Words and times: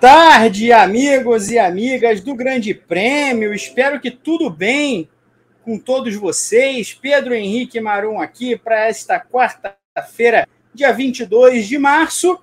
tarde, 0.00 0.72
amigos 0.72 1.50
e 1.50 1.58
amigas 1.58 2.22
do 2.22 2.34
Grande 2.34 2.72
Prêmio. 2.72 3.52
Espero 3.52 4.00
que 4.00 4.10
tudo 4.10 4.48
bem 4.48 5.10
com 5.62 5.78
todos 5.78 6.14
vocês. 6.14 6.94
Pedro 6.94 7.34
Henrique 7.34 7.78
Marum 7.82 8.18
aqui 8.18 8.56
para 8.56 8.86
esta 8.86 9.20
quarta-feira, 9.20 10.48
dia 10.72 10.90
22 10.90 11.68
de 11.68 11.76
março, 11.76 12.38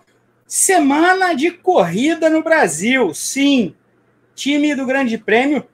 semana 0.45 1.33
de 1.33 1.49
corrida 1.49 2.29
no 2.29 2.43
Brasil. 2.43 3.11
Sim, 3.15 3.73
time 4.35 4.75
do 4.75 4.85
Grande 4.85 5.17
Prêmio 5.17 5.65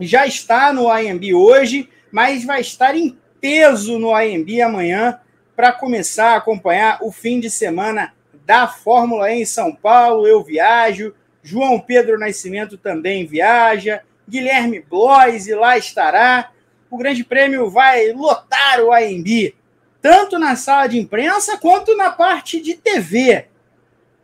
já 0.00 0.26
está 0.26 0.72
no 0.72 0.88
IMB 0.98 1.34
hoje, 1.34 1.90
mas 2.10 2.42
vai 2.42 2.62
estar 2.62 2.96
em 2.96 3.18
peso 3.38 3.98
no 3.98 4.18
IMB 4.18 4.62
amanhã 4.62 5.20
para 5.54 5.72
começar 5.72 6.30
a 6.30 6.36
acompanhar 6.36 7.00
o 7.02 7.12
fim 7.12 7.38
de 7.38 7.50
semana 7.50 8.14
da 8.44 8.66
Fórmula 8.66 9.30
E 9.30 9.42
em 9.42 9.44
São 9.44 9.74
Paulo, 9.74 10.26
eu 10.26 10.42
viajo, 10.42 11.14
João 11.42 11.80
Pedro 11.80 12.18
Nascimento 12.18 12.76
também 12.76 13.26
viaja, 13.26 14.02
Guilherme 14.28 14.80
Bloise 14.80 15.54
lá 15.54 15.76
estará. 15.76 16.50
O 16.90 16.96
Grande 16.96 17.24
Prêmio 17.24 17.70
vai 17.70 18.12
lotar 18.12 18.80
o 18.80 18.92
AMB, 18.92 19.54
tanto 20.00 20.38
na 20.38 20.56
sala 20.56 20.86
de 20.88 20.98
imprensa 20.98 21.56
quanto 21.58 21.96
na 21.96 22.10
parte 22.10 22.60
de 22.60 22.74
TV. 22.74 23.46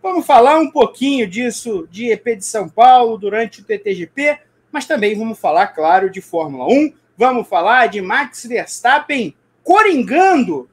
Vamos 0.03 0.27
falar 0.27 0.59
um 0.59 0.71
pouquinho 0.71 1.27
disso 1.27 1.89
de 1.91 2.11
EP 2.11 2.37
de 2.37 2.45
São 2.45 2.69
Paulo 2.69 3.19
durante 3.19 3.61
o 3.61 3.65
TTGP, 3.65 4.39
mas 4.71 4.87
também 4.87 5.17
vamos 5.17 5.39
falar, 5.39 5.69
claro, 5.69 6.11
de 6.11 6.21
Fórmula 6.21 6.67
1. 6.67 6.93
Vamos 7.17 7.49
falar 7.49 7.89
de 7.89 8.01
Max 8.01 8.45
Verstappen 8.45 9.35
coringando 9.65 10.69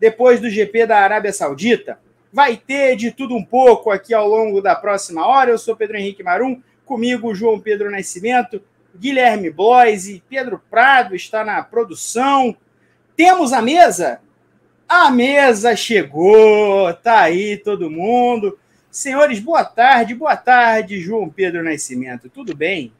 depois 0.00 0.40
do 0.40 0.48
GP 0.48 0.86
da 0.86 0.98
Arábia 0.98 1.32
Saudita. 1.32 1.98
Vai 2.34 2.56
ter 2.56 2.96
de 2.96 3.12
tudo 3.12 3.36
um 3.36 3.44
pouco 3.44 3.92
aqui 3.92 4.12
ao 4.12 4.26
longo 4.26 4.60
da 4.60 4.74
próxima 4.74 5.24
hora. 5.24 5.52
Eu 5.52 5.56
sou 5.56 5.76
Pedro 5.76 5.96
Henrique 5.96 6.20
Marum, 6.20 6.60
comigo 6.84 7.32
João 7.32 7.60
Pedro 7.60 7.92
Nascimento, 7.92 8.60
Guilherme 8.98 9.52
Bloise, 9.52 10.20
Pedro 10.28 10.60
Prado 10.68 11.14
está 11.14 11.44
na 11.44 11.62
produção. 11.62 12.56
Temos 13.16 13.52
a 13.52 13.62
mesa? 13.62 14.20
A 14.88 15.12
mesa 15.12 15.76
chegou, 15.76 16.92
tá 16.94 17.20
aí 17.20 17.56
todo 17.56 17.88
mundo. 17.88 18.58
Senhores, 18.90 19.38
boa 19.38 19.64
tarde, 19.64 20.12
boa 20.12 20.36
tarde, 20.36 21.00
João 21.00 21.30
Pedro 21.30 21.62
Nascimento. 21.62 22.28
Tudo 22.28 22.52
bem? 22.52 22.92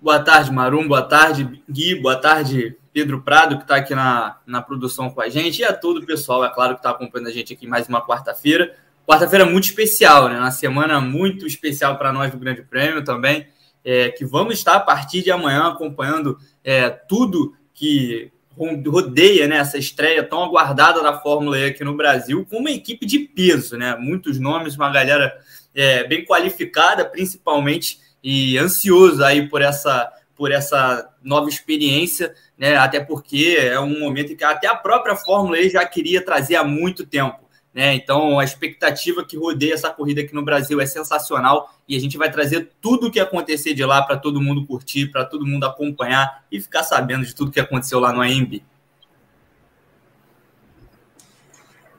Boa 0.00 0.20
tarde, 0.20 0.50
Marum. 0.50 0.88
Boa 0.88 1.02
tarde, 1.02 1.62
Gui. 1.70 1.96
Boa 1.96 2.16
tarde, 2.16 2.78
Pedro 2.98 3.22
Prado, 3.22 3.58
que 3.58 3.62
está 3.62 3.76
aqui 3.76 3.94
na, 3.94 4.38
na 4.44 4.60
produção 4.60 5.08
com 5.08 5.20
a 5.20 5.28
gente, 5.28 5.60
e 5.60 5.64
a 5.64 5.72
todo 5.72 5.98
o 5.98 6.04
pessoal, 6.04 6.44
é 6.44 6.52
claro, 6.52 6.74
que 6.74 6.80
está 6.80 6.90
acompanhando 6.90 7.28
a 7.28 7.32
gente 7.32 7.52
aqui 7.52 7.64
mais 7.64 7.88
uma 7.88 8.04
quarta-feira. 8.04 8.74
Quarta-feira 9.06 9.46
muito 9.46 9.66
especial, 9.66 10.28
né? 10.28 10.36
Uma 10.36 10.50
semana 10.50 11.00
muito 11.00 11.46
especial 11.46 11.96
para 11.96 12.12
nós 12.12 12.32
do 12.32 12.38
Grande 12.38 12.62
Prêmio 12.62 13.04
também, 13.04 13.46
é, 13.84 14.08
que 14.08 14.24
vamos 14.24 14.54
estar 14.54 14.74
a 14.74 14.80
partir 14.80 15.22
de 15.22 15.30
amanhã 15.30 15.68
acompanhando 15.68 16.40
é, 16.64 16.90
tudo 16.90 17.54
que 17.72 18.32
rodeia 18.56 19.46
né, 19.46 19.58
essa 19.58 19.78
estreia 19.78 20.24
tão 20.24 20.42
aguardada 20.42 21.00
da 21.00 21.16
Fórmula 21.20 21.56
E 21.56 21.66
aqui 21.66 21.84
no 21.84 21.96
Brasil, 21.96 22.44
com 22.50 22.56
uma 22.56 22.72
equipe 22.72 23.06
de 23.06 23.20
peso, 23.20 23.76
né? 23.76 23.94
Muitos 23.94 24.40
nomes, 24.40 24.74
uma 24.74 24.90
galera 24.90 25.32
é, 25.72 26.02
bem 26.02 26.24
qualificada, 26.24 27.04
principalmente, 27.04 28.00
e 28.24 28.58
ansioso 28.58 29.22
aí 29.22 29.48
por 29.48 29.62
essa, 29.62 30.12
por 30.34 30.50
essa 30.50 31.08
nova 31.22 31.48
experiência 31.48 32.34
né? 32.58 32.76
Até 32.76 32.98
porque 32.98 33.56
é 33.58 33.78
um 33.78 34.00
momento 34.00 34.32
em 34.32 34.36
que 34.36 34.44
até 34.44 34.66
a 34.66 34.74
própria 34.74 35.14
Fórmula 35.14 35.58
E 35.58 35.70
já 35.70 35.86
queria 35.86 36.22
trazer 36.22 36.56
há 36.56 36.64
muito 36.64 37.06
tempo. 37.06 37.48
Né? 37.72 37.94
Então, 37.94 38.40
a 38.40 38.44
expectativa 38.44 39.24
que 39.24 39.36
rodeia 39.36 39.74
essa 39.74 39.90
corrida 39.90 40.22
aqui 40.22 40.34
no 40.34 40.44
Brasil 40.44 40.80
é 40.80 40.86
sensacional 40.86 41.72
e 41.86 41.96
a 41.96 42.00
gente 42.00 42.18
vai 42.18 42.28
trazer 42.30 42.70
tudo 42.80 43.06
o 43.06 43.10
que 43.10 43.20
acontecer 43.20 43.72
de 43.72 43.84
lá 43.84 44.02
para 44.02 44.16
todo 44.16 44.40
mundo 44.40 44.66
curtir, 44.66 45.06
para 45.06 45.24
todo 45.24 45.46
mundo 45.46 45.64
acompanhar 45.64 46.44
e 46.50 46.60
ficar 46.60 46.82
sabendo 46.82 47.24
de 47.24 47.34
tudo 47.34 47.52
que 47.52 47.60
aconteceu 47.60 48.00
lá 48.00 48.12
no 48.12 48.20
AMB. 48.20 48.62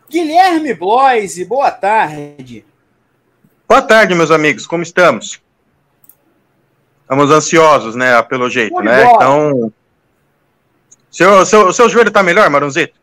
Guilherme 0.09 0.73
Bloise, 0.73 1.45
boa 1.45 1.71
tarde. 1.71 2.65
Boa 3.67 3.81
tarde, 3.81 4.15
meus 4.15 4.31
amigos, 4.31 4.65
como 4.65 4.81
estamos? 4.81 5.39
Estamos 7.03 7.29
ansiosos, 7.31 7.95
né, 7.95 8.21
pelo 8.23 8.49
jeito, 8.49 8.81
né? 8.81 9.05
Então, 9.13 9.71
seu, 11.11 11.45
seu, 11.45 11.73
seu 11.73 11.89
joelho 11.89 12.11
tá 12.11 12.21
melhor, 12.21 12.49
Marunzito? 12.49 12.99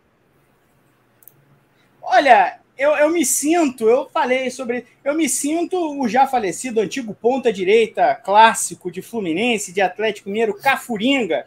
Olha, 2.00 2.60
eu, 2.78 2.92
eu 2.92 3.10
me 3.10 3.24
sinto, 3.24 3.88
eu 3.88 4.08
falei 4.12 4.50
sobre. 4.50 4.84
Eu 5.02 5.14
me 5.14 5.28
sinto 5.28 5.98
o 5.98 6.06
já 6.08 6.26
falecido 6.26 6.80
antigo 6.80 7.14
ponta-direita 7.14 8.14
clássico 8.14 8.90
de 8.90 9.02
Fluminense, 9.02 9.72
de 9.72 9.80
Atlético 9.80 10.28
Mineiro, 10.28 10.54
Cafuringa. 10.54 11.46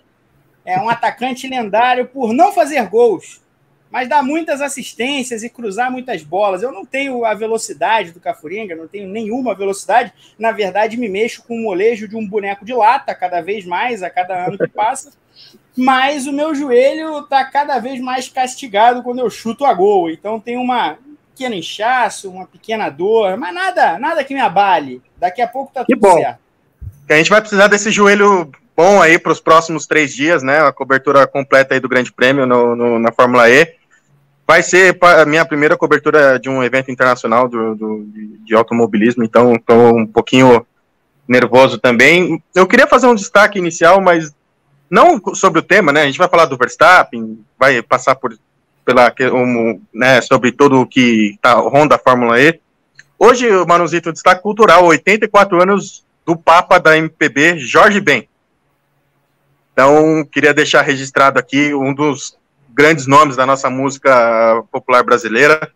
É 0.66 0.80
um 0.80 0.90
atacante 0.90 1.48
lendário 1.48 2.08
por 2.08 2.34
não 2.34 2.52
fazer 2.52 2.86
gols, 2.90 3.42
mas 3.90 4.10
dar 4.10 4.22
muitas 4.22 4.60
assistências 4.60 5.42
e 5.44 5.50
cruzar 5.50 5.92
muitas 5.92 6.24
bolas. 6.24 6.62
Eu 6.62 6.72
não 6.72 6.86
tenho 6.86 7.24
a 7.24 7.34
velocidade 7.34 8.12
do 8.12 8.20
Cafuringa, 8.20 8.76
não 8.76 8.88
tenho 8.88 9.08
nenhuma 9.08 9.56
velocidade. 9.56 10.12
Na 10.38 10.52
verdade, 10.52 10.98
me 10.98 11.08
mexo 11.08 11.44
com 11.44 11.56
o 11.56 11.62
molejo 11.64 12.08
de 12.08 12.18
um 12.18 12.28
boneco 12.28 12.66
de 12.66 12.74
lata 12.74 13.16
cada 13.16 13.40
vez 13.40 13.66
mais, 13.66 14.04
a 14.04 14.10
cada 14.10 14.46
ano 14.46 14.58
que 14.58 14.68
passa 14.68 15.12
mas 15.80 16.28
o 16.28 16.34
meu 16.34 16.54
joelho 16.54 17.20
está 17.20 17.46
cada 17.46 17.80
vez 17.80 18.02
mais 18.02 18.28
castigado 18.28 19.02
quando 19.02 19.20
eu 19.20 19.30
chuto 19.30 19.66
a 19.66 19.74
gol. 19.74 20.10
Então 20.10 20.40
tem 20.40 20.58
uma 20.58 20.98
pequeno 21.34 21.56
inchaço, 21.56 22.30
uma 22.30 22.46
pequena 22.46 22.90
dor, 22.90 23.38
mas 23.38 23.54
nada, 23.54 23.98
nada 23.98 24.24
que 24.24 24.34
me 24.34 24.42
abale. 24.42 25.02
Daqui 25.18 25.42
a 25.42 25.48
pouco 25.48 25.72
tá 25.74 25.86
tudo 25.86 25.88
que 25.88 25.96
bom. 25.96 26.18
certo. 26.18 26.40
Que 27.08 27.14
a 27.14 27.18
gente 27.18 27.30
vai 27.30 27.40
precisar 27.40 27.68
desse 27.68 27.90
joelho 27.92 28.52
bom 28.76 29.02
aí 29.02 29.18
para 29.18 29.32
os 29.32 29.40
próximos 29.40 29.88
três 29.88 30.14
dias, 30.14 30.44
né? 30.44 30.62
A 30.62 30.74
cobertura 30.74 31.26
completa 31.26 31.74
aí 31.74 31.80
do 31.80 31.90
Grande 31.90 32.12
Prêmio 32.12 32.46
no, 32.46 32.76
no, 32.76 33.00
na 33.00 33.12
Fórmula 33.12 33.50
E. 33.50 33.74
Vai 34.46 34.64
ser 34.64 34.98
a 35.02 35.26
minha 35.26 35.46
primeira 35.46 35.78
cobertura 35.78 36.40
de 36.40 36.50
um 36.50 36.62
evento 36.62 36.92
internacional 36.92 37.48
do, 37.48 37.76
do 37.76 38.06
de 38.44 38.56
automobilismo, 38.56 39.24
então 39.24 39.54
estou 39.56 39.96
um 39.96 40.08
pouquinho 40.08 40.66
nervoso 41.28 41.78
também. 41.78 42.42
Eu 42.56 42.66
queria 42.66 42.88
fazer 42.88 43.06
um 43.08 43.16
destaque 43.16 43.60
inicial, 43.60 44.02
mas 44.02 44.34
não 44.90 45.22
sobre 45.36 45.60
o 45.60 45.64
tema, 45.64 45.92
né? 45.92 46.02
A 46.02 46.06
gente 46.06 46.18
vai 46.18 46.28
falar 46.28 46.46
do 46.46 46.58
Verstappen, 46.58 47.40
vai 47.58 47.82
passar 47.82 48.16
por 48.16 48.38
pela 48.90 49.14
um, 49.34 49.80
né, 49.94 50.20
sobre 50.20 50.52
todo 50.52 50.82
o 50.82 50.88
que 50.88 51.38
tá 51.44 51.54
ronda 51.54 51.96
a 51.96 52.00
Fórmula 52.00 52.42
E. 52.42 52.60
Hoje, 53.20 53.48
o 53.48 53.68
Manuzito 53.68 54.12
destaque 54.12 54.42
cultural, 54.42 54.84
84 54.86 55.62
anos 55.62 56.04
do 56.26 56.36
Papa 56.36 56.80
da 56.80 56.98
MPB, 56.98 57.60
Jorge 57.60 58.02
Ben. 58.02 58.28
Então, 59.74 60.26
queria 60.26 60.56
deixar 60.56 60.82
registrado 60.82 61.38
aqui 61.38 61.72
um 61.74 61.94
dos 61.94 62.36
grandes 62.70 63.06
nomes 63.06 63.36
da 63.36 63.46
nossa 63.46 63.70
música 63.70 64.64
popular 64.72 65.04
brasileira, 65.04 65.72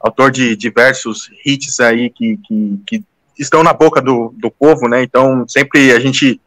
autor 0.00 0.30
de 0.30 0.56
diversos 0.56 1.30
hits 1.44 1.80
aí 1.80 2.08
que, 2.08 2.38
que, 2.46 2.80
que 2.86 3.04
estão 3.38 3.62
na 3.62 3.74
boca 3.74 4.00
do, 4.00 4.32
do 4.38 4.50
povo, 4.50 4.88
né? 4.88 5.02
Então, 5.02 5.46
sempre 5.46 5.92
a 5.92 6.00
gente 6.00 6.40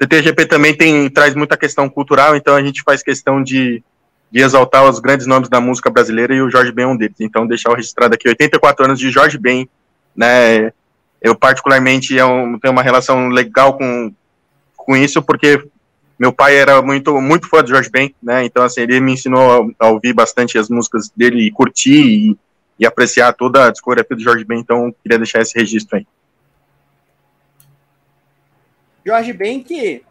TTGP 0.00 0.46
também 0.46 0.74
tem, 0.74 1.10
traz 1.10 1.34
muita 1.34 1.58
questão 1.58 1.88
cultural, 1.88 2.34
então 2.34 2.56
a 2.56 2.62
gente 2.62 2.82
faz 2.82 3.02
questão 3.02 3.42
de, 3.42 3.82
de 4.32 4.40
exaltar 4.40 4.88
os 4.88 4.98
grandes 4.98 5.26
nomes 5.26 5.50
da 5.50 5.60
música 5.60 5.90
brasileira 5.90 6.34
e 6.34 6.40
o 6.40 6.50
Jorge 6.50 6.72
Ben 6.72 6.84
é 6.84 6.88
um 6.88 6.96
deles. 6.96 7.16
Então, 7.20 7.46
deixar 7.46 7.74
registrado 7.74 8.14
aqui 8.14 8.26
84 8.26 8.86
anos 8.86 8.98
de 8.98 9.10
Jorge 9.10 9.36
Ben, 9.36 9.68
né? 10.16 10.72
Eu, 11.20 11.34
particularmente, 11.34 12.18
é 12.18 12.22
tenho 12.62 12.72
uma 12.72 12.82
relação 12.82 13.28
legal 13.28 13.76
com, 13.76 14.10
com 14.74 14.96
isso, 14.96 15.20
porque 15.22 15.62
meu 16.18 16.32
pai 16.32 16.56
era 16.56 16.80
muito, 16.80 17.20
muito 17.20 17.46
fã 17.46 17.62
do 17.62 17.68
Jorge 17.68 17.90
Ben, 17.90 18.14
né? 18.22 18.42
Então, 18.46 18.62
assim, 18.62 18.80
ele 18.80 19.00
me 19.00 19.12
ensinou 19.12 19.74
a, 19.78 19.86
a 19.86 19.88
ouvir 19.90 20.14
bastante 20.14 20.56
as 20.56 20.70
músicas 20.70 21.10
dele 21.14 21.42
e 21.42 21.50
curtir 21.50 22.00
e, 22.00 22.38
e 22.78 22.86
apreciar 22.86 23.34
toda 23.34 23.66
a 23.66 23.70
discografia 23.70 24.16
do 24.16 24.22
Jorge 24.22 24.46
Ben, 24.46 24.60
então 24.60 24.94
queria 25.02 25.18
deixar 25.18 25.42
esse 25.42 25.54
registro 25.58 25.98
aí. 25.98 26.06
Jorge 29.04 29.32
Ben 29.32 29.62
que 29.62 30.02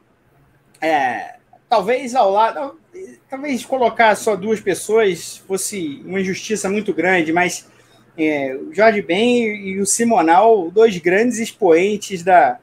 é, 0.82 1.36
talvez 1.70 2.16
ao 2.16 2.32
lado, 2.32 2.80
talvez 3.30 3.66
colocar 3.66 4.16
só 4.16 4.36
duas 4.36 4.60
pessoas 4.60 5.38
fosse 5.48 6.02
uma 6.06 6.20
injustiça 6.20 6.70
muito 6.70 6.94
grande, 6.94 7.32
mas 7.32 7.68
é, 8.18 8.56
o 8.56 8.74
Jorge 8.74 9.02
Ben 9.02 9.46
e 9.46 9.80
o 9.80 9.86
Simonal, 9.86 10.70
dois 10.72 10.98
grandes 10.98 11.38
expoentes 11.38 12.24
da, 12.24 12.60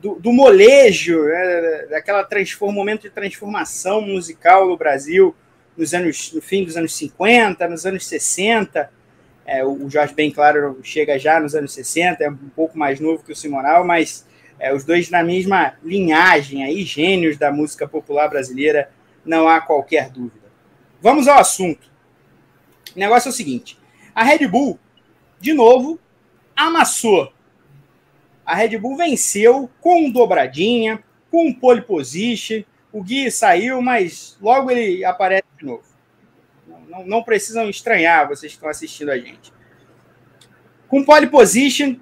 do, 0.00 0.14
do 0.16 0.32
molejo, 0.32 1.24
né, 1.24 1.86
daquela 1.90 2.24
transform, 2.24 2.72
momento 2.72 3.02
de 3.02 3.10
transformação 3.10 4.00
musical 4.00 4.68
no 4.68 4.76
Brasil 4.76 5.34
nos 5.76 5.94
anos, 5.94 6.32
no 6.32 6.42
fim 6.42 6.64
dos 6.64 6.76
anos 6.76 6.94
50, 6.96 7.68
nos 7.68 7.86
anos 7.86 8.06
60. 8.06 8.90
É, 9.46 9.64
o 9.64 9.88
Jorge 9.88 10.12
Ben, 10.12 10.30
claro, 10.30 10.78
chega 10.82 11.18
já 11.18 11.40
nos 11.40 11.54
anos 11.54 11.72
60, 11.72 12.22
é 12.22 12.28
um 12.28 12.36
pouco 12.54 12.76
mais 12.76 13.00
novo 13.00 13.22
que 13.22 13.32
o 13.32 13.36
Simonal, 13.36 13.84
mas 13.84 14.26
é, 14.58 14.74
os 14.74 14.84
dois 14.84 15.10
na 15.10 15.22
mesma 15.22 15.74
linhagem, 15.82 16.64
aí, 16.64 16.84
gênios 16.84 17.36
da 17.36 17.52
música 17.52 17.86
popular 17.86 18.28
brasileira, 18.28 18.90
não 19.24 19.48
há 19.48 19.60
qualquer 19.60 20.10
dúvida. 20.10 20.48
Vamos 21.00 21.28
ao 21.28 21.38
assunto. 21.38 21.90
O 22.94 22.98
negócio 22.98 23.28
é 23.28 23.30
o 23.30 23.34
seguinte: 23.34 23.78
a 24.14 24.24
Red 24.24 24.46
Bull, 24.48 24.78
de 25.40 25.52
novo, 25.52 25.98
amassou. 26.56 27.32
a 28.44 28.54
Red 28.54 28.78
Bull 28.78 28.96
venceu 28.96 29.70
com 29.80 30.10
dobradinha, 30.10 31.02
com 31.30 31.52
pole 31.52 31.82
position. 31.82 32.62
O 32.90 33.02
Gui 33.02 33.30
saiu, 33.30 33.80
mas 33.82 34.36
logo 34.40 34.70
ele 34.70 35.04
aparece 35.04 35.44
de 35.58 35.66
novo. 35.66 35.84
Não, 36.88 37.06
não, 37.06 37.22
precisam 37.22 37.68
estranhar 37.68 38.26
vocês 38.26 38.52
que 38.52 38.56
estão 38.56 38.70
assistindo 38.70 39.10
a 39.10 39.18
gente. 39.18 39.52
Com 40.88 41.04
pole 41.04 41.26
position, 41.26 41.96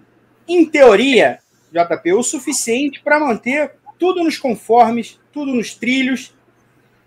em 0.46 0.64
teoria, 0.64 1.40
JP, 1.72 2.12
o 2.12 2.22
suficiente 2.22 3.00
para 3.02 3.18
manter 3.18 3.72
tudo 3.98 4.22
nos 4.22 4.38
conformes, 4.38 5.18
tudo 5.32 5.52
nos 5.52 5.74
trilhos, 5.74 6.34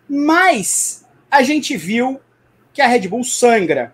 mas 0.07 1.05
a 1.29 1.43
gente 1.43 1.77
viu 1.77 2.19
que 2.73 2.81
a 2.81 2.87
Red 2.87 3.07
Bull 3.07 3.23
sangra. 3.23 3.93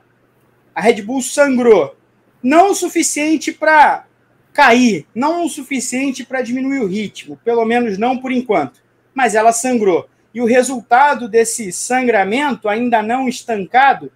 A 0.74 0.82
Red 0.82 1.02
Bull 1.02 1.22
sangrou. 1.22 1.96
Não 2.42 2.72
o 2.72 2.76
suficiente 2.76 3.52
para 3.52 4.06
cair, 4.54 5.06
não 5.14 5.46
o 5.46 5.50
suficiente 5.50 6.24
para 6.24 6.42
diminuir 6.42 6.80
o 6.80 6.88
ritmo, 6.88 7.38
pelo 7.44 7.66
menos 7.66 7.98
não 7.98 8.18
por 8.18 8.32
enquanto, 8.32 8.82
mas 9.14 9.36
ela 9.36 9.52
sangrou. 9.52 10.08
E 10.34 10.42
o 10.42 10.46
resultado 10.46 11.28
desse 11.28 11.72
sangramento, 11.72 12.70
ainda 12.70 13.02
não 13.02 13.28
estancado, 13.28 14.12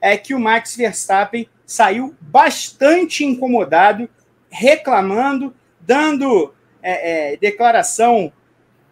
é 0.00 0.16
que 0.16 0.34
o 0.34 0.40
Max 0.40 0.76
Verstappen 0.76 1.48
saiu 1.64 2.14
bastante 2.20 3.24
incomodado, 3.24 4.08
reclamando, 4.50 5.54
dando 5.86 6.54
é, 6.82 7.32
é, 7.32 7.36
declaração 7.36 8.32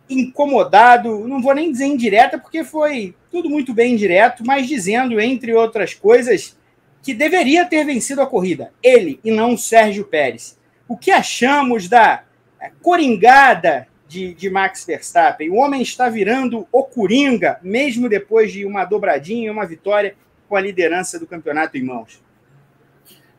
incomodado, 0.09 1.27
não 1.27 1.41
vou 1.41 1.55
nem 1.55 1.71
dizer 1.71 1.87
indireta, 1.87 2.39
porque 2.39 2.65
foi 2.65 3.15
tudo 3.31 3.49
muito 3.49 3.73
bem 3.73 3.95
indireto, 3.95 4.43
mas 4.45 4.67
dizendo, 4.67 5.21
entre 5.21 5.55
outras 5.55 5.95
coisas, 5.95 6.57
que 7.03 7.15
deveria 7.15 7.65
ter 7.65 7.85
vencido 7.85 8.21
a 8.21 8.27
corrida, 8.27 8.73
ele 8.83 9.21
e 9.25 9.31
não 9.31 9.57
Sérgio 9.57 10.05
Pérez. 10.05 10.59
O 10.89 10.97
que 10.97 11.11
achamos 11.11 11.89
da 11.89 12.25
é, 12.61 12.71
coringada 12.83 13.87
de, 14.09 14.35
de 14.35 14.51
Max 14.51 14.85
Verstappen? 14.85 15.51
O 15.51 15.57
homem 15.57 15.81
está 15.81 16.09
virando 16.09 16.67
o 16.73 16.83
coringa, 16.83 17.59
mesmo 17.63 18.09
depois 18.09 18.53
de 18.53 18.67
uma 18.67 18.85
dobradinha 18.85 19.47
e 19.47 19.51
uma 19.51 19.67
vitória 19.67 20.17
com 20.49 20.57
a 20.57 20.61
liderança 20.61 21.19
do 21.19 21.27
campeonato 21.27 21.79
em 21.79 21.85
mãos. 21.85 22.21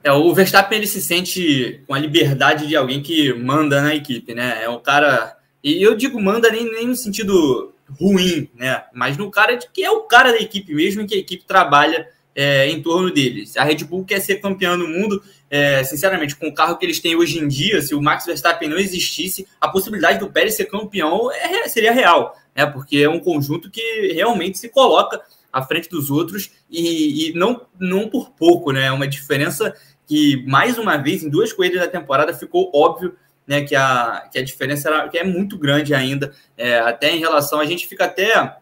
É, 0.04 0.12
o 0.12 0.34
Verstappen 0.34 0.78
ele 0.78 0.88
se 0.88 1.02
sente 1.02 1.82
com 1.88 1.94
a 1.94 2.00
liberdade 2.00 2.68
de 2.68 2.76
alguém 2.76 3.02
que 3.02 3.34
manda 3.34 3.82
na 3.82 3.96
equipe, 3.96 4.34
né? 4.34 4.64
É 4.64 4.70
um 4.70 4.80
cara. 4.80 5.38
E 5.64 5.82
eu 5.82 5.96
digo 5.96 6.20
manda 6.20 6.50
nem, 6.50 6.72
nem 6.72 6.88
no 6.88 6.96
sentido 6.96 7.74
ruim, 8.00 8.50
né? 8.56 8.84
Mas 8.94 9.18
no 9.18 9.30
cara 9.30 9.56
de 9.56 9.68
que 9.72 9.84
é 9.84 9.92
o 9.92 10.02
cara 10.02 10.32
da 10.32 10.40
equipe 10.40 10.74
mesmo, 10.74 11.06
que 11.06 11.16
a 11.16 11.20
equipe 11.20 11.46
trabalha 11.46 12.08
é, 12.36 12.68
em 12.68 12.82
torno 12.82 13.12
deles. 13.12 13.58
A 13.58 13.64
Red 13.64 13.84
Bull 13.84 14.06
quer 14.06 14.20
ser 14.20 14.38
campeã 14.38 14.78
do 14.78 14.88
mundo, 14.88 15.22
é, 15.50 15.84
sinceramente, 15.84 16.36
com 16.36 16.48
o 16.48 16.54
carro 16.54 16.78
que 16.78 16.86
eles 16.86 17.00
têm 17.00 17.16
hoje 17.16 17.40
em 17.40 17.48
dia, 17.48 17.82
se 17.82 17.94
o 17.94 18.02
Max 18.02 18.26
Verstappen 18.26 18.70
não 18.70 18.78
existisse, 18.78 19.48
a 19.60 19.68
possibilidade 19.68 20.20
do 20.20 20.32
Pérez 20.32 20.56
ser 20.56 20.66
campeão 20.66 21.32
é, 21.32 21.68
seria 21.68 21.92
real, 21.92 22.36
né? 22.56 22.66
Porque 22.66 22.98
é 22.98 23.10
um 23.10 23.20
conjunto 23.20 23.70
que 23.70 24.14
realmente 24.14 24.58
se 24.58 24.70
coloca 24.70 25.22
à 25.52 25.62
frente 25.64 25.90
dos 25.90 26.10
outros 26.10 26.52
e, 26.70 27.30
e 27.30 27.34
não, 27.34 27.66
não 27.80 28.08
por 28.08 28.32
pouco, 28.32 28.72
né? 28.72 28.86
É 28.86 28.92
uma 28.92 29.08
diferença 29.08 29.76
que, 30.08 30.44
mais 30.46 30.78
uma 30.78 30.98
vez, 30.98 31.24
em 31.24 31.30
duas 31.30 31.54
corridas 31.54 31.82
da 31.82 31.88
temporada, 31.88 32.34
ficou 32.34 32.70
óbvio 32.74 33.16
né, 33.48 33.62
que, 33.64 33.76
a, 33.76 34.28
que 34.32 34.40
a 34.40 34.44
diferença 34.44 34.90
era, 34.90 35.10
que 35.10 35.18
é 35.18 35.24
muito 35.24 35.58
grande 35.58 35.94
ainda, 35.94 36.34
é, 36.58 36.80
até 36.80 37.16
em 37.16 37.20
relação. 37.20 37.60
A 37.60 37.66
gente 37.66 37.88
fica 37.88 38.06
até. 38.06 38.58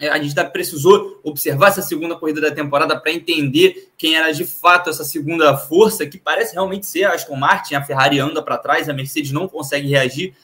É, 0.00 0.08
a 0.08 0.22
gente 0.22 0.34
precisou 0.50 1.20
observar 1.24 1.68
essa 1.68 1.82
segunda 1.82 2.14
corrida 2.14 2.40
da 2.40 2.50
temporada 2.50 2.98
para 2.98 3.12
entender 3.12 3.90
quem 3.98 4.14
era 4.14 4.32
de 4.32 4.44
fato 4.44 4.88
essa 4.88 5.02
segunda 5.02 5.56
força, 5.56 6.06
que 6.06 6.18
parece 6.18 6.54
realmente 6.54 6.86
ser 6.86 7.04
a 7.04 7.14
Aston 7.14 7.36
Martin, 7.36 7.74
a 7.74 7.82
Ferrari 7.82 8.20
anda 8.20 8.40
para 8.40 8.58
trás, 8.58 8.88
a 8.88 8.92
Mercedes 8.94 9.32
não 9.32 9.48
consegue 9.48 9.88
reagir. 9.88 10.34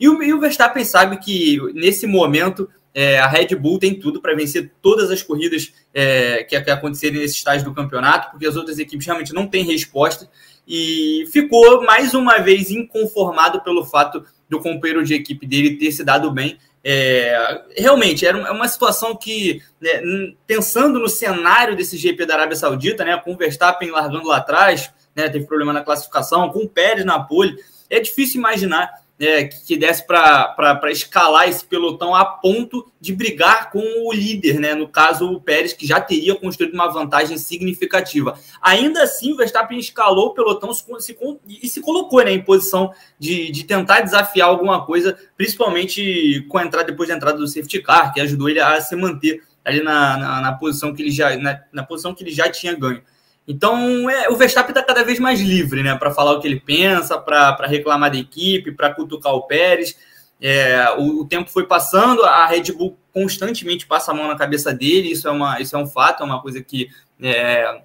E 0.00 0.08
o, 0.08 0.22
e 0.22 0.32
o 0.34 0.40
Verstappen 0.40 0.84
sabe 0.84 1.18
que 1.18 1.58
nesse 1.74 2.06
momento 2.06 2.68
é, 2.94 3.18
a 3.18 3.26
Red 3.26 3.56
Bull 3.56 3.80
tem 3.80 3.98
tudo 3.98 4.20
para 4.22 4.36
vencer 4.36 4.70
todas 4.80 5.10
as 5.10 5.20
corridas 5.20 5.72
é, 5.92 6.44
que, 6.44 6.58
que 6.60 6.70
acontecerem 6.70 7.20
nesse 7.20 7.34
estágio 7.34 7.64
do 7.64 7.74
campeonato, 7.74 8.30
porque 8.30 8.46
as 8.46 8.54
outras 8.54 8.78
equipes 8.78 9.04
realmente 9.04 9.34
não 9.34 9.48
têm 9.48 9.64
resposta. 9.64 10.30
E 10.66 11.28
ficou 11.32 11.82
mais 11.82 12.14
uma 12.14 12.38
vez 12.38 12.70
inconformado 12.70 13.60
pelo 13.62 13.84
fato 13.84 14.24
do 14.48 14.60
companheiro 14.60 15.04
de 15.04 15.14
equipe 15.14 15.44
dele 15.44 15.76
ter 15.76 15.90
se 15.90 16.04
dado 16.04 16.30
bem. 16.30 16.56
É, 16.84 17.62
realmente, 17.76 18.24
era 18.24 18.52
uma 18.52 18.68
situação 18.68 19.16
que, 19.16 19.60
né, 19.80 20.00
pensando 20.46 21.00
no 21.00 21.08
cenário 21.08 21.74
desse 21.74 21.96
GP 21.96 22.24
da 22.24 22.34
Arábia 22.34 22.56
Saudita, 22.56 23.04
né, 23.04 23.16
com 23.16 23.32
o 23.32 23.36
Verstappen 23.36 23.90
largando 23.90 24.28
lá 24.28 24.36
atrás, 24.36 24.90
né, 25.16 25.28
teve 25.28 25.46
problema 25.46 25.72
na 25.72 25.82
classificação, 25.82 26.50
com 26.50 26.60
o 26.60 26.68
Pérez 26.68 27.04
na 27.04 27.18
pole, 27.18 27.56
é 27.90 28.00
difícil 28.00 28.38
imaginar 28.38 29.03
é, 29.18 29.44
que 29.44 29.76
desse 29.76 30.04
para 30.04 30.90
escalar 30.90 31.48
esse 31.48 31.64
pelotão 31.64 32.14
a 32.14 32.24
ponto 32.24 32.90
de 33.00 33.12
brigar 33.12 33.70
com 33.70 33.80
o 34.06 34.12
líder, 34.12 34.58
né? 34.58 34.74
no 34.74 34.88
caso 34.88 35.30
o 35.30 35.40
Pérez, 35.40 35.72
que 35.72 35.86
já 35.86 36.00
teria 36.00 36.34
construído 36.34 36.74
uma 36.74 36.88
vantagem 36.88 37.38
significativa. 37.38 38.38
Ainda 38.60 39.02
assim, 39.02 39.32
o 39.32 39.36
Verstappen 39.36 39.78
escalou 39.78 40.28
o 40.28 40.34
pelotão 40.34 40.72
se, 40.72 40.84
se, 41.00 41.16
e 41.46 41.68
se 41.68 41.80
colocou 41.80 42.24
né, 42.24 42.32
em 42.32 42.42
posição 42.42 42.92
de, 43.18 43.50
de 43.50 43.64
tentar 43.64 44.00
desafiar 44.00 44.48
alguma 44.48 44.84
coisa, 44.84 45.16
principalmente 45.36 46.44
com 46.48 46.58
a 46.58 46.64
entrada, 46.64 46.90
depois 46.90 47.08
da 47.08 47.14
entrada 47.14 47.38
do 47.38 47.46
safety 47.46 47.80
car, 47.80 48.12
que 48.12 48.20
ajudou 48.20 48.48
ele 48.48 48.60
a 48.60 48.80
se 48.80 48.96
manter 48.96 49.42
ali 49.64 49.82
na, 49.82 50.16
na, 50.16 50.40
na 50.40 50.52
posição 50.52 50.94
que 50.94 51.02
ele 51.02 51.10
já 51.10 51.36
na, 51.38 51.60
na 51.72 51.82
posição 51.82 52.14
que 52.14 52.22
ele 52.22 52.32
já 52.32 52.50
tinha 52.50 52.74
ganho. 52.74 53.02
Então, 53.46 54.08
é, 54.08 54.28
o 54.30 54.36
Verstappen 54.36 54.70
está 54.70 54.82
cada 54.82 55.04
vez 55.04 55.18
mais 55.18 55.40
livre, 55.40 55.82
né? 55.82 55.94
Para 55.96 56.10
falar 56.10 56.32
o 56.32 56.40
que 56.40 56.48
ele 56.48 56.60
pensa, 56.60 57.18
para 57.18 57.66
reclamar 57.66 58.10
da 58.10 58.16
equipe, 58.16 58.72
para 58.72 58.94
cutucar 58.94 59.34
o 59.34 59.42
Pérez. 59.42 59.96
É, 60.40 60.90
o, 60.98 61.20
o, 61.20 61.24
tempo 61.26 61.50
foi 61.50 61.66
passando, 61.66 62.24
a 62.24 62.46
Red 62.46 62.72
Bull 62.72 62.98
constantemente 63.12 63.86
passa 63.86 64.10
a 64.10 64.14
mão 64.14 64.26
na 64.26 64.36
cabeça 64.36 64.74
dele, 64.74 65.12
isso 65.12 65.28
é, 65.28 65.30
uma, 65.30 65.60
isso 65.60 65.76
é 65.76 65.78
um 65.78 65.86
fato, 65.86 66.22
é 66.22 66.26
uma 66.26 66.42
coisa 66.42 66.60
que 66.62 66.90
é, 67.22 67.80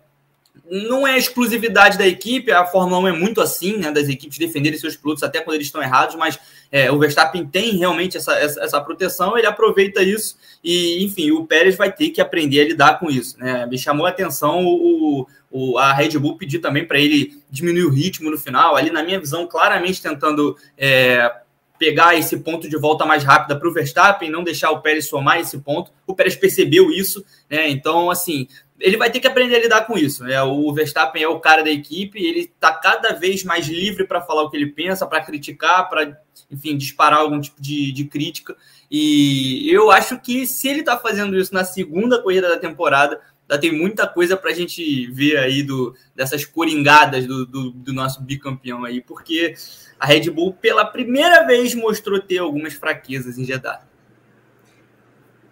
não 0.69 1.07
é 1.07 1.17
exclusividade 1.17 1.97
da 1.97 2.07
equipe, 2.07 2.51
a 2.51 2.65
Fórmula 2.65 2.99
1 3.01 3.07
é 3.07 3.11
muito 3.11 3.39
assim, 3.39 3.77
né, 3.77 3.91
das 3.91 4.09
equipes 4.09 4.37
defenderem 4.37 4.79
seus 4.79 4.95
pilotos 4.95 5.23
até 5.23 5.39
quando 5.41 5.55
eles 5.55 5.67
estão 5.67 5.81
errados, 5.81 6.15
mas 6.15 6.39
é, 6.71 6.91
o 6.91 6.99
Verstappen 6.99 7.45
tem 7.45 7.77
realmente 7.77 8.17
essa, 8.17 8.33
essa, 8.33 8.63
essa, 8.63 8.81
proteção, 8.81 9.37
ele 9.37 9.47
aproveita 9.47 10.03
isso 10.03 10.37
e, 10.63 11.03
enfim, 11.03 11.31
o 11.31 11.45
Pérez 11.45 11.75
vai 11.75 11.91
ter 11.91 12.09
que 12.09 12.21
aprender 12.21 12.61
a 12.61 12.65
lidar 12.65 12.99
com 12.99 13.09
isso. 13.09 13.37
Né? 13.39 13.65
Me 13.65 13.77
chamou 13.77 14.05
a 14.05 14.09
atenção 14.09 14.63
o, 14.65 15.27
o 15.51 15.77
a 15.77 15.93
Red 15.93 16.17
Bull 16.19 16.37
pedir 16.37 16.59
também 16.59 16.85
para 16.85 16.99
ele 16.99 17.41
diminuir 17.49 17.85
o 17.85 17.89
ritmo 17.89 18.29
no 18.29 18.37
final, 18.37 18.75
ali 18.75 18.91
na 18.91 19.03
minha 19.03 19.19
visão, 19.19 19.47
claramente 19.47 20.01
tentando 20.01 20.55
é, 20.77 21.31
pegar 21.79 22.15
esse 22.15 22.37
ponto 22.37 22.69
de 22.69 22.77
volta 22.77 23.05
mais 23.05 23.23
rápida 23.23 23.57
para 23.57 23.67
o 23.67 23.73
Verstappen, 23.73 24.29
não 24.29 24.43
deixar 24.43 24.69
o 24.69 24.81
Pérez 24.81 25.07
somar 25.07 25.39
esse 25.39 25.57
ponto. 25.59 25.91
O 26.05 26.13
Pérez 26.13 26.35
percebeu 26.35 26.91
isso, 26.91 27.25
né? 27.49 27.69
Então, 27.69 28.11
assim, 28.11 28.47
ele 28.79 28.97
vai 28.97 29.11
ter 29.11 29.19
que 29.19 29.27
aprender 29.27 29.55
a 29.55 29.59
lidar 29.59 29.85
com 29.85 29.97
isso. 29.97 30.23
Né? 30.23 30.41
O 30.41 30.73
Verstappen 30.73 31.21
é 31.21 31.27
o 31.27 31.39
cara 31.39 31.63
da 31.63 31.69
equipe, 31.69 32.23
ele 32.23 32.41
está 32.41 32.73
cada 32.73 33.13
vez 33.13 33.43
mais 33.43 33.67
livre 33.67 34.05
para 34.05 34.21
falar 34.21 34.43
o 34.43 34.49
que 34.49 34.57
ele 34.57 34.67
pensa, 34.67 35.05
para 35.05 35.23
criticar, 35.23 35.89
para, 35.89 36.17
enfim, 36.49 36.77
disparar 36.77 37.19
algum 37.19 37.39
tipo 37.39 37.61
de, 37.61 37.91
de, 37.91 38.05
crítica. 38.05 38.55
E 38.89 39.69
eu 39.69 39.91
acho 39.91 40.19
que 40.19 40.47
se 40.47 40.67
ele 40.67 40.79
está 40.79 40.97
fazendo 40.97 41.37
isso 41.37 41.53
na 41.53 41.63
segunda 41.63 42.21
corrida 42.21 42.47
da 42.47 42.57
temporada, 42.57 43.19
ainda 43.47 43.59
tem 43.59 43.71
muita 43.71 44.07
coisa 44.07 44.37
para 44.37 44.51
a 44.51 44.53
gente 44.53 45.07
ver 45.11 45.37
aí 45.37 45.61
do, 45.61 45.95
dessas 46.15 46.45
coringadas 46.45 47.25
do, 47.25 47.45
do, 47.45 47.71
do 47.71 47.93
nosso 47.93 48.21
bicampeão 48.21 48.85
aí, 48.85 49.01
porque 49.01 49.55
a 49.99 50.05
Red 50.05 50.29
Bull, 50.29 50.53
pela 50.53 50.85
primeira 50.85 51.45
vez, 51.45 51.75
mostrou 51.75 52.19
ter 52.19 52.37
algumas 52.37 52.73
fraquezas 52.73 53.37
em 53.37 53.43
Jeddah. 53.43 53.81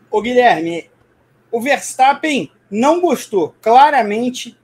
Ô 0.10 0.22
Guilherme, 0.22 0.90
o 1.52 1.60
Verstappen 1.60 2.50
não 2.70 3.00
gostou 3.00 3.56
claramente 3.62 4.58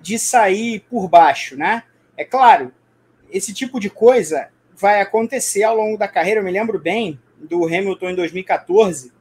de 0.00 0.18
sair 0.18 0.80
por 0.90 1.08
baixo, 1.08 1.56
né? 1.56 1.84
É 2.16 2.24
claro, 2.24 2.72
esse 3.30 3.52
tipo 3.52 3.78
de 3.78 3.90
coisa 3.90 4.48
vai 4.74 5.00
acontecer 5.00 5.62
ao 5.62 5.76
longo 5.76 5.98
da 5.98 6.08
carreira. 6.08 6.40
Eu 6.40 6.44
me 6.44 6.50
lembro 6.50 6.78
bem 6.78 7.18
do 7.38 7.64
Hamilton 7.64 8.10
em 8.10 8.14
2014, 8.14 9.12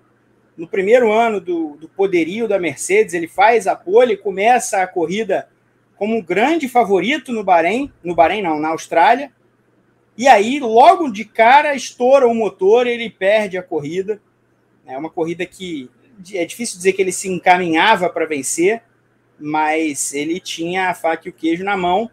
no 0.57 0.67
primeiro 0.67 1.11
ano 1.11 1.39
do, 1.39 1.77
do 1.77 1.87
poderio 1.87 2.47
da 2.47 2.59
Mercedes, 2.59 3.13
ele 3.13 3.27
faz 3.27 3.65
a 3.65 3.75
pole, 3.75 4.17
começa 4.17 4.81
a 4.81 4.87
corrida 4.87 5.47
como 5.95 6.17
um 6.17 6.21
grande 6.21 6.67
favorito 6.67 7.31
no 7.31 7.43
Bahrein, 7.43 7.91
no 8.03 8.13
Bahrein 8.13 8.41
não, 8.41 8.59
na 8.59 8.69
Austrália, 8.69 9.31
e 10.17 10.27
aí 10.27 10.59
logo 10.59 11.09
de 11.09 11.23
cara 11.23 11.75
estoura 11.75 12.27
o 12.27 12.35
motor, 12.35 12.87
ele 12.87 13.09
perde 13.09 13.57
a 13.57 13.63
corrida. 13.63 14.21
É 14.85 14.97
uma 14.97 15.09
corrida 15.09 15.45
que 15.45 15.89
é 16.33 16.45
difícil 16.45 16.77
dizer 16.77 16.93
que 16.93 17.01
ele 17.01 17.11
se 17.11 17.29
encaminhava 17.29 18.09
para 18.09 18.25
vencer, 18.25 18.81
mas 19.39 20.13
ele 20.13 20.39
tinha 20.39 20.89
a 20.89 20.93
faca 20.93 21.27
e 21.27 21.31
o 21.31 21.33
queijo 21.33 21.63
na 21.63 21.77
mão. 21.77 22.09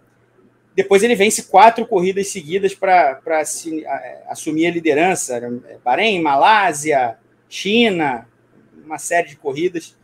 Depois 0.75 1.03
ele 1.03 1.15
vence 1.15 1.45
quatro 1.45 1.87
corridas 1.87 2.29
seguidas 2.29 2.75
para 2.75 3.21
assumir 4.29 4.67
a 4.67 4.71
liderança. 4.71 5.41
Bahrein, 5.83 6.21
Malásia, 6.21 7.17
China, 7.49 8.29
uma 8.85 8.99
série 8.99 9.29
de 9.29 9.37
corridas 9.37 9.97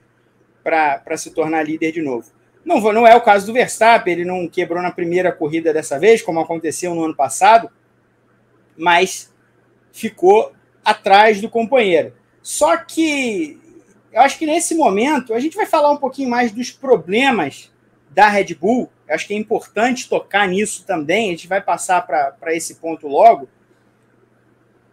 para 0.65 1.17
se 1.17 1.31
tornar 1.31 1.63
líder 1.63 1.93
de 1.93 2.01
novo. 2.01 2.31
Não, 2.65 2.81
não 2.93 3.07
é 3.07 3.15
o 3.15 3.21
caso 3.21 3.47
do 3.47 3.53
Verstappen, 3.53 4.13
ele 4.13 4.25
não 4.25 4.49
quebrou 4.49 4.81
na 4.83 4.91
primeira 4.91 5.33
corrida 5.33 5.73
dessa 5.73 5.99
vez, 5.99 6.23
como 6.23 6.41
aconteceu 6.41 6.95
no 6.95 7.05
ano 7.05 7.15
passado, 7.15 7.69
mas 8.77 9.33
ficou 9.93 10.53
atrás 10.85 11.41
do 11.41 11.51
companheiro. 11.51 12.15
Só 12.41 12.77
que 12.77 13.61
eu 14.13 14.21
acho 14.21 14.39
que 14.39 14.47
nesse 14.47 14.75
momento 14.75 15.33
a 15.33 15.41
gente 15.41 15.57
vai 15.57 15.67
falar 15.67 15.91
um 15.91 15.97
pouquinho 15.97 16.29
mais 16.29 16.53
dos 16.53 16.71
problemas 16.71 17.71
da 18.11 18.29
Red 18.29 18.55
Bull. 18.55 18.91
Eu 19.09 19.15
acho 19.15 19.27
que 19.27 19.35
é 19.35 19.37
importante 19.37 20.09
tocar 20.09 20.47
nisso 20.47 20.85
também. 20.87 21.29
A 21.29 21.31
gente 21.31 21.49
vai 21.49 21.61
passar 21.61 22.03
para 22.03 22.55
esse 22.55 22.75
ponto 22.75 23.09
logo. 23.09 23.49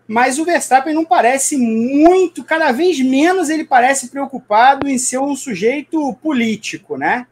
Mas 0.08 0.40
o 0.40 0.46
Verstappen 0.46 0.94
não 0.94 1.06
parece 1.06 1.56
muito, 1.56 2.44
cada 2.44 2.72
vez 2.72 3.00
menos 3.00 3.48
ele 3.48 3.64
parece 3.64 4.10
preocupado 4.10 4.88
em 4.88 4.98
ser 4.98 5.20
um 5.20 5.36
sujeito 5.36 6.14
político, 6.16 6.98
né? 6.98 7.28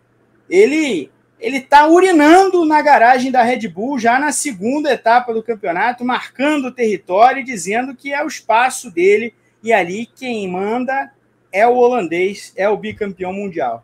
Ele 0.49 1.09
ele 1.39 1.57
está 1.57 1.87
urinando 1.87 2.65
na 2.65 2.81
garagem 2.81 3.31
da 3.31 3.43
Red 3.43 3.67
Bull 3.67 3.99
já 3.99 4.19
na 4.19 4.31
segunda 4.31 4.91
etapa 4.91 5.31
do 5.33 5.43
campeonato, 5.43 6.03
marcando 6.03 6.65
o 6.65 6.71
território 6.71 7.41
e 7.41 7.45
dizendo 7.45 7.95
que 7.95 8.11
é 8.11 8.23
o 8.23 8.27
espaço 8.27 8.89
dele 8.89 9.35
e 9.61 9.71
ali 9.71 10.07
quem 10.15 10.47
manda 10.49 11.11
é 11.57 11.67
o 11.67 11.75
holandês, 11.75 12.53
é 12.55 12.69
o 12.69 12.77
bicampeão 12.77 13.33
mundial. 13.33 13.83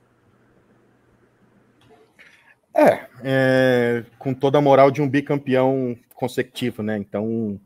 É, 2.76 3.06
é, 3.24 4.04
com 4.20 4.34
toda 4.34 4.60
a 4.60 4.62
moral 4.62 4.92
de 4.92 5.02
um 5.02 5.10
bicampeão 5.10 5.98
consecutivo, 6.14 6.84
né? 6.84 6.98
Então, 6.98 7.60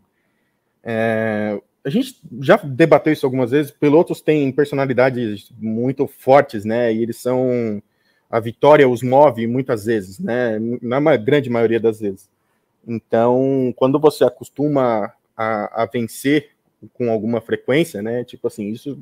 é, 0.84 1.60
a 1.84 1.90
gente 1.90 2.20
já 2.42 2.56
debateu 2.58 3.12
isso 3.12 3.26
algumas 3.26 3.52
vezes. 3.52 3.72
Pilotos 3.72 4.22
têm 4.22 4.52
personalidades 4.52 5.52
muito 5.58 6.08
fortes, 6.08 6.64
né? 6.64 6.94
E 6.94 7.04
eles 7.04 7.18
são 7.18 7.82
a 8.30 8.40
vitória 8.40 8.88
os 8.88 9.04
move 9.04 9.46
muitas 9.46 9.86
vezes, 9.86 10.20
né? 10.20 10.58
Na 10.82 11.18
grande 11.18 11.50
maioria 11.50 11.80
das 11.80 12.00
vezes. 12.00 12.30
Então, 12.86 13.74
quando 13.76 14.00
você 14.00 14.24
acostuma 14.24 15.14
a, 15.36 15.84
a 15.84 15.86
vencer 15.86 16.52
com 16.94 17.12
alguma 17.12 17.42
frequência, 17.42 18.02
né? 18.02 18.24
Tipo 18.24 18.48
assim, 18.48 18.70
isso 18.70 18.98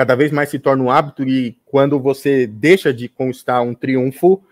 cada 0.00 0.14
vez 0.14 0.32
mais 0.32 0.48
se 0.48 0.58
torna 0.58 0.82
um 0.82 0.90
hábito 0.90 1.28
e 1.28 1.58
quando 1.66 2.00
você 2.00 2.46
deixa 2.46 2.90
de 2.90 3.06
conquistar 3.06 3.60
um 3.60 3.74
triunfo, 3.74 4.42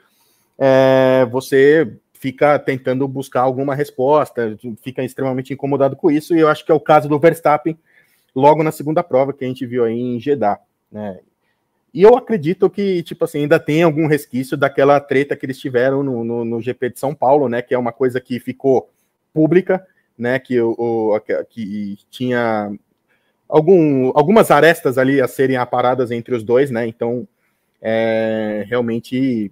é, 0.58 1.26
você 1.30 1.90
fica 2.12 2.58
tentando 2.58 3.08
buscar 3.08 3.40
alguma 3.40 3.74
resposta, 3.74 4.58
fica 4.82 5.02
extremamente 5.02 5.54
incomodado 5.54 5.96
com 5.96 6.10
isso, 6.10 6.36
e 6.36 6.40
eu 6.40 6.48
acho 6.50 6.66
que 6.66 6.70
é 6.70 6.74
o 6.74 6.80
caso 6.80 7.08
do 7.08 7.18
Verstappen 7.18 7.78
logo 8.36 8.62
na 8.62 8.70
segunda 8.70 9.02
prova 9.02 9.32
que 9.32 9.42
a 9.42 9.48
gente 9.48 9.64
viu 9.64 9.84
aí 9.84 9.98
em 9.98 10.20
Jeddah, 10.20 10.60
né? 10.92 11.18
E 11.94 12.02
eu 12.02 12.14
acredito 12.14 12.68
que, 12.68 13.02
tipo 13.02 13.24
assim, 13.24 13.38
ainda 13.38 13.58
tem 13.58 13.82
algum 13.82 14.06
resquício 14.06 14.54
daquela 14.54 15.00
treta 15.00 15.34
que 15.34 15.46
eles 15.46 15.58
tiveram 15.58 16.02
no, 16.02 16.24
no, 16.24 16.44
no 16.44 16.60
GP 16.60 16.90
de 16.90 17.00
São 17.00 17.14
Paulo, 17.14 17.48
né? 17.48 17.62
Que 17.62 17.72
é 17.72 17.78
uma 17.78 17.90
coisa 17.90 18.20
que 18.20 18.38
ficou 18.38 18.90
pública, 19.32 19.82
né? 20.16 20.38
Que, 20.38 20.60
o, 20.60 20.74
o 20.76 21.20
que 21.48 21.96
tinha 22.10 22.70
algum, 23.48 24.12
algumas 24.14 24.50
arestas 24.50 24.98
ali 24.98 25.20
a 25.20 25.28
serem 25.28 25.56
aparadas 25.56 26.10
entre 26.10 26.34
os 26.34 26.44
dois, 26.44 26.70
né? 26.70 26.86
Então, 26.86 27.26
é, 27.80 28.64
realmente 28.68 29.50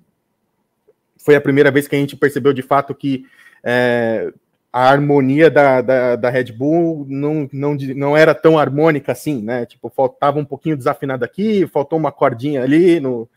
foi 1.17 1.35
a 1.35 1.41
primeira 1.41 1.71
vez 1.71 1.89
que 1.89 1.97
a 1.97 1.99
gente 1.99 2.17
percebeu 2.17 2.53
de 2.53 2.63
fato 2.63 2.95
que 2.95 3.25
é, 3.65 4.33
a 4.73 4.91
harmonia 4.91 5.51
da, 5.51 5.81
da, 5.81 6.17
da, 6.17 6.31
Red 6.31 6.53
Bull 6.53 7.07
não, 7.09 7.49
não, 7.53 7.75
não 7.75 8.17
era 8.17 8.35
tão 8.35 8.59
harmônica 8.59 9.11
assim, 9.11 9.43
né? 9.43 9.65
Tipo, 9.65 9.89
faltava 9.89 10.39
um 10.39 10.45
pouquinho 10.45 10.77
desafinado 10.77 11.25
aqui, 11.25 11.67
faltou 11.67 11.99
uma 11.99 12.13
cordinha 12.13 12.63
ali 12.63 13.01
no, 13.01 13.29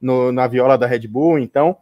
no 0.00 0.32
na 0.32 0.46
viola 0.46 0.76
da 0.76 0.86
Red 0.86 1.06
Bull, 1.06 1.38
então 1.38 1.76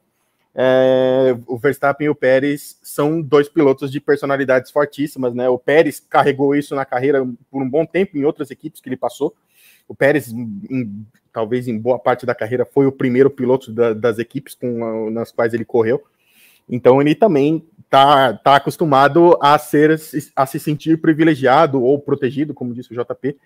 é, 0.61 1.39
o 1.47 1.57
Verstappen 1.57 2.07
e 2.07 2.11
o 2.11 2.17
Pérez 2.17 2.81
são 2.83 3.23
dois 3.23 3.49
pilotos 3.49 3.93
de 3.93 4.01
personalidades 4.01 4.73
fortíssimas, 4.73 5.33
né? 5.33 5.49
O 5.49 5.57
Pérez 5.57 6.01
carregou 6.01 6.53
isso 6.53 6.75
na 6.75 6.85
carreira 6.85 7.25
por 7.49 7.63
um 7.63 7.71
bom 7.71 7.87
tempo 7.87 8.19
em 8.19 8.25
outras 8.25 8.51
equipes 8.51 8.81
que 8.81 8.89
ele 8.89 8.97
passou. 8.97 9.33
O 9.87 9.95
Pérez, 9.95 10.33
em, 10.33 11.07
talvez 11.33 11.69
em 11.69 11.79
boa 11.79 11.97
parte 11.97 12.27
da 12.27 12.35
carreira, 12.35 12.65
foi 12.67 12.87
o 12.87 12.93
primeiro 12.93 13.31
piloto 13.31 13.71
da, 13.71 13.95
das 13.95 14.19
equipes 14.19 14.57
com, 14.57 15.09
nas 15.11 15.31
quais 15.31 15.55
ele 15.55 15.65
correu. 15.65 16.03
Então 16.69 17.01
ele 17.01 17.15
também 17.15 17.65
tá, 17.89 18.33
tá 18.33 18.57
acostumado 18.57 19.39
a 19.41 19.57
ser 19.61 19.97
a 20.35 20.45
se 20.45 20.59
sentir 20.59 21.01
privilegiado 21.01 21.81
ou 21.81 22.01
protegido, 22.01 22.53
como 22.53 22.75
disse 22.75 22.93
o 22.93 22.97
JP. 23.01 23.37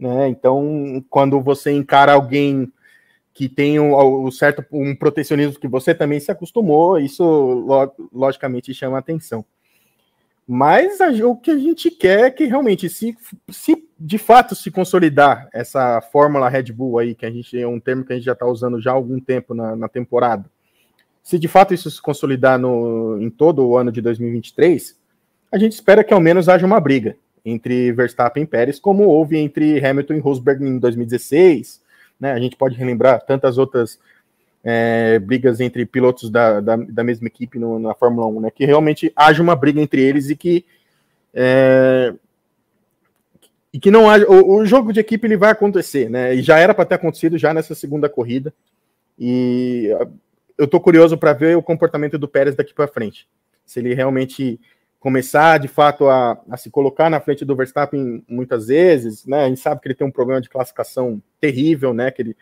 Né? 0.00 0.28
Então, 0.30 1.04
quando 1.08 1.40
você 1.40 1.70
encara 1.70 2.12
alguém 2.12 2.72
que 3.36 3.50
tem 3.50 3.78
um, 3.78 3.94
um, 4.24 4.30
certo 4.30 4.64
um 4.72 4.96
protecionismo 4.96 5.60
que 5.60 5.68
você 5.68 5.94
também 5.94 6.18
se 6.18 6.30
acostumou, 6.30 6.98
isso 6.98 7.92
logicamente 8.10 8.72
chama 8.72 8.96
atenção. 8.96 9.44
Mas 10.48 11.02
a, 11.02 11.10
o 11.26 11.36
que 11.36 11.50
a 11.50 11.58
gente 11.58 11.90
quer 11.90 12.20
é 12.20 12.30
que 12.30 12.46
realmente, 12.46 12.88
se, 12.88 13.14
se 13.50 13.86
de 14.00 14.16
fato 14.16 14.54
se 14.54 14.70
consolidar 14.70 15.50
essa 15.52 16.00
fórmula 16.00 16.48
Red 16.48 16.72
Bull 16.72 16.98
aí, 16.98 17.14
que 17.14 17.26
a 17.26 17.30
gente 17.30 17.60
é 17.60 17.68
um 17.68 17.78
termo 17.78 18.06
que 18.06 18.14
a 18.14 18.16
gente 18.16 18.24
já 18.24 18.32
está 18.32 18.46
usando 18.46 18.80
já 18.80 18.92
há 18.92 18.94
algum 18.94 19.20
tempo 19.20 19.52
na, 19.52 19.76
na 19.76 19.86
temporada, 19.86 20.50
se 21.22 21.38
de 21.38 21.46
fato 21.46 21.74
isso 21.74 21.90
se 21.90 22.00
consolidar 22.00 22.58
no, 22.58 23.20
em 23.20 23.28
todo 23.28 23.66
o 23.66 23.76
ano 23.76 23.92
de 23.92 24.00
2023, 24.00 24.98
a 25.52 25.58
gente 25.58 25.72
espera 25.72 26.02
que 26.02 26.14
ao 26.14 26.20
menos 26.20 26.48
haja 26.48 26.64
uma 26.64 26.80
briga 26.80 27.18
entre 27.44 27.92
Verstappen 27.92 28.44
e 28.44 28.46
Pérez, 28.46 28.80
como 28.80 29.04
houve 29.04 29.36
entre 29.36 29.84
Hamilton 29.84 30.14
e 30.14 30.20
Rosberg 30.20 30.64
em 30.64 30.78
2016. 30.78 31.84
Né? 32.18 32.32
A 32.32 32.38
gente 32.38 32.56
pode 32.56 32.76
relembrar 32.76 33.20
tantas 33.24 33.58
outras 33.58 33.98
é, 34.64 35.18
brigas 35.18 35.60
entre 35.60 35.86
pilotos 35.86 36.30
da, 36.30 36.60
da, 36.60 36.76
da 36.76 37.04
mesma 37.04 37.26
equipe 37.26 37.58
no, 37.58 37.78
na 37.78 37.94
Fórmula 37.94 38.26
1, 38.26 38.40
né? 38.40 38.50
que 38.50 38.64
realmente 38.64 39.12
haja 39.14 39.42
uma 39.42 39.54
briga 39.54 39.80
entre 39.80 40.02
eles 40.02 40.30
e 40.30 40.36
que 40.36 40.64
é, 41.32 42.14
e 43.76 43.78
que 43.78 43.90
não 43.90 44.08
haja, 44.08 44.26
o, 44.26 44.56
o, 44.56 44.64
jogo 44.64 44.90
de 44.90 45.00
equipe 45.00 45.26
ele 45.26 45.36
vai 45.36 45.50
acontecer, 45.50 46.08
né? 46.08 46.34
E 46.34 46.40
já 46.40 46.58
era 46.58 46.72
para 46.72 46.86
ter 46.86 46.94
acontecido 46.94 47.36
já 47.36 47.52
nessa 47.52 47.74
segunda 47.74 48.08
corrida. 48.08 48.54
E 49.18 49.90
eu 50.56 50.66
tô 50.66 50.80
curioso 50.80 51.18
para 51.18 51.34
ver 51.34 51.58
o 51.58 51.62
comportamento 51.62 52.18
do 52.18 52.26
Pérez 52.26 52.56
daqui 52.56 52.72
para 52.72 52.88
frente. 52.88 53.28
Se 53.66 53.78
ele 53.78 53.92
realmente 53.92 54.58
começar 55.06 55.58
de 55.58 55.68
fato 55.68 56.08
a, 56.08 56.36
a, 56.50 56.56
se 56.56 56.68
colocar 56.68 57.08
na 57.08 57.20
frente 57.20 57.44
do 57.44 57.54
Verstappen 57.54 58.24
muitas 58.28 58.66
vezes, 58.66 59.24
né? 59.24 59.44
A 59.44 59.48
gente 59.48 59.60
sabe 59.60 59.80
que 59.80 59.86
ele 59.86 59.94
tem 59.94 60.04
um 60.04 60.10
problema 60.10 60.40
de 60.40 60.48
classificação 60.48 61.22
terrível, 61.40 61.94
né? 61.94 62.10
Que 62.10 62.22
ele, 62.22 62.36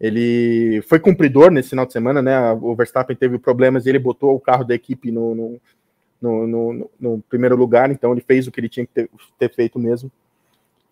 ele 0.00 0.80
foi 0.82 1.00
cumpridor 1.00 1.50
nesse 1.50 1.70
final 1.70 1.84
de 1.84 1.92
semana, 1.92 2.22
né? 2.22 2.52
O 2.52 2.72
Verstappen 2.76 3.16
teve 3.16 3.36
problemas 3.36 3.84
e 3.84 3.88
ele 3.88 3.98
botou 3.98 4.32
o 4.32 4.38
carro 4.38 4.62
da 4.62 4.76
equipe 4.76 5.10
no, 5.10 5.34
no, 5.34 5.60
no, 6.22 6.46
no, 6.46 6.90
no 7.00 7.24
primeiro 7.28 7.56
lugar, 7.56 7.90
então 7.90 8.12
ele 8.12 8.20
fez 8.20 8.46
o 8.46 8.52
que 8.52 8.60
ele 8.60 8.68
tinha 8.68 8.86
que 8.86 8.92
ter, 8.92 9.10
ter 9.36 9.52
feito 9.52 9.76
mesmo. 9.80 10.08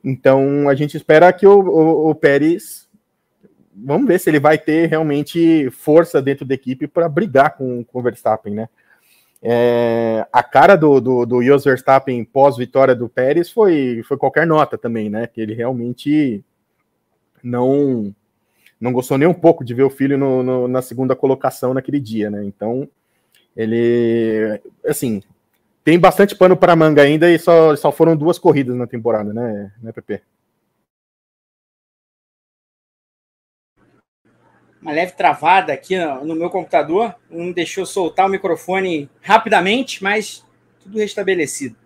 Então 0.03 0.69
a 0.69 0.75
gente 0.75 0.97
espera 0.97 1.33
que 1.33 1.47
o, 1.47 1.61
o, 1.61 2.11
o 2.11 2.15
Pérez 2.17 2.89
vamos 3.73 4.09
ver 4.09 4.19
se 4.19 4.29
ele 4.29 4.41
vai 4.41 4.59
ter 4.59 4.89
realmente 4.89 5.71
força 5.71 6.21
dentro 6.21 6.45
da 6.45 6.55
equipe 6.55 6.89
para 6.89 7.09
brigar 7.09 7.57
com, 7.57 7.85
com 7.85 8.01
o 8.01 8.03
Verstappen, 8.03 8.53
né? 8.53 8.69
É, 9.43 10.25
a 10.33 10.43
cara 10.43 10.77
do, 10.77 11.01
do, 11.01 11.27
do 11.27 11.43
Jos 11.43 11.65
Verstappen 11.65 12.25
pós-vitória 12.25 12.95
do 12.95 13.09
Pérez 13.09 13.51
foi, 13.51 14.03
foi 14.07 14.17
qualquer 14.17 14.47
nota 14.47 14.79
também, 14.79 15.11
né? 15.11 15.27
Que 15.27 15.41
ele 15.41 15.55
realmente 15.55 16.45
não 17.43 18.15
não 18.81 18.93
gostou 18.93 19.17
nem 19.17 19.29
um 19.29 19.35
pouco 19.35 19.65
de 19.65 19.75
ver 19.75 19.85
o 19.85 19.91
filho 19.91 20.19
no, 20.19 20.43
no, 20.43 20.67
na 20.67 20.83
segunda 20.83 21.15
colocação 21.15 21.73
naquele 21.73 22.01
dia, 22.01 22.29
né? 22.29 22.45
Então, 22.45 22.89
ele, 23.57 24.61
assim, 24.85 25.23
tem 25.85 25.99
bastante 26.01 26.35
pano 26.35 26.57
para 26.57 26.75
manga 26.75 27.01
ainda 27.01 27.31
e 27.31 27.39
só, 27.39 27.77
só 27.77 27.93
foram 27.93 28.17
duas 28.17 28.41
corridas 28.41 28.75
na 28.75 28.87
temporada, 28.87 29.33
né, 29.33 29.71
né 29.81 29.93
Pepe? 29.93 30.21
Uma 34.83 34.91
leve 34.91 35.13
travada 35.13 35.73
aqui 35.73 35.97
no 35.97 36.35
meu 36.35 36.51
computador, 36.51 37.15
não 37.31 37.53
deixou 37.53 37.87
soltar 37.87 38.27
o 38.27 38.29
microfone 38.29 39.09
rapidamente, 39.21 40.03
mas 40.03 40.45
tudo 40.83 40.99
restabelecido. 40.99 41.77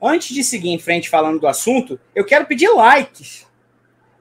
Antes 0.00 0.32
de 0.32 0.44
seguir 0.44 0.70
em 0.70 0.78
frente 0.78 1.10
falando 1.10 1.40
do 1.40 1.48
assunto, 1.48 1.98
eu 2.14 2.24
quero 2.24 2.46
pedir 2.46 2.68
likes. 2.68 3.46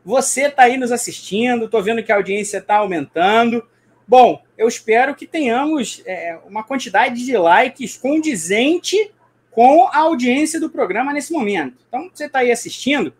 Você 0.03 0.47
está 0.47 0.63
aí 0.63 0.75
nos 0.75 0.91
assistindo, 0.91 1.65
estou 1.65 1.83
vendo 1.83 2.03
que 2.03 2.11
a 2.11 2.15
audiência 2.15 2.57
está 2.57 2.77
aumentando. 2.77 3.63
Bom, 4.07 4.41
eu 4.57 4.67
espero 4.67 5.13
que 5.13 5.27
tenhamos 5.27 6.01
é, 6.05 6.37
uma 6.45 6.63
quantidade 6.63 7.23
de 7.23 7.37
likes 7.37 7.95
condizente 7.95 9.11
com 9.51 9.87
a 9.87 9.99
audiência 9.99 10.59
do 10.59 10.69
programa 10.69 11.13
nesse 11.13 11.31
momento. 11.31 11.77
Então, 11.87 12.09
você 12.11 12.25
está 12.25 12.39
aí 12.39 12.51
assistindo, 12.51 13.13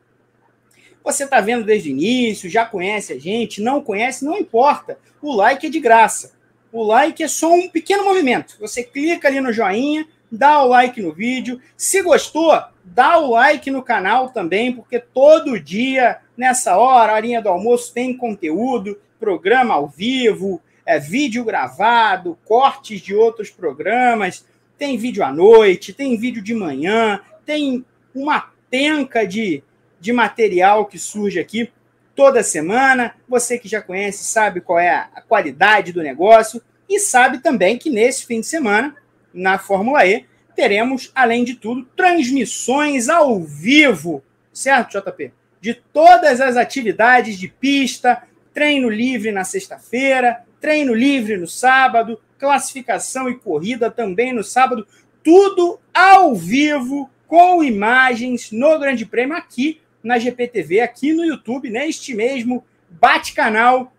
você 1.03 1.25
está 1.25 1.41
vendo 1.41 1.65
desde 1.65 1.89
o 1.89 1.91
início, 1.91 2.50
já 2.50 2.65
conhece 2.65 3.13
a 3.13 3.19
gente, 3.19 3.62
não 3.62 3.81
conhece, 3.81 4.24
não 4.24 4.38
importa. 4.38 4.98
O 5.22 5.33
like 5.33 5.67
é 5.67 5.69
de 5.69 5.79
graça. 5.79 6.33
O 6.72 6.81
like 6.83 7.22
é 7.22 7.27
só 7.27 7.53
um 7.53 7.67
pequeno 7.67 8.05
movimento. 8.05 8.55
Você 8.60 8.83
clica 8.83 9.27
ali 9.27 9.39
no 9.39 9.53
joinha, 9.53 10.07
dá 10.31 10.63
o 10.63 10.67
like 10.67 11.01
no 11.01 11.13
vídeo. 11.13 11.62
Se 11.77 12.01
gostou, 12.01 12.51
dá 12.83 13.19
o 13.19 13.31
like 13.31 13.69
no 13.69 13.83
canal 13.83 14.29
também, 14.29 14.74
porque 14.74 15.00
todo 15.00 15.60
dia, 15.60 16.19
nessa 16.36 16.77
hora, 16.77 17.13
horinha 17.13 17.41
do 17.41 17.50
almoço, 17.50 17.93
tem 17.93 18.15
conteúdo, 18.15 19.00
programa 19.19 19.75
ao 19.75 19.88
vivo, 19.88 20.62
é, 20.86 21.00
vídeo 21.00 21.45
gravado, 21.45 22.38
cortes 22.45 23.01
de 23.01 23.15
outros 23.15 23.50
programas, 23.50 24.45
tem 24.77 24.98
vídeo 24.98 25.24
à 25.24 25.31
noite, 25.31 25.93
tem 25.93 26.17
vídeo 26.17 26.41
de 26.41 26.53
manhã, 26.53 27.22
tem 27.45 27.86
uma 28.13 28.51
penca 28.69 29.25
de, 29.25 29.63
de 30.03 30.12
material 30.12 30.86
que 30.86 31.00
surge 31.00 31.39
aqui 31.39 31.72
toda 32.13 32.43
semana. 32.43 33.15
Você 33.25 33.57
que 33.57 33.69
já 33.69 33.81
conhece 33.81 34.25
sabe 34.25 34.60
qual 34.60 34.77
é 34.77 34.89
a 34.89 35.22
qualidade 35.22 35.93
do 35.93 36.03
negócio 36.03 36.62
e 36.89 37.00
sabe 37.00 37.38
também 37.38 37.77
que 37.77 37.89
nesse 37.89 38.25
fim 38.25 38.41
de 38.41 38.45
semana, 38.45 38.93
na 39.33 39.57
Fórmula 39.57 40.05
E, 40.05 40.25
teremos, 40.57 41.10
além 41.15 41.45
de 41.45 41.55
tudo, 41.55 41.88
transmissões 41.95 43.07
ao 43.07 43.39
vivo, 43.39 44.22
certo, 44.51 45.00
JP? 45.00 45.31
De 45.62 45.74
todas 45.74 46.41
as 46.41 46.57
atividades 46.57 47.39
de 47.39 47.48
pista, 47.48 48.24
treino 48.53 48.89
livre 48.89 49.31
na 49.31 49.45
sexta-feira, 49.45 50.43
treino 50.60 50.93
livre 50.93 51.38
no 51.38 51.48
sábado, 51.48 52.19
classificação 52.38 53.29
e 53.29 53.39
corrida 53.39 53.89
também 53.89 54.33
no 54.33 54.43
sábado, 54.43 54.86
tudo 55.24 55.79
ao 55.93 56.36
vivo, 56.36 57.10
com 57.25 57.63
imagens 57.63 58.51
no 58.51 58.77
Grande 58.77 59.05
Prêmio 59.05 59.38
aqui 59.38 59.79
na 60.03 60.19
GPTV, 60.19 60.81
aqui 60.81 61.13
no 61.13 61.24
YouTube, 61.24 61.69
neste 61.69 62.13
mesmo 62.13 62.63
bate-canal, 62.89 63.91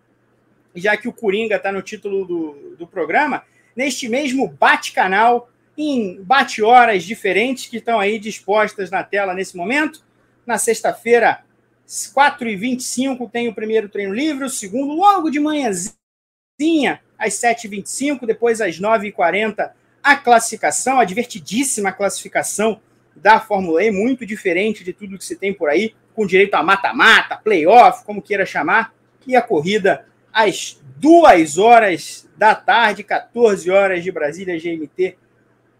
já 0.75 0.95
que 0.95 1.07
o 1.07 1.13
Coringa 1.13 1.55
está 1.55 1.71
no 1.71 1.81
título 1.81 2.25
do, 2.25 2.75
do 2.77 2.87
programa, 2.87 3.43
neste 3.75 4.07
mesmo 4.07 4.47
bate-canal, 4.47 5.49
em 5.77 6.21
bate-horas 6.21 7.03
diferentes 7.03 7.65
que 7.65 7.77
estão 7.77 7.99
aí 7.99 8.17
dispostas 8.19 8.89
na 8.89 9.03
tela 9.03 9.33
nesse 9.33 9.57
momento. 9.57 10.03
Na 10.45 10.57
sexta-feira, 10.57 11.43
4h25, 11.87 13.29
tem 13.29 13.47
o 13.47 13.53
primeiro 13.53 13.89
treino 13.89 14.13
livre, 14.13 14.45
o 14.45 14.49
segundo 14.49 14.93
logo 14.93 15.29
de 15.29 15.39
manhãzinha, 15.39 17.01
às 17.17 17.33
7h25, 17.33 18.25
depois 18.25 18.61
às 18.61 18.79
9h40, 18.79 19.71
a 20.01 20.15
classificação, 20.15 20.99
a 20.99 21.05
divertidíssima 21.05 21.91
classificação 21.91 22.79
da 23.15 23.39
Fórmula 23.39 23.83
E, 23.83 23.91
muito 23.91 24.25
diferente 24.25 24.83
de 24.83 24.93
tudo 24.93 25.17
que 25.17 25.25
se 25.25 25.35
tem 25.35 25.53
por 25.53 25.69
aí, 25.69 25.95
com 26.13 26.25
direito 26.25 26.55
a 26.55 26.63
mata-mata, 26.63 27.37
playoff, 27.37 28.03
como 28.05 28.21
queira 28.21 28.45
chamar, 28.45 28.93
e 29.25 29.35
a 29.35 29.41
corrida 29.41 30.05
às 30.31 30.79
duas 30.97 31.57
horas 31.57 32.29
da 32.37 32.53
tarde, 32.53 33.03
14 33.03 33.69
horas 33.69 34.03
de 34.03 34.11
Brasília, 34.11 34.59
GMT, 34.59 35.17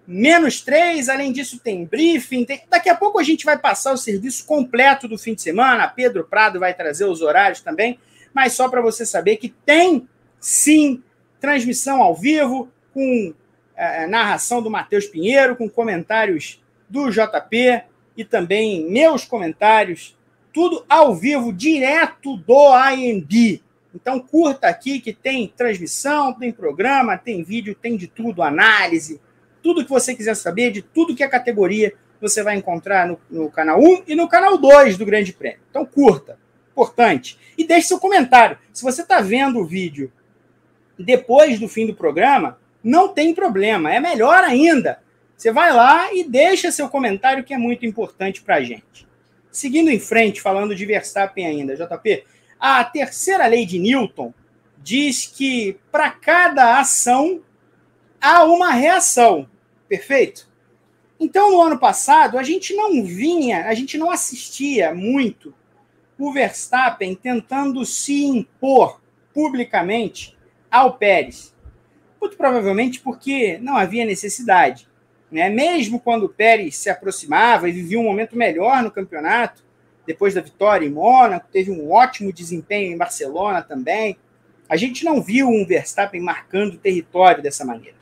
menos 0.07 0.61
três. 0.61 1.09
Além 1.09 1.31
disso, 1.31 1.59
tem 1.59 1.85
briefing. 1.85 2.45
Tem... 2.45 2.61
Daqui 2.69 2.89
a 2.89 2.95
pouco 2.95 3.19
a 3.19 3.23
gente 3.23 3.45
vai 3.45 3.57
passar 3.57 3.93
o 3.93 3.97
serviço 3.97 4.45
completo 4.45 5.07
do 5.07 5.17
fim 5.17 5.33
de 5.33 5.41
semana. 5.41 5.87
Pedro 5.87 6.23
Prado 6.23 6.59
vai 6.59 6.73
trazer 6.73 7.05
os 7.05 7.21
horários 7.21 7.61
também. 7.61 7.99
Mas 8.33 8.53
só 8.53 8.67
para 8.69 8.81
você 8.81 9.05
saber 9.05 9.37
que 9.37 9.49
tem 9.49 10.07
sim 10.39 11.01
transmissão 11.39 12.01
ao 12.01 12.15
vivo, 12.15 12.69
com 12.93 13.33
é, 13.75 14.07
narração 14.07 14.61
do 14.61 14.69
Matheus 14.69 15.05
Pinheiro, 15.05 15.55
com 15.55 15.69
comentários 15.69 16.61
do 16.89 17.09
JP 17.09 17.83
e 18.15 18.23
também 18.23 18.89
meus 18.89 19.25
comentários, 19.25 20.17
tudo 20.53 20.85
ao 20.87 21.13
vivo, 21.13 21.51
direto 21.51 22.37
do 22.37 22.91
IMB. 22.91 23.61
Então 23.93 24.19
curta 24.19 24.67
aqui 24.67 24.99
que 24.99 25.13
tem 25.13 25.47
transmissão, 25.47 26.33
tem 26.33 26.51
programa, 26.51 27.17
tem 27.17 27.43
vídeo, 27.43 27.75
tem 27.75 27.97
de 27.97 28.07
tudo, 28.07 28.41
análise, 28.41 29.21
tudo 29.61 29.83
que 29.83 29.89
você 29.89 30.15
quiser 30.15 30.35
saber, 30.35 30.71
de 30.71 30.81
tudo 30.81 31.15
que 31.15 31.23
é 31.23 31.27
categoria, 31.27 31.93
você 32.21 32.43
vai 32.43 32.55
encontrar 32.55 33.07
no, 33.07 33.19
no 33.29 33.49
canal 33.49 33.79
1 33.79 34.03
e 34.07 34.15
no 34.15 34.27
canal 34.27 34.57
2 34.57 34.97
do 34.97 35.05
Grande 35.05 35.33
Prêmio. 35.33 35.59
Então 35.69 35.85
curta, 35.85 36.37
importante. 36.71 37.37
E 37.57 37.65
deixe 37.65 37.87
seu 37.87 37.99
comentário. 37.99 38.57
Se 38.73 38.83
você 38.83 39.01
está 39.01 39.21
vendo 39.21 39.59
o 39.59 39.65
vídeo 39.65 40.11
depois 40.97 41.59
do 41.59 41.67
fim 41.67 41.87
do 41.87 41.95
programa, 41.95 42.59
não 42.83 43.09
tem 43.09 43.33
problema, 43.33 43.93
é 43.93 43.99
melhor 43.99 44.43
ainda. 44.43 44.99
Você 45.35 45.51
vai 45.51 45.73
lá 45.73 46.13
e 46.13 46.23
deixa 46.23 46.71
seu 46.71 46.89
comentário, 46.89 47.43
que 47.43 47.53
é 47.53 47.57
muito 47.57 47.85
importante 47.85 48.41
para 48.41 48.55
a 48.55 48.63
gente. 48.63 49.07
Seguindo 49.51 49.89
em 49.89 49.99
frente, 49.99 50.41
falando 50.41 50.75
de 50.75 50.85
Verstappen 50.85 51.45
ainda, 51.45 51.75
JP, 51.75 52.23
a 52.59 52.83
terceira 52.83 53.45
lei 53.47 53.65
de 53.65 53.79
Newton 53.79 54.33
diz 54.77 55.25
que 55.25 55.77
para 55.91 56.09
cada 56.09 56.79
ação 56.79 57.41
há 58.19 58.43
uma 58.43 58.71
reação. 58.71 59.49
Perfeito? 59.87 60.47
Então, 61.19 61.51
no 61.51 61.61
ano 61.61 61.79
passado, 61.79 62.37
a 62.37 62.43
gente 62.43 62.73
não 62.73 63.03
vinha, 63.03 63.65
a 63.67 63.73
gente 63.73 63.97
não 63.97 64.11
assistia 64.11 64.93
muito 64.93 65.53
o 66.17 66.31
Verstappen 66.31 67.15
tentando 67.15 67.85
se 67.85 68.25
impor 68.25 69.01
publicamente 69.33 70.37
ao 70.69 70.97
Pérez. 70.97 71.53
Muito 72.19 72.37
provavelmente 72.37 72.99
porque 72.99 73.57
não 73.59 73.75
havia 73.75 74.05
necessidade. 74.05 74.87
Né? 75.31 75.49
Mesmo 75.49 75.99
quando 75.99 76.23
o 76.23 76.29
Pérez 76.29 76.77
se 76.77 76.89
aproximava 76.89 77.67
e 77.67 77.71
vivia 77.71 77.99
um 77.99 78.03
momento 78.03 78.37
melhor 78.37 78.83
no 78.83 78.91
campeonato, 78.91 79.63
depois 80.05 80.33
da 80.33 80.41
vitória 80.41 80.85
em 80.85 80.91
Mônaco, 80.91 81.47
teve 81.51 81.71
um 81.71 81.91
ótimo 81.91 82.31
desempenho 82.31 82.93
em 82.93 82.97
Barcelona 82.97 83.61
também. 83.61 84.17
A 84.69 84.77
gente 84.77 85.03
não 85.03 85.21
viu 85.21 85.47
um 85.47 85.65
Verstappen 85.65 86.21
marcando 86.21 86.77
território 86.77 87.41
dessa 87.41 87.65
maneira. 87.65 87.95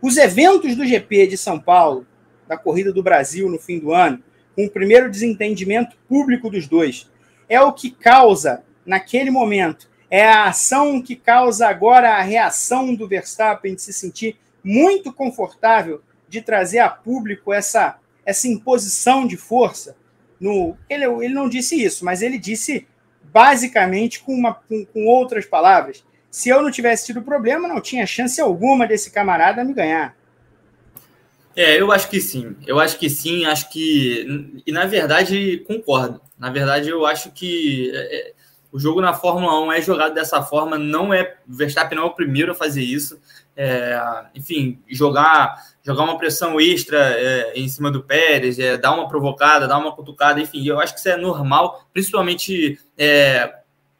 Os 0.00 0.16
eventos 0.18 0.76
do 0.76 0.86
GP 0.86 1.28
de 1.28 1.38
São 1.38 1.58
Paulo, 1.58 2.06
da 2.46 2.58
Corrida 2.58 2.92
do 2.92 3.02
Brasil 3.02 3.48
no 3.48 3.58
fim 3.58 3.78
do 3.78 3.92
ano, 3.92 4.22
com 4.54 4.66
o 4.66 4.70
primeiro 4.70 5.10
desentendimento 5.10 5.96
público 6.06 6.50
dos 6.50 6.68
dois, 6.68 7.10
é 7.48 7.60
o 7.60 7.72
que 7.72 7.90
causa, 7.90 8.62
naquele 8.84 9.30
momento, 9.30 9.88
é 10.10 10.24
a 10.26 10.44
ação 10.44 11.00
que 11.02 11.16
causa 11.16 11.66
agora 11.66 12.16
a 12.16 12.22
reação 12.22 12.94
do 12.94 13.08
Verstappen 13.08 13.74
de 13.74 13.82
se 13.82 13.92
sentir 13.92 14.36
muito 14.64 15.12
confortável 15.12 16.02
de 16.28 16.40
trazer 16.40 16.78
a 16.78 16.88
público 16.88 17.52
essa, 17.52 17.98
essa 18.24 18.48
imposição 18.48 19.26
de 19.26 19.36
força. 19.36 19.96
No, 20.40 20.76
ele, 20.88 21.04
ele 21.04 21.34
não 21.34 21.48
disse 21.48 21.80
isso, 21.80 22.04
mas 22.04 22.22
ele 22.22 22.38
disse 22.38 22.86
basicamente 23.22 24.20
com, 24.20 24.32
uma, 24.32 24.54
com, 24.54 24.84
com 24.86 25.06
outras 25.06 25.44
palavras. 25.44 26.04
Se 26.30 26.48
eu 26.48 26.62
não 26.62 26.70
tivesse 26.70 27.06
tido 27.06 27.22
problema, 27.22 27.68
não 27.68 27.80
tinha 27.80 28.06
chance 28.06 28.40
alguma 28.40 28.86
desse 28.86 29.10
camarada 29.10 29.62
me 29.62 29.72
ganhar. 29.72 30.16
É, 31.56 31.80
eu 31.80 31.92
acho 31.92 32.08
que 32.08 32.20
sim. 32.20 32.56
Eu 32.66 32.80
acho 32.80 32.98
que 32.98 33.08
sim. 33.08 33.44
Acho 33.44 33.70
que. 33.70 34.62
E 34.66 34.72
na 34.72 34.86
verdade, 34.86 35.62
concordo. 35.66 36.20
Na 36.36 36.50
verdade, 36.50 36.88
eu 36.88 37.06
acho 37.06 37.30
que 37.30 37.92
é, 37.94 38.16
é 38.16 38.32
o 38.74 38.78
jogo 38.78 39.00
na 39.00 39.14
Fórmula 39.14 39.60
1 39.60 39.72
é 39.72 39.80
jogado 39.80 40.14
dessa 40.14 40.42
forma. 40.42 40.76
Não 40.76 41.14
é. 41.14 41.36
Verstappen 41.46 41.96
não 41.96 42.04
é 42.04 42.06
o 42.08 42.14
primeiro 42.14 42.52
a 42.52 42.54
fazer 42.54 42.82
isso 42.82 43.18
é, 43.56 44.00
enfim, 44.34 44.80
jogar 44.88 45.62
jogar 45.82 46.04
uma 46.04 46.18
pressão 46.18 46.58
extra 46.58 46.98
é, 46.98 47.52
em 47.54 47.68
cima 47.68 47.90
do 47.90 48.02
Pérez, 48.02 48.58
é, 48.58 48.76
dar 48.76 48.94
uma 48.94 49.06
provocada, 49.06 49.68
dar 49.68 49.78
uma 49.78 49.94
cutucada, 49.94 50.40
enfim, 50.40 50.66
eu 50.66 50.80
acho 50.80 50.94
que 50.94 50.98
isso 50.98 51.10
é 51.10 51.16
normal, 51.16 51.86
principalmente 51.92 52.80
é, 52.96 53.54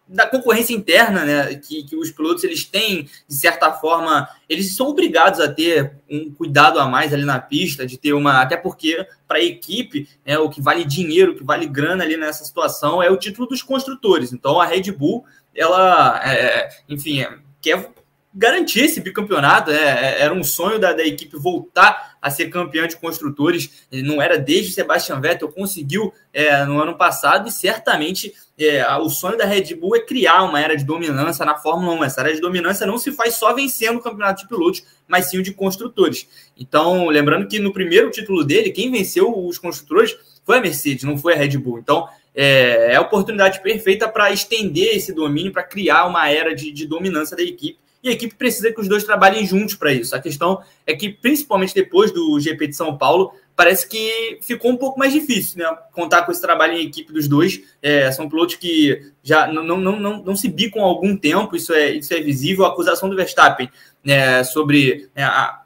da 0.06 0.26
concorrência 0.26 0.74
interna, 0.74 1.24
né, 1.24 1.54
que, 1.54 1.82
que 1.84 1.96
os 1.96 2.10
pilotos 2.10 2.44
eles 2.44 2.64
têm, 2.64 3.08
de 3.26 3.34
certa 3.34 3.72
forma, 3.72 4.28
eles 4.48 4.76
são 4.76 4.88
obrigados 4.88 5.40
a 5.40 5.48
ter 5.48 5.94
um 6.10 6.30
cuidado 6.32 6.78
a 6.78 6.86
mais 6.86 7.12
ali 7.12 7.24
na 7.24 7.38
pista, 7.38 7.86
de 7.86 7.96
ter 7.96 8.12
uma, 8.12 8.40
até 8.40 8.56
porque 8.56 9.06
para 9.26 9.38
a 9.38 9.42
equipe, 9.44 10.08
né, 10.24 10.38
o 10.38 10.50
que 10.50 10.60
vale 10.60 10.84
dinheiro, 10.84 11.32
o 11.32 11.36
que 11.36 11.44
vale 11.44 11.66
grana 11.66 12.04
ali 12.04 12.16
nessa 12.16 12.44
situação 12.44 13.02
é 13.02 13.10
o 13.10 13.16
título 13.16 13.48
dos 13.48 13.62
construtores, 13.62 14.32
então 14.32 14.60
a 14.60 14.66
Red 14.66 14.92
Bull, 14.92 15.24
ela, 15.54 16.20
é, 16.22 16.68
enfim, 16.88 17.24
quer 17.62 17.90
garantir 18.34 18.80
esse 18.80 19.00
bicampeonato. 19.00 19.70
É, 19.70 19.76
é, 19.76 20.22
era 20.22 20.34
um 20.34 20.42
sonho 20.42 20.78
da, 20.78 20.92
da, 20.92 21.04
equipe 21.06 21.36
voltar 21.36 22.13
a 22.24 22.30
ser 22.30 22.48
campeão 22.48 22.86
de 22.86 22.96
construtores. 22.96 23.86
Não 23.92 24.20
era 24.20 24.38
desde 24.38 24.72
Sebastian 24.72 25.20
Vettel, 25.20 25.52
conseguiu 25.52 26.10
é, 26.32 26.64
no 26.64 26.80
ano 26.80 26.96
passado 26.96 27.50
e 27.50 27.52
certamente 27.52 28.32
é, 28.58 28.82
o 28.96 29.10
sonho 29.10 29.36
da 29.36 29.44
Red 29.44 29.74
Bull 29.74 29.94
é 29.94 30.00
criar 30.00 30.42
uma 30.42 30.58
era 30.58 30.74
de 30.74 30.86
dominância 30.86 31.44
na 31.44 31.54
Fórmula 31.54 31.92
1. 31.96 32.04
Essa 32.04 32.22
era 32.22 32.32
de 32.32 32.40
dominância 32.40 32.86
não 32.86 32.96
se 32.96 33.12
faz 33.12 33.34
só 33.34 33.52
vencendo 33.52 33.98
o 33.98 34.00
campeonato 34.00 34.40
de 34.40 34.48
pilotos, 34.48 34.82
mas 35.06 35.26
sim 35.26 35.36
o 35.36 35.42
de 35.42 35.52
construtores. 35.52 36.26
Então, 36.58 37.08
lembrando 37.08 37.46
que 37.46 37.58
no 37.58 37.74
primeiro 37.74 38.10
título 38.10 38.42
dele, 38.42 38.70
quem 38.70 38.90
venceu 38.90 39.46
os 39.46 39.58
construtores 39.58 40.16
foi 40.46 40.56
a 40.56 40.60
Mercedes, 40.62 41.04
não 41.04 41.18
foi 41.18 41.34
a 41.34 41.36
Red 41.36 41.58
Bull. 41.58 41.78
Então, 41.78 42.08
é, 42.34 42.92
é 42.92 42.96
a 42.96 43.02
oportunidade 43.02 43.62
perfeita 43.62 44.08
para 44.08 44.32
estender 44.32 44.96
esse 44.96 45.12
domínio, 45.12 45.52
para 45.52 45.62
criar 45.62 46.06
uma 46.06 46.30
era 46.30 46.54
de, 46.54 46.72
de 46.72 46.86
dominância 46.86 47.36
da 47.36 47.42
equipe 47.42 47.83
e 48.04 48.10
a 48.10 48.12
equipe 48.12 48.34
precisa 48.34 48.70
que 48.70 48.80
os 48.80 48.86
dois 48.86 49.02
trabalhem 49.02 49.46
juntos 49.46 49.74
para 49.74 49.90
isso. 49.90 50.14
A 50.14 50.20
questão 50.20 50.62
é 50.86 50.94
que, 50.94 51.08
principalmente 51.08 51.74
depois 51.74 52.12
do 52.12 52.38
GP 52.38 52.66
de 52.68 52.76
São 52.76 52.98
Paulo, 52.98 53.32
parece 53.56 53.88
que 53.88 54.38
ficou 54.42 54.70
um 54.70 54.76
pouco 54.76 54.98
mais 54.98 55.10
difícil, 55.10 55.58
né? 55.58 55.76
Contar 55.90 56.22
com 56.22 56.30
esse 56.30 56.40
trabalho 56.40 56.74
em 56.74 56.86
equipe 56.86 57.10
dos 57.14 57.26
dois. 57.26 57.62
É, 57.80 58.12
são 58.12 58.28
pilotos 58.28 58.56
que 58.56 59.10
já 59.22 59.46
não, 59.46 59.64
não, 59.64 59.78
não, 59.80 60.22
não 60.22 60.36
se 60.36 60.48
bicam 60.48 60.82
há 60.82 60.86
algum 60.86 61.16
tempo, 61.16 61.56
isso 61.56 61.72
é, 61.72 61.92
isso 61.92 62.12
é 62.12 62.20
visível. 62.20 62.66
A 62.66 62.68
acusação 62.68 63.08
do 63.08 63.16
Verstappen 63.16 63.70
né, 64.04 64.44
sobre 64.44 65.08
né, 65.16 65.24
a, 65.24 65.62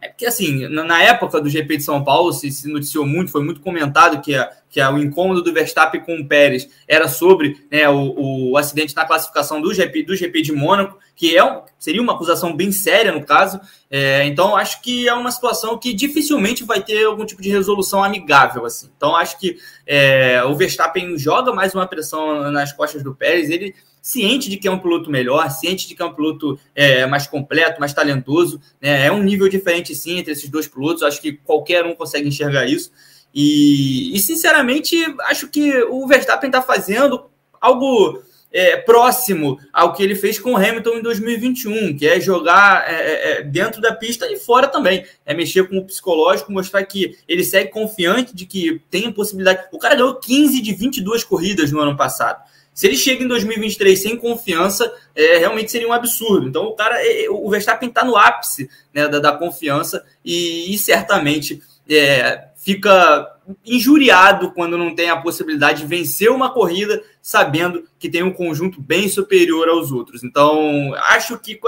É 0.00 0.08
porque, 0.08 0.26
assim, 0.26 0.68
na 0.68 1.02
época 1.02 1.40
do 1.40 1.50
GP 1.50 1.78
de 1.78 1.82
São 1.82 2.04
Paulo, 2.04 2.32
se, 2.32 2.50
se 2.52 2.68
noticiou 2.68 3.04
muito, 3.04 3.32
foi 3.32 3.42
muito 3.42 3.60
comentado 3.60 4.20
que, 4.20 4.32
a, 4.32 4.48
que 4.70 4.80
a, 4.80 4.92
o 4.92 4.98
incômodo 4.98 5.42
do 5.42 5.52
Verstappen 5.52 6.00
com 6.00 6.16
o 6.16 6.26
Pérez 6.26 6.68
era 6.86 7.08
sobre 7.08 7.66
né, 7.70 7.88
o, 7.88 8.50
o 8.50 8.56
acidente 8.56 8.94
na 8.94 9.04
classificação 9.04 9.60
do 9.60 9.74
GP, 9.74 10.04
do 10.04 10.14
GP 10.14 10.40
de 10.42 10.52
Mônaco, 10.52 10.98
que 11.16 11.36
é 11.36 11.44
um, 11.44 11.62
seria 11.76 12.00
uma 12.00 12.12
acusação 12.12 12.54
bem 12.54 12.70
séria 12.70 13.10
no 13.10 13.24
caso. 13.24 13.60
É, 13.90 14.24
então, 14.26 14.54
acho 14.54 14.80
que 14.82 15.08
é 15.08 15.14
uma 15.14 15.32
situação 15.32 15.76
que 15.76 15.92
dificilmente 15.92 16.62
vai 16.62 16.80
ter 16.80 17.04
algum 17.04 17.26
tipo 17.26 17.42
de 17.42 17.50
resolução 17.50 18.04
amigável. 18.04 18.64
assim. 18.64 18.88
Então, 18.96 19.16
acho 19.16 19.36
que 19.40 19.58
é, 19.84 20.44
o 20.44 20.54
Verstappen 20.54 21.18
joga 21.18 21.52
mais 21.52 21.74
uma 21.74 21.88
pressão 21.88 22.52
nas 22.52 22.72
costas 22.72 23.02
do 23.02 23.16
Pérez. 23.16 23.50
Ele 23.50 23.74
ciente 24.02 24.48
de 24.48 24.56
que 24.56 24.68
é 24.68 24.70
um 24.70 24.78
piloto 24.78 25.10
melhor, 25.10 25.50
ciente 25.50 25.86
de 25.86 25.94
que 25.94 26.02
é 26.02 26.04
um 26.04 26.14
piloto 26.14 26.58
é, 26.74 27.06
mais 27.06 27.26
completo, 27.26 27.80
mais 27.80 27.92
talentoso. 27.92 28.60
Né? 28.80 29.06
É 29.06 29.12
um 29.12 29.22
nível 29.22 29.48
diferente, 29.48 29.94
sim, 29.94 30.18
entre 30.18 30.32
esses 30.32 30.48
dois 30.48 30.66
pilotos. 30.66 31.02
Acho 31.02 31.20
que 31.20 31.32
qualquer 31.32 31.84
um 31.84 31.94
consegue 31.94 32.28
enxergar 32.28 32.66
isso. 32.66 32.90
E, 33.34 34.14
e 34.16 34.18
sinceramente, 34.20 34.96
acho 35.22 35.48
que 35.48 35.82
o 35.84 36.06
Verstappen 36.06 36.48
está 36.48 36.62
fazendo 36.62 37.26
algo 37.60 38.22
é, 38.50 38.76
próximo 38.76 39.58
ao 39.72 39.92
que 39.92 40.02
ele 40.02 40.14
fez 40.14 40.38
com 40.38 40.52
o 40.52 40.56
Hamilton 40.56 40.94
em 40.94 41.02
2021, 41.02 41.96
que 41.96 42.06
é 42.06 42.20
jogar 42.20 42.88
é, 42.88 42.94
é, 42.94 43.30
é, 43.30 43.42
dentro 43.42 43.80
da 43.80 43.94
pista 43.94 44.30
e 44.30 44.36
fora 44.38 44.66
também. 44.68 45.04
É 45.24 45.34
mexer 45.34 45.68
com 45.68 45.78
o 45.78 45.84
psicológico, 45.84 46.52
mostrar 46.52 46.82
que 46.84 47.16
ele 47.28 47.44
segue 47.44 47.70
confiante 47.70 48.34
de 48.34 48.46
que 48.46 48.80
tem 48.90 49.12
possibilidade. 49.12 49.66
O 49.72 49.78
cara 49.78 49.94
ganhou 49.94 50.14
15 50.14 50.60
de 50.60 50.72
22 50.72 51.24
corridas 51.24 51.70
no 51.70 51.80
ano 51.80 51.96
passado. 51.96 52.42
Se 52.78 52.86
ele 52.86 52.96
chega 52.96 53.24
em 53.24 53.26
2023 53.26 54.00
sem 54.00 54.16
confiança, 54.16 54.88
é, 55.12 55.38
realmente 55.38 55.68
seria 55.68 55.88
um 55.88 55.92
absurdo. 55.92 56.46
Então, 56.46 56.62
o 56.66 56.76
cara, 56.76 56.94
é, 57.02 57.24
é 57.24 57.28
o 57.28 57.50
Verstappen 57.50 57.88
está 57.88 58.04
no 58.04 58.16
ápice 58.16 58.70
né, 58.94 59.08
da, 59.08 59.18
da, 59.18 59.32
confiança 59.32 60.04
e, 60.24 60.72
e 60.72 60.78
certamente 60.78 61.60
é, 61.90 62.50
fica 62.56 63.36
injuriado 63.66 64.52
quando 64.52 64.78
não 64.78 64.94
tem 64.94 65.10
a 65.10 65.16
possibilidade 65.16 65.80
de 65.80 65.88
vencer 65.88 66.30
uma 66.30 66.54
corrida 66.54 67.02
sabendo 67.20 67.82
que 67.98 68.08
tem 68.08 68.22
um 68.22 68.32
conjunto 68.32 68.80
bem 68.80 69.08
superior 69.08 69.68
aos 69.68 69.90
outros. 69.90 70.22
Então, 70.22 70.94
acho 71.08 71.36
que, 71.36 71.58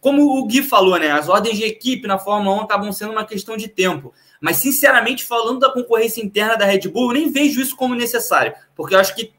como 0.00 0.22
o 0.22 0.46
Gui 0.46 0.62
falou, 0.62 0.98
né, 0.98 1.10
as 1.10 1.28
ordens 1.28 1.58
de 1.58 1.64
equipe 1.64 2.08
na 2.08 2.18
Fórmula 2.18 2.56
1 2.56 2.60
acabam 2.62 2.90
sendo 2.90 3.12
uma 3.12 3.26
questão 3.26 3.54
de 3.54 3.68
tempo. 3.68 4.14
Mas, 4.40 4.56
sinceramente, 4.56 5.24
falando 5.24 5.58
da 5.58 5.70
concorrência 5.70 6.24
interna 6.24 6.56
da 6.56 6.64
Red 6.64 6.88
Bull, 6.88 7.10
eu 7.10 7.20
nem 7.20 7.30
vejo 7.30 7.60
isso 7.60 7.76
como 7.76 7.94
necessário, 7.94 8.54
porque 8.74 8.94
eu 8.94 8.98
acho 8.98 9.14
que 9.14 9.30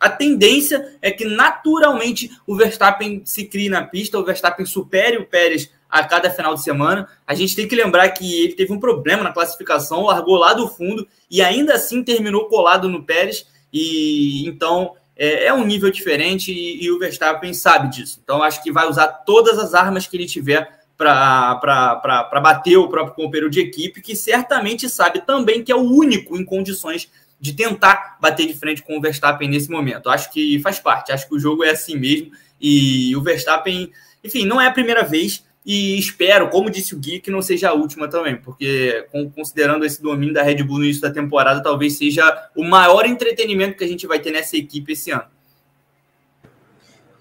a 0.00 0.08
tendência 0.08 0.96
é 1.02 1.10
que 1.10 1.26
naturalmente 1.26 2.30
o 2.46 2.56
Verstappen 2.56 3.20
se 3.26 3.44
crie 3.44 3.68
na 3.68 3.84
pista, 3.84 4.18
o 4.18 4.24
Verstappen 4.24 4.64
supere 4.64 5.18
o 5.18 5.26
Pérez 5.26 5.70
a 5.90 6.02
cada 6.02 6.30
final 6.30 6.54
de 6.54 6.62
semana. 6.62 7.06
A 7.26 7.34
gente 7.34 7.54
tem 7.54 7.68
que 7.68 7.76
lembrar 7.76 8.08
que 8.08 8.44
ele 8.44 8.54
teve 8.54 8.72
um 8.72 8.80
problema 8.80 9.22
na 9.22 9.32
classificação, 9.32 10.06
largou 10.06 10.36
lá 10.36 10.54
do 10.54 10.68
fundo 10.68 11.06
e 11.30 11.42
ainda 11.42 11.74
assim 11.74 12.02
terminou 12.02 12.48
colado 12.48 12.88
no 12.88 13.04
Pérez. 13.04 13.46
E 13.70 14.48
então 14.48 14.94
é, 15.14 15.46
é 15.46 15.52
um 15.52 15.66
nível 15.66 15.90
diferente 15.90 16.50
e, 16.50 16.82
e, 16.82 16.90
o 16.90 16.98
Verstappen 16.98 17.52
sabe 17.52 17.90
disso. 17.90 18.20
Então 18.24 18.42
acho 18.42 18.62
que 18.62 18.72
vai 18.72 18.88
usar 18.88 19.06
todas 19.08 19.58
as 19.58 19.74
armas 19.74 20.06
que 20.06 20.16
ele 20.16 20.26
tiver 20.26 20.80
para 20.96 22.40
bater 22.42 22.76
o 22.76 22.88
próprio 22.88 23.14
companheiro 23.14 23.50
de 23.50 23.60
equipe, 23.60 24.02
que 24.02 24.16
certamente 24.16 24.88
sabe 24.88 25.20
também 25.20 25.62
que 25.62 25.72
é 25.72 25.76
o 25.76 25.80
único 25.80 26.36
em 26.36 26.44
condições 26.44 27.10
de 27.40 27.52
tentar 27.54 28.18
bater 28.20 28.46
de 28.46 28.54
frente 28.54 28.82
com 28.82 28.98
o 28.98 29.00
Verstappen 29.00 29.48
nesse 29.48 29.70
momento. 29.70 30.10
Acho 30.10 30.30
que 30.30 30.60
faz 30.60 30.78
parte, 30.78 31.10
acho 31.10 31.26
que 31.26 31.34
o 31.34 31.38
jogo 31.38 31.64
é 31.64 31.70
assim 31.70 31.96
mesmo. 31.96 32.32
E 32.60 33.16
o 33.16 33.22
Verstappen, 33.22 33.90
enfim, 34.22 34.44
não 34.44 34.60
é 34.60 34.66
a 34.66 34.72
primeira 34.72 35.02
vez. 35.02 35.44
E 35.64 35.98
espero, 35.98 36.48
como 36.48 36.70
disse 36.70 36.94
o 36.94 36.98
Gui, 36.98 37.20
que 37.20 37.30
não 37.30 37.42
seja 37.42 37.68
a 37.68 37.74
última 37.74 38.08
também, 38.08 38.36
porque 38.36 39.06
considerando 39.34 39.84
esse 39.84 40.02
domínio 40.02 40.32
da 40.32 40.42
Red 40.42 40.62
Bull 40.62 40.78
no 40.78 40.84
início 40.84 41.02
da 41.02 41.10
temporada, 41.10 41.62
talvez 41.62 41.98
seja 41.98 42.50
o 42.56 42.64
maior 42.64 43.04
entretenimento 43.06 43.76
que 43.76 43.84
a 43.84 43.88
gente 43.88 44.06
vai 44.06 44.18
ter 44.18 44.30
nessa 44.30 44.56
equipe 44.56 44.92
esse 44.92 45.10
ano. 45.10 45.26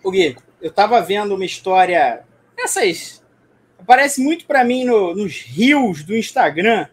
O 0.02 0.10
Gui, 0.10 0.38
eu 0.62 0.70
estava 0.70 1.02
vendo 1.02 1.36
uma 1.36 1.46
história, 1.46 2.24
essas 2.58 3.22
aparece 3.78 4.22
muito 4.22 4.46
para 4.46 4.64
mim 4.64 4.86
no, 4.86 5.16
nos 5.16 5.42
rios 5.42 6.04
do 6.04 6.16
Instagram, 6.16 6.88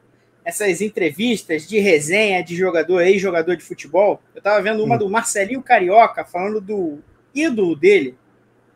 essas 0.47 0.81
entrevistas 0.81 1.67
de 1.67 1.81
resenha 1.81 2.41
de 2.41 2.55
jogador, 2.55 3.01
ex-jogador 3.01 3.57
de 3.57 3.65
futebol, 3.65 4.23
eu 4.33 4.39
estava 4.39 4.63
vendo 4.63 4.85
uma 4.85 4.95
hum. 4.95 4.99
do 4.99 5.11
Marcelinho 5.11 5.61
Carioca 5.61 6.25
falando 6.25 6.61
do 6.61 7.01
ídolo 7.35 7.75
dele 7.75 8.17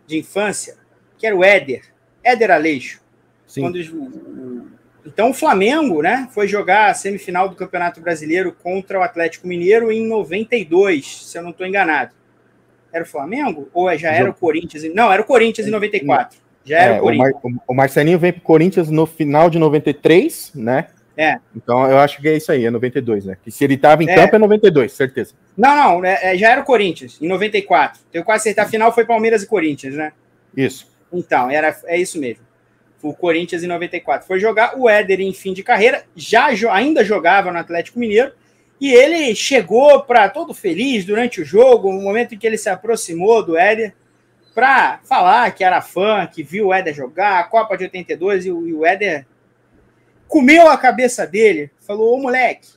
de 0.04 0.18
infância, 0.18 0.76
que 1.16 1.24
era 1.24 1.36
o 1.36 1.44
Éder, 1.44 1.82
Éder 2.24 2.50
Aleixo. 2.50 3.00
Sim. 3.46 3.60
Quando, 3.60 3.78
então 5.06 5.30
o 5.30 5.34
Flamengo, 5.34 6.02
né, 6.02 6.28
foi 6.32 6.48
jogar 6.48 6.90
a 6.90 6.94
semifinal 6.94 7.48
do 7.48 7.54
Campeonato 7.54 8.00
Brasileiro 8.00 8.52
contra 8.52 8.98
o 8.98 9.02
Atlético 9.02 9.46
Mineiro 9.46 9.92
em 9.92 10.04
92, 10.08 11.24
se 11.26 11.38
eu 11.38 11.42
não 11.42 11.50
estou 11.50 11.64
enganado. 11.64 12.10
Era 12.92 13.04
o 13.04 13.06
Flamengo 13.06 13.70
ou 13.72 13.96
já 13.96 14.10
era 14.10 14.28
o 14.28 14.34
Corinthians? 14.34 14.92
Não, 14.92 15.12
era 15.12 15.22
o 15.22 15.24
Corinthians 15.24 15.68
em 15.68 15.70
94. 15.70 16.36
Já 16.64 16.78
era 16.78 16.94
é, 16.96 16.98
o 16.98 17.02
Corinthians. 17.02 17.34
O, 17.40 17.48
Mar, 17.48 17.62
o 17.68 17.74
Marcelinho 17.74 18.18
veio 18.18 18.32
para 18.32 18.40
o 18.40 18.44
Corinthians 18.44 18.90
no 18.90 19.06
final 19.06 19.48
de 19.48 19.56
93, 19.56 20.50
né? 20.56 20.88
É. 21.20 21.38
Então 21.54 21.86
eu 21.86 21.98
acho 21.98 22.18
que 22.18 22.26
é 22.26 22.36
isso 22.38 22.50
aí, 22.50 22.64
é 22.64 22.70
92, 22.70 23.26
né? 23.26 23.36
Que 23.44 23.50
se 23.50 23.62
ele 23.62 23.74
estava 23.74 24.02
em 24.02 24.08
é. 24.08 24.14
campo 24.14 24.36
é 24.36 24.38
92, 24.38 24.90
certeza. 24.90 25.34
Não, 25.54 26.00
não, 26.00 26.04
é, 26.06 26.32
é, 26.32 26.38
já 26.38 26.48
era 26.48 26.62
o 26.62 26.64
Corinthians, 26.64 27.18
em 27.20 27.28
94. 27.28 28.00
Tenho 28.10 28.24
quase 28.24 28.44
certeza, 28.44 28.66
a 28.66 28.70
final 28.70 28.90
foi 28.90 29.04
Palmeiras 29.04 29.42
e 29.42 29.46
Corinthians, 29.46 29.96
né? 29.96 30.14
Isso. 30.56 30.90
Então, 31.12 31.50
era, 31.50 31.78
é 31.84 31.98
isso 31.98 32.18
mesmo. 32.18 32.42
O 33.02 33.12
Corinthians 33.12 33.62
em 33.62 33.66
94. 33.66 34.26
Foi 34.26 34.40
jogar 34.40 34.78
o 34.78 34.88
Éder 34.88 35.20
em 35.20 35.34
fim 35.34 35.52
de 35.52 35.62
carreira, 35.62 36.04
já 36.16 36.46
ainda 36.72 37.04
jogava 37.04 37.52
no 37.52 37.58
Atlético 37.58 37.98
Mineiro, 37.98 38.32
e 38.80 38.90
ele 38.90 39.34
chegou 39.34 40.02
para 40.02 40.26
todo 40.30 40.54
feliz 40.54 41.04
durante 41.04 41.42
o 41.42 41.44
jogo, 41.44 41.92
no 41.92 42.00
momento 42.00 42.34
em 42.34 42.38
que 42.38 42.46
ele 42.46 42.56
se 42.56 42.70
aproximou 42.70 43.44
do 43.44 43.58
Éder, 43.58 43.94
para 44.54 45.00
falar 45.04 45.50
que 45.50 45.62
era 45.62 45.82
fã, 45.82 46.26
que 46.26 46.42
viu 46.42 46.68
o 46.68 46.72
Éder 46.72 46.94
jogar, 46.94 47.40
a 47.40 47.44
Copa 47.44 47.76
de 47.76 47.84
82, 47.84 48.46
e 48.46 48.50
o, 48.50 48.66
e 48.66 48.72
o 48.72 48.86
Éder 48.86 49.26
comeu 50.30 50.68
a 50.68 50.78
cabeça 50.78 51.26
dele, 51.26 51.70
falou: 51.80 52.14
Ô 52.14 52.22
moleque, 52.22 52.68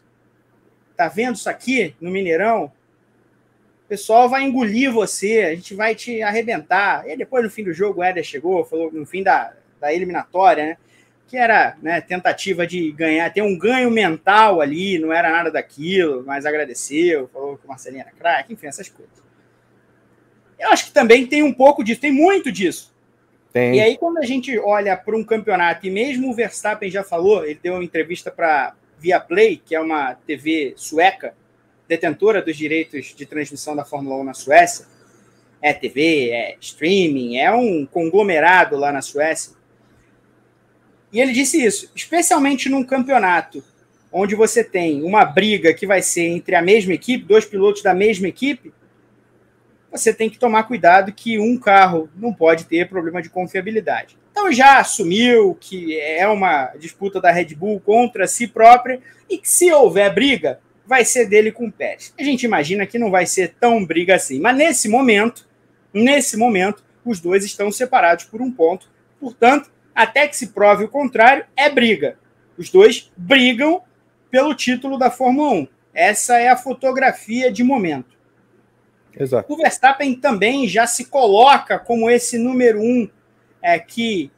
tá 0.97 1.07
vendo 1.07 1.35
isso 1.35 1.49
aqui 1.49 1.95
no 2.01 2.09
Mineirão? 2.09 2.65
O 3.85 3.87
pessoal 3.87 4.27
vai 4.27 4.43
engolir 4.43 4.91
você, 4.91 5.43
a 5.43 5.55
gente 5.55 5.75
vai 5.75 5.93
te 5.93 6.21
arrebentar. 6.23 7.07
E 7.07 7.15
depois, 7.15 7.43
no 7.43 7.51
fim 7.51 7.63
do 7.63 7.71
jogo, 7.71 8.01
o 8.01 8.03
Éder 8.03 8.23
chegou, 8.23 8.65
falou 8.65 8.91
no 8.91 9.05
fim 9.05 9.21
da, 9.21 9.53
da 9.79 9.93
eliminatória, 9.93 10.65
né? 10.65 10.77
Que 11.27 11.37
era 11.37 11.77
né, 11.81 12.01
tentativa 12.01 12.65
de 12.65 12.91
ganhar, 12.91 13.31
ter 13.31 13.43
um 13.43 13.57
ganho 13.57 13.91
mental 13.91 14.59
ali, 14.59 14.97
não 14.97 15.13
era 15.13 15.31
nada 15.31 15.51
daquilo, 15.51 16.23
mas 16.25 16.45
agradeceu, 16.45 17.29
falou 17.31 17.57
que 17.57 17.65
o 17.65 17.67
Marcelinho 17.67 18.01
era 18.01 18.11
craque, 18.11 18.53
enfim, 18.53 18.67
essas 18.67 18.89
coisas. 18.89 19.21
Eu 20.57 20.69
acho 20.69 20.85
que 20.85 20.91
também 20.91 21.27
tem 21.27 21.43
um 21.43 21.53
pouco 21.53 21.83
disso, 21.83 22.01
tem 22.01 22.11
muito 22.11 22.51
disso. 22.51 22.92
Tem. 23.53 23.75
E 23.75 23.79
aí, 23.79 23.97
quando 23.97 24.17
a 24.17 24.25
gente 24.25 24.57
olha 24.57 24.97
para 24.97 25.15
um 25.15 25.23
campeonato, 25.23 25.85
e 25.85 25.91
mesmo 25.91 26.31
o 26.31 26.33
Verstappen 26.33 26.89
já 26.89 27.03
falou, 27.03 27.45
ele 27.45 27.59
deu 27.61 27.75
uma 27.75 27.83
entrevista 27.83 28.31
para 28.31 28.73
Viaplay, 28.97 29.61
que 29.63 29.75
é 29.75 29.79
uma 29.79 30.15
TV 30.15 30.73
sueca, 30.75 31.35
detentora 31.87 32.41
dos 32.41 32.57
direitos 32.57 33.13
de 33.15 33.25
transmissão 33.27 33.75
da 33.75 33.85
Fórmula 33.85 34.15
1 34.21 34.23
na 34.23 34.33
Suécia. 34.33 34.87
É 35.61 35.71
TV, 35.71 36.31
é 36.31 36.57
streaming, 36.59 37.37
é 37.37 37.51
um 37.51 37.85
conglomerado 37.85 38.75
lá 38.75 38.91
na 38.91 39.03
Suécia. 39.03 39.53
E 41.11 41.21
ele 41.21 41.31
disse 41.31 41.63
isso, 41.63 41.91
especialmente 41.95 42.67
num 42.67 42.83
campeonato 42.83 43.63
onde 44.11 44.35
você 44.35 44.63
tem 44.63 45.03
uma 45.03 45.23
briga 45.25 45.73
que 45.73 45.85
vai 45.85 46.01
ser 46.01 46.25
entre 46.25 46.55
a 46.55 46.61
mesma 46.61 46.93
equipe, 46.93 47.23
dois 47.23 47.45
pilotos 47.45 47.83
da 47.83 47.93
mesma 47.93 48.27
equipe, 48.27 48.73
você 49.93 50.11
tem 50.11 50.27
que 50.27 50.39
tomar 50.39 50.63
cuidado 50.63 51.13
que 51.13 51.37
um 51.37 51.55
carro 51.55 52.09
não 52.15 52.33
pode 52.33 52.65
ter 52.65 52.89
problema 52.89 53.21
de 53.21 53.29
confiabilidade. 53.29 54.17
Então 54.31 54.51
já 54.51 54.79
assumiu 54.79 55.55
que 55.61 55.99
é 55.99 56.27
uma 56.27 56.73
disputa 56.79 57.21
da 57.21 57.31
Red 57.31 57.53
Bull 57.53 57.79
contra 57.79 58.25
si 58.25 58.47
própria 58.47 58.99
e 59.29 59.37
que 59.37 59.47
se 59.47 59.71
houver 59.71 60.11
briga, 60.11 60.59
vai 60.85 61.05
ser 61.05 61.27
dele 61.27 61.51
com 61.51 61.67
o 61.67 61.71
Pérez. 61.71 62.11
A 62.19 62.23
gente 62.23 62.43
imagina 62.43 62.87
que 62.87 62.97
não 62.97 63.11
vai 63.11 63.27
ser 63.27 63.53
tão 63.59 63.85
briga 63.85 64.15
assim, 64.15 64.39
mas 64.39 64.57
nesse 64.57 64.89
momento, 64.89 65.47
nesse 65.93 66.35
momento, 66.35 66.83
os 67.05 67.19
dois 67.19 67.45
estão 67.45 67.71
separados 67.71 68.25
por 68.25 68.41
um 68.41 68.51
ponto. 68.51 68.89
Portanto, 69.19 69.71
até 69.93 70.27
que 70.27 70.35
se 70.35 70.47
prove 70.47 70.85
o 70.85 70.89
contrário, 70.89 71.45
é 71.55 71.69
briga. 71.69 72.17
Os 72.57 72.71
dois 72.71 73.11
brigam 73.15 73.83
pelo 74.31 74.55
título 74.55 74.97
da 74.97 75.11
Fórmula 75.11 75.51
1. 75.51 75.67
Essa 75.93 76.39
é 76.39 76.49
a 76.49 76.57
fotografia 76.57 77.51
de 77.51 77.63
momento. 77.63 78.17
Exato. 79.17 79.51
O 79.51 79.57
Verstappen 79.57 80.15
também 80.15 80.67
já 80.67 80.87
se 80.87 81.05
coloca 81.05 81.77
como 81.77 82.09
esse 82.09 82.37
número 82.37 82.81
um 82.81 83.09
é, 83.61 83.79
que 83.79 84.31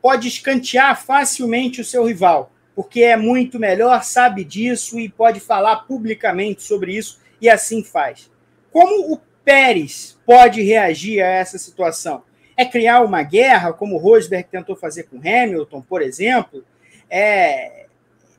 pode 0.00 0.28
escantear 0.28 1.00
facilmente 1.00 1.80
o 1.80 1.84
seu 1.84 2.04
rival, 2.04 2.52
porque 2.74 3.02
é 3.02 3.16
muito 3.16 3.58
melhor, 3.58 4.02
sabe 4.04 4.44
disso 4.44 4.98
e 4.98 5.08
pode 5.08 5.40
falar 5.40 5.76
publicamente 5.86 6.62
sobre 6.62 6.96
isso 6.96 7.20
e 7.40 7.48
assim 7.48 7.82
faz. 7.82 8.30
Como 8.72 9.12
o 9.12 9.20
Pérez 9.44 10.18
pode 10.24 10.62
reagir 10.62 11.22
a 11.22 11.26
essa 11.26 11.58
situação? 11.58 12.22
É 12.56 12.64
criar 12.64 13.02
uma 13.02 13.22
guerra, 13.22 13.72
como 13.72 13.96
o 13.96 13.98
Rosberg 13.98 14.48
tentou 14.50 14.74
fazer 14.74 15.04
com 15.04 15.18
Hamilton, 15.18 15.80
por 15.82 16.02
exemplo? 16.02 16.64
é, 17.08 17.86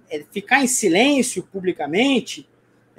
é 0.09 0.23
ficar 0.31 0.61
em 0.61 0.67
silêncio 0.67 1.43
publicamente, 1.43 2.47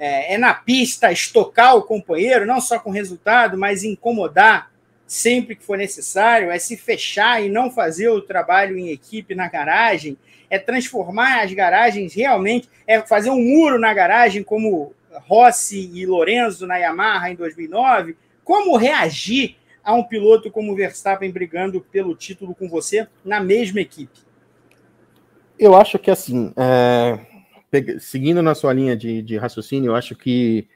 é, 0.03 0.33
é, 0.33 0.37
na 0.39 0.51
pista 0.51 1.11
estocar 1.11 1.75
o 1.75 1.83
companheiro, 1.83 2.43
não 2.43 2.59
só 2.59 2.79
com 2.79 2.89
resultado, 2.89 3.55
mas 3.55 3.83
incomodar 3.83 4.71
sempre 5.05 5.55
que 5.55 5.63
for 5.63 5.77
necessário, 5.77 6.49
é 6.49 6.57
se 6.57 6.75
fechar 6.75 7.43
e 7.43 7.49
não 7.49 7.69
fazer 7.69 8.09
o 8.09 8.19
trabalho 8.19 8.75
em 8.79 8.89
equipe 8.89 9.35
na 9.35 9.47
garagem, 9.47 10.17
é 10.49 10.57
transformar 10.57 11.43
as 11.43 11.53
garagens 11.53 12.15
realmente, 12.15 12.67
é 12.87 12.99
fazer 13.01 13.29
um 13.29 13.39
muro 13.39 13.77
na 13.77 13.93
garagem 13.93 14.41
como 14.41 14.91
Rossi 15.27 15.91
e 15.93 16.03
Lorenzo 16.03 16.65
na 16.65 16.77
Yamaha 16.77 17.29
em 17.29 17.35
2009. 17.35 18.17
Como 18.43 18.77
reagir 18.77 19.55
a 19.83 19.93
um 19.93 20.03
piloto 20.03 20.49
como 20.49 20.75
Verstappen 20.75 21.29
brigando 21.29 21.79
pelo 21.79 22.15
título 22.15 22.55
com 22.55 22.67
você 22.67 23.07
na 23.23 23.39
mesma 23.39 23.81
equipe? 23.81 24.17
Eu 25.59 25.75
acho 25.75 25.99
que 25.99 26.09
assim, 26.09 26.51
é, 26.57 27.19
seguindo 27.99 28.41
na 28.41 28.55
sua 28.55 28.73
linha 28.73 28.95
de, 28.95 29.21
de 29.21 29.37
raciocínio, 29.37 29.91
eu 29.91 29.95
acho 29.95 30.15
que 30.15 30.67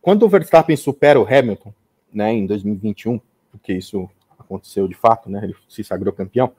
quando 0.00 0.24
o 0.24 0.28
Verstappen 0.28 0.76
supera 0.76 1.20
o 1.20 1.26
Hamilton, 1.26 1.72
né, 2.12 2.32
em 2.32 2.46
2021, 2.46 3.20
porque 3.50 3.72
isso 3.72 4.08
aconteceu 4.38 4.86
de 4.86 4.94
fato, 4.94 5.30
né? 5.30 5.40
Ele 5.42 5.54
se 5.68 5.82
sagrou 5.82 6.12
campeão. 6.12 6.52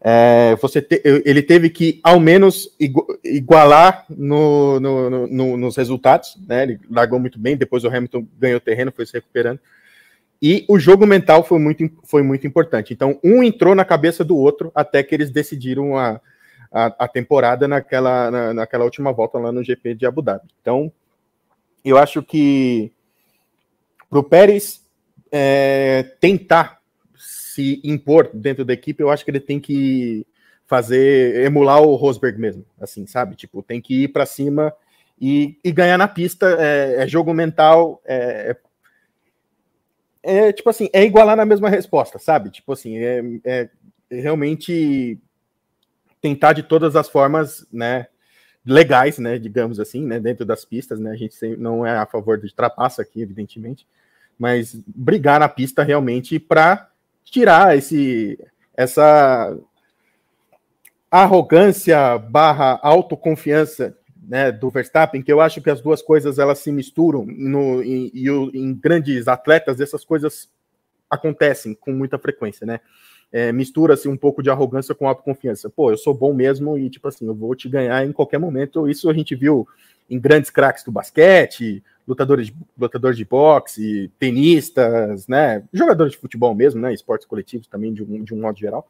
É, 0.00 0.54
você 0.56 0.80
te, 0.80 1.00
ele 1.24 1.42
teve 1.42 1.70
que 1.70 2.00
ao 2.04 2.20
menos 2.20 2.68
igualar 3.24 4.04
no, 4.08 4.78
no, 4.78 5.26
no, 5.26 5.56
nos 5.56 5.76
resultados, 5.76 6.38
né? 6.46 6.64
Ele 6.64 6.80
largou 6.90 7.18
muito 7.18 7.38
bem, 7.38 7.56
depois 7.56 7.84
o 7.84 7.88
Hamilton 7.88 8.26
ganhou 8.38 8.60
terreno, 8.60 8.92
foi 8.94 9.06
se 9.06 9.12
recuperando. 9.12 9.60
E 10.40 10.64
o 10.68 10.78
jogo 10.78 11.04
mental 11.04 11.42
foi 11.42 11.58
muito, 11.58 11.90
foi 12.04 12.22
muito 12.22 12.46
importante. 12.46 12.92
Então, 12.92 13.18
um 13.24 13.42
entrou 13.42 13.74
na 13.74 13.84
cabeça 13.84 14.24
do 14.24 14.36
outro 14.36 14.70
até 14.74 15.02
que 15.02 15.14
eles 15.14 15.30
decidiram 15.30 15.98
a, 15.98 16.20
a, 16.70 16.86
a 17.04 17.08
temporada 17.08 17.66
naquela, 17.66 18.30
na, 18.30 18.54
naquela 18.54 18.84
última 18.84 19.12
volta 19.12 19.38
lá 19.38 19.50
no 19.50 19.64
GP 19.64 19.94
de 19.94 20.06
Abu 20.06 20.22
Dhabi. 20.22 20.48
Então, 20.60 20.92
eu 21.84 21.96
acho 21.98 22.22
que 22.22 22.92
para 24.08 24.18
o 24.18 24.24
Pérez 24.24 24.86
é, 25.30 26.02
tentar 26.20 26.80
se 27.16 27.80
impor 27.82 28.30
dentro 28.32 28.64
da 28.64 28.72
equipe, 28.72 29.02
eu 29.02 29.10
acho 29.10 29.24
que 29.24 29.30
ele 29.30 29.40
tem 29.40 29.58
que 29.58 30.26
fazer, 30.66 31.44
emular 31.44 31.82
o 31.82 31.94
Rosberg 31.94 32.38
mesmo, 32.38 32.64
assim, 32.80 33.06
sabe? 33.06 33.34
Tipo, 33.34 33.62
tem 33.62 33.80
que 33.80 34.04
ir 34.04 34.08
para 34.08 34.26
cima 34.26 34.72
e, 35.20 35.58
e, 35.64 35.72
ganhar 35.72 35.98
na 35.98 36.06
pista, 36.06 36.46
é, 36.60 37.02
é 37.02 37.08
jogo 37.08 37.34
mental, 37.34 38.00
é, 38.04 38.56
é, 40.22 40.48
é, 40.48 40.52
tipo 40.52 40.68
assim, 40.70 40.88
é 40.92 41.04
igualar 41.04 41.36
na 41.36 41.44
mesma 41.44 41.68
resposta, 41.68 42.18
sabe? 42.18 42.50
Tipo 42.50 42.72
assim, 42.72 42.98
é, 42.98 43.22
é 43.44 43.70
realmente 44.10 45.18
tentar 46.20 46.52
de 46.52 46.62
todas 46.62 46.96
as 46.96 47.08
formas, 47.08 47.66
né, 47.72 48.06
legais, 48.64 49.18
né, 49.18 49.38
digamos 49.38 49.80
assim, 49.80 50.04
né, 50.04 50.20
dentro 50.20 50.44
das 50.44 50.64
pistas, 50.64 50.98
né, 50.98 51.10
a 51.10 51.16
gente 51.16 51.34
não 51.56 51.86
é 51.86 51.96
a 51.96 52.06
favor 52.06 52.38
de 52.38 52.54
trapaça 52.54 53.02
aqui, 53.02 53.22
evidentemente, 53.22 53.86
mas 54.38 54.74
brigar 54.86 55.40
na 55.40 55.48
pista 55.48 55.82
realmente 55.82 56.38
para 56.38 56.90
tirar 57.24 57.76
esse 57.76 58.38
essa 58.76 59.58
arrogância 61.10 62.16
barra 62.18 62.78
autoconfiança 62.82 63.96
né, 64.28 64.52
do 64.52 64.70
Verstappen, 64.70 65.22
que 65.22 65.32
eu 65.32 65.40
acho 65.40 65.60
que 65.60 65.70
as 65.70 65.80
duas 65.80 66.02
coisas 66.02 66.38
elas 66.38 66.58
se 66.58 66.70
misturam 66.70 67.24
no, 67.26 67.82
em, 67.82 68.12
em 68.54 68.74
grandes 68.74 69.26
atletas, 69.26 69.80
essas 69.80 70.04
coisas 70.04 70.48
acontecem 71.08 71.74
com 71.74 71.92
muita 71.92 72.18
frequência, 72.18 72.66
né? 72.66 72.80
É, 73.30 73.52
mistura-se 73.52 74.08
um 74.08 74.16
pouco 74.16 74.42
de 74.42 74.48
arrogância 74.48 74.94
com 74.94 75.06
autoconfiança. 75.06 75.68
Pô, 75.68 75.90
eu 75.90 75.98
sou 75.98 76.14
bom 76.14 76.32
mesmo 76.32 76.78
e, 76.78 76.88
tipo 76.88 77.08
assim, 77.08 77.26
eu 77.26 77.34
vou 77.34 77.54
te 77.54 77.68
ganhar 77.68 78.04
em 78.04 78.12
qualquer 78.12 78.38
momento. 78.38 78.88
Isso 78.88 79.10
a 79.10 79.12
gente 79.12 79.34
viu 79.34 79.68
em 80.08 80.18
grandes 80.18 80.50
craques 80.50 80.82
do 80.82 80.90
basquete, 80.90 81.82
lutadores 82.06 82.46
de, 82.46 82.54
lutadores 82.78 83.18
de 83.18 83.24
boxe, 83.24 84.10
tenistas, 84.18 85.28
né, 85.28 85.62
jogadores 85.72 86.12
de 86.12 86.18
futebol 86.18 86.54
mesmo, 86.54 86.80
né, 86.80 86.94
esportes 86.94 87.26
coletivos 87.26 87.66
também, 87.66 87.92
de 87.92 88.02
um, 88.02 88.24
de 88.24 88.32
um 88.32 88.40
modo 88.40 88.58
geral. 88.58 88.88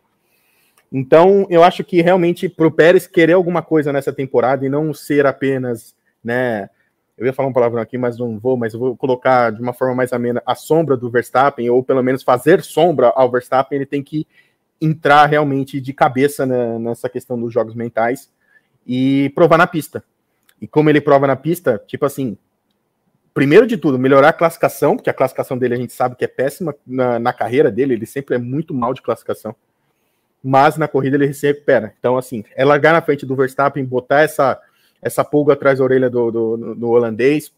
Então, 0.90 1.46
eu 1.50 1.62
acho 1.64 1.82
que 1.82 2.00
realmente 2.00 2.48
para 2.48 2.66
o 2.66 2.70
Pérez 2.70 3.06
querer 3.06 3.32
alguma 3.32 3.60
coisa 3.60 3.92
nessa 3.92 4.12
temporada 4.12 4.64
e 4.64 4.68
não 4.68 4.94
ser 4.94 5.26
apenas, 5.26 5.94
né, 6.22 6.70
eu 7.18 7.26
ia 7.26 7.32
falar 7.32 7.48
um 7.48 7.52
palavrão 7.52 7.82
aqui, 7.82 7.98
mas 7.98 8.16
não 8.16 8.38
vou, 8.38 8.56
mas 8.56 8.72
eu 8.72 8.80
vou 8.80 8.96
colocar 8.96 9.50
de 9.50 9.60
uma 9.60 9.72
forma 9.72 9.96
mais 9.96 10.12
amena 10.12 10.40
a 10.46 10.54
sombra 10.54 10.96
do 10.96 11.10
Verstappen, 11.10 11.68
ou 11.68 11.82
pelo 11.82 12.02
menos 12.02 12.22
fazer 12.22 12.62
sombra 12.62 13.12
ao 13.14 13.30
Verstappen, 13.30 13.76
ele 13.76 13.86
tem 13.86 14.02
que 14.02 14.24
entrar 14.80 15.26
realmente 15.26 15.80
de 15.80 15.92
cabeça 15.92 16.46
né, 16.46 16.78
nessa 16.78 17.08
questão 17.08 17.38
dos 17.38 17.52
jogos 17.52 17.74
mentais 17.74 18.30
e 18.86 19.32
provar 19.34 19.58
na 19.58 19.66
pista. 19.66 20.04
E 20.60 20.68
como 20.68 20.88
ele 20.88 21.00
prova 21.00 21.26
na 21.26 21.34
pista, 21.34 21.82
tipo 21.86 22.06
assim, 22.06 22.38
primeiro 23.34 23.66
de 23.66 23.76
tudo, 23.76 23.98
melhorar 23.98 24.28
a 24.28 24.32
classificação, 24.32 24.96
porque 24.96 25.10
a 25.10 25.14
classificação 25.14 25.58
dele 25.58 25.74
a 25.74 25.78
gente 25.78 25.92
sabe 25.92 26.14
que 26.14 26.24
é 26.24 26.28
péssima 26.28 26.74
na, 26.86 27.18
na 27.18 27.32
carreira 27.32 27.70
dele, 27.70 27.94
ele 27.94 28.06
sempre 28.06 28.36
é 28.36 28.38
muito 28.38 28.72
mal 28.72 28.94
de 28.94 29.02
classificação. 29.02 29.54
Mas 30.42 30.76
na 30.76 30.86
corrida 30.86 31.16
ele 31.16 31.34
se 31.34 31.48
recupera. 31.48 31.92
Então, 31.98 32.16
assim, 32.16 32.44
é 32.54 32.64
largar 32.64 32.92
na 32.92 33.02
frente 33.02 33.26
do 33.26 33.34
Verstappen, 33.34 33.84
botar 33.84 34.20
essa, 34.20 34.60
essa 35.00 35.24
pulga 35.24 35.52
atrás 35.52 35.78
da 35.78 35.84
orelha 35.84 36.10
do, 36.10 36.30
do, 36.30 36.74
do 36.74 36.88
holandês. 36.88 37.52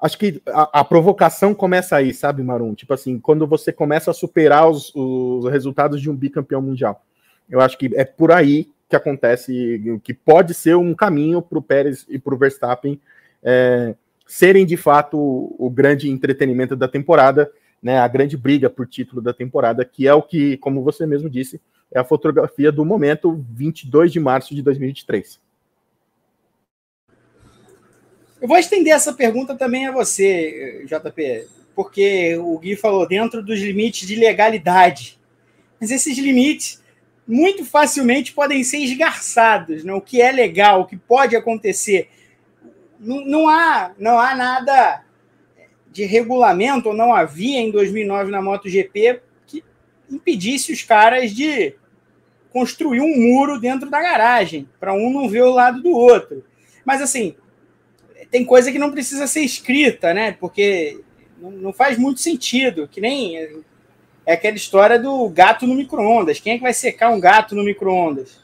Acho 0.00 0.16
que 0.16 0.40
a, 0.46 0.80
a, 0.80 0.84
provocação 0.84 1.54
começa 1.54 1.96
aí, 1.96 2.14
sabe, 2.14 2.42
Marum? 2.42 2.74
Tipo 2.74 2.94
assim, 2.94 3.18
quando 3.18 3.46
você 3.46 3.72
começa 3.72 4.10
a 4.10 4.14
superar 4.14 4.68
os, 4.68 4.92
os 4.94 5.50
resultados 5.50 6.00
de 6.00 6.08
um 6.08 6.14
bicampeão 6.14 6.62
mundial. 6.62 7.04
Eu 7.50 7.60
acho 7.60 7.76
que 7.76 7.90
é 7.94 8.04
por 8.04 8.30
aí 8.30 8.68
que 8.88 8.96
acontece, 8.96 10.00
que 10.02 10.14
pode 10.14 10.54
ser 10.54 10.76
um 10.76 10.94
caminho 10.94 11.42
para 11.42 11.58
o 11.58 11.62
Pérez 11.62 12.06
e 12.08 12.18
para 12.18 12.34
o 12.34 12.38
Verstappen 12.38 12.98
é, 13.42 13.94
serem 14.26 14.64
de 14.64 14.76
fato 14.76 15.18
o, 15.58 15.70
grande 15.70 16.10
entretenimento 16.10 16.74
da 16.74 16.88
temporada, 16.88 17.50
né, 17.82 17.98
a 17.98 18.08
grande 18.08 18.36
briga 18.36 18.70
por 18.70 18.86
título 18.86 19.20
da 19.20 19.32
temporada, 19.32 19.84
que 19.84 20.06
é 20.06 20.14
o 20.14 20.22
que, 20.22 20.56
como 20.58 20.82
você 20.82 21.06
mesmo 21.06 21.28
disse, 21.28 21.60
é 21.92 21.98
a 21.98 22.04
fotografia 22.04 22.70
do 22.70 22.84
momento 22.84 23.44
22 23.50 24.12
de 24.12 24.20
março 24.20 24.54
de 24.54 24.62
2023. 24.62 25.40
Eu 28.40 28.48
vou 28.48 28.56
estender 28.56 28.92
essa 28.92 29.12
pergunta 29.12 29.54
também 29.54 29.86
a 29.86 29.92
você, 29.92 30.84
JP, 30.86 31.46
porque 31.74 32.36
o 32.36 32.58
Gui 32.58 32.76
falou 32.76 33.06
dentro 33.06 33.42
dos 33.42 33.58
limites 33.58 34.06
de 34.06 34.14
legalidade. 34.14 35.18
Mas 35.80 35.90
esses 35.90 36.16
limites 36.18 36.82
muito 37.26 37.64
facilmente 37.64 38.32
podem 38.32 38.64
ser 38.64 38.78
esgarçados, 38.78 39.84
né? 39.84 39.92
o 39.92 40.00
que 40.00 40.20
é 40.22 40.32
legal, 40.32 40.80
o 40.80 40.86
que 40.86 40.96
pode 40.96 41.36
acontecer 41.36 42.08
não, 42.98 43.24
não, 43.24 43.48
há, 43.48 43.92
não 43.98 44.18
há 44.18 44.34
nada 44.34 45.04
de 45.90 46.04
regulamento, 46.04 46.88
ou 46.88 46.94
não 46.94 47.14
havia 47.14 47.58
em 47.58 47.70
2009 47.70 48.30
na 48.30 48.42
MotoGP, 48.42 49.20
que 49.46 49.64
impedisse 50.10 50.72
os 50.72 50.82
caras 50.82 51.32
de 51.32 51.74
construir 52.52 53.00
um 53.00 53.16
muro 53.16 53.60
dentro 53.60 53.88
da 53.88 54.00
garagem, 54.00 54.68
para 54.80 54.92
um 54.92 55.10
não 55.10 55.28
ver 55.28 55.42
o 55.42 55.52
lado 55.52 55.82
do 55.82 55.90
outro. 55.90 56.44
Mas, 56.84 57.00
assim, 57.00 57.36
tem 58.30 58.44
coisa 58.44 58.70
que 58.70 58.78
não 58.78 58.90
precisa 58.90 59.26
ser 59.26 59.40
escrita, 59.40 60.12
né? 60.12 60.32
Porque 60.32 61.00
não, 61.40 61.50
não 61.50 61.72
faz 61.72 61.98
muito 61.98 62.20
sentido, 62.20 62.88
que 62.88 63.00
nem 63.00 63.36
é 64.26 64.32
aquela 64.32 64.56
história 64.56 64.98
do 64.98 65.28
gato 65.28 65.66
no 65.66 65.74
micro-ondas. 65.74 66.40
Quem 66.40 66.54
é 66.54 66.56
que 66.56 66.62
vai 66.62 66.74
secar 66.74 67.10
um 67.10 67.20
gato 67.20 67.54
no 67.54 67.64
micro-ondas? 67.64 68.38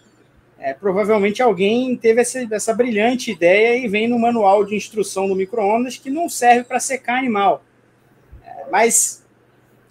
é, 0.64 0.72
provavelmente 0.72 1.42
alguém 1.42 1.94
teve 1.94 2.22
essa, 2.22 2.48
essa, 2.50 2.72
brilhante 2.72 3.30
ideia 3.30 3.76
e 3.76 3.86
vem 3.86 4.08
no 4.08 4.18
manual 4.18 4.64
de 4.64 4.74
instrução 4.74 5.28
do 5.28 5.36
micro-ondas 5.36 5.98
que 5.98 6.08
não 6.08 6.26
serve 6.26 6.64
para 6.64 6.80
secar 6.80 7.18
animal. 7.18 7.62
É, 8.42 8.70
mas 8.70 9.22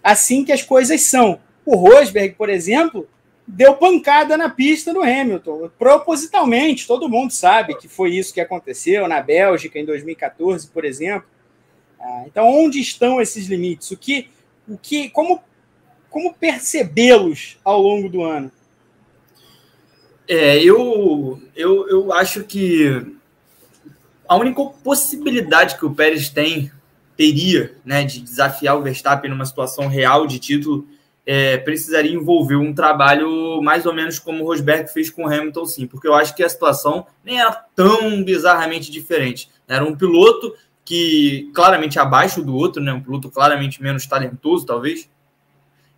assim 0.04 0.44
que 0.44 0.52
as 0.52 0.64
coisas 0.64 1.04
são. 1.04 1.40
O 1.64 1.76
Rosberg, 1.76 2.34
por 2.34 2.50
exemplo, 2.50 3.08
deu 3.48 3.76
pancada 3.76 4.38
na 4.38 4.50
pista 4.50 4.94
no 4.94 5.02
Hamilton, 5.02 5.70
propositalmente, 5.78 6.88
todo 6.88 7.10
mundo 7.10 7.32
sabe 7.32 7.76
que 7.76 7.88
foi 7.88 8.16
isso 8.16 8.34
que 8.34 8.42
aconteceu 8.42 9.08
na 9.08 9.22
Bélgica 9.22 9.78
em 9.78 9.86
2014, 9.86 10.68
por 10.68 10.86
exemplo. 10.86 11.28
Ah, 12.00 12.24
então, 12.26 12.46
onde 12.48 12.80
estão 12.80 13.22
esses 13.22 13.48
limites? 13.48 13.92
O 13.92 13.98
que, 13.98 14.30
o 14.68 14.78
que, 14.78 15.10
como, 15.10 15.42
como 16.10 16.34
percebê-los 16.34 17.58
ao 17.64 17.82
longo 17.82 18.10
do 18.10 18.24
ano? 18.24 18.52
É, 20.28 20.58
eu, 20.64 21.42
eu, 21.56 21.88
eu 21.90 22.14
acho 22.14 22.44
que 22.46 23.06
a 24.28 24.36
única 24.38 24.64
possibilidade 24.84 25.78
que 25.78 25.86
o 25.86 25.94
Pérez 25.94 26.30
tem, 26.30 26.72
teria, 27.16 27.76
né, 27.84 28.04
de 28.04 28.22
desafiar 28.22 28.78
o 28.78 28.82
Verstappen 28.82 29.30
numa 29.30 29.46
situação 29.46 29.88
real 29.88 30.26
de 30.26 30.40
título, 30.40 30.88
é, 31.26 31.58
precisaria 31.58 32.14
envolver 32.14 32.56
um 32.56 32.74
trabalho 32.74 33.62
mais 33.62 33.86
ou 33.86 33.94
menos 33.94 34.20
como 34.20 34.44
o 34.44 34.48
Rosberg 34.48 34.92
fez 34.92 35.10
com 35.10 35.24
o 35.24 35.28
Hamilton, 35.28 35.66
sim, 35.66 35.88
porque 35.88 36.08
eu 36.08 36.14
acho 36.14 36.36
que 36.36 36.44
a 36.44 36.50
situação 36.50 37.06
nem 37.24 37.40
era 37.40 37.52
tão 37.76 38.24
bizarramente 38.24 38.92
diferente. 38.92 39.50
Era 39.68 39.86
um 39.86 39.96
piloto 39.96 40.54
que 40.84 41.50
claramente 41.54 41.98
abaixo 41.98 42.44
do 42.44 42.56
outro, 42.56 42.82
né, 42.82 42.92
um 42.92 43.02
piloto 43.02 43.30
claramente 43.30 43.82
menos 43.82 44.06
talentoso, 44.06 44.66
talvez, 44.66 45.10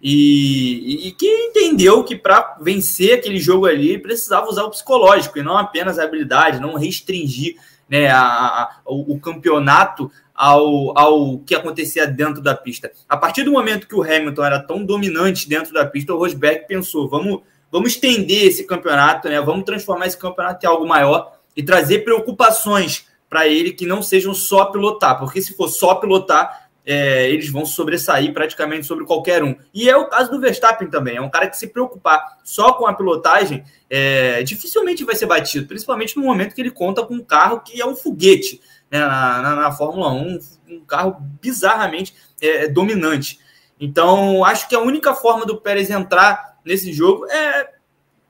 e, 0.02 1.08
e, 1.08 1.12
que 1.14 1.26
entendeu 1.26 2.04
que 2.04 2.16
para 2.16 2.58
vencer 2.62 3.18
aquele 3.18 3.40
jogo 3.40 3.66
ali 3.66 3.98
precisava 3.98 4.48
usar 4.48 4.64
o 4.64 4.70
psicológico 4.70 5.40
e 5.40 5.42
não 5.42 5.58
apenas 5.58 5.98
a 5.98 6.04
habilidade, 6.04 6.60
não 6.60 6.76
restringir 6.76 7.56
né, 7.90 8.08
a, 8.10 8.20
a, 8.22 8.78
o, 8.86 9.16
o, 9.16 9.20
campeonato 9.20 10.12
ao, 10.36 10.98
ao 10.98 11.40
que 11.40 11.56
acontecia 11.56 12.06
dentro 12.06 12.42
da 12.42 12.54
pista. 12.54 12.92
A 13.08 13.16
partir 13.16 13.44
do 13.44 13.52
momento 13.54 13.88
que 13.88 13.96
o 13.96 14.04
Hamilton 14.04 14.44
era 14.44 14.60
tão 14.60 14.84
dominante 14.84 15.48
dentro 15.48 15.74
da 15.74 15.86
pista, 15.86 16.14
o 16.14 16.18
Rosberg 16.18 16.68
pensou: 16.68 17.08
vamos, 17.08 17.42
vamos 17.72 17.94
estender 17.94 18.46
esse 18.46 18.66
campeonato, 18.66 19.30
né, 19.30 19.40
vamos 19.40 19.64
transformar 19.64 20.08
esse 20.08 20.18
campeonato 20.18 20.66
em 20.66 20.70
algo 20.70 20.86
maior 20.86 21.40
e 21.56 21.64
trazer 21.64 22.00
preocupações 22.00 23.08
para 23.30 23.48
ele 23.48 23.72
que 23.72 23.86
não 23.86 24.02
sejam 24.02 24.34
só 24.34 24.66
pilotar, 24.66 25.18
porque 25.18 25.42
se 25.42 25.56
for 25.56 25.70
só 25.70 25.96
pilotar, 25.96 26.66
é, 26.86 27.30
eles 27.30 27.50
vão 27.50 27.66
sobressair 27.66 28.32
praticamente 28.32 28.86
sobre 28.86 29.06
qualquer 29.06 29.44
um. 29.44 29.56
E 29.74 29.90
é 29.90 29.98
o 29.98 30.08
caso 30.08 30.30
do 30.30 30.40
Verstappen 30.40 30.88
também. 30.88 31.18
É 31.18 31.22
um 31.22 31.30
cara 31.30 31.50
que 31.50 31.58
se 31.58 31.68
preocupar 31.68 32.38
só 32.44 32.74
com 32.74 32.86
a 32.86 32.94
pilotagem, 32.94 33.64
é, 33.90 34.44
dificilmente 34.44 35.04
vai 35.04 35.16
ser 35.16 35.26
batido, 35.26 35.66
principalmente 35.66 36.16
no 36.16 36.24
momento 36.24 36.54
que 36.54 36.62
ele 36.62 36.70
conta 36.70 37.04
com 37.04 37.16
um 37.16 37.24
carro 37.24 37.62
que 37.62 37.82
é 37.82 37.86
um 37.86 37.96
foguete 37.96 38.62
né, 38.92 39.00
na, 39.00 39.42
na, 39.42 39.56
na, 39.56 39.72
Fórmula 39.72 40.12
1, 40.12 40.40
um 40.70 40.80
carro 40.82 41.18
bizarramente 41.42 42.16
é, 42.42 42.68
dominante. 42.68 43.40
Então, 43.80 44.44
acho 44.46 44.68
que 44.70 44.76
a 44.76 44.80
única 44.80 45.14
forma 45.14 45.46
do 45.46 45.60
Pérez 45.60 45.90
entrar 45.90 46.58
nesse 46.64 46.94
jogo 46.94 47.26
é 47.28 47.70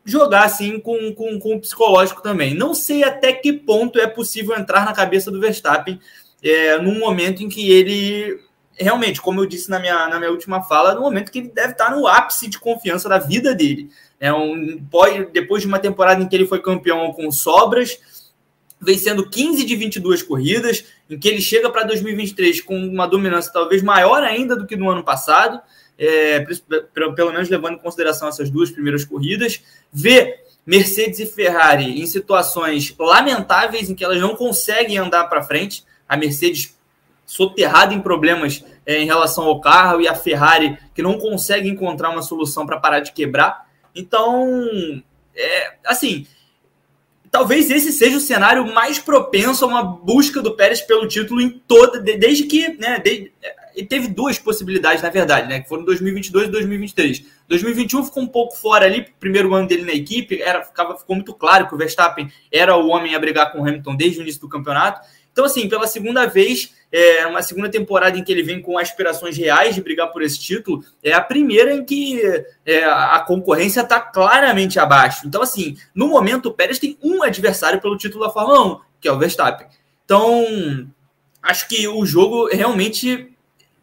jogar 0.04 0.44
assim 0.44 0.80
com, 0.80 1.14
com, 1.14 1.40
com 1.40 1.56
o 1.56 1.60
psicológico 1.60 2.22
também. 2.22 2.54
Não 2.54 2.74
sei 2.74 3.04
até 3.04 3.34
que 3.34 3.54
ponto 3.54 4.00
é 4.00 4.08
possível 4.08 4.56
entrar 4.56 4.86
na 4.86 4.94
cabeça 4.94 5.32
do 5.32 5.40
Verstappen 5.40 6.00
é, 6.44 6.78
num 6.78 7.00
momento 7.00 7.44
em 7.44 7.50
que 7.50 7.72
ele 7.72 8.40
realmente, 8.78 9.22
como 9.22 9.40
eu 9.40 9.46
disse 9.46 9.70
na 9.70 9.80
minha, 9.80 10.08
na 10.08 10.20
minha 10.20 10.32
última 10.32 10.62
fala, 10.62 10.94
no 10.94 11.02
momento 11.02 11.32
que 11.32 11.40
ele 11.40 11.50
deve 11.50 11.72
estar 11.72 11.96
no 11.96 12.08
ápice 12.08 12.50
de 12.50 12.60
confiança 12.60 13.08
da 13.08 13.18
vida 13.18 13.56
dele. 13.56 13.90
É 14.20 14.32
um, 14.34 14.84
pode, 14.92 15.26
depois 15.32 15.62
de 15.62 15.68
uma 15.68 15.80
temporada 15.80 16.22
em 16.22 16.28
que 16.28 16.36
ele 16.36 16.48
foi 16.48 16.62
campeão 16.62 17.12
com 17.14 17.32
sobras, 17.32 18.00
vencendo 18.86 19.28
15 19.28 19.66
de 19.66 19.76
22 19.76 20.22
corridas, 20.22 20.86
em 21.10 21.18
que 21.18 21.28
ele 21.28 21.42
chega 21.42 21.70
para 21.70 21.84
2023 21.84 22.62
com 22.62 22.78
uma 22.78 23.08
dominância 23.08 23.52
talvez 23.52 23.82
maior 23.82 24.24
ainda 24.24 24.56
do 24.56 24.68
que 24.68 24.76
no 24.76 24.90
ano 24.90 25.04
passado, 25.04 25.60
é, 25.98 26.46
pelo 26.94 27.32
menos 27.32 27.50
levando 27.50 27.76
em 27.76 27.80
consideração 27.80 28.28
essas 28.28 28.50
duas 28.50 28.70
primeiras 28.70 29.04
corridas, 29.04 29.62
vê 29.92 30.40
Mercedes 30.66 31.20
e 31.20 31.26
Ferrari 31.26 32.02
em 32.02 32.06
situações 32.06 32.94
lamentáveis 32.98 33.90
em 33.90 33.96
que 33.96 34.04
elas 34.04 34.20
não 34.20 34.36
conseguem 34.36 34.98
andar 34.98 35.26
para 35.26 35.44
frente. 35.44 35.84
A 36.08 36.16
Mercedes 36.16 36.76
soterrada 37.26 37.94
em 37.94 38.02
problemas 38.02 38.64
é, 38.86 39.00
em 39.00 39.06
relação 39.06 39.46
ao 39.46 39.60
carro 39.60 40.02
e 40.02 40.08
a 40.08 40.16
Ferrari 40.16 40.78
que 40.94 41.02
não 41.02 41.18
consegue 41.18 41.68
encontrar 41.68 42.10
uma 42.10 42.22
solução 42.22 42.66
para 42.66 42.80
parar 42.80 43.00
de 43.00 43.12
quebrar. 43.12 43.68
Então, 43.96 45.02
é, 45.36 45.76
assim, 45.86 46.28
talvez 47.36 47.70
esse 47.70 47.92
seja 47.92 48.16
o 48.16 48.22
cenário 48.22 48.74
mais 48.74 48.98
propenso 48.98 49.66
a 49.66 49.68
uma 49.68 49.84
busca 49.84 50.42
do 50.42 50.56
Pérez 50.56 50.82
pelo 50.82 51.06
título 51.06 51.42
em 51.42 51.50
toda, 51.50 52.00
desde 52.00 52.44
que, 52.44 52.70
né, 52.78 52.98
desde, 52.98 53.34
teve 53.90 54.08
duas 54.08 54.40
possibilidades, 54.40 55.04
na 55.04 55.10
verdade, 55.10 55.50
né? 55.50 55.60
Que 55.60 55.68
foram 55.68 55.84
2022 55.84 56.48
e 56.48 56.52
2023. 56.52 57.26
2021 57.50 58.06
ficou 58.06 58.24
um 58.24 58.28
pouco 58.28 58.56
fora 58.56 58.86
ali, 58.86 59.06
primeiro 59.20 59.54
ano 59.54 59.68
dele 59.68 59.84
na 59.84 59.92
equipe, 59.92 60.42
era, 60.42 60.64
ficava, 60.64 60.98
ficou 60.98 61.14
muito 61.14 61.34
claro 61.34 61.68
que 61.68 61.76
o 61.76 61.78
Verstappen 61.78 62.32
era 62.50 62.74
o 62.78 62.88
homem 62.88 63.14
a 63.14 63.20
brigar 63.20 63.52
com 63.52 63.60
o 63.60 63.68
Hamilton 63.68 63.98
desde 63.98 64.20
o 64.20 64.22
início 64.22 64.40
do 64.40 64.48
campeonato. 64.48 65.06
Então, 65.36 65.44
assim, 65.44 65.68
pela 65.68 65.86
segunda 65.86 66.26
vez, 66.26 66.74
é 66.90 67.28
uma 67.28 67.42
segunda 67.42 67.68
temporada 67.68 68.18
em 68.18 68.24
que 68.24 68.32
ele 68.32 68.42
vem 68.42 68.62
com 68.62 68.78
aspirações 68.78 69.36
reais 69.36 69.76
de 69.76 69.82
brigar 69.82 70.10
por 70.14 70.22
esse 70.22 70.40
título, 70.40 70.82
é 71.04 71.12
a 71.12 71.20
primeira 71.20 71.74
em 71.74 71.84
que 71.84 72.22
é, 72.66 72.86
a 72.86 73.20
concorrência 73.20 73.82
está 73.82 74.00
claramente 74.00 74.80
abaixo. 74.80 75.28
Então, 75.28 75.42
assim, 75.42 75.76
no 75.94 76.08
momento, 76.08 76.46
o 76.46 76.54
Pérez 76.54 76.80
tem 76.80 76.98
um 77.04 77.22
adversário 77.22 77.82
pelo 77.82 77.98
título 77.98 78.24
da 78.24 78.32
Fórmula 78.32 78.78
1, 78.78 78.80
que 79.02 79.10
é 79.10 79.12
o 79.12 79.20
Verstappen. 79.20 79.68
Então, 80.06 80.88
acho 81.44 81.68
que 81.68 81.86
o 81.86 82.06
jogo 82.06 82.48
realmente 82.48 83.30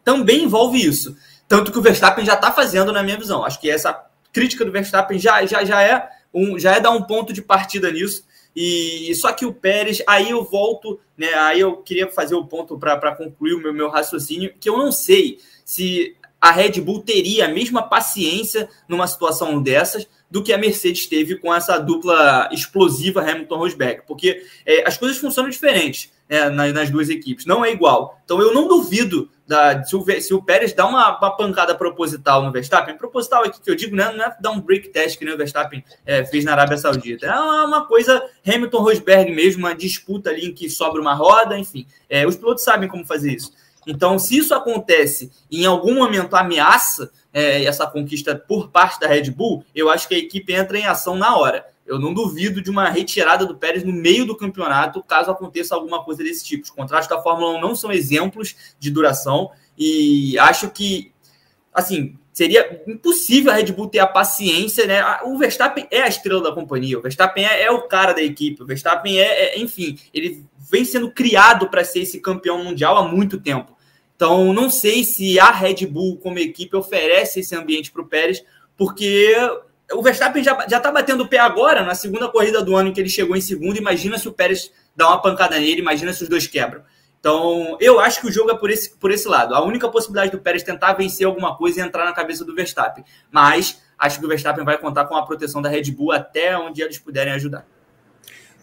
também 0.03 0.45
envolve 0.45 0.83
isso. 0.83 1.15
Tanto 1.47 1.71
que 1.71 1.77
o 1.77 1.83
Verstappen 1.83 2.25
já 2.25 2.33
está 2.33 2.51
fazendo, 2.51 2.91
na 2.91 3.03
minha 3.03 3.15
visão. 3.15 3.45
Acho 3.45 3.61
que 3.61 3.69
essa 3.69 3.93
crítica 4.31 4.65
do 4.65 4.71
Verstappen 4.71 5.19
já, 5.19 5.45
já, 5.45 5.63
já, 5.63 5.83
é, 5.83 6.09
um, 6.33 6.57
já 6.57 6.71
é 6.71 6.79
dar 6.79 6.89
um 6.89 7.03
ponto 7.03 7.31
de 7.31 7.43
partida 7.43 7.91
nisso. 7.91 8.25
E 8.55 9.13
só 9.15 9.31
que 9.31 9.45
o 9.45 9.53
Pérez, 9.53 10.03
aí 10.07 10.29
eu 10.29 10.43
volto, 10.43 10.99
né? 11.17 11.33
Aí 11.33 11.59
eu 11.59 11.77
queria 11.77 12.07
fazer 12.07 12.35
o 12.35 12.45
ponto 12.45 12.77
para 12.77 13.15
concluir 13.15 13.53
o 13.53 13.59
meu, 13.59 13.73
meu 13.73 13.89
raciocínio, 13.89 14.53
que 14.59 14.69
eu 14.69 14.77
não 14.77 14.91
sei 14.91 15.39
se 15.65 16.15
a 16.43 16.51
Red 16.51 16.81
Bull 16.81 17.01
teria 17.01 17.45
a 17.45 17.47
mesma 17.47 17.81
paciência 17.81 18.67
numa 18.85 19.07
situação 19.07 19.63
dessas 19.63 20.05
do 20.29 20.43
que 20.43 20.51
a 20.51 20.57
Mercedes 20.57 21.07
teve 21.07 21.37
com 21.37 21.55
essa 21.55 21.77
dupla 21.77 22.49
explosiva 22.51 23.21
Hamilton-Rosberg, 23.21 24.01
porque 24.05 24.43
é, 24.65 24.85
as 24.85 24.97
coisas 24.97 25.17
funcionam 25.17 25.49
diferentes 25.49 26.11
é, 26.27 26.49
nas, 26.49 26.73
nas, 26.73 26.89
duas 26.89 27.09
equipes, 27.09 27.45
não 27.45 27.63
é 27.63 27.71
igual. 27.71 28.19
Então 28.25 28.41
eu 28.41 28.53
não 28.53 28.67
duvido 28.67 29.29
da, 29.47 29.81
se, 29.85 29.95
o, 29.95 30.03
se 30.21 30.33
o 30.33 30.43
Pérez 30.43 30.73
dá 30.73 30.85
uma, 30.85 31.17
uma, 31.17 31.31
pancada 31.31 31.73
proposital 31.75 32.43
no 32.43 32.51
Verstappen, 32.51 32.97
proposital 32.97 33.45
aqui 33.45 33.61
que 33.61 33.71
eu 33.71 33.75
digo, 33.75 33.95
né, 33.95 34.11
não 34.11 34.25
é 34.25 34.35
dar 34.41 34.51
um 34.51 34.59
break 34.59 34.89
test 34.89 35.17
que 35.17 35.23
nem 35.23 35.33
o 35.33 35.37
Verstappen 35.37 35.81
é, 36.05 36.25
fez 36.25 36.43
na 36.43 36.51
Arábia 36.51 36.77
Saudita, 36.77 37.25
é 37.25 37.39
uma 37.39 37.85
coisa 37.85 38.21
Hamilton-Rosberg 38.45 39.31
mesmo, 39.31 39.65
uma 39.65 39.73
disputa 39.73 40.29
ali 40.29 40.47
em 40.47 40.53
que 40.53 40.69
sobra 40.69 40.99
uma 40.99 41.13
roda, 41.13 41.57
enfim, 41.57 41.87
é, 42.09 42.27
os 42.27 42.35
pilotos 42.35 42.65
sabem 42.65 42.89
como 42.89 43.05
fazer 43.05 43.31
isso. 43.31 43.62
Então, 43.87 44.17
se 44.17 44.37
isso 44.37 44.53
acontece 44.53 45.31
e 45.49 45.63
em 45.63 45.65
algum 45.65 45.95
momento 45.95 46.35
ameaça 46.35 47.11
é, 47.33 47.63
essa 47.63 47.87
conquista 47.87 48.35
por 48.35 48.69
parte 48.69 48.99
da 48.99 49.07
Red 49.07 49.31
Bull, 49.31 49.65
eu 49.73 49.89
acho 49.89 50.07
que 50.07 50.15
a 50.15 50.17
equipe 50.17 50.53
entra 50.53 50.77
em 50.77 50.85
ação 50.85 51.15
na 51.15 51.35
hora. 51.35 51.65
Eu 51.85 51.99
não 51.99 52.13
duvido 52.13 52.61
de 52.61 52.69
uma 52.69 52.89
retirada 52.89 53.45
do 53.45 53.57
Pérez 53.57 53.83
no 53.83 53.91
meio 53.91 54.25
do 54.25 54.37
campeonato, 54.37 55.03
caso 55.03 55.29
aconteça 55.29 55.75
alguma 55.75 56.03
coisa 56.03 56.23
desse 56.23 56.45
tipo. 56.45 56.63
Os 56.63 56.69
contratos 56.69 57.09
da 57.09 57.21
Fórmula 57.21 57.57
1 57.57 57.61
não 57.61 57.75
são 57.75 57.91
exemplos 57.91 58.55
de 58.79 58.89
duração 58.89 59.51
e 59.77 60.37
acho 60.39 60.69
que, 60.69 61.11
assim, 61.73 62.17
seria 62.31 62.81
impossível 62.87 63.51
a 63.51 63.55
Red 63.55 63.71
Bull 63.71 63.87
ter 63.87 63.99
a 63.99 64.07
paciência, 64.07 64.87
né? 64.87 65.01
O 65.23 65.37
Verstappen 65.37 65.87
é 65.91 66.01
a 66.01 66.07
estrela 66.07 66.41
da 66.41 66.51
companhia, 66.51 66.97
o 66.97 67.01
Verstappen 67.01 67.45
é, 67.45 67.63
é 67.63 67.71
o 67.71 67.81
cara 67.83 68.13
da 68.13 68.21
equipe, 68.21 68.63
o 68.63 68.65
Verstappen 68.65 69.19
é, 69.19 69.55
é 69.55 69.59
enfim, 69.59 69.99
ele 70.13 70.43
vem 70.71 70.83
sendo 70.83 71.11
criado 71.11 71.69
para 71.69 71.83
ser 71.83 71.99
esse 71.99 72.19
campeão 72.19 72.63
mundial 72.63 72.97
há 72.97 73.07
muito 73.07 73.39
tempo. 73.39 73.72
Então, 74.23 74.53
não 74.53 74.69
sei 74.69 75.03
se 75.03 75.37
a 75.37 75.51
Red 75.51 75.85
Bull, 75.85 76.15
como 76.15 76.39
equipe, 76.39 76.73
oferece 76.77 77.41
esse 77.41 77.53
ambiente 77.53 77.91
para 77.91 78.01
o 78.01 78.07
Pérez, 78.07 78.41
porque 78.77 79.35
o 79.91 80.01
Verstappen 80.01 80.41
já, 80.41 80.65
já 80.65 80.79
tá 80.79 80.89
batendo 80.89 81.23
o 81.23 81.27
pé 81.27 81.39
agora, 81.39 81.83
na 81.83 81.93
segunda 81.93 82.29
corrida 82.29 82.63
do 82.63 82.73
ano 82.73 82.87
em 82.87 82.93
que 82.93 83.01
ele 83.01 83.09
chegou 83.09 83.35
em 83.35 83.41
segundo. 83.41 83.75
Imagina 83.75 84.17
se 84.17 84.25
o 84.29 84.31
Pérez 84.31 84.71
dá 84.95 85.09
uma 85.09 85.21
pancada 85.21 85.59
nele, 85.59 85.81
imagina 85.81 86.13
se 86.13 86.23
os 86.23 86.29
dois 86.29 86.47
quebram. 86.47 86.83
Então, 87.19 87.75
eu 87.81 87.99
acho 87.99 88.21
que 88.21 88.27
o 88.27 88.31
jogo 88.31 88.51
é 88.51 88.55
por 88.55 88.71
esse, 88.71 88.95
por 88.95 89.11
esse 89.11 89.27
lado. 89.27 89.53
A 89.53 89.61
única 89.61 89.89
possibilidade 89.89 90.31
do 90.31 90.39
Pérez 90.39 90.63
tentar 90.63 90.93
vencer 90.93 91.27
alguma 91.27 91.57
coisa 91.57 91.81
é 91.81 91.83
entrar 91.83 92.05
na 92.05 92.13
cabeça 92.13 92.45
do 92.45 92.55
Verstappen. 92.55 93.03
Mas 93.29 93.81
acho 93.99 94.21
que 94.21 94.25
o 94.25 94.29
Verstappen 94.29 94.63
vai 94.63 94.77
contar 94.77 95.03
com 95.03 95.17
a 95.17 95.25
proteção 95.25 95.61
da 95.61 95.67
Red 95.67 95.91
Bull 95.91 96.13
até 96.13 96.57
onde 96.57 96.81
eles 96.81 96.97
puderem 96.97 97.33
ajudar. 97.33 97.67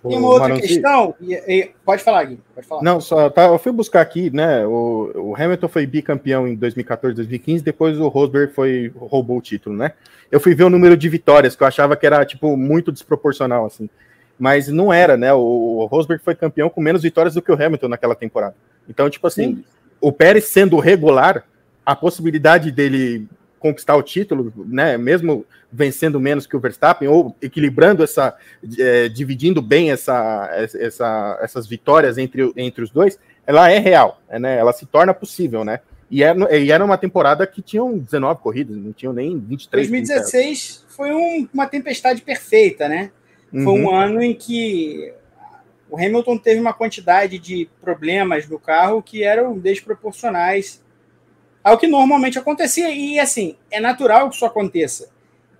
Tem 0.09 0.19
uma 0.19 0.29
outra 0.29 0.59
questão. 0.59 1.15
E, 1.21 1.35
e, 1.35 1.71
pode 1.85 2.03
falar, 2.03 2.25
Gui. 2.25 2.41
Pode 2.55 2.67
falar. 2.67 2.83
Não, 2.83 3.01
só 3.01 3.29
tá, 3.29 3.47
eu 3.47 3.59
fui 3.59 3.71
buscar 3.71 4.01
aqui, 4.01 4.31
né? 4.31 4.67
O, 4.67 5.11
o, 5.15 5.37
Hamilton 5.37 5.69
foi 5.69 5.87
bicampeão 5.87 6.49
em 6.49 6.55
2014, 6.55 7.15
2015, 7.17 7.63
depois 7.63 7.99
o 7.99 8.09
Rosberg 8.09 8.53
foi 8.53 8.91
roubou 8.97 9.39
o 9.39 9.43
título, 9.43 9.77
né? 9.77 9.93
Eu 10.31 10.41
fui 10.41 10.55
ver 10.55 10.65
o 10.65 10.71
número 10.71 10.97
de 10.97 11.09
vitórias, 11.09 11.55
que 11.55 11.63
eu 11.63 11.67
achava 11.67 11.97
que 11.97 12.07
era 12.07 12.25
tipo 12.25 12.57
muito 12.57 12.91
desproporcional, 12.91 13.67
assim. 13.67 13.91
Mas 14.39 14.69
não 14.69 14.91
era, 14.91 15.19
né? 15.19 15.35
O, 15.35 15.39
o 15.81 15.87
Rosberg 15.87 16.23
foi 16.25 16.35
campeão 16.35 16.71
com 16.71 16.81
menos 16.81 17.03
vitórias 17.03 17.35
do 17.35 17.43
que 17.43 17.53
o 17.53 17.63
Hamilton 17.63 17.89
naquela 17.89 18.15
temporada. 18.15 18.55
Então, 18.89 19.11
tipo 19.11 19.27
assim, 19.27 19.57
Sim. 19.57 19.65
o 20.01 20.11
Pérez 20.11 20.45
sendo 20.47 20.79
regular, 20.79 21.45
a 21.85 21.95
possibilidade 21.95 22.71
dele 22.71 23.29
conquistar 23.61 23.95
o 23.95 24.03
título, 24.03 24.53
né? 24.67 24.99
Mesmo 24.99 25.47
vencendo 25.71 26.19
menos 26.19 26.47
que 26.47 26.57
o 26.57 26.61
Verstappen 26.61 27.07
ou 27.07 27.37
equilibrando 27.41 28.03
essa, 28.03 28.37
é, 28.79 29.09
dividindo 29.09 29.63
bem 29.63 29.93
essa, 29.93 30.49
essa, 30.75 31.39
essas 31.41 31.69
vitórias 31.69 32.19
entre, 32.19 32.53
entre 32.57 32.83
os 32.83 32.91
dois, 32.91 33.19
ela 33.47 33.71
é 33.71 33.79
real, 33.79 34.21
né? 34.29 34.59
Ela 34.59 34.73
se 34.73 34.87
torna 34.87 35.15
possível, 35.15 35.65
né? 35.65 35.81
E 36.11 36.25
era, 36.25 36.57
e 36.57 36.73
era 36.73 36.85
uma 36.85 36.99
temporada 36.99 37.47
que 37.47 37.63
tinham 37.63 37.97
19 37.97 38.41
corridas, 38.41 38.77
não 38.77 38.93
tinham 38.93 39.13
nem 39.13 39.39
23. 39.39 39.89
2016 39.89 40.79
30. 40.79 40.93
foi 40.93 41.13
um, 41.13 41.49
uma 41.55 41.67
tempestade 41.67 42.23
perfeita, 42.23 42.89
né? 42.89 43.13
Foi 43.53 43.63
uhum. 43.63 43.85
um 43.85 43.95
ano 43.95 44.23
em 44.23 44.35
que 44.35 45.13
o 45.89 45.97
Hamilton 45.97 46.39
teve 46.39 46.61
uma 46.61 46.73
quantidade 46.73 47.39
de 47.39 47.69
problemas 47.81 48.49
no 48.49 48.59
carro 48.59 49.03
que 49.03 49.23
eram 49.23 49.59
desproporcionais 49.59 50.81
ao 51.63 51.79
que 51.79 51.87
normalmente 51.87 52.39
acontecia. 52.39 52.91
E 52.91 53.19
assim, 53.19 53.57
é 53.71 53.81
natural 53.81 54.29
que 54.29 54.37
isso 54.37 54.47
aconteça. 54.47 55.09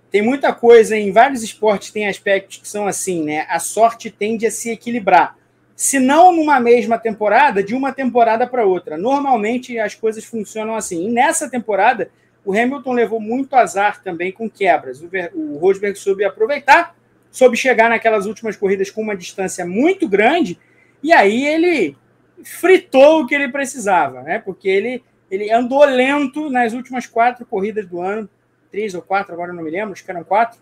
Tem 0.09 0.21
muita 0.21 0.53
coisa 0.53 0.97
em 0.97 1.11
vários 1.11 1.41
esportes, 1.41 1.91
tem 1.91 2.07
aspectos 2.07 2.57
que 2.57 2.67
são 2.67 2.85
assim, 2.87 3.23
né? 3.23 3.45
A 3.49 3.59
sorte 3.59 4.09
tende 4.09 4.45
a 4.45 4.51
se 4.51 4.69
equilibrar. 4.69 5.37
Se 5.75 5.99
não 5.99 6.35
numa 6.35 6.59
mesma 6.59 6.97
temporada, 6.99 7.63
de 7.63 7.73
uma 7.73 7.93
temporada 7.93 8.45
para 8.45 8.65
outra. 8.65 8.97
Normalmente 8.97 9.79
as 9.79 9.95
coisas 9.95 10.23
funcionam 10.25 10.75
assim. 10.75 11.07
E 11.07 11.11
nessa 11.11 11.49
temporada, 11.49 12.11
O 12.43 12.53
Hamilton 12.53 12.93
levou 12.93 13.19
muito 13.19 13.55
azar 13.55 14.01
também 14.03 14.31
com 14.31 14.49
quebras. 14.49 15.01
O, 15.01 15.09
o 15.35 15.57
Rosberg 15.57 15.97
soube 15.97 16.23
aproveitar, 16.23 16.95
soube 17.31 17.55
chegar 17.55 17.89
naquelas 17.89 18.25
últimas 18.25 18.55
corridas 18.55 18.89
com 18.89 19.01
uma 19.01 19.15
distância 19.15 19.65
muito 19.65 20.07
grande, 20.07 20.59
e 21.03 21.13
aí 21.13 21.45
ele 21.45 21.95
fritou 22.43 23.21
o 23.21 23.27
que 23.27 23.35
ele 23.35 23.49
precisava, 23.49 24.21
né? 24.23 24.39
Porque 24.39 24.67
ele, 24.67 25.03
ele 25.31 25.49
andou 25.49 25.83
lento 25.85 26.49
nas 26.49 26.73
últimas 26.73 27.07
quatro 27.07 27.45
corridas 27.45 27.87
do 27.87 28.01
ano, 28.01 28.29
três 28.69 28.93
ou 28.93 29.01
quatro, 29.01 29.33
agora 29.33 29.53
não 29.53 29.63
me 29.63 29.71
lembro, 29.71 29.93
acho 29.93 30.03
que 30.03 30.11
eram 30.11 30.25
quatro, 30.25 30.59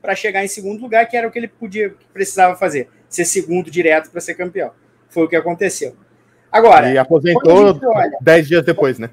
para 0.00 0.16
chegar 0.16 0.42
em 0.42 0.48
segundo 0.48 0.80
lugar, 0.80 1.06
que 1.06 1.16
era 1.16 1.28
o 1.28 1.30
que 1.30 1.38
ele 1.38 1.48
podia, 1.48 1.94
precisava 2.12 2.56
fazer, 2.56 2.88
ser 3.10 3.26
segundo 3.26 3.70
direto 3.70 4.10
para 4.10 4.22
ser 4.22 4.34
campeão. 4.34 4.72
Foi 5.10 5.24
o 5.24 5.28
que 5.28 5.36
aconteceu. 5.36 5.94
Agora. 6.50 6.90
E 6.90 6.96
aposentou 6.96 7.78
olha, 7.84 8.18
dez 8.20 8.48
dias 8.48 8.64
depois, 8.64 8.98
né? 8.98 9.10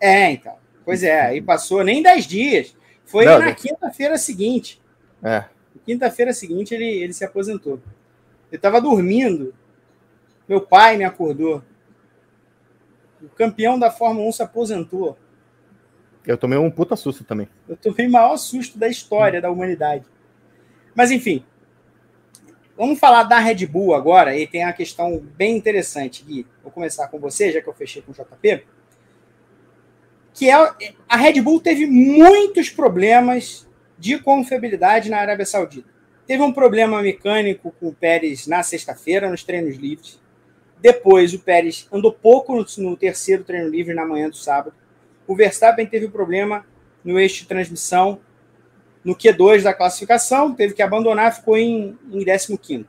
É, 0.00 0.30
então. 0.30 0.56
Pois 0.84 1.02
é, 1.02 1.20
aí 1.20 1.40
passou 1.40 1.82
nem 1.82 2.02
dez 2.02 2.26
dias. 2.26 2.76
Foi 3.04 3.24
não, 3.24 3.38
na 3.38 3.54
quinta-feira 3.54 4.18
seguinte. 4.18 4.80
É. 5.22 5.44
Quinta-feira 5.84 6.32
seguinte 6.32 6.74
ele, 6.74 6.84
ele 6.84 7.12
se 7.12 7.24
aposentou. 7.24 7.80
Eu 8.52 8.56
estava 8.56 8.80
dormindo. 8.80 9.54
Meu 10.46 10.60
pai 10.60 10.96
me 10.96 11.04
acordou. 11.04 11.62
O 13.22 13.28
campeão 13.28 13.78
da 13.78 13.90
Fórmula 13.90 14.28
1 14.28 14.32
se 14.32 14.42
aposentou. 14.42 15.18
Eu 16.26 16.36
tomei 16.36 16.58
um 16.58 16.70
puta 16.70 16.94
susto 16.94 17.24
também. 17.24 17.48
Eu 17.68 17.76
tomei 17.76 18.06
o 18.06 18.10
maior 18.10 18.36
susto 18.36 18.78
da 18.78 18.88
história 18.88 19.40
da 19.40 19.50
humanidade. 19.50 20.04
Mas, 20.94 21.10
enfim. 21.10 21.44
Vamos 22.76 22.98
falar 22.98 23.24
da 23.24 23.38
Red 23.38 23.66
Bull 23.66 23.94
agora. 23.94 24.36
E 24.36 24.46
tem 24.46 24.64
uma 24.64 24.72
questão 24.72 25.18
bem 25.36 25.56
interessante, 25.56 26.24
Gui. 26.24 26.46
Vou 26.62 26.70
começar 26.70 27.08
com 27.08 27.18
você, 27.18 27.50
já 27.50 27.60
que 27.60 27.68
eu 27.68 27.74
fechei 27.74 28.02
com 28.02 28.12
o 28.12 28.14
JP. 28.14 28.64
Que 30.34 30.50
é 30.50 30.54
a 31.08 31.16
Red 31.16 31.40
Bull 31.40 31.60
teve 31.60 31.86
muitos 31.86 32.70
problemas 32.70 33.66
de 33.98 34.18
confiabilidade 34.18 35.10
na 35.10 35.18
Arábia 35.18 35.46
Saudita. 35.46 35.88
Teve 36.26 36.42
um 36.42 36.52
problema 36.52 37.00
mecânico 37.00 37.74
com 37.80 37.88
o 37.88 37.94
Pérez 37.94 38.46
na 38.46 38.62
sexta-feira, 38.62 39.30
nos 39.30 39.42
treinos 39.42 39.76
livres. 39.76 40.20
Depois, 40.80 41.34
o 41.34 41.38
Pérez 41.38 41.88
andou 41.92 42.12
pouco 42.12 42.54
no, 42.54 42.64
no 42.78 42.96
terceiro 42.96 43.44
treino 43.44 43.68
livre 43.68 43.94
na 43.94 44.06
manhã 44.06 44.28
do 44.28 44.36
sábado 44.36 44.74
o 45.28 45.36
Verstappen 45.36 45.86
teve 45.86 46.06
um 46.06 46.10
problema 46.10 46.64
no 47.04 47.20
eixo 47.20 47.42
de 47.42 47.48
transmissão 47.48 48.18
no 49.04 49.14
Q2 49.14 49.62
da 49.62 49.74
classificação, 49.74 50.54
teve 50.54 50.74
que 50.74 50.82
abandonar, 50.82 51.34
ficou 51.34 51.56
em, 51.56 51.96
em 52.10 52.24
15. 52.24 52.86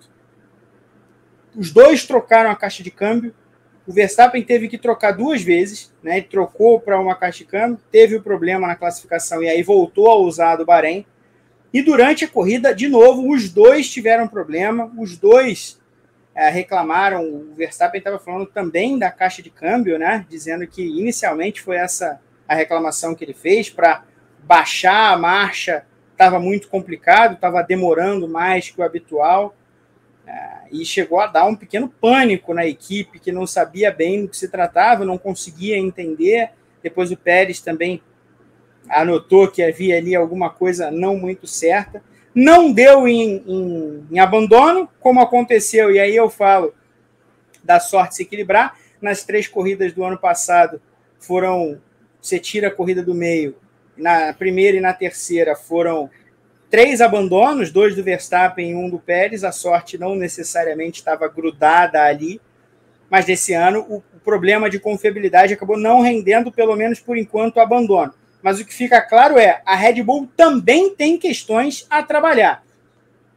Os 1.56 1.72
dois 1.72 2.06
trocaram 2.06 2.50
a 2.50 2.56
caixa 2.56 2.82
de 2.82 2.90
câmbio. 2.90 3.36
O 3.86 3.92
Verstappen 3.92 4.42
teve 4.44 4.68
que 4.68 4.78
trocar 4.78 5.12
duas 5.12 5.42
vezes, 5.42 5.94
né? 6.02 6.18
Ele 6.18 6.28
trocou 6.28 6.80
para 6.80 7.00
uma 7.00 7.16
caixa 7.16 7.40
de 7.40 7.46
câmbio, 7.46 7.80
teve 7.92 8.16
o 8.16 8.20
um 8.20 8.24
problema 8.24 8.68
na 8.68 8.76
classificação 8.76 9.44
e 9.44 9.50
aí 9.50 9.62
voltou 9.62 10.10
a 10.10 10.16
usar 10.16 10.56
do 10.56 10.66
Bahrein. 10.66 11.06
E 11.74 11.82
durante 11.82 12.26
a 12.26 12.28
corrida, 12.28 12.74
de 12.74 12.88
novo, 12.88 13.30
os 13.32 13.50
dois 13.50 13.90
tiveram 13.90 14.28
problema, 14.28 14.92
os 14.98 15.18
dois 15.18 15.79
reclamaram. 16.48 17.26
O 17.26 17.54
Verstappen 17.56 17.98
estava 17.98 18.18
falando 18.18 18.46
também 18.46 18.98
da 18.98 19.12
caixa 19.12 19.42
de 19.42 19.50
câmbio, 19.50 20.00
né? 20.00 20.26
Dizendo 20.30 20.66
que 20.66 20.82
inicialmente 20.82 21.62
foi 21.62 21.76
essa 21.76 22.22
a 22.48 22.56
reclamação 22.56 23.14
que 23.14 23.24
ele 23.24 23.34
fez 23.34 23.70
para 23.70 24.04
baixar 24.44 25.12
a 25.12 25.18
marcha 25.18 25.86
estava 26.12 26.40
muito 26.40 26.68
complicado, 26.68 27.36
estava 27.36 27.62
demorando 27.62 28.28
mais 28.28 28.70
que 28.70 28.82
o 28.82 28.84
habitual. 28.84 29.56
É, 30.28 30.68
e 30.72 30.86
chegou 30.86 31.20
a 31.20 31.28
dar 31.28 31.46
um 31.46 31.56
pequeno 31.56 31.88
pânico 31.88 32.54
na 32.54 32.66
equipe, 32.66 33.20
que 33.20 33.32
não 33.32 33.48
sabia 33.48 33.92
bem 33.92 34.22
do 34.22 34.30
que 34.30 34.38
se 34.38 34.48
tratava, 34.48 35.06
não 35.06 35.18
conseguia 35.18 35.78
entender. 35.78 36.52
Depois 36.84 37.12
o 37.12 37.18
Pérez 37.18 37.62
também 37.62 38.02
anotou 38.88 39.48
que 39.48 39.64
havia 39.64 39.98
ali 39.98 40.16
alguma 40.16 40.50
coisa 40.50 40.92
não 40.92 41.16
muito 41.16 41.48
certa. 41.48 42.04
Não 42.34 42.72
deu 42.72 43.08
em, 43.08 43.44
em, 43.48 44.08
em 44.12 44.20
abandono, 44.20 44.90
como 45.00 45.20
aconteceu, 45.20 45.92
e 45.92 46.00
aí 46.00 46.16
eu 46.16 46.30
falo 46.30 46.74
da 47.64 47.80
sorte 47.80 48.16
se 48.16 48.24
equilibrar. 48.24 48.78
Nas 49.02 49.24
três 49.24 49.48
corridas 49.48 49.94
do 49.94 50.04
ano 50.04 50.18
passado 50.18 50.82
foram 51.18 51.80
você 52.22 52.38
tira 52.38 52.68
a 52.68 52.72
corrida 52.72 53.02
do 53.02 53.14
meio, 53.14 53.56
na 53.96 54.34
primeira 54.34 54.78
e 54.78 54.82
na 54.82 54.94
terceira 54.94 55.56
foram 55.56 56.10
três 56.70 57.02
abandonos, 57.02 57.72
dois 57.72 57.96
do 57.96 58.04
Verstappen 58.04 58.72
e 58.72 58.76
um 58.76 58.90
do 58.90 59.00
Pérez. 59.00 59.44
A 59.44 59.52
sorte 59.52 59.98
não 59.98 60.16
necessariamente 60.16 61.00
estava 61.00 61.28
grudada 61.28 62.04
ali, 62.04 62.42
mas 63.10 63.26
nesse 63.26 63.54
ano 63.54 63.86
o, 63.90 64.04
problema 64.20 64.70
de 64.70 64.80
confiabilidade 64.80 65.54
acabou 65.54 65.78
não 65.78 66.02
rendendo, 66.02 66.52
pelo 66.52 66.76
menos 66.76 67.00
por 67.00 67.18
enquanto, 67.18 67.56
o 67.56 67.62
abandono. 67.62 68.14
Mas 68.42 68.60
o 68.60 68.66
que 68.66 68.74
fica 68.74 69.02
claro 69.02 69.38
é 69.38 69.62
a 69.66 69.76
Red 69.76 70.02
Bull 70.04 70.30
também 70.36 70.96
tem 70.96 71.18
questões 71.18 71.86
a 71.90 72.02
trabalhar. 72.02 72.64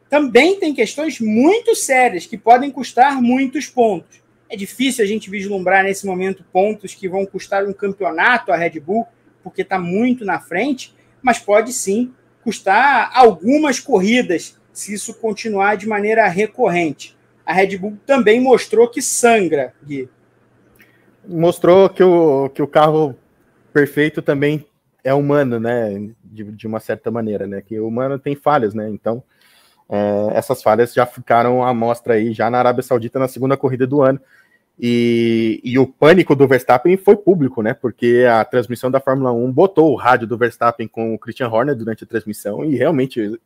Também 0.08 0.58
tem 0.58 0.74
questões 0.74 1.20
muito 1.20 1.74
sérias 1.74 2.26
que 2.26 2.36
podem 2.36 2.70
custar 2.70 3.20
muitos 3.20 3.66
pontos. 3.66 4.22
É 4.48 4.56
difícil 4.56 5.02
a 5.02 5.08
gente 5.08 5.30
vislumbrar 5.30 5.82
nesse 5.82 6.06
momento 6.06 6.44
pontos 6.52 6.94
que 6.94 7.08
vão 7.08 7.24
custar 7.24 7.64
um 7.64 7.72
campeonato 7.72 8.52
à 8.52 8.56
Red 8.56 8.78
Bull, 8.78 9.06
porque 9.42 9.62
está 9.62 9.78
muito 9.78 10.24
na 10.24 10.38
frente, 10.38 10.94
mas 11.22 11.38
pode 11.38 11.72
sim 11.72 12.12
custar 12.44 13.10
algumas 13.14 13.80
corridas 13.80 14.60
se 14.72 14.92
isso 14.92 15.14
continuar 15.14 15.76
de 15.76 15.88
maneira 15.88 16.28
recorrente. 16.28 17.16
A 17.44 17.52
Red 17.52 17.78
Bull 17.78 17.96
também 18.06 18.40
mostrou 18.40 18.88
que 18.88 19.00
sangra, 19.00 19.74
Gui. 19.84 20.08
Mostrou 21.26 21.88
que 21.88 22.02
o, 22.02 22.50
que 22.50 22.62
o 22.62 22.66
carro 22.66 23.16
perfeito 23.72 24.20
também 24.20 24.66
é 25.04 25.12
humano, 25.12 25.58
né? 25.58 26.10
De, 26.22 26.44
de 26.44 26.66
uma 26.66 26.80
certa 26.80 27.10
maneira, 27.10 27.46
né? 27.46 27.60
Que 27.60 27.78
o 27.78 27.88
humano 27.88 28.18
tem 28.18 28.34
falhas, 28.34 28.74
né? 28.74 28.88
Então, 28.88 29.22
é, 29.88 30.38
essas 30.38 30.62
falhas 30.62 30.94
já 30.94 31.04
ficaram 31.06 31.64
à 31.64 31.74
mostra 31.74 32.14
aí, 32.14 32.32
já 32.32 32.50
na 32.50 32.58
Arábia 32.58 32.82
Saudita, 32.82 33.18
na 33.18 33.28
segunda 33.28 33.56
corrida 33.56 33.86
do 33.86 34.02
ano. 34.02 34.20
E, 34.80 35.60
e, 35.62 35.78
o 35.78 35.86
pânico 35.86 36.34
do 36.34 36.48
Verstappen 36.48 36.96
foi 36.96 37.14
público, 37.14 37.62
né? 37.62 37.74
Porque 37.74 38.24
a 38.28 38.44
transmissão 38.44 38.90
da 38.90 39.00
Fórmula 39.00 39.30
1 39.30 39.52
botou 39.52 39.92
o 39.92 39.96
rádio 39.96 40.26
do 40.26 40.38
Verstappen 40.38 40.88
com 40.88 41.14
o 41.14 41.18
Christian 41.18 41.48
Horner 41.48 41.76
durante 41.76 42.04
a 42.04 42.06
transmissão 42.06 42.64
e 42.64 42.74
realmente 42.74 43.38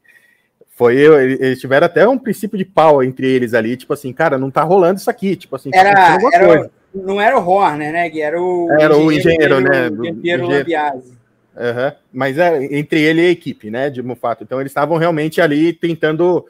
foi. 0.71 0.97
Eles 0.97 1.61
tiveram 1.61 1.87
até 1.87 2.09
um 2.09 2.17
princípio 2.17 2.57
de 2.57 2.65
pau 2.65 3.03
entre 3.03 3.27
eles 3.27 3.55
ali, 3.55 3.77
tipo 3.77 3.93
assim, 3.93 4.13
cara, 4.13 4.39
não 4.39 4.51
tá 4.51 4.63
rolando 4.63 5.01
isso 5.01 5.11
aqui, 5.11 5.35
tipo 5.35 5.57
assim, 5.57 5.71
era, 5.75 5.95
tá 5.95 6.19
era 6.33 6.71
não 6.95 7.21
era 7.21 7.39
o 7.39 7.47
Horner, 7.47 7.93
né? 7.93 8.19
Era 8.19 8.41
o 8.41 8.71
era 8.73 8.97
o 8.97 9.13
engenheiro, 9.13 9.61
né? 9.61 9.89
O 9.89 10.15
Piero 10.15 10.47
Lambiase. 10.47 11.16
Uhum. 11.57 11.97
Mas 12.13 12.37
é 12.37 12.65
entre 12.77 13.01
ele 13.01 13.23
e 13.23 13.27
a 13.27 13.31
equipe, 13.31 13.71
né? 13.71 13.89
De 13.89 14.03
fato. 14.17 14.45
Então 14.45 14.61
eles 14.61 14.71
estavam 14.71 14.99
realmente 14.99 15.41
ali 15.41 15.73
tentando 15.73 16.47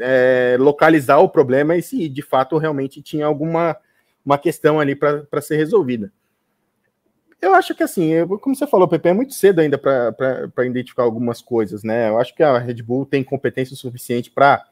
é, 0.00 0.56
localizar 0.58 1.18
o 1.18 1.28
problema 1.28 1.76
e 1.76 1.82
se 1.82 2.08
de 2.08 2.22
fato 2.22 2.56
realmente 2.56 3.02
tinha 3.02 3.26
alguma 3.26 3.76
uma 4.24 4.38
questão 4.38 4.78
ali 4.78 4.94
para 4.94 5.40
ser 5.40 5.56
resolvida. 5.56 6.12
Eu 7.40 7.54
acho 7.54 7.74
que 7.74 7.82
assim, 7.82 8.10
eu, 8.12 8.38
como 8.38 8.54
você 8.54 8.66
falou, 8.66 8.86
Pepe, 8.86 9.08
é 9.08 9.12
muito 9.14 9.32
cedo 9.32 9.60
ainda 9.60 9.78
para 9.78 10.66
identificar 10.66 11.02
algumas 11.02 11.40
coisas, 11.40 11.82
né? 11.82 12.10
Eu 12.10 12.18
acho 12.18 12.34
que 12.34 12.42
a 12.42 12.58
Red 12.58 12.82
Bull 12.82 13.06
tem 13.06 13.24
competência 13.24 13.74
suficiente 13.74 14.30
para 14.30 14.66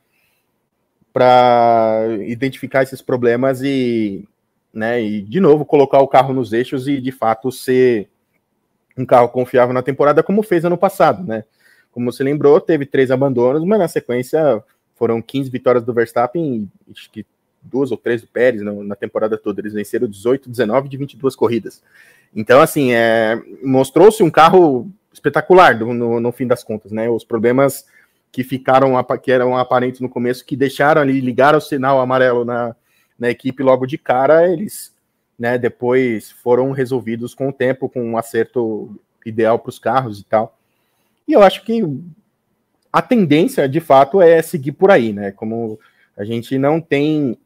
para 1.10 2.06
identificar 2.26 2.82
esses 2.82 3.02
problemas 3.02 3.60
e, 3.62 4.28
né, 4.72 5.02
e 5.02 5.22
de 5.22 5.40
novo 5.40 5.64
colocar 5.64 5.98
o 6.00 6.06
carro 6.06 6.32
nos 6.32 6.52
eixos 6.52 6.86
e 6.86 7.00
de 7.00 7.10
fato 7.10 7.50
ser 7.50 8.08
um 8.98 9.06
carro 9.06 9.28
confiável 9.28 9.72
na 9.72 9.82
temporada 9.82 10.22
como 10.22 10.42
fez 10.42 10.64
ano 10.64 10.76
passado, 10.76 11.22
né? 11.26 11.44
Como 11.92 12.10
você 12.12 12.22
lembrou, 12.22 12.60
teve 12.60 12.84
três 12.84 13.10
abandonos, 13.10 13.64
mas 13.64 13.78
na 13.78 13.88
sequência 13.88 14.62
foram 14.94 15.22
15 15.22 15.50
vitórias 15.50 15.84
do 15.84 15.94
Verstappen, 15.94 16.70
acho 16.90 17.10
que 17.10 17.24
duas 17.62 17.90
ou 17.90 17.96
três 17.96 18.22
do 18.22 18.28
Pérez 18.28 18.62
na, 18.62 18.72
na 18.72 18.96
temporada 18.96 19.36
toda. 19.36 19.60
Eles 19.60 19.72
venceram 19.72 20.08
18, 20.08 20.50
19 20.50 20.88
de 20.88 20.96
22 20.96 21.36
corridas. 21.36 21.82
Então, 22.34 22.60
assim, 22.60 22.92
é, 22.92 23.40
mostrou-se 23.62 24.22
um 24.22 24.30
carro 24.30 24.90
espetacular 25.12 25.78
no, 25.78 25.94
no, 25.94 26.20
no, 26.20 26.32
fim 26.32 26.46
das 26.46 26.62
contas, 26.62 26.92
né? 26.92 27.08
Os 27.08 27.24
problemas 27.24 27.86
que 28.30 28.44
ficaram, 28.44 28.92
que 29.22 29.32
eram 29.32 29.56
aparentes 29.56 30.00
no 30.00 30.08
começo, 30.08 30.44
que 30.44 30.56
deixaram 30.56 31.00
ali, 31.00 31.20
ligaram 31.20 31.58
o 31.58 31.62
sinal 31.62 32.00
amarelo 32.00 32.44
na, 32.44 32.76
na 33.18 33.30
equipe 33.30 33.62
logo 33.62 33.86
de 33.86 33.96
cara, 33.96 34.50
eles, 34.50 34.94
né, 35.38 35.56
depois 35.56 36.30
foram 36.30 36.72
resolvidos 36.72 37.34
com 37.34 37.48
o 37.48 37.52
tempo, 37.52 37.88
com 37.88 38.02
um 38.02 38.18
acerto 38.18 38.98
ideal 39.24 39.58
para 39.58 39.70
os 39.70 39.78
carros 39.78 40.20
e 40.20 40.24
tal. 40.24 40.58
E 41.26 41.32
eu 41.32 41.42
acho 41.42 41.64
que 41.64 41.82
a 42.92 43.02
tendência, 43.02 43.68
de 43.68 43.80
fato, 43.80 44.20
é 44.20 44.40
seguir 44.42 44.72
por 44.72 44.90
aí, 44.90 45.12
né? 45.12 45.30
Como 45.30 45.78
a 46.16 46.24
gente 46.24 46.58
não 46.58 46.80
tem 46.80 47.38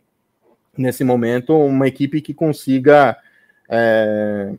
nesse 0.76 1.05
momento, 1.05 1.55
uma 1.55 1.86
equipe 1.86 2.22
que 2.22 2.32
consiga 2.32 3.18
é, 3.68 4.55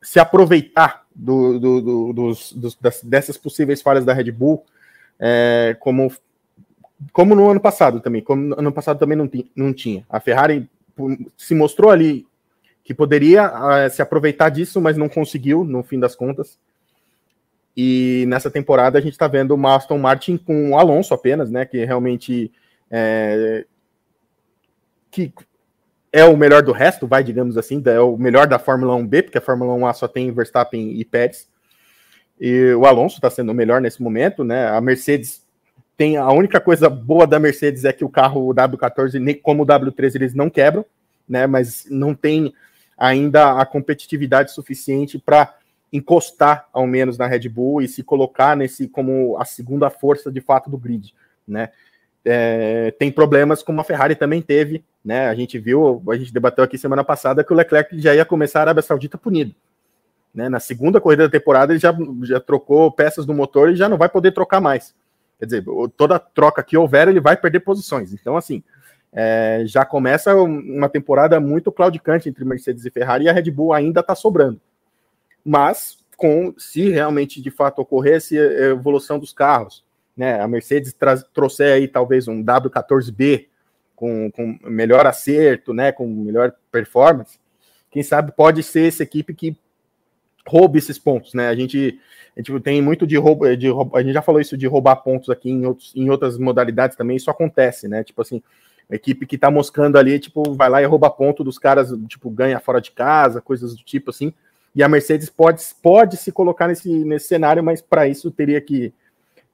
se 0.00 0.18
aproveitar 0.18 1.04
do, 1.14 1.58
do, 1.58 1.80
do, 1.80 2.12
dos, 2.12 2.52
dos, 2.52 2.78
dessas 3.02 3.36
possíveis 3.36 3.82
falhas 3.82 4.04
da 4.04 4.14
Red 4.14 4.30
Bull, 4.30 4.64
é, 5.18 5.76
como, 5.78 6.10
como 7.12 7.34
no 7.34 7.50
ano 7.50 7.60
passado 7.60 8.00
também. 8.00 8.22
Como 8.22 8.42
no 8.42 8.58
ano 8.58 8.72
passado 8.72 8.98
também 8.98 9.18
não, 9.18 9.30
não 9.54 9.74
tinha. 9.74 10.06
A 10.08 10.20
Ferrari 10.20 10.68
se 11.36 11.54
mostrou 11.54 11.90
ali 11.90 12.26
que 12.90 12.94
poderia 12.94 13.46
uh, 13.46 13.88
se 13.88 14.02
aproveitar 14.02 14.48
disso, 14.48 14.80
mas 14.80 14.96
não 14.96 15.08
conseguiu, 15.08 15.62
no 15.62 15.80
fim 15.80 16.00
das 16.00 16.16
contas. 16.16 16.58
E 17.76 18.24
nessa 18.26 18.50
temporada 18.50 18.98
a 18.98 19.00
gente 19.00 19.12
está 19.12 19.28
vendo 19.28 19.54
o 19.54 19.66
Aston 19.68 19.96
Martin 19.96 20.36
com 20.36 20.70
o 20.72 20.76
Alonso 20.76 21.14
apenas, 21.14 21.52
né? 21.52 21.64
Que 21.64 21.84
realmente 21.84 22.50
é, 22.90 23.64
que 25.08 25.32
é 26.12 26.24
o 26.24 26.36
melhor 26.36 26.64
do 26.64 26.72
resto, 26.72 27.06
vai, 27.06 27.22
digamos 27.22 27.56
assim, 27.56 27.80
é 27.86 28.00
o 28.00 28.16
melhor 28.16 28.48
da 28.48 28.58
Fórmula 28.58 28.96
1B, 28.96 29.22
porque 29.22 29.38
a 29.38 29.40
Fórmula 29.40 29.72
1A 29.72 29.94
só 29.94 30.08
tem 30.08 30.32
Verstappen 30.32 30.98
e 30.98 31.04
Pérez. 31.04 31.48
E 32.40 32.72
o 32.72 32.86
Alonso 32.86 33.18
está 33.18 33.30
sendo 33.30 33.52
o 33.52 33.54
melhor 33.54 33.80
nesse 33.80 34.02
momento, 34.02 34.42
né? 34.42 34.66
A 34.66 34.80
Mercedes 34.80 35.46
tem 35.96 36.16
a 36.16 36.28
única 36.32 36.60
coisa 36.60 36.90
boa 36.90 37.24
da 37.24 37.38
Mercedes 37.38 37.84
é 37.84 37.92
que 37.92 38.04
o 38.04 38.10
carro 38.10 38.50
o 38.50 38.52
W14, 38.52 39.20
nem 39.20 39.36
como 39.36 39.62
o 39.62 39.66
W13, 39.66 40.16
eles 40.16 40.34
não 40.34 40.50
quebram, 40.50 40.84
né? 41.28 41.46
Mas 41.46 41.86
não 41.88 42.16
tem 42.16 42.52
ainda 43.00 43.58
a 43.58 43.64
competitividade 43.64 44.52
suficiente 44.52 45.18
para 45.18 45.54
encostar 45.90 46.68
ao 46.70 46.86
menos 46.86 47.16
na 47.16 47.26
Red 47.26 47.48
Bull 47.48 47.80
e 47.80 47.88
se 47.88 48.02
colocar 48.02 48.54
nesse 48.54 48.86
como 48.86 49.38
a 49.38 49.44
segunda 49.46 49.88
força 49.88 50.30
de 50.30 50.40
fato 50.42 50.68
do 50.68 50.76
grid, 50.76 51.14
né? 51.48 51.70
É, 52.22 52.90
tem 52.98 53.10
problemas 53.10 53.62
como 53.62 53.80
a 53.80 53.84
Ferrari 53.84 54.14
também 54.14 54.42
teve, 54.42 54.84
né? 55.02 55.28
A 55.28 55.34
gente 55.34 55.58
viu, 55.58 56.02
a 56.10 56.16
gente 56.16 56.32
debateu 56.32 56.62
aqui 56.62 56.76
semana 56.76 57.02
passada 57.02 57.42
que 57.42 57.52
o 57.52 57.56
Leclerc 57.56 57.98
já 57.98 58.14
ia 58.14 58.26
começar 58.26 58.58
a 58.58 58.62
Arábia 58.62 58.82
Saudita 58.82 59.16
punido. 59.16 59.54
Né? 60.34 60.50
Na 60.50 60.60
segunda 60.60 61.00
corrida 61.00 61.24
da 61.24 61.30
temporada, 61.30 61.72
ele 61.72 61.80
já, 61.80 61.96
já 62.22 62.38
trocou 62.38 62.92
peças 62.92 63.24
do 63.24 63.32
motor 63.32 63.70
e 63.70 63.76
já 63.76 63.88
não 63.88 63.96
vai 63.96 64.10
poder 64.10 64.32
trocar 64.32 64.60
mais. 64.60 64.94
Quer 65.38 65.46
dizer, 65.46 65.64
toda 65.96 66.18
troca 66.18 66.62
que 66.62 66.76
houver, 66.76 67.08
ele 67.08 67.18
vai 67.18 67.34
perder 67.34 67.60
posições. 67.60 68.12
Então, 68.12 68.36
assim, 68.36 68.62
é, 69.12 69.62
já 69.66 69.84
começa 69.84 70.34
uma 70.34 70.88
temporada 70.88 71.40
muito 71.40 71.72
claudicante 71.72 72.28
entre 72.28 72.44
Mercedes 72.44 72.84
e 72.84 72.90
Ferrari 72.90 73.24
e 73.24 73.28
a 73.28 73.32
Red 73.32 73.50
Bull 73.50 73.72
ainda 73.72 74.00
está 74.00 74.14
sobrando. 74.14 74.60
Mas, 75.44 75.98
com 76.16 76.54
se 76.56 76.90
realmente 76.90 77.40
de 77.40 77.50
fato 77.50 77.80
ocorresse 77.80 78.38
a 78.38 78.68
evolução 78.68 79.18
dos 79.18 79.32
carros, 79.32 79.84
né, 80.16 80.40
a 80.40 80.46
Mercedes 80.46 80.94
trouxer 81.32 81.74
aí 81.74 81.88
talvez 81.88 82.28
um 82.28 82.44
W14B 82.44 83.46
com, 83.96 84.30
com 84.30 84.58
melhor 84.64 85.06
acerto, 85.06 85.72
né, 85.72 85.92
com 85.92 86.06
melhor 86.06 86.52
performance, 86.70 87.38
quem 87.90 88.02
sabe 88.02 88.32
pode 88.32 88.62
ser 88.62 88.86
essa 88.86 89.02
equipe 89.02 89.34
que 89.34 89.56
roube 90.46 90.78
esses 90.78 90.98
pontos, 90.98 91.34
né? 91.34 91.48
A 91.48 91.54
gente, 91.54 91.98
a 92.36 92.40
gente 92.40 92.60
tem 92.60 92.80
muito 92.80 93.06
de 93.06 93.16
roubo, 93.16 93.56
de 93.56 93.68
roubo, 93.68 93.96
a 93.96 94.02
gente 94.02 94.12
já 94.12 94.22
falou 94.22 94.40
isso 94.40 94.56
de 94.56 94.66
roubar 94.66 94.96
pontos 94.96 95.28
aqui 95.28 95.50
em, 95.50 95.66
outros, 95.66 95.92
em 95.94 96.08
outras 96.08 96.38
modalidades 96.38 96.96
também, 96.96 97.16
isso 97.16 97.30
acontece, 97.30 97.88
né? 97.88 98.04
Tipo 98.04 98.22
assim, 98.22 98.42
equipe 98.90 99.26
que 99.26 99.38
tá 99.38 99.50
moscando 99.50 99.98
ali, 99.98 100.18
tipo, 100.18 100.54
vai 100.54 100.68
lá 100.68 100.82
e 100.82 100.86
rouba 100.86 101.10
ponto 101.10 101.44
dos 101.44 101.58
caras, 101.58 101.90
tipo, 102.08 102.30
ganha 102.30 102.58
fora 102.60 102.80
de 102.80 102.90
casa, 102.90 103.40
coisas 103.40 103.74
do 103.74 103.84
tipo 103.84 104.10
assim. 104.10 104.32
E 104.74 104.82
a 104.82 104.88
Mercedes 104.88 105.30
pode, 105.30 105.62
pode 105.82 106.16
se 106.16 106.30
colocar 106.30 106.68
nesse, 106.68 106.88
nesse 107.04 107.28
cenário, 107.28 107.62
mas 107.62 107.80
para 107.80 108.08
isso 108.08 108.30
teria 108.30 108.60
que 108.60 108.92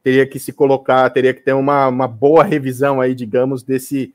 teria 0.02 0.26
que 0.26 0.38
se 0.38 0.52
colocar, 0.52 1.10
teria 1.10 1.34
que 1.34 1.40
ter 1.40 1.52
uma, 1.52 1.88
uma 1.88 2.06
boa 2.06 2.44
revisão 2.44 3.00
aí, 3.00 3.14
digamos, 3.14 3.64
desse 3.64 4.14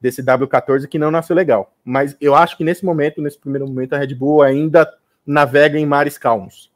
desse 0.00 0.22
W14 0.22 0.86
que 0.86 0.98
não 0.98 1.10
nasceu 1.10 1.34
legal. 1.34 1.74
Mas 1.84 2.16
eu 2.20 2.34
acho 2.34 2.56
que 2.56 2.64
nesse 2.64 2.84
momento, 2.84 3.22
nesse 3.22 3.38
primeiro 3.38 3.66
momento, 3.66 3.94
a 3.94 3.98
Red 3.98 4.14
Bull 4.14 4.42
ainda 4.42 4.90
navega 5.26 5.78
em 5.78 5.86
mares 5.86 6.18
calmos. 6.18 6.70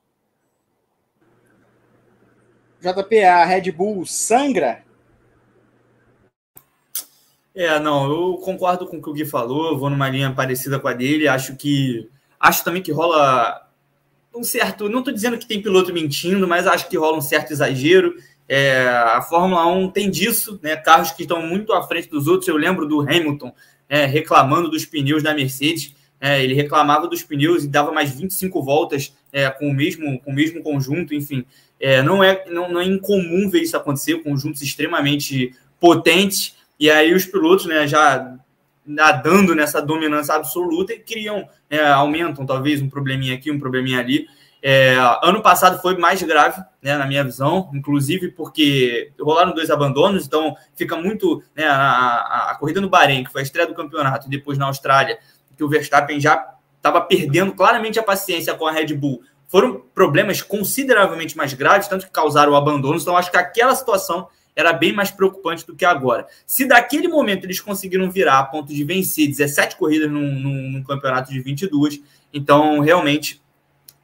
JP, 2.80 3.24
a 3.24 3.44
Red 3.44 3.70
Bull 3.72 4.06
sangra? 4.06 4.82
É, 7.54 7.78
não, 7.80 8.10
eu 8.10 8.38
concordo 8.38 8.86
com 8.86 8.98
o 8.98 9.02
que 9.02 9.10
o 9.10 9.12
Gui 9.12 9.24
falou, 9.24 9.76
vou 9.78 9.90
numa 9.90 10.08
linha 10.08 10.32
parecida 10.32 10.78
com 10.78 10.86
a 10.86 10.92
dele, 10.92 11.26
acho 11.26 11.56
que 11.56 12.08
acho 12.38 12.62
também 12.64 12.80
que 12.80 12.92
rola 12.92 13.68
um 14.34 14.44
certo, 14.44 14.88
não 14.88 15.00
estou 15.00 15.12
dizendo 15.12 15.36
que 15.36 15.46
tem 15.46 15.60
piloto 15.60 15.92
mentindo, 15.92 16.46
mas 16.46 16.66
acho 16.66 16.88
que 16.88 16.96
rola 16.96 17.18
um 17.18 17.22
certo 17.22 17.52
exagero. 17.52 18.14
É, 18.48 18.88
a 18.88 19.22
Fórmula 19.22 19.66
1 19.66 19.90
tem 19.90 20.10
disso, 20.10 20.58
né? 20.62 20.76
Carros 20.76 21.12
que 21.12 21.22
estão 21.22 21.42
muito 21.42 21.72
à 21.72 21.82
frente 21.86 22.08
dos 22.08 22.26
outros. 22.26 22.48
Eu 22.48 22.56
lembro 22.56 22.86
do 22.86 23.00
Hamilton 23.00 23.52
é, 23.88 24.06
reclamando 24.06 24.70
dos 24.70 24.84
pneus 24.84 25.22
da 25.22 25.34
Mercedes. 25.34 25.94
É, 26.20 26.42
ele 26.42 26.54
reclamava 26.54 27.08
dos 27.08 27.22
pneus 27.22 27.64
e 27.64 27.68
dava 27.68 27.92
mais 27.92 28.10
25 28.10 28.62
voltas 28.62 29.14
é, 29.32 29.48
com, 29.50 29.68
o 29.68 29.74
mesmo, 29.74 30.20
com 30.20 30.30
o 30.30 30.34
mesmo 30.34 30.62
conjunto, 30.62 31.14
enfim. 31.14 31.44
É, 31.78 32.02
não, 32.02 32.22
é, 32.22 32.44
não, 32.50 32.70
não, 32.70 32.80
é 32.80 32.84
incomum 32.84 33.48
ver 33.48 33.62
isso 33.62 33.76
acontecer, 33.76 34.22
conjuntos 34.22 34.60
extremamente 34.60 35.54
potentes, 35.80 36.54
e 36.80 36.90
aí 36.90 37.12
os 37.12 37.26
pilotos 37.26 37.66
né, 37.66 37.86
já 37.86 38.36
nadando 38.86 39.54
nessa 39.54 39.82
dominância 39.82 40.34
absoluta 40.34 40.94
e 40.94 40.98
criam, 40.98 41.46
é, 41.68 41.86
aumentam 41.86 42.46
talvez 42.46 42.80
um 42.80 42.88
probleminha 42.88 43.34
aqui, 43.34 43.50
um 43.50 43.60
probleminha 43.60 44.00
ali. 44.00 44.26
É, 44.62 44.96
ano 45.22 45.42
passado 45.42 45.80
foi 45.80 45.96
mais 45.96 46.22
grave, 46.22 46.62
né, 46.82 46.96
na 46.96 47.06
minha 47.06 47.22
visão, 47.22 47.70
inclusive 47.72 48.30
porque 48.30 49.12
rolaram 49.20 49.54
dois 49.54 49.70
abandonos, 49.70 50.26
então 50.26 50.56
fica 50.74 50.96
muito. 50.96 51.42
Né, 51.54 51.64
a, 51.66 52.50
a, 52.50 52.56
corrida 52.58 52.80
no 52.80 52.88
Bahrein, 52.88 53.24
que 53.24 53.32
foi 53.32 53.42
a 53.42 53.44
estreia 53.44 53.68
do 53.68 53.74
campeonato, 53.74 54.26
e 54.26 54.30
depois 54.30 54.58
na 54.58 54.66
Austrália, 54.66 55.18
que 55.56 55.64
o 55.64 55.68
Verstappen 55.68 56.18
já 56.18 56.54
estava 56.76 57.00
perdendo 57.02 57.52
claramente 57.52 57.98
a 57.98 58.02
paciência 58.02 58.54
com 58.54 58.66
a 58.66 58.72
Red 58.72 58.94
Bull. 58.94 59.22
Foram 59.48 59.82
problemas 59.94 60.40
consideravelmente 60.40 61.36
mais 61.36 61.52
graves, 61.52 61.88
tanto 61.88 62.06
que 62.06 62.12
causaram 62.12 62.52
o 62.52 62.56
abandono. 62.56 62.98
Então, 62.98 63.16
acho 63.16 63.30
que 63.30 63.36
aquela 63.36 63.74
situação 63.74 64.28
era 64.60 64.72
bem 64.72 64.92
mais 64.92 65.10
preocupante 65.10 65.66
do 65.66 65.74
que 65.74 65.84
agora. 65.84 66.26
Se 66.46 66.66
daquele 66.66 67.08
momento 67.08 67.44
eles 67.44 67.60
conseguiram 67.60 68.10
virar 68.10 68.38
a 68.38 68.44
ponto 68.44 68.72
de 68.72 68.84
vencer 68.84 69.26
17 69.26 69.76
corridas 69.76 70.10
num, 70.10 70.32
num, 70.34 70.70
num 70.70 70.82
campeonato 70.82 71.32
de 71.32 71.40
22, 71.40 72.00
então 72.32 72.80
realmente 72.80 73.42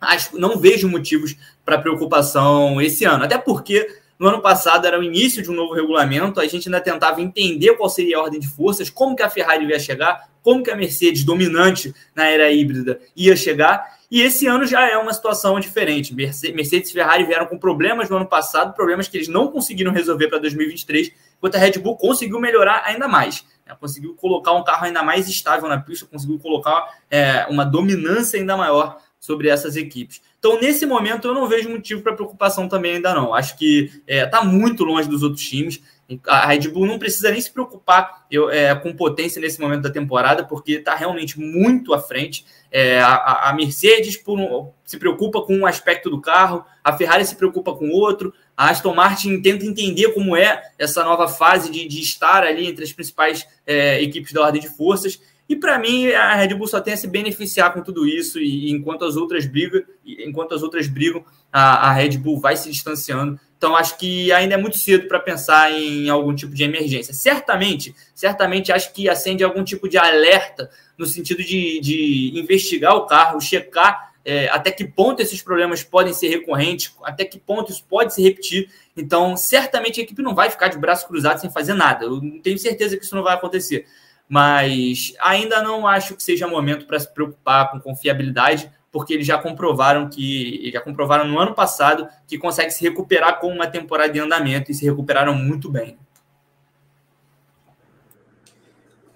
acho, 0.01 0.39
não 0.39 0.59
vejo 0.59 0.89
motivos 0.89 1.37
para 1.65 1.79
preocupação 1.79 2.81
esse 2.81 3.05
ano. 3.05 3.25
Até 3.25 3.39
porque 3.39 3.87
no 4.19 4.29
ano 4.29 4.41
passado 4.41 4.87
era 4.87 4.99
o 4.99 5.03
início 5.03 5.43
de 5.43 5.51
um 5.51 5.55
novo 5.55 5.75
regulamento, 5.75 6.41
a 6.41 6.47
gente 6.47 6.69
ainda 6.69 6.81
tentava 6.81 7.21
entender 7.21 7.77
qual 7.77 7.91
seria 7.91 8.17
a 8.17 8.23
ordem 8.23 8.41
de 8.41 8.49
forças, 8.49 8.89
como 8.89 9.15
que 9.15 9.23
a 9.23 9.29
Ferrari 9.29 9.67
ia 9.67 9.79
chegar, 9.79 10.29
como 10.43 10.63
que 10.63 10.71
a 10.71 10.77
Mercedes, 10.77 11.25
dominante 11.25 11.95
na 12.15 12.27
era 12.27 12.51
híbrida, 12.51 12.99
ia 13.15 13.37
chegar. 13.37 13.96
E 14.11 14.23
esse 14.23 14.47
ano 14.47 14.67
já 14.67 14.89
é 14.89 14.97
uma 14.97 15.13
situação 15.13 15.59
diferente. 15.59 16.15
Mercedes 16.15 16.91
e 16.91 16.93
Ferrari 16.93 17.25
vieram 17.25 17.47
com 17.47 17.59
problemas 17.59 18.09
no 18.09 18.17
ano 18.17 18.27
passado, 18.27 18.75
problemas 18.75 19.09
que 19.09 19.17
eles 19.17 19.29
não 19.29 19.49
conseguiram 19.49 19.93
resolver 19.93 20.29
para 20.29 20.39
2023, 20.39 21.13
enquanto 21.37 21.57
a 21.57 21.59
Red 21.59 21.79
Bull 21.79 21.97
conseguiu 21.97 22.39
melhorar 22.39 22.83
ainda 22.85 23.09
mais. 23.09 23.45
Né? 23.67 23.77
Conseguiu 23.79 24.15
colocar 24.15 24.53
um 24.53 24.63
carro 24.63 24.87
ainda 24.87 25.03
mais 25.03 25.29
estável 25.29 25.69
na 25.69 25.79
pista, 25.79 26.07
conseguiu 26.07 26.39
colocar 26.39 26.87
é, 27.11 27.47
uma 27.51 27.65
dominância 27.65 28.39
ainda 28.39 28.57
maior 28.57 28.99
sobre 29.19 29.49
essas 29.49 29.75
equipes. 29.77 30.23
Então, 30.39 30.61
nesse 30.61 30.87
momento, 30.87 31.27
eu 31.27 31.35
não 31.35 31.49
vejo 31.49 31.69
motivo 31.69 32.03
para 32.03 32.13
preocupação 32.13 32.69
também 32.69 32.97
ainda 32.97 33.13
não. 33.13 33.35
Acho 33.35 33.59
que 33.59 33.91
está 34.07 34.13
é, 34.15 34.27
tá 34.27 34.45
muito 34.45 34.85
longe 34.85 35.09
dos 35.09 35.25
outros 35.25 35.43
times. 35.43 35.83
A 36.29 36.47
Red 36.47 36.69
Bull 36.69 36.87
não 36.87 37.01
precisa 37.01 37.33
nem 37.33 37.41
se 37.41 37.51
preocupar 37.51 38.25
eu, 38.31 38.49
é, 38.49 38.73
com 38.77 38.95
potência 38.95 39.41
nesse 39.41 39.61
momento 39.61 39.83
da 39.83 39.91
temporada, 39.91 40.45
porque 40.45 40.75
está 40.75 40.95
realmente 40.95 41.41
muito 41.41 41.93
à 41.93 41.99
frente. 41.99 42.47
É, 42.79 43.01
a, 43.01 43.49
a, 43.49 43.53
Mercedes 43.55 44.19
por, 44.19 44.71
se 44.85 44.99
preocupa 44.99 45.41
com 45.41 45.57
um 45.57 45.65
aspecto 45.65 46.11
do 46.11 46.21
carro, 46.21 46.63
a 46.85 46.93
Ferrari 46.93 47.25
se 47.25 47.35
preocupa 47.35 47.75
com 47.75 47.89
outro, 47.89 48.35
a 48.55 48.69
Aston 48.69 48.95
Martin 48.95 49.41
tenta 49.41 49.65
entender 49.65 50.13
como 50.13 50.37
é 50.37 50.63
essa 50.79 51.03
nova 51.03 51.27
fase 51.27 51.71
de, 51.71 51.89
de 51.89 52.03
estar 52.03 52.45
ali 52.45 52.67
entre 52.67 52.85
as 52.85 52.93
principais 52.93 53.49
é, 53.67 54.03
equipes 54.03 54.31
da 54.31 54.43
ordem 54.43 54.61
de 54.61 54.69
forças. 54.69 55.19
E 55.49 55.55
para 55.55 55.79
mim, 55.79 56.09
a 56.09 56.35
Red 56.35 56.55
Bull 56.55 56.67
só 56.67 56.81
tem 56.81 56.95
a 56.95 56.97
se 56.97 57.07
beneficiar 57.07 57.73
com 57.73 57.81
tudo 57.81 58.07
isso, 58.07 58.39
e, 58.41 58.71
enquanto 58.71 59.05
as 59.05 59.17
outras 59.17 59.47
brigam, 59.47 59.83
enquanto 60.05 60.55
as 60.55 60.63
outras 60.63 60.89
brigam, 60.89 61.25
a, 61.53 61.89
a 61.89 61.93
Red 61.93 62.19
Bull 62.19 62.41
vai 62.41 62.57
se 62.57 62.71
distanciando. 62.71 63.39
Então, 63.57 63.75
acho 63.77 63.97
que 63.97 64.31
ainda 64.33 64.55
é 64.55 64.59
muito 64.59 64.77
cedo 64.77 65.09
para 65.09 65.21
pensar 65.21 65.73
em 65.73 66.09
algum 66.09 66.35
tipo 66.35 66.55
de 66.55 66.65
emergência. 66.65 67.15
Certamente, 67.15 67.95
certamente 68.15 68.73
acho 68.73 68.93
que 68.93 69.09
acende 69.09 69.45
algum 69.45 69.65
tipo 69.65 69.89
de 69.89 69.97
alerta 69.97 70.69
no 70.99 71.07
sentido 71.07 71.43
de, 71.43 71.81
de 71.81 72.33
investigar 72.35 72.95
o 72.97 73.07
carro, 73.07 73.41
checar 73.41 74.13
é, 74.25 74.49
até 74.49 74.73
que 74.73 74.85
ponto 74.85 75.23
esses 75.23 75.41
problemas 75.41 75.85
podem 75.85 76.13
ser 76.13 76.27
recorrentes, 76.29 76.93
até 77.05 77.25
que 77.25 77.39
ponto 77.39 77.71
isso 77.71 77.85
pode 77.89 78.13
se 78.13 78.21
repetir. 78.21 78.69
Então, 78.97 79.37
certamente 79.37 80.01
a 80.01 80.03
equipe 80.03 80.21
não 80.21 80.35
vai 80.35 80.51
ficar 80.51 80.67
de 80.67 80.77
braço 80.77 81.07
cruzado 81.07 81.41
sem 81.41 81.49
fazer 81.49 81.75
nada. 81.75 82.05
Eu 82.05 82.21
tenho 82.43 82.59
certeza 82.59 82.97
que 82.97 83.05
isso 83.05 83.15
não 83.15 83.23
vai 83.23 83.35
acontecer 83.35 83.87
mas 84.29 85.15
ainda 85.21 85.63
não 85.63 85.87
acho 85.87 86.17
que 86.17 86.23
seja 86.23 86.49
momento 86.49 86.87
para 86.87 86.99
se 86.99 87.13
preocupar 87.13 87.71
com 87.71 87.81
confiabilidade, 87.81 88.71
porque 88.91 89.15
eles 89.15 89.27
já 89.27 89.39
comprovaram 89.39 90.09
que 90.09 90.71
já 90.73 90.81
comprovaram 90.81 91.27
no 91.27 91.39
ano 91.39 91.55
passado 91.55 92.09
que 92.27 92.39
consegue 92.39 92.71
se 92.71 92.83
recuperar 92.83 93.39
com 93.39 93.49
uma 93.49 93.67
temporada 93.67 94.13
de 94.13 94.19
andamento 94.19 94.71
e 94.71 94.75
se 94.75 94.85
recuperaram 94.85 95.35
muito 95.35 95.71
bem. 95.71 95.99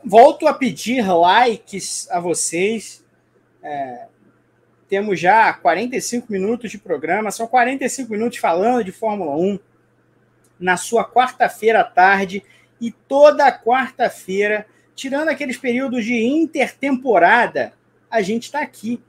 Volto 0.05 0.47
a 0.47 0.55
pedir 0.55 1.07
likes 1.07 2.11
a 2.11 2.21
vocês. 2.21 3.05
É, 3.63 4.07
temos 4.89 5.21
já 5.21 5.53
45 5.53 6.33
minutos 6.33 6.71
de 6.71 6.79
programa, 6.79 7.31
são 7.31 7.47
45 7.47 8.11
minutos 8.11 8.39
falando 8.39 8.83
de 8.83 8.91
Fórmula 8.91 9.37
1 9.37 9.59
na 10.59 10.77
sua 10.77 11.05
quarta-feira 11.05 11.81
à 11.81 11.85
tarde 11.85 12.43
e 12.81 12.91
toda 12.91 13.57
quarta-feira 13.57 14.67
tirando 14.95 15.29
aqueles 15.29 15.57
períodos 15.57 16.05
de 16.05 16.15
intertemporada, 16.15 17.73
a 18.11 18.21
gente 18.23 18.45
está 18.45 18.61
aqui. 18.61 19.01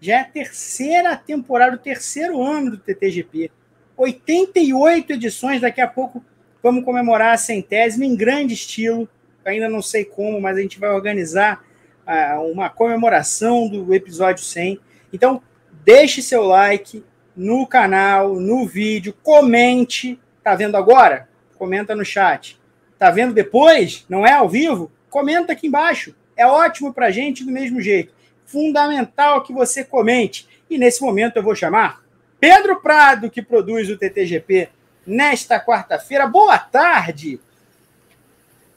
Já 0.00 0.16
é 0.16 0.20
a 0.20 0.24
terceira 0.24 1.16
temporada, 1.16 1.76
o 1.76 1.78
terceiro 1.78 2.42
ano 2.42 2.72
do 2.72 2.78
TTGP. 2.78 3.50
88 3.96 5.12
edições, 5.12 5.60
daqui 5.60 5.80
a 5.80 5.86
pouco 5.86 6.24
vamos 6.62 6.84
comemorar 6.84 7.34
a 7.34 7.38
centésima 7.38 8.04
em 8.04 8.16
grande 8.16 8.54
estilo. 8.54 9.08
Ainda 9.44 9.68
não 9.68 9.82
sei 9.82 10.04
como, 10.04 10.40
mas 10.40 10.56
a 10.56 10.60
gente 10.60 10.80
vai 10.80 10.90
organizar 10.90 11.64
uh, 12.06 12.40
uma 12.50 12.68
comemoração 12.68 13.68
do 13.68 13.94
episódio 13.94 14.44
100. 14.44 14.80
Então, 15.12 15.42
deixe 15.84 16.22
seu 16.22 16.42
like 16.42 17.04
no 17.36 17.66
canal, 17.66 18.34
no 18.34 18.66
vídeo, 18.66 19.14
comente. 19.22 20.18
Tá 20.42 20.54
vendo 20.54 20.76
agora? 20.76 21.28
Comenta 21.56 21.94
no 21.94 22.04
chat. 22.04 22.60
Tá 22.98 23.10
vendo 23.10 23.34
depois? 23.34 24.04
Não 24.08 24.26
é 24.26 24.32
ao 24.32 24.48
vivo? 24.48 24.90
Comenta 25.14 25.52
aqui 25.52 25.68
embaixo. 25.68 26.12
É 26.36 26.44
ótimo 26.44 26.92
para 26.92 27.12
gente 27.12 27.44
do 27.44 27.52
mesmo 27.52 27.80
jeito. 27.80 28.12
Fundamental 28.44 29.44
que 29.44 29.52
você 29.52 29.84
comente. 29.84 30.48
E 30.68 30.76
nesse 30.76 31.00
momento 31.00 31.36
eu 31.36 31.42
vou 31.44 31.54
chamar 31.54 32.02
Pedro 32.40 32.80
Prado, 32.80 33.30
que 33.30 33.40
produz 33.40 33.88
o 33.88 33.96
TTGP 33.96 34.70
nesta 35.06 35.64
quarta-feira. 35.64 36.26
Boa 36.26 36.58
tarde. 36.58 37.38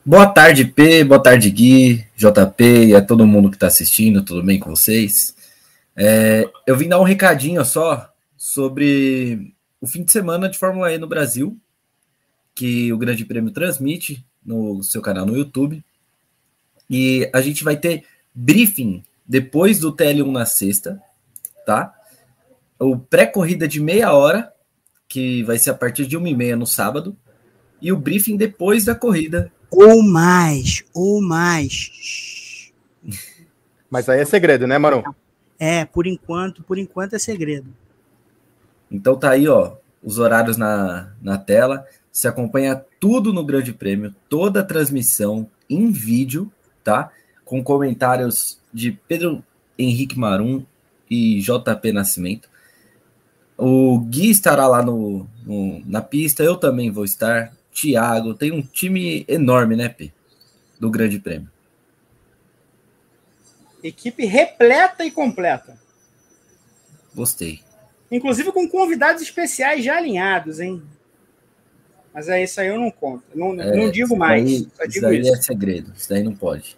Boa 0.06 0.28
tarde, 0.28 0.66
P. 0.66 1.04
Boa 1.04 1.20
tarde, 1.20 1.50
Gui, 1.50 2.06
JP 2.16 2.86
e 2.86 2.94
a 2.94 3.02
todo 3.02 3.26
mundo 3.26 3.50
que 3.50 3.56
está 3.56 3.66
assistindo. 3.66 4.24
Tudo 4.24 4.44
bem 4.44 4.60
com 4.60 4.70
vocês? 4.70 5.36
É, 5.96 6.48
eu 6.68 6.78
vim 6.78 6.88
dar 6.88 7.00
um 7.00 7.04
recadinho 7.04 7.66
só 7.66 8.14
sobre 8.38 9.56
o 9.82 9.88
fim 9.88 10.04
de 10.04 10.12
semana 10.12 10.48
de 10.48 10.60
Fórmula 10.60 10.94
E 10.94 11.00
no 11.00 11.08
Brasil, 11.08 11.58
que 12.54 12.94
o 12.94 12.98
Grande 13.00 13.26
Prêmio 13.26 13.50
transmite 13.50 14.24
no 14.46 14.84
seu 14.84 15.02
canal 15.02 15.26
no 15.26 15.36
YouTube. 15.36 15.84
E 16.90 17.30
a 17.34 17.42
gente 17.42 17.64
vai 17.64 17.78
ter 17.78 18.06
briefing 18.34 19.04
depois 19.26 19.80
do 19.80 19.94
TL1 19.94 20.32
na 20.32 20.46
sexta, 20.46 21.02
tá? 21.66 21.94
O 22.80 22.98
pré-corrida 22.98 23.68
de 23.68 23.80
meia 23.82 24.14
hora, 24.14 24.54
que 25.08 25.44
vai 25.44 25.58
ser 25.58 25.72
a 25.72 25.76
partir 25.76 26.06
de 26.06 26.16
uma 26.16 26.30
e 26.30 26.36
meia 26.36 26.56
no 26.56 26.66
sábado, 26.66 27.16
e 27.82 27.92
o 27.92 27.98
briefing 27.98 28.38
depois 28.38 28.86
da 28.86 28.96
corrida. 28.96 29.52
Ou 29.70 30.02
mais, 30.02 30.84
ou 30.94 31.22
mais. 31.22 32.72
Mas 33.90 34.10
aí 34.10 34.20
é 34.20 34.26
segredo, 34.26 34.68
né, 34.68 34.78
Marão? 34.78 35.04
É, 35.60 35.86
por 35.86 36.06
enquanto, 36.06 36.62
por 36.64 36.78
enquanto 36.78 37.16
é 37.16 37.20
segredo. 37.20 37.74
Então 38.92 39.18
tá 39.18 39.32
aí, 39.32 39.48
ó, 39.48 39.76
os 40.04 40.20
horários 40.20 40.58
na, 40.58 41.14
na 41.22 41.38
tela. 41.38 41.86
Você 42.12 42.28
acompanha 42.28 42.84
tudo 43.00 43.34
no 43.34 43.46
Grande 43.46 43.74
Prêmio, 43.74 44.14
toda 44.30 44.62
a 44.62 44.64
transmissão 44.64 45.50
em 45.70 45.92
vídeo, 45.92 46.52
tá? 46.88 47.12
Com 47.44 47.62
comentários 47.62 48.62
de 48.74 48.94
Pedro 49.10 49.44
Henrique 49.78 50.18
Marum 50.18 50.64
e 51.10 51.42
JP 51.42 51.92
Nascimento. 51.92 52.50
O 53.58 54.00
Gui 54.00 54.30
estará 54.30 54.68
lá 54.68 54.82
no, 54.82 55.28
no, 55.46 55.84
na 55.86 56.02
pista, 56.02 56.44
eu 56.44 56.56
também 56.56 56.90
vou 56.90 57.04
estar. 57.04 57.54
Thiago, 57.74 58.34
tem 58.34 58.54
um 58.54 58.62
time 58.62 59.26
enorme, 59.28 59.76
né, 59.76 59.90
P? 59.90 60.14
Do 60.80 60.90
Grande 60.90 61.20
Prêmio. 61.20 61.52
Equipe 63.84 64.26
repleta 64.26 65.04
e 65.04 65.12
completa. 65.12 65.78
Gostei. 67.14 67.60
Inclusive 68.10 68.54
com 68.54 68.68
convidados 68.70 69.22
especiais 69.22 69.84
já 69.84 69.98
alinhados, 69.98 70.62
hein? 70.62 70.82
Mas 72.18 72.30
é 72.30 72.44
isso 72.44 72.60
aí 72.60 72.70
eu 72.70 72.80
não 72.80 72.90
conto. 72.90 73.24
Não, 73.36 73.54
é, 73.62 73.76
não 73.76 73.92
digo 73.92 74.18
mais. 74.18 74.44
Daí, 74.44 74.68
só 74.76 74.86
digo 74.88 75.12
isso. 75.12 75.36
é 75.36 75.38
segredo. 75.40 75.94
Isso 75.96 76.10
daí 76.10 76.24
não 76.24 76.34
pode. 76.34 76.76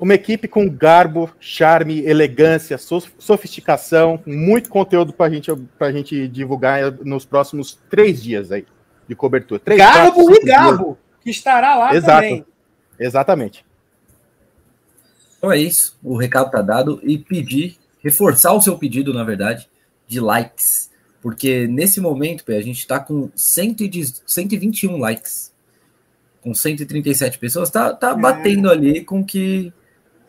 Uma 0.00 0.14
equipe 0.14 0.48
com 0.48 0.66
garbo, 0.66 1.30
charme, 1.38 2.00
elegância, 2.06 2.78
sofisticação, 2.78 4.22
muito 4.24 4.70
conteúdo 4.70 5.12
para 5.12 5.30
gente, 5.30 5.50
a 5.78 5.92
gente 5.92 6.26
divulgar 6.26 6.90
nos 7.04 7.26
próximos 7.26 7.78
três 7.90 8.22
dias 8.22 8.50
aí 8.50 8.64
de 9.06 9.14
cobertura. 9.14 9.60
Três, 9.60 9.78
garbo 9.78 10.24
quatro, 10.24 10.42
e 10.42 10.46
Gabo, 10.46 10.84
dias. 10.84 10.96
que 11.22 11.30
estará 11.30 11.76
lá 11.76 11.94
Exato. 11.94 12.22
também. 12.22 12.46
Exatamente. 12.98 13.66
Então 15.36 15.52
é 15.52 15.58
isso. 15.58 15.98
O 16.02 16.16
recado 16.16 16.46
está 16.46 16.62
dado 16.62 16.98
e 17.02 17.18
pedir, 17.18 17.76
reforçar 18.02 18.54
o 18.54 18.62
seu 18.62 18.78
pedido, 18.78 19.12
na 19.12 19.22
verdade, 19.22 19.68
de 20.08 20.18
likes. 20.18 20.90
Porque 21.22 21.66
nesse 21.68 22.00
momento, 22.00 22.44
a 22.48 22.60
gente 22.60 22.80
está 22.80 22.98
com 22.98 23.30
121 23.34 24.98
likes. 24.98 25.52
Com 26.42 26.52
137 26.52 27.38
pessoas, 27.38 27.70
tá, 27.70 27.94
tá 27.94 28.10
é. 28.10 28.16
batendo 28.16 28.68
ali 28.68 29.04
com 29.04 29.24
que 29.24 29.72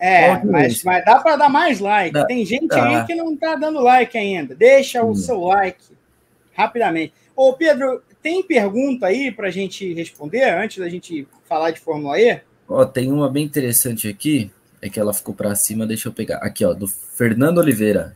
é, 0.05 0.43
mas, 0.43 0.83
mas 0.83 1.05
dá 1.05 1.17
para 1.21 1.37
dar 1.37 1.47
mais 1.47 1.79
like. 1.79 2.11
Dá, 2.11 2.25
Tem 2.25 2.45
gente 2.45 2.67
dá. 2.67 2.99
aí 2.99 3.05
que 3.05 3.15
não 3.15 3.33
está 3.33 3.55
dando 3.55 3.79
like 3.79 4.17
ainda. 4.17 4.53
Deixa 4.53 5.01
o 5.01 5.11
hum. 5.11 5.15
seu 5.15 5.39
like 5.39 5.81
rapidamente. 6.53 7.13
Ô, 7.33 7.53
Pedro, 7.53 8.03
tem 8.21 8.43
pergunta 8.43 9.07
aí 9.07 9.31
para 9.31 9.47
a 9.47 9.51
gente 9.51 9.93
responder 9.93 10.43
antes 10.43 10.77
da 10.77 10.89
gente 10.89 11.25
falar 11.47 11.71
de 11.71 11.79
Fórmula 11.79 12.19
E? 12.19 12.41
Ó, 12.67 12.83
tem 12.83 13.13
uma 13.13 13.31
bem 13.31 13.45
interessante 13.45 14.09
aqui. 14.09 14.51
É 14.81 14.89
que 14.89 14.99
ela 14.99 15.13
ficou 15.13 15.33
para 15.33 15.55
cima, 15.55 15.87
deixa 15.87 16.09
eu 16.09 16.13
pegar. 16.13 16.39
Aqui, 16.39 16.65
ó, 16.65 16.73
do 16.73 16.85
Fernando 16.85 17.59
Oliveira. 17.59 18.13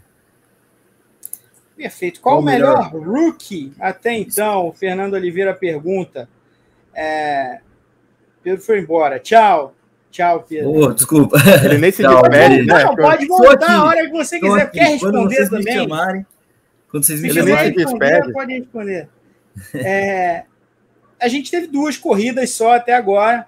Perfeito. 1.78 2.20
Qual, 2.20 2.40
o 2.40 2.42
melhor, 2.42 2.92
melhor 2.92 3.08
rookie 3.08 3.72
até 3.80 4.14
então? 4.18 4.68
O 4.68 4.74
Fernando 4.74 5.14
Oliveira 5.14 5.54
pergunta. 5.54 6.28
É... 6.94 7.60
Pedro 8.42 8.62
foi 8.62 8.80
embora. 8.80 9.20
Tchau. 9.20 9.76
Tchau, 10.10 10.46
Pedro. 10.50 10.72
Oh, 10.72 10.92
desculpa. 10.94 11.38
Ele 11.64 11.78
nem 11.78 11.92
se 11.92 12.02
despede, 12.02 12.66
né? 12.66 12.84
Não, 12.84 12.96
pode 12.96 13.28
voltar 13.28 13.72
a 13.72 13.84
hora 13.86 14.06
que 14.06 14.12
você 14.12 14.40
quiser. 14.40 14.62
Aqui. 14.64 14.80
Quer 14.80 14.86
responder 14.86 15.36
quando 15.36 15.50
também? 15.50 15.74
Chamarem, 15.76 16.26
quando 16.90 17.06
vocês 17.06 17.22
me 17.22 17.30
se 17.30 17.36
chamarem. 17.36 17.74
Responder, 17.74 18.34
pode 18.34 18.54
responder. 18.58 19.10
É, 19.76 20.46
a 21.20 21.28
gente 21.28 21.52
teve 21.52 21.68
duas 21.68 21.98
corridas 21.98 22.50
só 22.50 22.74
até 22.74 22.94
agora. 22.96 23.48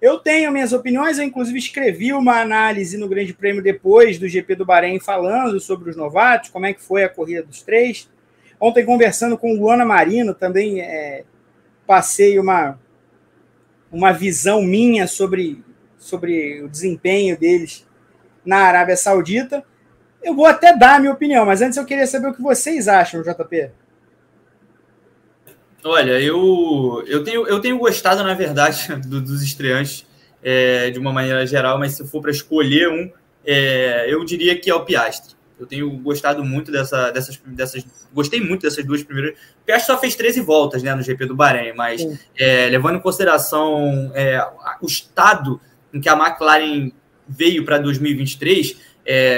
Eu 0.00 0.18
tenho 0.18 0.52
minhas 0.52 0.72
opiniões, 0.72 1.18
eu 1.18 1.24
inclusive 1.24 1.58
escrevi 1.58 2.12
uma 2.12 2.40
análise 2.40 2.96
no 2.96 3.08
Grande 3.08 3.34
Prêmio 3.34 3.62
depois 3.62 4.18
do 4.18 4.28
GP 4.28 4.54
do 4.54 4.64
Bahrein 4.64 5.00
falando 5.00 5.58
sobre 5.58 5.90
os 5.90 5.96
novatos, 5.96 6.50
como 6.50 6.66
é 6.66 6.72
que 6.72 6.80
foi 6.80 7.02
a 7.02 7.08
corrida 7.08 7.42
dos 7.42 7.62
três. 7.62 8.08
Ontem, 8.60 8.84
conversando 8.84 9.36
com 9.36 9.52
o 9.52 9.56
Luana 9.56 9.84
Marino, 9.84 10.34
também 10.34 10.80
é, 10.80 11.24
passei 11.86 12.38
uma, 12.38 12.78
uma 13.90 14.12
visão 14.12 14.62
minha 14.62 15.06
sobre 15.06 15.64
sobre 15.98 16.62
o 16.62 16.68
desempenho 16.68 17.36
deles 17.36 17.86
na 18.44 18.58
Arábia 18.58 18.96
Saudita. 18.96 19.64
Eu 20.22 20.34
vou 20.34 20.46
até 20.46 20.76
dar 20.76 20.96
a 20.96 21.00
minha 21.00 21.12
opinião, 21.12 21.44
mas 21.44 21.60
antes 21.60 21.76
eu 21.76 21.84
queria 21.84 22.06
saber 22.06 22.28
o 22.28 22.34
que 22.34 22.42
vocês 22.42 22.88
acham, 22.88 23.22
JP. 23.22 23.70
Olha, 25.84 26.20
eu, 26.20 27.04
eu, 27.06 27.22
tenho, 27.22 27.46
eu 27.46 27.60
tenho 27.60 27.78
gostado, 27.78 28.22
na 28.22 28.34
verdade, 28.34 28.94
do, 29.06 29.20
dos 29.20 29.42
estreantes 29.42 30.06
é, 30.42 30.90
de 30.90 30.98
uma 30.98 31.12
maneira 31.12 31.46
geral, 31.46 31.78
mas 31.78 31.92
se 31.92 32.06
for 32.06 32.20
para 32.20 32.30
escolher 32.30 32.88
um, 32.88 33.10
é, 33.44 34.12
eu 34.12 34.24
diria 34.24 34.58
que 34.58 34.70
é 34.70 34.74
o 34.74 34.84
Piastre. 34.84 35.36
Eu 35.58 35.66
tenho 35.66 35.90
gostado 35.98 36.44
muito 36.44 36.70
dessa, 36.70 37.10
dessas, 37.10 37.36
dessas. 37.44 37.84
Gostei 38.12 38.40
muito 38.40 38.62
dessas 38.62 38.84
duas 38.84 39.02
primeiras. 39.02 39.36
O 39.62 39.64
Piastri 39.66 39.86
só 39.86 39.98
fez 39.98 40.14
13 40.14 40.40
voltas 40.40 40.82
né, 40.84 40.94
no 40.94 41.02
GP 41.02 41.26
do 41.26 41.34
Bahrein, 41.34 41.72
mas 41.74 42.06
é, 42.36 42.68
levando 42.68 42.96
em 42.96 43.00
consideração 43.00 44.12
é, 44.14 44.40
o 44.80 44.86
estado 44.86 45.60
em 45.92 46.00
que 46.00 46.08
a 46.08 46.12
McLaren 46.12 46.92
veio 47.26 47.64
para 47.64 47.78
2023, 47.78 48.76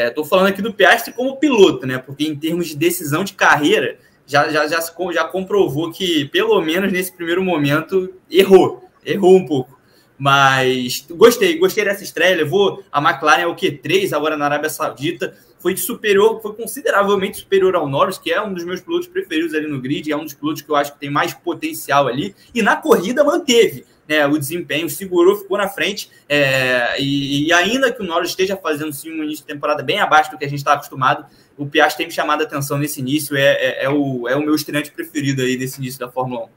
estou 0.09 0.25
falando 0.25 0.49
aqui 0.49 0.61
do 0.61 0.75
Piastri 0.75 1.13
como 1.13 1.37
piloto, 1.37 1.87
né? 1.87 1.97
Porque 1.97 2.25
em 2.25 2.37
termos 2.37 2.69
de 2.69 2.77
decisão 2.77 3.25
de 3.25 3.33
carreira, 3.33 3.99
já, 4.31 4.49
já, 4.49 4.69
já, 4.69 4.79
já 5.13 5.25
comprovou 5.25 5.91
que, 5.91 6.27
pelo 6.27 6.61
menos 6.63 6.93
nesse 6.93 7.13
primeiro 7.13 7.43
momento, 7.43 8.15
errou. 8.31 8.89
Errou 9.05 9.37
um 9.37 9.45
pouco. 9.45 9.77
Mas 10.17 11.05
gostei, 11.11 11.59
gostei 11.59 11.85
dessa 11.85 12.05
estreia. 12.05 12.37
Levou 12.37 12.85
a 12.93 13.01
McLaren 13.03 13.45
ao 13.45 13.57
Q3 13.57 14.13
agora 14.13 14.37
na 14.37 14.45
Arábia 14.45 14.71
Saudita. 14.71 15.35
Foi 15.59 15.77
superior, 15.77 16.41
foi 16.41 16.55
consideravelmente 16.55 17.39
superior 17.39 17.75
ao 17.75 17.89
Norris, 17.89 18.19
que 18.19 18.33
é 18.33 18.41
um 18.41 18.55
dos 18.55 18.65
meus 18.65 18.81
pilotos 18.81 19.09
preferidos 19.09 19.53
ali 19.53 19.67
no 19.67 19.81
grid, 19.81 20.11
é 20.11 20.17
um 20.17 20.25
dos 20.25 20.33
pilotos 20.33 20.63
que 20.63 20.71
eu 20.71 20.77
acho 20.77 20.93
que 20.93 21.01
tem 21.01 21.11
mais 21.11 21.35
potencial 21.35 22.07
ali. 22.07 22.35
E 22.55 22.63
na 22.63 22.77
corrida 22.77 23.25
manteve 23.25 23.85
né, 24.11 24.27
o 24.27 24.39
desempenho, 24.39 24.89
segurou, 24.89 25.37
ficou 25.37 25.59
na 25.59 25.69
frente. 25.69 26.11
É, 26.29 27.01
e, 27.01 27.47
e, 27.47 27.53
ainda 27.53 27.93
que 27.93 28.03
o 28.03 28.07
Norris 28.07 28.31
esteja 28.31 28.57
fazendo 28.57 28.93
sim, 28.93 29.11
um 29.11 29.25
início 29.25 29.45
de 29.45 29.53
temporada 29.53 29.83
bem 29.83 30.01
abaixo 30.01 30.31
do 30.31 30.39
que 30.39 30.45
a 30.45 30.49
gente 30.49 30.59
está 30.59 30.73
acostumado, 30.73 31.27
o 31.61 31.67
Piastri 31.67 31.99
tem 31.99 32.07
me 32.07 32.13
chamado 32.13 32.41
a 32.41 32.45
atenção 32.45 32.79
nesse 32.79 33.01
início. 33.01 33.37
É, 33.37 33.53
é, 33.53 33.85
é, 33.85 33.91
o, 33.91 34.27
é 34.27 34.35
o 34.35 34.41
meu 34.41 34.55
estreante 34.55 34.91
preferido 34.91 35.43
aí 35.43 35.59
desse 35.59 35.79
início 35.79 36.01
da 36.01 36.11
Fórmula 36.11 36.47
1. 36.47 36.49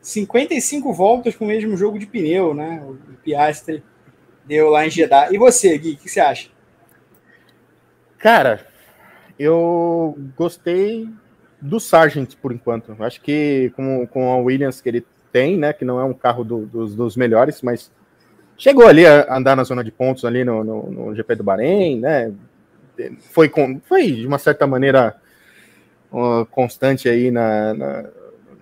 55 0.00 0.92
voltas 0.92 1.34
com 1.34 1.44
o 1.44 1.48
mesmo 1.48 1.76
jogo 1.76 1.98
de 1.98 2.06
pneu, 2.06 2.54
né? 2.54 2.80
O 2.86 2.96
Piastri 3.24 3.82
deu 4.46 4.70
lá 4.70 4.86
em 4.86 4.90
Jeddah. 4.90 5.32
E 5.32 5.38
você, 5.38 5.76
Gui, 5.76 5.94
o 5.94 5.96
que 5.96 6.08
você 6.08 6.20
acha? 6.20 6.50
Cara, 8.16 8.64
eu 9.36 10.16
gostei 10.36 11.08
do 11.60 11.80
Sargent 11.80 12.36
por 12.36 12.52
enquanto. 12.52 12.94
Acho 13.00 13.20
que 13.20 13.72
com, 13.74 14.06
com 14.06 14.30
a 14.30 14.36
Williams 14.36 14.80
que 14.80 14.88
ele 14.88 15.04
tem, 15.32 15.56
né? 15.56 15.72
Que 15.72 15.84
não 15.84 15.98
é 15.98 16.04
um 16.04 16.14
carro 16.14 16.44
do, 16.44 16.64
dos, 16.64 16.94
dos, 16.94 17.16
melhores, 17.16 17.60
mas 17.60 17.90
chegou 18.56 18.86
ali 18.86 19.04
a 19.04 19.36
andar 19.36 19.56
na 19.56 19.64
zona 19.64 19.82
de 19.82 19.90
pontos 19.90 20.24
ali 20.24 20.44
no, 20.44 20.62
no, 20.62 20.90
no 20.90 21.14
GP 21.16 21.34
do 21.34 21.42
Bahrein, 21.42 21.98
né? 21.98 22.32
Foi, 23.30 23.48
com, 23.48 23.80
foi 23.80 24.12
de 24.12 24.26
uma 24.26 24.38
certa 24.38 24.66
maneira 24.66 25.16
uh, 26.12 26.44
constante 26.46 27.08
aí 27.08 27.30
na, 27.30 27.74
na, 27.74 28.04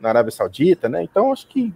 na, 0.00 0.08
Arábia 0.08 0.30
Saudita, 0.30 0.88
né? 0.88 1.02
Então 1.02 1.32
acho 1.32 1.46
que 1.46 1.72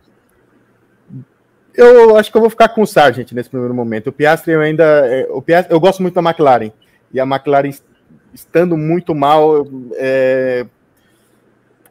eu 1.75 2.17
acho 2.17 2.31
que 2.31 2.37
eu 2.37 2.41
vou 2.41 2.51
ficar 2.51 2.69
com 2.71 2.83
o 2.83 2.87
Sargent 2.87 3.33
nesse 3.33 3.49
primeiro 3.49 3.75
momento. 3.75 4.09
O 4.09 4.13
Piastri 4.13 4.53
eu 4.53 4.61
ainda, 4.61 4.85
é, 5.07 5.27
o 5.31 5.41
Piastri, 5.41 5.73
eu 5.73 5.81
gosto 5.81 6.03
muito 6.03 6.15
da 6.15 6.21
McLaren 6.21 6.73
e 7.13 7.21
a 7.21 7.25
McLaren 7.25 7.71
estando 8.35 8.77
muito 8.77 9.15
mal 9.15 9.67
é, 9.95 10.67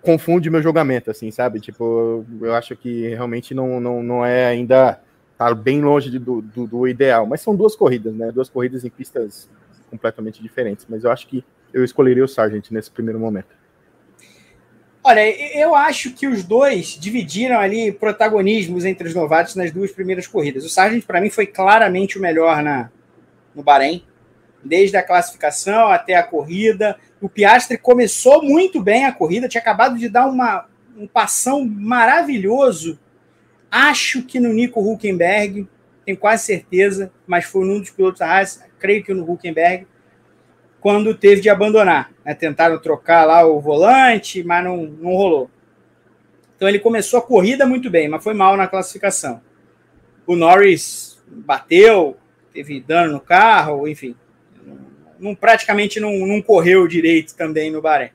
confunde 0.02 0.50
meu 0.50 0.62
julgamento, 0.62 1.12
assim, 1.12 1.32
sabe? 1.32 1.60
Tipo, 1.60 2.26
eu 2.42 2.54
acho 2.54 2.76
que 2.76 3.10
realmente 3.10 3.54
não, 3.54 3.80
não, 3.80 4.04
não 4.04 4.26
é 4.26 4.46
ainda 4.46 5.00
tá 5.38 5.54
bem 5.54 5.82
longe 5.82 6.18
do, 6.20 6.42
do, 6.42 6.68
do, 6.68 6.88
ideal, 6.88 7.26
mas 7.26 7.42
são 7.42 7.56
duas 7.56 7.76
corridas, 7.76 8.14
né? 8.14 8.32
Duas 8.32 8.50
corridas 8.50 8.84
em 8.84 8.90
pistas 8.90 9.50
completamente 9.90 10.42
diferentes, 10.42 10.86
mas 10.88 11.04
eu 11.04 11.12
acho 11.12 11.28
que 11.28 11.44
eu 11.74 11.84
escolheria 11.84 12.24
o 12.24 12.28
Sargent 12.28 12.72
nesse 12.72 12.90
primeiro 12.90 13.20
momento. 13.20 13.60
Olha, 15.04 15.22
eu 15.58 15.74
acho 15.74 16.12
que 16.12 16.28
os 16.28 16.44
dois 16.44 16.98
dividiram 17.00 17.58
ali 17.58 17.92
protagonismos 17.92 18.84
entre 18.84 19.08
os 19.08 19.16
novatos 19.16 19.56
nas 19.56 19.72
duas 19.72 19.92
primeiras 19.92 20.28
corridas. 20.28 20.66
O 20.66 20.70
Sargent, 20.70 21.06
para 21.06 21.22
mim, 21.22 21.30
foi 21.30 21.48
claramente 21.48 22.18
o 22.18 22.22
melhor 22.22 22.62
na, 22.62 22.92
no 23.56 23.64
Bahrein, 23.64 24.04
desde 24.64 24.98
a 24.98 25.04
classificação 25.04 25.88
até 25.88 26.16
a 26.16 26.24
corrida. 26.24 26.98
O 27.22 27.30
Piastri 27.30 27.78
começou 27.78 28.44
muito 28.44 28.82
bem 28.82 29.06
a 29.06 29.12
corrida, 29.12 29.48
tinha 29.48 29.62
acabado 29.62 29.98
de 29.98 30.10
dar 30.10 30.28
uma, 30.28 30.66
um 30.98 31.08
passão 31.08 31.66
maravilhoso. 31.66 33.00
Acho 33.72 34.24
que 34.24 34.40
no 34.40 34.52
Nico 34.52 34.82
Huckenberg, 34.82 35.68
tenho 36.10 36.18
quase 36.18 36.46
certeza, 36.46 37.12
mas 37.28 37.46
foi 37.46 37.66
num 37.66 37.80
dos 37.80 37.92
pilotos 37.92 38.20
da 38.20 38.28
Haas, 38.28 38.64
creio 38.80 39.04
que 39.04 39.14
no 39.14 39.30
Huckenberg, 39.32 39.86
quando 40.82 41.14
teve 41.14 41.40
de 41.40 41.50
abandonar. 41.50 42.12
Né? 42.26 42.34
Tentaram 42.34 42.80
trocar 42.80 43.26
lá 43.26 43.46
o 43.46 43.60
volante, 43.60 44.44
mas 44.44 44.64
não, 44.64 44.78
não 44.78 45.12
rolou. 45.12 45.52
Então 46.56 46.68
ele 46.68 46.80
começou 46.80 47.20
a 47.20 47.22
corrida 47.22 47.66
muito 47.68 47.92
bem, 47.92 48.08
mas 48.10 48.24
foi 48.24 48.34
mal 48.34 48.58
na 48.58 48.68
classificação. 48.68 49.40
O 50.26 50.36
Norris 50.36 51.22
bateu, 51.28 52.18
teve 52.52 52.80
dano 52.82 53.14
no 53.14 53.20
carro, 53.20 53.88
enfim. 53.88 54.16
Não, 55.20 55.36
praticamente 55.36 56.00
não, 56.00 56.26
não 56.26 56.42
correu 56.42 56.88
direito 56.88 57.36
também 57.36 57.70
no 57.70 57.82
Bahrein. 57.84 58.10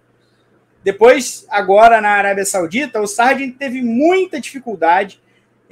Depois, 0.82 1.46
agora 1.48 2.00
na 2.00 2.10
Arábia 2.10 2.44
Saudita, 2.44 3.00
o 3.00 3.06
Sargent 3.06 3.56
teve 3.56 3.80
muita 3.82 4.40
dificuldade. 4.40 5.22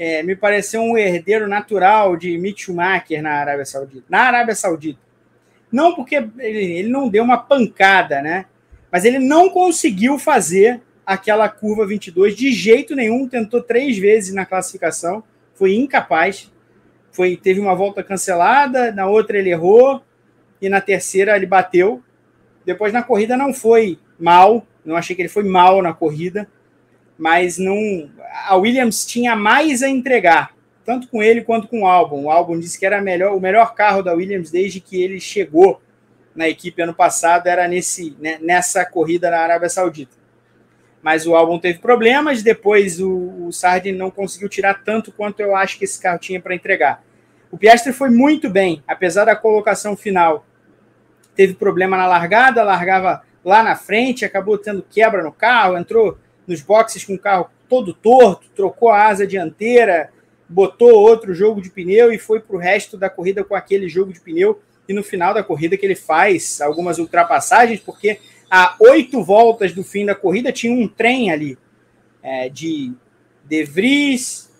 É, 0.05 0.21
me 0.23 0.35
pareceu 0.35 0.81
um 0.83 0.99
herdeiro 0.99 1.47
natural 1.47 2.17
de 2.17 2.37
Mick 2.37 2.61
Schumacher 2.61 3.23
na 3.23 3.35
Arábia 3.35 3.65
Saudita. 3.65 4.05
Na 4.09 4.23
Arábia 4.23 4.55
Saudita 4.55 4.99
não 5.71 5.95
porque 5.95 6.17
ele, 6.17 6.65
ele 6.79 6.89
não 6.89 7.09
deu 7.09 7.25
uma 7.25 7.39
pancada, 7.39 8.21
né? 8.21 8.47
Mas 8.91 9.05
ele 9.05 9.19
não 9.21 9.49
conseguiu 9.49 10.19
fazer 10.19 10.83
aquela 11.07 11.49
curva 11.49 11.87
22 11.87 12.35
de 12.37 12.53
jeito 12.53 12.97
nenhum. 12.97 13.29
Tentou 13.29 13.63
três 13.63 13.97
vezes 13.97 14.35
na 14.35 14.45
classificação, 14.45 15.23
foi 15.55 15.75
incapaz. 15.75 16.53
Foi, 17.13 17.37
teve 17.37 17.61
uma 17.61 17.75
volta 17.75 18.03
cancelada, 18.03 18.91
na 18.91 19.07
outra 19.07 19.39
ele 19.39 19.51
errou 19.51 20.03
e 20.61 20.69
na 20.69 20.81
terceira 20.81 21.37
ele 21.37 21.47
bateu. 21.47 22.03
Depois 22.67 22.93
na 22.93 23.05
corrida 23.05 23.37
não 23.37 23.55
foi 23.55 23.99
mal, 24.19 24.67
não 24.85 24.97
achei 24.97 25.15
que 25.15 25.23
ele 25.23 25.29
foi 25.29 25.45
mal 25.45 25.81
na 25.81 25.93
corrida, 25.93 26.49
mas 27.23 27.57
não. 27.57 28.11
A 28.49 28.57
Williams 28.57 29.07
tinha 29.07 29.37
mais 29.37 29.81
a 29.81 29.89
entregar 29.89 30.53
tanto 30.85 31.07
com 31.07 31.23
ele 31.23 31.43
quanto 31.43 31.69
com 31.69 31.83
o 31.83 31.87
álbum. 31.87 32.25
O 32.25 32.31
álbum 32.33 32.59
disse 32.59 32.77
que 32.77 32.85
era 32.85 33.01
melhor, 33.01 33.37
o 33.37 33.41
melhor 33.41 33.77
carro 33.77 34.03
da 34.03 34.13
Williams 34.13 34.51
desde 34.51 34.81
que 34.81 35.01
ele 35.01 35.21
chegou 35.21 35.81
na 36.35 36.49
equipe 36.49 36.83
ano 36.83 36.93
passado, 36.93 37.47
era 37.47 37.69
nesse, 37.69 38.17
né, 38.19 38.39
nessa 38.43 38.85
corrida 38.85 39.31
na 39.31 39.39
Arábia 39.39 39.69
Saudita. 39.69 40.17
Mas 41.01 41.25
o 41.25 41.37
álbum 41.37 41.61
teve 41.61 41.79
problemas, 41.79 42.43
depois 42.43 43.01
o, 43.01 43.09
o 43.09 43.51
não 43.95 44.11
conseguiu 44.11 44.49
tirar 44.49 44.83
tanto 44.83 45.13
quanto 45.13 45.39
eu 45.39 45.55
acho 45.55 45.79
que 45.79 45.85
esse 45.85 46.03
carro 46.03 46.19
tinha 46.19 46.41
para 46.41 46.57
entregar. 46.57 47.05
O 47.53 47.57
Piastri 47.57 47.93
foi 47.93 48.11
muito 48.11 48.51
bem, 48.51 48.83
apesar 48.89 49.27
da 49.27 49.37
colocação 49.37 49.97
final. 49.97 50.45
Teve 51.37 51.55
problema 51.55 51.97
na 51.97 52.09
largada, 52.09 52.65
largava 52.65 53.23
lá 53.45 53.63
na 53.63 53.77
frente, 53.77 54.25
acabou 54.25 54.59
tendo 54.59 54.85
quebra 54.91 55.23
no 55.23 55.31
carro, 55.31 55.79
entrou 55.79 56.19
nos 56.47 56.61
boxes 56.61 57.05
com 57.05 57.15
o 57.15 57.19
carro 57.19 57.49
todo 57.69 57.95
torto, 57.95 58.49
trocou 58.55 58.91
a 58.91 59.07
asa 59.07 59.27
dianteira, 59.27 60.11
botou 60.49 60.91
outro 60.93 61.35
jogo 61.35 61.61
de 61.61 61.71
pneu 61.71 62.13
e 62.13 62.19
foi 62.19 62.41
para 62.41 62.57
o 62.57 62.59
resto 62.59 62.97
da 62.97 63.09
corrida 63.09 63.43
com 63.43 63.55
aquele 63.55 63.89
jogo 63.89 64.13
de 64.13 64.21
pneu. 64.21 64.61
E 64.89 64.93
no 64.93 65.03
final 65.03 65.33
da 65.33 65.43
corrida 65.43 65.77
que 65.77 65.87
ele 65.87 65.95
faz 65.95 66.61
algumas 66.61 66.99
ultrapassagens, 66.99 67.81
porque 67.81 68.19
a 68.51 68.77
oito 68.81 69.23
voltas 69.23 69.73
do 69.73 69.83
fim 69.83 70.05
da 70.05 70.15
corrida 70.15 70.53
tinha 70.53 70.73
um 70.73 70.87
trem 70.87 71.31
ali 71.31 71.57
é, 72.23 72.49
de 72.49 72.93
De 73.45 73.65
Vries, 73.65 74.51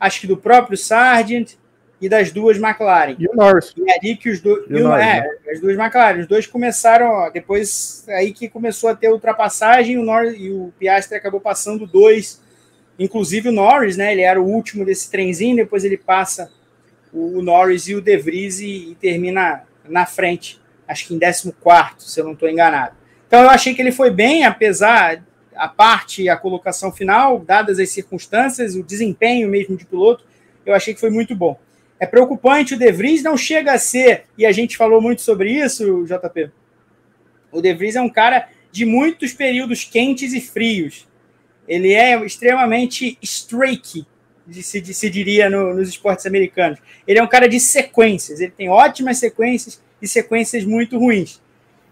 acho 0.00 0.22
que 0.22 0.26
do 0.26 0.36
próprio 0.36 0.76
Sargent 0.76 1.54
e 2.00 2.08
das 2.08 2.30
duas 2.30 2.58
McLaren. 2.58 3.16
E 3.18 3.26
o 3.26 3.34
Norris. 3.34 3.72
E 3.76 3.90
ali 3.90 4.16
que 4.16 4.30
os 4.30 4.40
dois. 4.40 4.64
E 4.68 4.80
Norris, 4.80 5.06
é, 5.06 5.20
né? 5.20 5.30
as 5.50 5.60
duas 5.60 5.76
McLaren. 5.76 6.20
Os 6.20 6.26
dois 6.26 6.46
começaram, 6.46 7.08
ó, 7.08 7.30
depois 7.30 8.04
aí 8.08 8.32
que 8.32 8.48
começou 8.48 8.90
a 8.90 8.94
ter 8.94 9.10
ultrapassagem, 9.10 9.98
o 9.98 10.02
Norris 10.02 10.34
e 10.38 10.50
o 10.50 10.72
Piastri 10.78 11.16
acabou 11.16 11.40
passando 11.40 11.86
dois 11.86 12.44
Inclusive 12.98 13.50
o 13.50 13.52
Norris, 13.52 13.96
né? 13.96 14.12
Ele 14.12 14.22
era 14.22 14.40
o 14.40 14.46
último 14.46 14.84
desse 14.84 15.10
trenzinho, 15.10 15.56
depois 15.56 15.84
ele 15.84 15.98
passa 15.98 16.50
o 17.12 17.42
Norris 17.42 17.88
e 17.88 17.94
o 17.94 18.00
De 18.00 18.16
Vries 18.16 18.60
e, 18.60 18.90
e 18.90 18.94
termina 18.94 19.62
na 19.88 20.04
frente, 20.04 20.60
acho 20.88 21.06
que 21.06 21.14
em 21.14 21.18
14, 21.18 21.52
se 21.98 22.20
eu 22.20 22.24
não 22.24 22.32
estou 22.32 22.48
enganado. 22.48 22.94
Então 23.26 23.42
eu 23.42 23.50
achei 23.50 23.74
que 23.74 23.82
ele 23.82 23.92
foi 23.92 24.10
bem, 24.10 24.44
apesar 24.44 25.22
a 25.54 25.68
parte 25.68 26.22
e 26.22 26.28
a 26.28 26.36
colocação 26.36 26.92
final, 26.92 27.38
dadas 27.38 27.78
as 27.78 27.90
circunstâncias, 27.90 28.74
o 28.74 28.82
desempenho 28.82 29.48
mesmo 29.48 29.76
de 29.76 29.86
piloto, 29.86 30.24
eu 30.64 30.74
achei 30.74 30.92
que 30.92 31.00
foi 31.00 31.10
muito 31.10 31.34
bom. 31.34 31.58
É 31.98 32.06
preocupante, 32.06 32.74
o 32.74 32.78
De 32.78 32.92
Vries 32.92 33.22
não 33.22 33.36
chega 33.36 33.72
a 33.72 33.78
ser, 33.78 34.24
e 34.36 34.44
a 34.44 34.52
gente 34.52 34.76
falou 34.76 35.00
muito 35.00 35.22
sobre 35.22 35.50
isso, 35.50 36.04
JP. 36.04 36.50
O 37.50 37.60
De 37.60 37.72
Vries 37.74 37.96
é 37.96 38.00
um 38.00 38.10
cara 38.10 38.48
de 38.70 38.84
muitos 38.84 39.32
períodos 39.32 39.84
quentes 39.84 40.34
e 40.34 40.40
frios. 40.40 41.08
Ele 41.66 41.92
é 41.94 42.22
extremamente 42.24 43.18
streaky, 43.22 44.06
se, 44.50 44.94
se 44.94 45.10
diria 45.10 45.48
no, 45.48 45.74
nos 45.74 45.88
esportes 45.88 46.26
americanos. 46.26 46.78
Ele 47.06 47.18
é 47.18 47.22
um 47.22 47.26
cara 47.26 47.48
de 47.48 47.58
sequências, 47.58 48.40
ele 48.40 48.52
tem 48.52 48.68
ótimas 48.68 49.18
sequências 49.18 49.82
e 50.00 50.06
sequências 50.06 50.64
muito 50.64 50.98
ruins. 50.98 51.40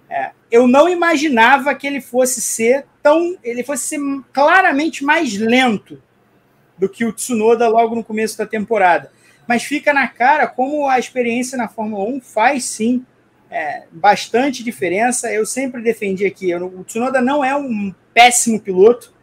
É, 0.09 0.33
eu 0.51 0.69
não 0.69 0.89
imaginava 0.89 1.75
que 1.75 1.87
ele 1.87 2.01
fosse 2.01 2.41
ser 2.41 2.85
tão. 3.03 3.37
ele 3.43 3.65
fosse 3.65 3.89
ser 3.89 4.01
claramente 4.33 5.03
mais 5.03 5.35
lento 5.35 6.01
do 6.77 6.89
que 6.89 7.05
o 7.05 7.13
Tsunoda 7.13 7.69
logo 7.69 7.95
no 7.95 8.05
começo 8.05 8.37
da 8.37 8.47
temporada. 8.47 9.11
Mas 9.47 9.63
fica 9.63 9.93
na 9.93 10.09
cara 10.09 10.47
como 10.47 10.89
a 10.89 10.99
experiência 10.99 11.59
na 11.59 11.69
Fórmula 11.69 12.05
1 12.05 12.21
faz 12.21 12.65
sim 12.65 13.05
é, 13.51 13.85
bastante 13.91 14.65
diferença. 14.65 15.33
Eu 15.33 15.45
sempre 15.45 15.83
defendi 15.83 16.25
aqui: 16.27 16.51
eu, 16.51 16.67
o 16.67 16.85
Tsunoda 16.85 17.21
não 17.21 17.45
é 17.45 17.55
um 17.55 17.95
péssimo 18.13 18.61
piloto, 18.61 19.15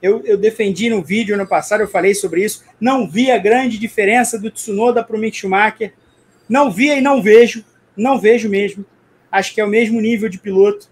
eu, 0.00 0.22
eu 0.24 0.36
defendi 0.36 0.88
no 0.88 1.02
vídeo 1.02 1.34
ano 1.34 1.46
passado, 1.46 1.80
eu 1.80 1.88
falei 1.88 2.14
sobre 2.14 2.44
isso. 2.44 2.64
Não 2.80 3.08
vi 3.08 3.30
a 3.30 3.38
grande 3.38 3.78
diferença 3.78 4.38
do 4.38 4.50
Tsunoda 4.50 5.02
para 5.02 5.16
o 5.16 5.18
Mick 5.18 5.36
Schumacher. 5.36 5.92
Não 6.48 6.70
via 6.70 6.96
e 6.96 7.00
não 7.00 7.20
vejo. 7.20 7.64
Não 7.96 8.18
vejo 8.18 8.48
mesmo. 8.48 8.84
Acho 9.30 9.52
que 9.52 9.60
é 9.60 9.64
o 9.64 9.68
mesmo 9.68 10.00
nível 10.00 10.28
de 10.28 10.38
piloto. 10.38 10.88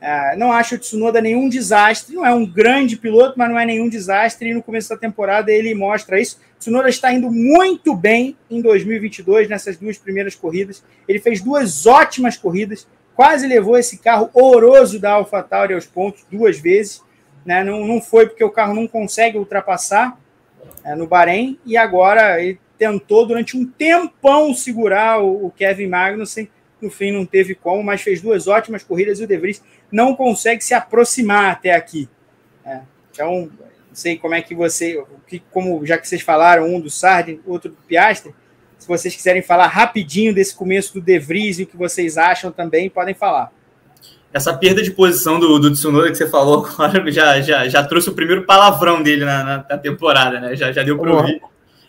Uh, 0.00 0.38
não 0.38 0.52
acho 0.52 0.76
o 0.76 0.78
Tsunoda 0.78 1.20
nenhum 1.20 1.48
desastre. 1.48 2.14
Não 2.14 2.24
é 2.24 2.32
um 2.32 2.46
grande 2.46 2.96
piloto, 2.96 3.34
mas 3.36 3.50
não 3.50 3.58
é 3.58 3.66
nenhum 3.66 3.88
desastre. 3.88 4.50
E 4.50 4.54
no 4.54 4.62
começo 4.62 4.88
da 4.88 4.96
temporada 4.96 5.50
ele 5.50 5.74
mostra 5.74 6.20
isso. 6.20 6.40
Tsunoda 6.64 6.88
está 6.88 7.12
indo 7.12 7.30
muito 7.30 7.94
bem 7.94 8.36
em 8.50 8.60
2022, 8.60 9.48
nessas 9.48 9.76
duas 9.76 9.96
primeiras 9.96 10.34
corridas. 10.34 10.82
Ele 11.06 11.18
fez 11.18 11.40
duas 11.40 11.86
ótimas 11.86 12.36
corridas. 12.36 12.86
Quase 13.14 13.46
levou 13.46 13.78
esse 13.78 13.98
carro 13.98 14.28
horroroso 14.34 14.98
da 14.98 15.12
AlphaTauri 15.12 15.74
aos 15.74 15.86
pontos 15.86 16.24
duas 16.30 16.58
vezes 16.58 17.02
né? 17.44 17.62
Não, 17.62 17.86
não 17.86 18.00
foi 18.00 18.26
porque 18.26 18.42
o 18.42 18.50
carro 18.50 18.74
não 18.74 18.88
consegue 18.88 19.36
ultrapassar 19.36 20.18
é, 20.82 20.94
no 20.94 21.06
Bahrein, 21.06 21.58
e 21.64 21.76
agora 21.76 22.42
ele 22.42 22.58
tentou 22.78 23.26
durante 23.26 23.56
um 23.56 23.66
tempão 23.66 24.54
segurar 24.54 25.20
o, 25.20 25.46
o, 25.46 25.50
Kevin 25.50 25.88
Magnussen, 25.88 26.48
no 26.80 26.90
fim 26.90 27.12
não 27.12 27.24
teve 27.24 27.54
como, 27.54 27.82
mas 27.82 28.02
fez 28.02 28.20
duas 28.20 28.46
ótimas 28.46 28.82
corridas 28.82 29.20
e 29.20 29.24
o 29.24 29.26
De 29.26 29.36
Vries 29.36 29.62
não 29.90 30.14
consegue 30.14 30.62
se 30.62 30.74
aproximar 30.74 31.52
até 31.52 31.72
aqui. 31.72 32.08
É, 32.64 32.80
então, 33.10 33.50
não 33.94 33.96
sei 33.96 34.18
como 34.18 34.34
é 34.34 34.42
que 34.42 34.56
você, 34.56 35.00
que, 35.24 35.40
como 35.52 35.86
já 35.86 35.96
que 35.96 36.08
vocês 36.08 36.20
falaram, 36.20 36.66
um 36.66 36.80
do 36.80 36.90
Sardi, 36.90 37.40
outro 37.46 37.70
do 37.70 37.76
Piastri, 37.86 38.34
se 38.76 38.88
vocês 38.88 39.14
quiserem 39.14 39.40
falar 39.40 39.68
rapidinho 39.68 40.34
desse 40.34 40.52
começo 40.52 40.94
do 40.94 41.00
De 41.00 41.16
Vries 41.16 41.60
e 41.60 41.62
o 41.62 41.66
que 41.68 41.76
vocês 41.76 42.18
acham 42.18 42.50
também, 42.50 42.90
podem 42.90 43.14
falar 43.14 43.52
essa 44.32 44.52
perda 44.52 44.82
de 44.82 44.90
posição 44.90 45.38
do, 45.38 45.60
do 45.60 45.70
Tsunoda 45.70 46.10
que 46.10 46.16
você 46.16 46.28
falou 46.28 46.66
agora 46.66 47.06
já, 47.08 47.40
já, 47.40 47.68
já 47.68 47.84
trouxe 47.84 48.10
o 48.10 48.14
primeiro 48.14 48.42
palavrão 48.42 49.00
dele 49.00 49.24
na, 49.24 49.44
na, 49.44 49.56
na 49.70 49.78
temporada, 49.78 50.40
né? 50.40 50.56
Já, 50.56 50.72
já 50.72 50.82
deu 50.82 50.98
para 50.98 51.12
ouvir. 51.14 51.40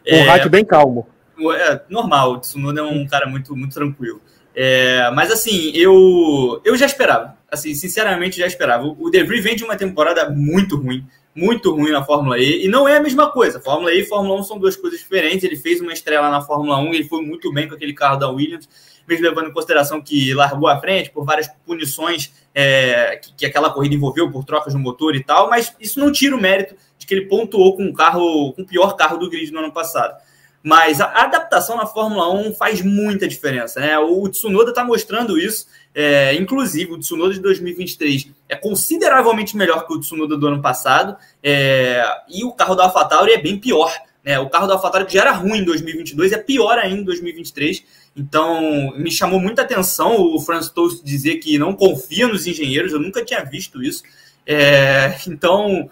Um 0.07 0.15
é, 0.15 0.21
rádio 0.21 0.51
bem 0.51 0.63
calmo. 0.63 1.07
É 1.55 1.81
normal, 1.89 2.33
o 2.33 2.37
Tsunoda 2.37 2.81
é 2.81 2.83
um 2.83 3.07
cara 3.07 3.25
muito, 3.25 3.55
muito 3.55 3.73
tranquilo. 3.73 4.21
É, 4.55 5.09
mas 5.15 5.31
assim, 5.31 5.71
eu, 5.73 6.61
eu 6.63 6.77
já 6.77 6.85
esperava. 6.85 7.35
Assim, 7.51 7.73
sinceramente, 7.73 8.37
já 8.37 8.45
esperava. 8.45 8.85
O 8.85 9.09
De 9.09 9.23
Vries 9.23 9.43
vem 9.43 9.55
de 9.55 9.63
uma 9.63 9.75
temporada 9.75 10.29
muito 10.29 10.77
ruim, 10.77 11.03
muito 11.35 11.75
ruim 11.75 11.91
na 11.91 12.03
Fórmula 12.03 12.39
E, 12.39 12.65
e 12.65 12.67
não 12.69 12.87
é 12.87 12.95
a 12.95 13.01
mesma 13.01 13.29
coisa. 13.29 13.59
Fórmula 13.59 13.93
E 13.93 14.01
e 14.01 14.05
Fórmula 14.05 14.39
1 14.39 14.43
são 14.43 14.57
duas 14.57 14.75
coisas 14.75 14.99
diferentes. 14.99 15.43
Ele 15.43 15.57
fez 15.57 15.81
uma 15.81 15.91
estrela 15.91 16.29
na 16.29 16.41
Fórmula 16.41 16.77
1, 16.77 16.93
ele 16.93 17.03
foi 17.03 17.21
muito 17.21 17.51
bem 17.51 17.67
com 17.67 17.75
aquele 17.75 17.93
carro 17.93 18.17
da 18.17 18.29
Williams, 18.29 18.69
mesmo 19.05 19.25
levando 19.25 19.49
em 19.49 19.53
consideração 19.53 20.01
que 20.01 20.33
largou 20.33 20.69
à 20.69 20.79
frente 20.79 21.11
por 21.11 21.25
várias 21.25 21.47
punições 21.65 22.33
é, 22.53 23.17
que, 23.17 23.33
que, 23.33 23.45
aquela 23.45 23.69
corrida 23.69 23.93
envolveu 23.93 24.31
por 24.31 24.45
trocas 24.45 24.73
no 24.73 24.79
motor 24.79 25.15
e 25.15 25.23
tal, 25.23 25.49
mas 25.49 25.75
isso 25.79 25.99
não 25.99 26.11
tira 26.11 26.35
o 26.35 26.41
mérito 26.41 26.75
de 26.97 27.05
que 27.05 27.13
ele 27.13 27.25
pontuou 27.25 27.75
com 27.75 27.83
um 27.83 27.93
carro, 27.93 28.53
com 28.53 28.61
o 28.61 28.65
pior 28.65 28.95
carro 28.95 29.17
do 29.17 29.29
grid 29.29 29.51
no 29.51 29.59
ano 29.59 29.73
passado. 29.73 30.15
Mas 30.63 30.99
a 30.99 31.05
adaptação 31.23 31.77
na 31.77 31.85
Fórmula 31.85 32.33
1 32.33 32.55
faz 32.55 32.81
muita 32.81 33.27
diferença. 33.27 33.79
Né? 33.79 33.99
O 33.99 34.27
Tsunoda 34.27 34.71
está 34.71 34.83
mostrando 34.83 35.37
isso. 35.37 35.67
É, 35.93 36.33
inclusive, 36.33 36.91
o 36.91 36.97
Tsunoda 36.97 37.35
de 37.35 37.39
2023 37.39 38.31
é 38.47 38.55
consideravelmente 38.55 39.57
melhor 39.57 39.85
que 39.87 39.93
o 39.93 39.99
Tsunoda 39.99 40.37
do 40.37 40.47
ano 40.47 40.61
passado. 40.61 41.17
É, 41.43 42.03
e 42.29 42.43
o 42.43 42.51
carro 42.51 42.75
da 42.75 42.83
AlphaTauri 42.83 43.33
é 43.33 43.41
bem 43.41 43.57
pior. 43.57 43.91
Né? 44.23 44.39
O 44.39 44.49
carro 44.49 44.67
da 44.67 44.73
AlphaTauri 44.73 45.05
que 45.05 45.13
já 45.13 45.21
era 45.21 45.31
ruim 45.31 45.59
em 45.59 45.63
2022 45.63 46.31
é 46.31 46.37
pior 46.37 46.77
ainda 46.77 47.01
em 47.01 47.03
2023. 47.03 47.83
Então, 48.15 48.93
me 48.97 49.11
chamou 49.11 49.39
muita 49.39 49.61
atenção 49.61 50.15
o 50.15 50.39
Franz 50.39 50.69
Toast 50.69 51.03
dizer 51.03 51.37
que 51.37 51.57
não 51.57 51.73
confia 51.73 52.27
nos 52.27 52.47
engenheiros. 52.47 52.93
Eu 52.93 52.99
nunca 52.99 53.23
tinha 53.23 53.43
visto 53.43 53.83
isso. 53.83 54.03
É, 54.45 55.15
então, 55.27 55.89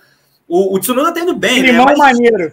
o, 0.48 0.76
o 0.76 0.80
Tsunoda 0.80 1.10
está 1.10 1.22
indo 1.22 1.36
bem. 1.36 1.62
Limão 1.62 1.86
né? 1.86 1.96
Mas... 1.98 2.18
maneiro. 2.18 2.52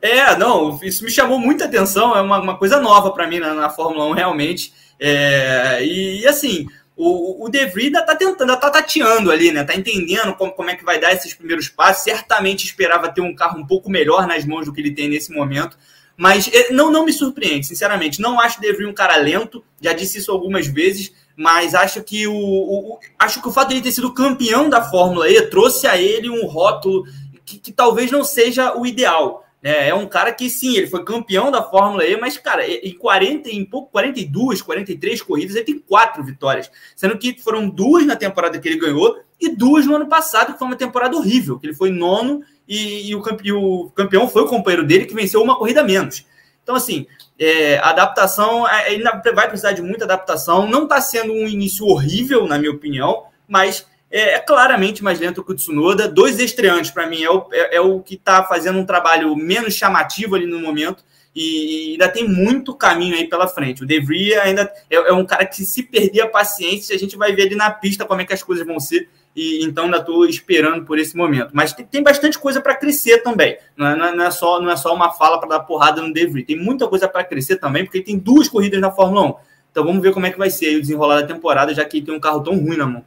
É, 0.00 0.36
não, 0.36 0.78
isso 0.82 1.04
me 1.04 1.10
chamou 1.10 1.40
muita 1.40 1.64
atenção, 1.64 2.16
é 2.16 2.20
uma, 2.20 2.40
uma 2.40 2.56
coisa 2.56 2.80
nova 2.80 3.10
para 3.10 3.26
mim 3.26 3.40
na, 3.40 3.52
na, 3.52 3.68
Fórmula 3.68 4.06
1, 4.06 4.12
realmente. 4.12 4.72
É, 4.98 5.84
e, 5.84 6.26
assim, 6.26 6.66
o, 6.98 7.44
o 7.44 7.48
De 7.48 7.64
Vries 7.66 7.86
ainda 7.86 8.02
tá 8.02 8.16
tentando, 8.16 8.56
tá 8.58 8.70
tateando 8.70 9.30
ali, 9.30 9.52
né? 9.52 9.62
Tá 9.62 9.74
entendendo 9.76 10.34
como, 10.34 10.50
como 10.50 10.68
é 10.68 10.74
que 10.74 10.84
vai 10.84 10.98
dar 10.98 11.12
esses 11.12 11.32
primeiros 11.32 11.68
passos. 11.68 12.02
Certamente 12.02 12.64
esperava 12.66 13.08
ter 13.08 13.20
um 13.20 13.34
carro 13.36 13.60
um 13.60 13.66
pouco 13.66 13.88
melhor 13.88 14.26
nas 14.26 14.44
mãos 14.44 14.66
do 14.66 14.72
que 14.72 14.80
ele 14.80 14.90
tem 14.90 15.08
nesse 15.08 15.32
momento. 15.32 15.78
Mas 16.16 16.50
é, 16.52 16.72
não, 16.72 16.90
não 16.90 17.04
me 17.04 17.12
surpreende, 17.12 17.68
sinceramente. 17.68 18.20
Não 18.20 18.40
acho 18.40 18.58
o 18.58 18.60
De 18.60 18.72
Vries 18.72 18.90
um 18.90 18.92
cara 18.92 19.16
lento, 19.16 19.64
já 19.80 19.92
disse 19.92 20.18
isso 20.18 20.32
algumas 20.32 20.66
vezes, 20.66 21.12
mas 21.36 21.72
acho 21.72 22.02
que 22.02 22.26
o, 22.26 22.34
o, 22.34 22.98
acho 23.16 23.40
que 23.40 23.46
o 23.48 23.52
fato 23.52 23.68
de 23.68 23.74
ele 23.74 23.82
ter 23.82 23.92
sido 23.92 24.12
campeão 24.12 24.68
da 24.68 24.82
Fórmula 24.82 25.30
E 25.30 25.40
trouxe 25.42 25.86
a 25.86 25.96
ele 25.96 26.28
um 26.28 26.46
rótulo 26.46 27.04
que, 27.44 27.58
que 27.58 27.70
talvez 27.70 28.10
não 28.10 28.24
seja 28.24 28.76
o 28.76 28.84
ideal. 28.84 29.44
É, 29.62 29.88
é 29.88 29.94
um 29.94 30.06
cara 30.06 30.32
que, 30.32 30.48
sim, 30.48 30.76
ele 30.76 30.86
foi 30.86 31.04
campeão 31.04 31.50
da 31.50 31.62
Fórmula 31.62 32.04
E, 32.04 32.16
mas, 32.16 32.38
cara, 32.38 32.64
em 32.66 32.94
40, 32.96 33.50
em 33.50 33.64
pouco, 33.64 33.90
42, 33.90 34.62
43 34.62 35.22
corridas, 35.22 35.56
ele 35.56 35.64
tem 35.64 35.78
quatro 35.78 36.22
vitórias. 36.22 36.70
Sendo 36.94 37.18
que 37.18 37.40
foram 37.40 37.68
duas 37.68 38.06
na 38.06 38.14
temporada 38.14 38.58
que 38.58 38.68
ele 38.68 38.78
ganhou 38.78 39.18
e 39.40 39.48
duas 39.48 39.84
no 39.84 39.96
ano 39.96 40.06
passado, 40.06 40.52
que 40.52 40.58
foi 40.58 40.68
uma 40.68 40.76
temporada 40.76 41.16
horrível, 41.16 41.58
que 41.58 41.66
ele 41.66 41.74
foi 41.74 41.90
nono 41.90 42.42
e, 42.68 43.10
e, 43.10 43.14
o, 43.14 43.22
e 43.42 43.52
o, 43.52 43.90
campeão 43.94 44.28
foi 44.28 44.42
o 44.42 44.48
companheiro 44.48 44.86
dele, 44.86 45.06
que 45.06 45.14
venceu 45.14 45.42
uma 45.42 45.56
corrida 45.56 45.82
menos. 45.82 46.24
Então, 46.62 46.76
assim, 46.76 47.06
é, 47.38 47.78
adaptação, 47.78 48.68
é, 48.68 48.88
ainda 48.88 49.22
vai 49.34 49.48
precisar 49.48 49.72
de 49.72 49.82
muita 49.82 50.04
adaptação. 50.04 50.68
Não 50.68 50.84
está 50.84 51.00
sendo 51.00 51.32
um 51.32 51.48
início 51.48 51.84
horrível, 51.86 52.46
na 52.46 52.58
minha 52.58 52.70
opinião, 52.70 53.24
mas 53.48 53.86
é, 54.10 54.34
é, 54.34 54.38
claramente 54.38 55.04
mais 55.04 55.20
lento 55.20 55.44
que 55.44 55.52
o 55.52 55.54
Tsunoda. 55.54 56.08
Dois 56.08 56.38
estreantes, 56.40 56.90
para 56.90 57.06
mim, 57.06 57.22
é 57.22 57.30
o, 57.30 57.46
é, 57.52 57.76
é 57.76 57.80
o 57.80 58.00
que 58.00 58.14
está 58.14 58.42
fazendo 58.42 58.78
um 58.78 58.86
trabalho 58.86 59.34
menos 59.36 59.74
chamativo 59.74 60.34
ali 60.34 60.46
no 60.46 60.58
momento. 60.58 61.04
E 61.36 61.92
ainda 61.92 62.08
tem 62.08 62.26
muito 62.26 62.74
caminho 62.74 63.14
aí 63.14 63.28
pela 63.28 63.46
frente. 63.46 63.84
O 63.84 63.86
De 63.86 64.00
Vries 64.00 64.36
ainda 64.38 64.72
é, 64.90 64.96
é, 64.96 65.12
um 65.12 65.24
cara 65.24 65.44
que, 65.46 65.62
se 65.62 65.82
perder 65.82 66.22
a 66.22 66.26
paciência, 66.26 66.96
a 66.96 66.98
gente 66.98 67.16
vai 67.16 67.32
ver 67.32 67.42
ali 67.42 67.54
na 67.54 67.70
pista 67.70 68.04
como 68.04 68.20
é 68.20 68.24
que 68.24 68.32
as 68.32 68.42
coisas 68.42 68.66
vão 68.66 68.80
ser. 68.80 69.08
E 69.36 69.62
então 69.62 69.84
ainda 69.84 69.98
estou 69.98 70.26
esperando 70.26 70.84
por 70.84 70.98
esse 70.98 71.16
momento. 71.16 71.50
Mas 71.52 71.72
tem, 71.72 71.86
tem 71.86 72.02
bastante 72.02 72.38
coisa 72.38 72.60
para 72.60 72.74
crescer 72.74 73.18
também. 73.18 73.56
Não 73.76 73.86
é, 73.86 74.16
não 74.16 74.24
é, 74.24 74.30
só, 74.30 74.60
não 74.60 74.70
é 74.70 74.76
só 74.76 74.92
uma 74.92 75.12
fala 75.12 75.38
para 75.38 75.50
dar 75.50 75.60
porrada 75.60 76.02
no 76.02 76.12
De 76.12 76.26
Vries. 76.26 76.46
Tem 76.46 76.56
muita 76.56 76.88
coisa 76.88 77.06
para 77.06 77.22
crescer 77.22 77.56
também, 77.56 77.84
porque 77.84 78.00
tem 78.00 78.18
duas 78.18 78.48
corridas 78.48 78.80
na 78.80 78.90
Fórmula 78.90 79.26
1. 79.26 79.34
Então 79.70 79.84
vamos 79.84 80.02
ver 80.02 80.12
como 80.12 80.26
é 80.26 80.32
que 80.32 80.38
vai 80.38 80.50
ser 80.50 80.76
o 80.76 80.80
desenrolar 80.80 81.20
da 81.20 81.26
temporada, 81.26 81.72
já 81.72 81.84
que 81.84 82.00
tem 82.00 82.12
um 82.12 82.18
carro 82.18 82.40
tão 82.42 82.56
ruim 82.58 82.78
na 82.78 82.86
mão. 82.86 83.04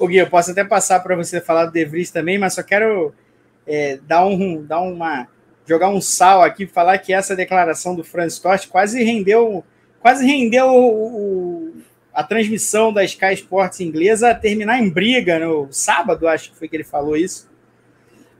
Ô 0.00 0.06
Gui, 0.06 0.16
eu 0.16 0.30
posso 0.30 0.50
até 0.50 0.64
passar 0.64 1.00
para 1.00 1.14
você 1.14 1.42
falar 1.42 1.66
do 1.66 1.72
De 1.72 1.84
Vries 1.84 2.10
também, 2.10 2.38
mas 2.38 2.54
só 2.54 2.62
quero 2.62 3.12
é, 3.66 3.98
dar, 4.08 4.24
um, 4.24 4.64
dar 4.64 4.80
uma. 4.80 5.28
jogar 5.68 5.90
um 5.90 6.00
sal 6.00 6.40
aqui, 6.40 6.66
falar 6.66 6.96
que 6.96 7.12
essa 7.12 7.36
declaração 7.36 7.94
do 7.94 8.02
Franz 8.02 8.38
Tost 8.38 8.66
quase 8.68 9.04
rendeu. 9.04 9.62
Quase 10.00 10.24
rendeu 10.24 10.68
o, 10.68 11.66
o, 11.66 11.72
a 12.14 12.24
transmissão 12.24 12.90
da 12.90 13.04
Sky 13.04 13.34
Sports 13.34 13.80
inglesa 13.80 14.30
a 14.30 14.34
terminar 14.34 14.78
em 14.78 14.88
briga 14.88 15.38
no 15.38 15.68
sábado, 15.70 16.26
acho 16.26 16.50
que 16.52 16.56
foi 16.56 16.66
que 16.66 16.76
ele 16.76 16.82
falou 16.82 17.14
isso. 17.14 17.50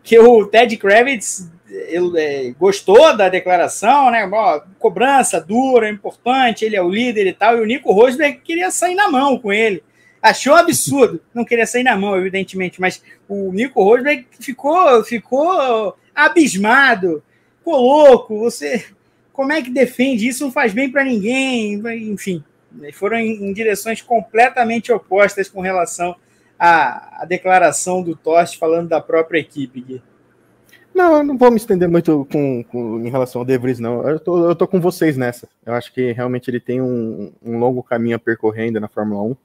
Que 0.03 0.19
o 0.19 0.47
Ted 0.47 0.75
Kravitz 0.79 1.47
ele, 1.69 2.19
é, 2.19 2.55
gostou 2.59 3.15
da 3.15 3.29
declaração, 3.29 4.11
né? 4.11 4.27
Cobrança 4.79 5.39
dura, 5.39 5.91
importante, 5.91 6.65
ele 6.65 6.75
é 6.75 6.81
o 6.81 6.89
líder 6.89 7.27
e 7.27 7.35
tal, 7.35 7.59
e 7.59 7.61
o 7.61 7.67
Nico 7.67 7.93
Rosberg 7.93 8.39
queria 8.39 8.71
sair 8.71 8.95
na 8.95 9.11
mão 9.11 9.39
com 9.39 9.53
ele 9.53 9.85
achou 10.23 10.55
absurdo, 10.55 11.21
não 11.35 11.45
queria 11.45 11.67
sair 11.67 11.83
na 11.83 11.97
mão, 11.97 12.17
evidentemente, 12.17 12.81
mas 12.81 13.03
o 13.29 13.53
Nico 13.53 13.83
Rosberg 13.83 14.27
ficou, 14.39 15.03
ficou 15.05 15.97
abismado, 16.15 17.23
ficou 17.59 17.81
louco. 17.81 18.39
Você, 18.41 18.85
como 19.33 19.53
é 19.53 19.63
que 19.63 19.71
defende 19.71 20.29
isso? 20.29 20.45
Não 20.45 20.53
faz 20.53 20.73
bem 20.73 20.91
para 20.91 21.05
ninguém, 21.05 21.81
enfim, 22.13 22.45
foram 22.93 23.17
em, 23.17 23.49
em, 23.49 23.53
direções 23.53 24.03
completamente 24.03 24.93
opostas 24.93 25.49
com 25.49 25.61
relação 25.61 26.15
à, 26.59 27.23
à 27.23 27.25
declaração 27.25 28.03
do 28.03 28.15
Tost 28.15 28.59
falando 28.59 28.89
da 28.89 29.01
própria 29.01 29.39
equipe. 29.39 29.81
Gui. 29.81 30.03
Não, 30.95 31.19
eu 31.19 31.23
não 31.23 31.39
vou 31.39 31.51
me 31.51 31.57
estender 31.57 31.89
muito 31.89 32.27
com, 32.31 32.65
com, 32.65 33.01
em 33.01 33.09
relação 33.09 33.41
ao 33.41 33.47
De 33.47 33.57
Vries, 33.57 33.79
não. 33.79 34.07
Eu 34.07 34.21
tô, 34.21 34.49
eu 34.51 34.55
tô 34.55 34.67
com 34.67 34.81
vocês 34.81 35.17
nessa. 35.17 35.49
Eu 35.65 35.73
acho 35.73 35.93
que 35.95 36.13
realmente 36.13 36.51
ele 36.51 36.61
tem 36.61 36.83
um, 36.83 37.33
um 37.43 37.59
longo 37.59 37.83
caminho 37.83 38.17
a 38.17 38.19
percorrer 38.19 38.65
ainda 38.65 38.81
na 38.81 38.89
Fórmula 38.89 39.23
1 39.23 39.37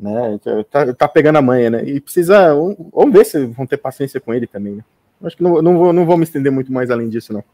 né? 0.00 0.40
Tá, 0.70 0.92
tá 0.94 1.08
pegando 1.08 1.36
a 1.36 1.42
manha, 1.42 1.70
né? 1.70 1.84
E 1.84 2.00
precisa. 2.00 2.54
Vamos 2.54 3.12
ver 3.12 3.24
se 3.24 3.44
vão 3.46 3.66
ter 3.66 3.76
paciência 3.76 4.20
com 4.20 4.32
ele 4.32 4.46
também, 4.46 4.76
né? 4.76 4.84
Acho 5.22 5.36
que 5.36 5.42
não, 5.42 5.60
não, 5.60 5.76
vou, 5.76 5.92
não 5.92 6.06
vou 6.06 6.16
me 6.16 6.24
estender 6.24 6.50
muito 6.50 6.72
mais 6.72 6.90
além 6.90 7.08
disso, 7.08 7.32
não. 7.32 7.44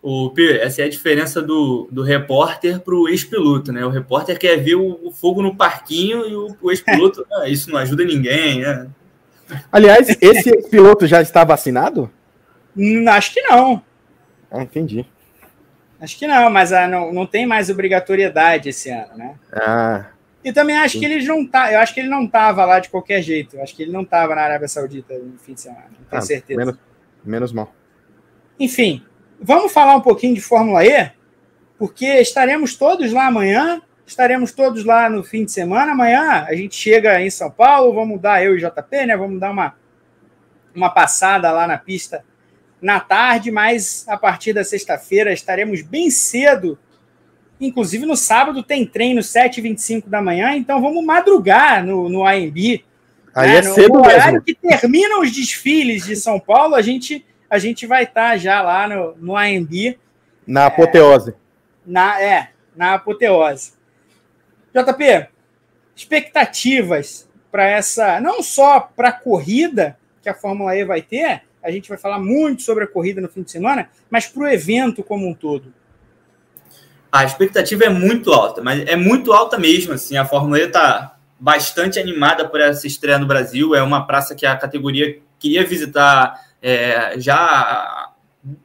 O 0.00 0.30
P, 0.30 0.58
essa 0.58 0.80
é 0.80 0.84
a 0.84 0.88
diferença 0.88 1.42
do, 1.42 1.88
do 1.90 2.02
repórter 2.02 2.80
para 2.80 2.94
o 2.94 3.08
ex-piloto, 3.08 3.72
né? 3.72 3.84
O 3.84 3.90
repórter 3.90 4.38
quer 4.38 4.56
ver 4.56 4.76
o, 4.76 4.98
o 5.02 5.10
fogo 5.10 5.42
no 5.42 5.56
parquinho 5.56 6.26
e 6.26 6.34
o, 6.34 6.56
o 6.62 6.70
ex-piloto, 6.70 7.26
ah, 7.32 7.48
isso 7.48 7.70
não 7.70 7.78
ajuda 7.78 8.04
ninguém, 8.04 8.60
né? 8.60 8.88
Aliás, 9.72 10.08
esse 10.20 10.68
piloto 10.68 11.06
já 11.06 11.20
está 11.20 11.42
vacinado? 11.42 12.10
Hum, 12.76 13.04
acho 13.08 13.34
que 13.34 13.42
não. 13.42 13.82
Ah, 14.50 14.62
entendi. 14.62 15.04
Acho 16.00 16.16
que 16.16 16.26
não, 16.28 16.48
mas 16.48 16.72
ah, 16.72 16.86
não, 16.86 17.12
não 17.12 17.26
tem 17.26 17.44
mais 17.44 17.68
obrigatoriedade 17.68 18.68
esse 18.68 18.88
ano, 18.88 19.16
né? 19.16 19.34
Ah, 19.52 20.06
e 20.42 20.52
também 20.52 20.76
acho 20.76 20.98
que 20.98 21.04
ele 21.04 21.24
não 21.26 21.46
tá, 21.46 21.72
eu 21.72 21.80
acho 21.80 21.92
que 21.92 22.00
ele 22.00 22.08
não 22.08 22.24
estava 22.24 22.64
lá 22.64 22.78
de 22.78 22.88
qualquer 22.88 23.20
jeito. 23.22 23.56
Eu 23.56 23.62
acho 23.62 23.74
que 23.74 23.82
ele 23.82 23.92
não 23.92 24.02
estava 24.02 24.34
na 24.34 24.42
Arábia 24.42 24.68
Saudita 24.68 25.18
no 25.18 25.38
fim 25.38 25.54
de 25.54 25.60
semana, 25.60 25.86
não 25.86 26.04
tenho 26.08 26.22
ah, 26.22 26.22
certeza. 26.22 26.58
Menos, 26.58 26.78
menos 27.24 27.52
mal. 27.52 27.74
Enfim, 28.58 29.04
vamos 29.40 29.72
falar 29.72 29.96
um 29.96 30.00
pouquinho 30.00 30.34
de 30.34 30.40
Fórmula 30.40 30.84
E, 30.84 31.10
porque 31.76 32.06
estaremos 32.06 32.76
todos 32.76 33.12
lá 33.12 33.26
amanhã, 33.26 33.82
estaremos 34.06 34.52
todos 34.52 34.84
lá 34.84 35.10
no 35.10 35.24
fim 35.24 35.44
de 35.44 35.52
semana. 35.52 35.92
Amanhã 35.92 36.44
a 36.48 36.54
gente 36.54 36.74
chega 36.74 37.20
em 37.20 37.30
São 37.30 37.50
Paulo, 37.50 37.92
vamos 37.92 38.20
dar 38.20 38.42
eu 38.42 38.56
e 38.56 38.60
JP, 38.60 39.06
né? 39.06 39.16
Vamos 39.16 39.40
dar 39.40 39.50
uma, 39.50 39.74
uma 40.74 40.90
passada 40.90 41.50
lá 41.50 41.66
na 41.66 41.78
pista 41.78 42.24
na 42.80 43.00
tarde, 43.00 43.50
mas 43.50 44.04
a 44.08 44.16
partir 44.16 44.52
da 44.52 44.62
sexta-feira 44.62 45.32
estaremos 45.32 45.82
bem 45.82 46.10
cedo 46.10 46.78
Inclusive 47.60 48.06
no 48.06 48.16
sábado 48.16 48.62
tem 48.62 48.86
treino 48.86 49.20
7h25 49.20 50.08
da 50.08 50.22
manhã, 50.22 50.54
então 50.54 50.80
vamos 50.80 51.04
madrugar 51.04 51.84
no, 51.84 52.08
no 52.08 52.24
AMB. 52.24 52.84
Aí 53.34 53.50
né? 53.50 53.58
é 53.58 53.62
cedo 53.62 53.94
no 53.94 54.00
horário 54.00 54.32
mesmo. 54.32 54.42
que 54.42 54.54
terminam 54.54 55.20
os 55.20 55.32
desfiles 55.32 56.04
de 56.04 56.16
São 56.16 56.38
Paulo, 56.38 56.74
a 56.74 56.82
gente, 56.82 57.24
a 57.50 57.58
gente 57.58 57.86
vai 57.86 58.04
estar 58.04 58.30
tá 58.30 58.36
já 58.36 58.62
lá 58.62 58.88
no, 58.88 59.16
no 59.16 59.36
AMB. 59.36 59.98
Na 60.46 60.66
apoteose. 60.66 61.30
É, 61.30 61.34
na, 61.84 62.22
é, 62.22 62.50
na 62.76 62.94
apoteose. 62.94 63.72
JP, 64.72 65.28
expectativas 65.96 67.28
para 67.50 67.66
essa, 67.66 68.20
não 68.20 68.42
só 68.42 68.80
para 68.80 69.08
a 69.08 69.12
corrida 69.12 69.98
que 70.22 70.28
a 70.28 70.34
Fórmula 70.34 70.76
E 70.76 70.84
vai 70.84 71.02
ter, 71.02 71.42
a 71.62 71.70
gente 71.70 71.88
vai 71.88 71.98
falar 71.98 72.18
muito 72.18 72.62
sobre 72.62 72.84
a 72.84 72.86
corrida 72.86 73.20
no 73.20 73.28
fim 73.28 73.42
de 73.42 73.50
semana, 73.50 73.90
mas 74.08 74.26
para 74.26 74.42
o 74.42 74.48
evento 74.48 75.02
como 75.02 75.26
um 75.26 75.34
todo. 75.34 75.72
A 77.10 77.24
expectativa 77.24 77.84
é 77.84 77.88
muito 77.88 78.32
alta, 78.32 78.62
mas 78.62 78.86
é 78.86 78.96
muito 78.96 79.32
alta 79.32 79.58
mesmo. 79.58 79.92
Assim, 79.92 80.16
a 80.16 80.24
Fórmula 80.24 80.58
E 80.58 80.64
está 80.64 81.16
bastante 81.40 81.98
animada 81.98 82.48
por 82.48 82.60
essa 82.60 82.86
estreia 82.86 83.18
no 83.18 83.26
Brasil. 83.26 83.74
É 83.74 83.82
uma 83.82 84.06
praça 84.06 84.34
que 84.34 84.44
a 84.44 84.56
categoria 84.56 85.18
queria 85.38 85.64
visitar 85.64 86.34
é, 86.60 87.14
já, 87.18 88.10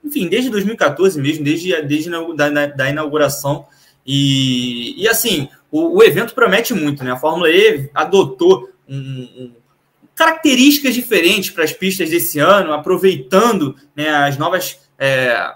enfim, 0.04 0.28
desde 0.28 0.50
2014 0.50 1.22
mesmo, 1.22 1.44
desde, 1.44 1.82
desde 1.84 2.10
da, 2.36 2.66
da 2.68 2.90
inauguração. 2.90 3.66
E, 4.06 5.02
e 5.02 5.08
assim, 5.08 5.48
o, 5.72 5.98
o 6.00 6.04
evento 6.04 6.34
promete 6.34 6.74
muito, 6.74 7.04
né? 7.04 7.12
A 7.12 7.18
Fórmula 7.18 7.50
E 7.50 7.90
adotou 7.94 8.70
um, 8.88 8.98
um, 8.98 9.52
características 10.16 10.94
diferentes 10.94 11.50
para 11.50 11.64
as 11.64 11.72
pistas 11.72 12.10
desse 12.10 12.40
ano, 12.40 12.74
aproveitando 12.74 13.76
né, 13.96 14.10
as 14.10 14.38
novas 14.38 14.80
é, 14.98 15.54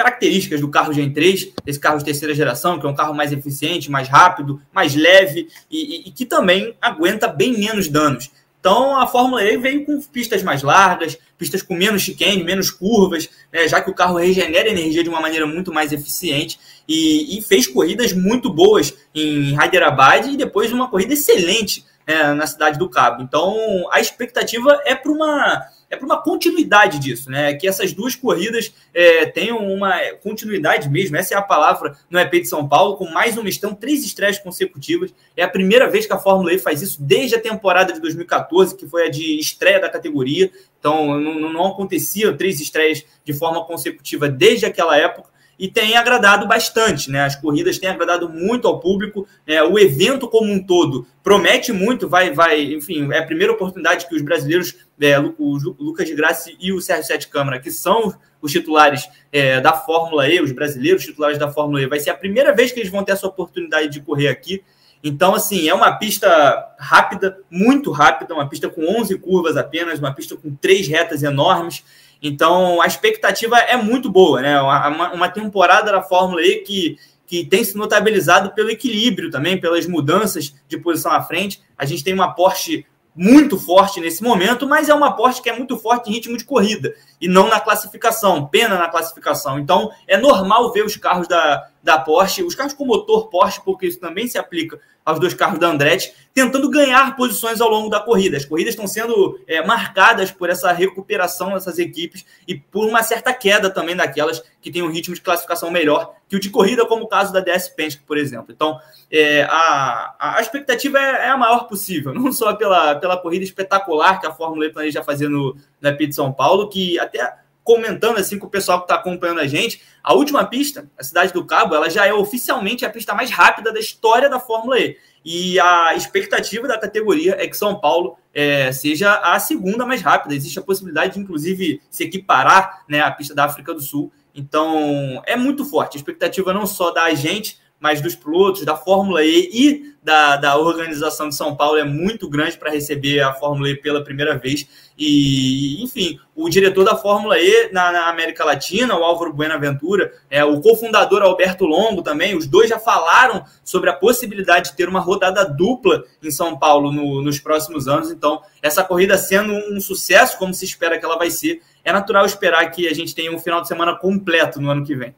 características 0.00 0.62
do 0.62 0.68
carro 0.68 0.94
Gen 0.94 1.12
3, 1.12 1.52
esse 1.66 1.78
carro 1.78 1.98
de 1.98 2.04
terceira 2.06 2.34
geração, 2.34 2.80
que 2.80 2.86
é 2.86 2.88
um 2.88 2.94
carro 2.94 3.14
mais 3.14 3.32
eficiente, 3.32 3.90
mais 3.90 4.08
rápido, 4.08 4.60
mais 4.72 4.94
leve 4.94 5.48
e, 5.70 6.06
e, 6.06 6.08
e 6.08 6.10
que 6.10 6.24
também 6.24 6.74
aguenta 6.80 7.28
bem 7.28 7.58
menos 7.58 7.86
danos. 7.86 8.30
Então 8.58 8.96
a 8.96 9.06
Fórmula 9.06 9.42
E 9.42 9.56
veio 9.58 9.84
com 9.84 10.00
pistas 10.00 10.42
mais 10.42 10.62
largas, 10.62 11.18
pistas 11.36 11.62
com 11.62 11.74
menos 11.74 12.02
chicane, 12.02 12.42
menos 12.42 12.70
curvas, 12.70 13.28
né, 13.52 13.68
já 13.68 13.80
que 13.80 13.90
o 13.90 13.94
carro 13.94 14.16
regenera 14.16 14.68
energia 14.68 15.02
de 15.02 15.08
uma 15.08 15.20
maneira 15.20 15.46
muito 15.46 15.72
mais 15.72 15.92
eficiente 15.92 16.58
e, 16.88 17.38
e 17.38 17.42
fez 17.42 17.66
corridas 17.66 18.12
muito 18.12 18.50
boas 18.50 18.94
em 19.14 19.54
Hyderabad 19.54 20.26
e 20.26 20.36
depois 20.36 20.72
uma 20.72 20.88
corrida 20.88 21.12
excelente 21.12 21.84
é, 22.10 22.34
na 22.34 22.46
cidade 22.46 22.78
do 22.78 22.88
Cabo. 22.88 23.22
Então 23.22 23.56
a 23.92 24.00
expectativa 24.00 24.80
é 24.84 24.94
para 24.94 25.12
uma 25.12 25.68
é 25.88 25.96
para 25.96 26.06
uma 26.06 26.22
continuidade 26.22 27.00
disso, 27.00 27.28
né? 27.28 27.54
Que 27.54 27.66
essas 27.66 27.92
duas 27.92 28.14
corridas 28.14 28.72
é, 28.94 29.26
tenham 29.26 29.58
uma 29.58 29.92
continuidade 30.22 30.88
mesmo, 30.88 31.16
essa 31.16 31.34
é 31.34 31.36
a 31.36 31.42
palavra 31.42 31.96
no 32.08 32.18
EP 32.18 32.30
de 32.30 32.46
São 32.46 32.68
Paulo, 32.68 32.96
com 32.96 33.10
mais 33.10 33.36
uma 33.36 33.48
estão 33.48 33.74
três 33.74 34.04
estreias 34.04 34.38
consecutivas. 34.38 35.12
É 35.36 35.42
a 35.42 35.48
primeira 35.48 35.90
vez 35.90 36.06
que 36.06 36.12
a 36.12 36.18
Fórmula 36.18 36.52
E 36.52 36.58
faz 36.58 36.80
isso 36.80 37.02
desde 37.02 37.34
a 37.34 37.40
temporada 37.40 37.92
de 37.92 38.00
2014, 38.00 38.76
que 38.76 38.86
foi 38.86 39.06
a 39.08 39.10
de 39.10 39.40
estreia 39.40 39.80
da 39.80 39.88
categoria. 39.88 40.50
Então 40.78 41.18
não, 41.18 41.52
não 41.52 41.66
acontecia 41.66 42.32
três 42.36 42.60
estreias 42.60 43.04
de 43.24 43.32
forma 43.32 43.64
consecutiva 43.64 44.28
desde 44.28 44.66
aquela 44.66 44.96
época 44.96 45.29
e 45.60 45.68
tem 45.68 45.94
agradado 45.94 46.48
bastante, 46.48 47.10
né? 47.10 47.20
As 47.20 47.36
corridas 47.36 47.78
têm 47.78 47.90
agradado 47.90 48.30
muito 48.30 48.66
ao 48.66 48.80
público, 48.80 49.28
né? 49.46 49.62
o 49.62 49.78
evento 49.78 50.26
como 50.26 50.50
um 50.50 50.64
todo 50.64 51.06
promete 51.22 51.70
muito, 51.70 52.08
vai, 52.08 52.32
vai, 52.32 52.62
enfim, 52.62 53.12
é 53.12 53.18
a 53.18 53.26
primeira 53.26 53.52
oportunidade 53.52 54.08
que 54.08 54.16
os 54.16 54.22
brasileiros, 54.22 54.74
é, 54.98 55.20
o 55.20 55.58
Lucas 55.78 56.08
de 56.08 56.14
Graça 56.14 56.50
e 56.58 56.72
o 56.72 56.80
Sérgio 56.80 57.04
Sete 57.04 57.28
Câmara, 57.28 57.60
que 57.60 57.70
são 57.70 58.14
os 58.40 58.50
titulares 58.50 59.06
é, 59.30 59.60
da 59.60 59.74
Fórmula 59.74 60.26
E, 60.30 60.40
os 60.40 60.50
brasileiros 60.50 61.04
titulares 61.04 61.36
da 61.36 61.52
Fórmula 61.52 61.82
E, 61.82 61.86
vai 61.86 62.00
ser 62.00 62.08
a 62.08 62.16
primeira 62.16 62.54
vez 62.54 62.72
que 62.72 62.80
eles 62.80 62.90
vão 62.90 63.04
ter 63.04 63.12
essa 63.12 63.26
oportunidade 63.26 63.90
de 63.90 64.00
correr 64.00 64.28
aqui. 64.28 64.64
Então, 65.04 65.34
assim, 65.34 65.68
é 65.68 65.74
uma 65.74 65.92
pista 65.92 66.74
rápida, 66.78 67.38
muito 67.50 67.90
rápida, 67.90 68.32
uma 68.32 68.48
pista 68.48 68.70
com 68.70 68.82
11 68.98 69.18
curvas 69.18 69.58
apenas, 69.58 69.98
uma 69.98 70.14
pista 70.14 70.36
com 70.36 70.54
três 70.54 70.88
retas 70.88 71.22
enormes. 71.22 71.84
Então, 72.22 72.82
a 72.82 72.86
expectativa 72.86 73.58
é 73.58 73.76
muito 73.76 74.10
boa, 74.10 74.40
né? 74.42 74.60
Uma, 74.60 75.12
uma 75.12 75.28
temporada 75.28 75.90
da 75.90 76.02
Fórmula 76.02 76.42
E 76.42 76.56
que, 76.56 76.98
que 77.26 77.44
tem 77.44 77.64
se 77.64 77.76
notabilizado 77.76 78.52
pelo 78.52 78.70
equilíbrio 78.70 79.30
também, 79.30 79.58
pelas 79.58 79.86
mudanças 79.86 80.54
de 80.68 80.78
posição 80.78 81.12
à 81.12 81.22
frente. 81.22 81.62
A 81.78 81.84
gente 81.84 82.04
tem 82.04 82.12
uma 82.12 82.34
Porsche 82.34 82.84
muito 83.16 83.58
forte 83.58 84.00
nesse 84.00 84.22
momento, 84.22 84.66
mas 84.68 84.88
é 84.88 84.94
uma 84.94 85.12
Porsche 85.12 85.42
que 85.42 85.50
é 85.50 85.56
muito 85.56 85.78
forte 85.78 86.10
em 86.10 86.14
ritmo 86.14 86.36
de 86.36 86.44
corrida 86.44 86.94
e 87.20 87.26
não 87.26 87.48
na 87.48 87.58
classificação, 87.58 88.46
pena 88.46 88.78
na 88.78 88.88
classificação. 88.88 89.58
Então 89.58 89.90
é 90.06 90.16
normal 90.16 90.72
ver 90.72 90.84
os 90.84 90.96
carros 90.96 91.26
da, 91.26 91.68
da 91.82 91.98
Porsche, 91.98 92.42
os 92.42 92.54
carros 92.54 92.72
com 92.72 92.84
motor 92.84 93.28
Porsche, 93.28 93.60
porque 93.64 93.86
isso 93.86 93.98
também 93.98 94.28
se 94.28 94.38
aplica 94.38 94.78
aos 95.04 95.18
dois 95.18 95.34
carros 95.34 95.58
da 95.58 95.68
Andretti, 95.68 96.12
tentando 96.32 96.70
ganhar 96.70 97.16
posições 97.16 97.60
ao 97.60 97.68
longo 97.68 97.88
da 97.88 98.00
corrida. 98.00 98.36
As 98.36 98.44
corridas 98.44 98.74
estão 98.74 98.86
sendo 98.86 99.40
é, 99.46 99.64
marcadas 99.64 100.30
por 100.30 100.50
essa 100.50 100.70
recuperação 100.72 101.54
dessas 101.54 101.78
equipes 101.78 102.24
e 102.46 102.54
por 102.54 102.86
uma 102.86 103.02
certa 103.02 103.32
queda 103.32 103.70
também 103.70 103.96
daquelas 103.96 104.42
que 104.60 104.70
têm 104.70 104.82
um 104.82 104.90
ritmo 104.90 105.14
de 105.14 105.20
classificação 105.20 105.70
melhor 105.70 106.14
que 106.28 106.36
o 106.36 106.40
de 106.40 106.50
corrida, 106.50 106.86
como 106.86 107.04
o 107.04 107.08
caso 107.08 107.32
da 107.32 107.40
DS 107.40 107.68
Penske, 107.70 108.02
por 108.06 108.16
exemplo. 108.16 108.52
Então, 108.54 108.78
é, 109.10 109.42
a, 109.42 110.36
a 110.36 110.40
expectativa 110.40 110.98
é, 110.98 111.26
é, 111.26 111.28
a 111.30 111.36
maior 111.36 111.66
possível, 111.66 112.12
não 112.14 112.32
só 112.32 112.54
pela, 112.54 112.94
pela 112.94 113.16
corrida 113.16 113.44
espetacular 113.44 114.20
que 114.20 114.26
a 114.26 114.32
Fórmula 114.32 114.66
E 114.66 114.72
planeja 114.72 115.02
fazer 115.02 115.28
no, 115.28 115.56
Pit 115.98 116.08
de 116.08 116.14
São 116.14 116.32
Paulo, 116.32 116.68
que 116.68 116.98
até 117.00 117.39
comentando 117.62 118.18
assim 118.18 118.38
com 118.38 118.46
o 118.46 118.50
pessoal 118.50 118.78
que 118.78 118.84
está 118.84 118.94
acompanhando 118.96 119.40
a 119.40 119.46
gente, 119.46 119.82
a 120.02 120.14
última 120.14 120.44
pista, 120.44 120.90
a 120.98 121.04
Cidade 121.04 121.32
do 121.32 121.44
Cabo, 121.44 121.74
ela 121.74 121.88
já 121.90 122.06
é 122.06 122.12
oficialmente 122.12 122.84
a 122.84 122.90
pista 122.90 123.14
mais 123.14 123.30
rápida 123.30 123.72
da 123.72 123.78
história 123.78 124.28
da 124.28 124.40
Fórmula 124.40 124.78
E. 124.78 124.96
E 125.24 125.60
a 125.60 125.94
expectativa 125.94 126.66
da 126.66 126.78
categoria 126.78 127.36
é 127.38 127.46
que 127.46 127.56
São 127.56 127.78
Paulo 127.78 128.16
é, 128.32 128.72
seja 128.72 129.14
a 129.16 129.38
segunda 129.38 129.84
mais 129.84 130.00
rápida. 130.00 130.34
Existe 130.34 130.58
a 130.58 130.62
possibilidade 130.62 131.14
de, 131.14 131.20
inclusive, 131.20 131.80
se 131.90 132.04
equiparar 132.04 132.84
né, 132.88 133.00
à 133.00 133.10
pista 133.10 133.34
da 133.34 133.44
África 133.44 133.74
do 133.74 133.80
Sul. 133.80 134.10
Então, 134.34 135.22
é 135.26 135.36
muito 135.36 135.64
forte. 135.64 135.96
A 135.96 136.00
expectativa 136.00 136.54
não 136.54 136.66
só 136.66 136.90
da 136.90 137.12
gente, 137.12 137.58
mas 137.80 138.00
dos 138.00 138.14
pilotos, 138.14 138.64
da 138.64 138.76
Fórmula 138.76 139.24
E 139.24 139.50
e 139.52 139.94
da, 140.02 140.36
da 140.36 140.56
organização 140.56 141.28
de 141.28 141.34
São 141.34 141.56
Paulo 141.56 141.78
é 141.78 141.84
muito 141.84 142.28
grande 142.28 142.56
para 142.56 142.70
receber 142.70 143.20
a 143.20 143.32
Fórmula 143.32 143.70
E 143.70 143.76
pela 143.76 144.04
primeira 144.04 144.38
vez. 144.38 144.66
E, 145.02 145.82
enfim, 145.82 146.20
o 146.36 146.46
diretor 146.50 146.84
da 146.84 146.94
Fórmula 146.94 147.38
E 147.38 147.70
na, 147.72 147.90
na 147.90 148.10
América 148.10 148.44
Latina, 148.44 148.94
o 148.94 149.02
Álvaro 149.02 149.32
Buenaventura, 149.32 150.12
é, 150.28 150.44
o 150.44 150.60
cofundador 150.60 151.22
Alberto 151.22 151.64
Longo 151.64 152.02
também, 152.02 152.36
os 152.36 152.46
dois 152.46 152.68
já 152.68 152.78
falaram 152.78 153.42
sobre 153.64 153.88
a 153.88 153.94
possibilidade 153.94 154.70
de 154.70 154.76
ter 154.76 154.90
uma 154.90 155.00
rodada 155.00 155.42
dupla 155.42 156.04
em 156.22 156.30
São 156.30 156.58
Paulo 156.58 156.92
no, 156.92 157.22
nos 157.22 157.40
próximos 157.40 157.88
anos. 157.88 158.10
Então, 158.10 158.42
essa 158.60 158.84
corrida 158.84 159.16
sendo 159.16 159.54
um 159.74 159.80
sucesso, 159.80 160.36
como 160.36 160.52
se 160.52 160.66
espera 160.66 160.98
que 160.98 161.04
ela 161.06 161.16
vai 161.16 161.30
ser, 161.30 161.62
é 161.82 161.90
natural 161.90 162.26
esperar 162.26 162.70
que 162.70 162.86
a 162.86 162.92
gente 162.92 163.14
tenha 163.14 163.34
um 163.34 163.38
final 163.38 163.62
de 163.62 163.68
semana 163.68 163.96
completo 163.96 164.60
no 164.60 164.70
ano 164.70 164.84
que 164.84 164.94
vem 164.94 165.14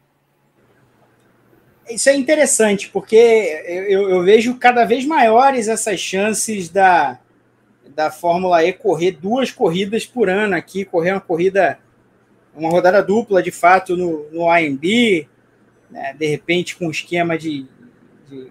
isso 1.91 2.09
é 2.09 2.15
interessante, 2.15 2.89
porque 2.89 3.17
eu, 3.67 4.09
eu, 4.09 4.23
vejo 4.23 4.55
cada 4.55 4.85
vez 4.85 5.05
maiores 5.05 5.69
essas 5.69 6.01
chances 6.01 6.71
da, 6.71 7.19
da 7.95 8.11
Fórmula 8.11 8.65
E 8.65 8.73
correr 8.73 9.13
duas 9.13 9.51
corridas 9.51 10.07
por 10.07 10.29
ano 10.29 10.55
aqui, 10.55 10.85
correr 10.85 11.13
uma 11.13 11.21
corrida, 11.21 11.79
uma 12.55 12.71
rodada 12.71 13.03
dupla 13.03 13.43
de 13.43 13.51
fato 13.51 13.97
no, 13.97 14.29
no 14.31 14.51
AMB, 14.51 15.29
né, 15.91 16.15
de 16.19 16.27
repente 16.27 16.77
com 16.77 16.87
um 16.87 16.91
esquema 16.91 17.37
de, 17.37 17.67
de, 18.29 18.47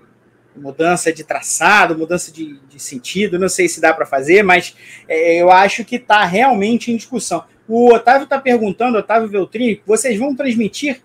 mudança 0.56 1.12
de 1.12 1.24
traçado, 1.24 1.98
mudança 1.98 2.32
de, 2.32 2.60
de, 2.70 2.80
sentido, 2.80 3.40
não 3.40 3.50
sei 3.50 3.68
se 3.68 3.82
dá 3.82 3.94
para 3.94 4.06
fazer, 4.06 4.44
mas 4.44 4.76
é, 5.08 5.42
eu 5.42 5.52
acho 5.52 5.84
que 5.84 5.96
está 5.96 6.24
realmente 6.26 6.92
em 6.92 6.98
discussão. 6.98 7.44
O 7.68 7.94
Otávio 7.94 8.26
está 8.26 8.40
perguntando, 8.40 8.98
Otávio 8.98 9.30
Veltrini, 9.30 9.82
vocês 9.86 10.20
vão 10.20 10.36
transmitir 10.36 11.02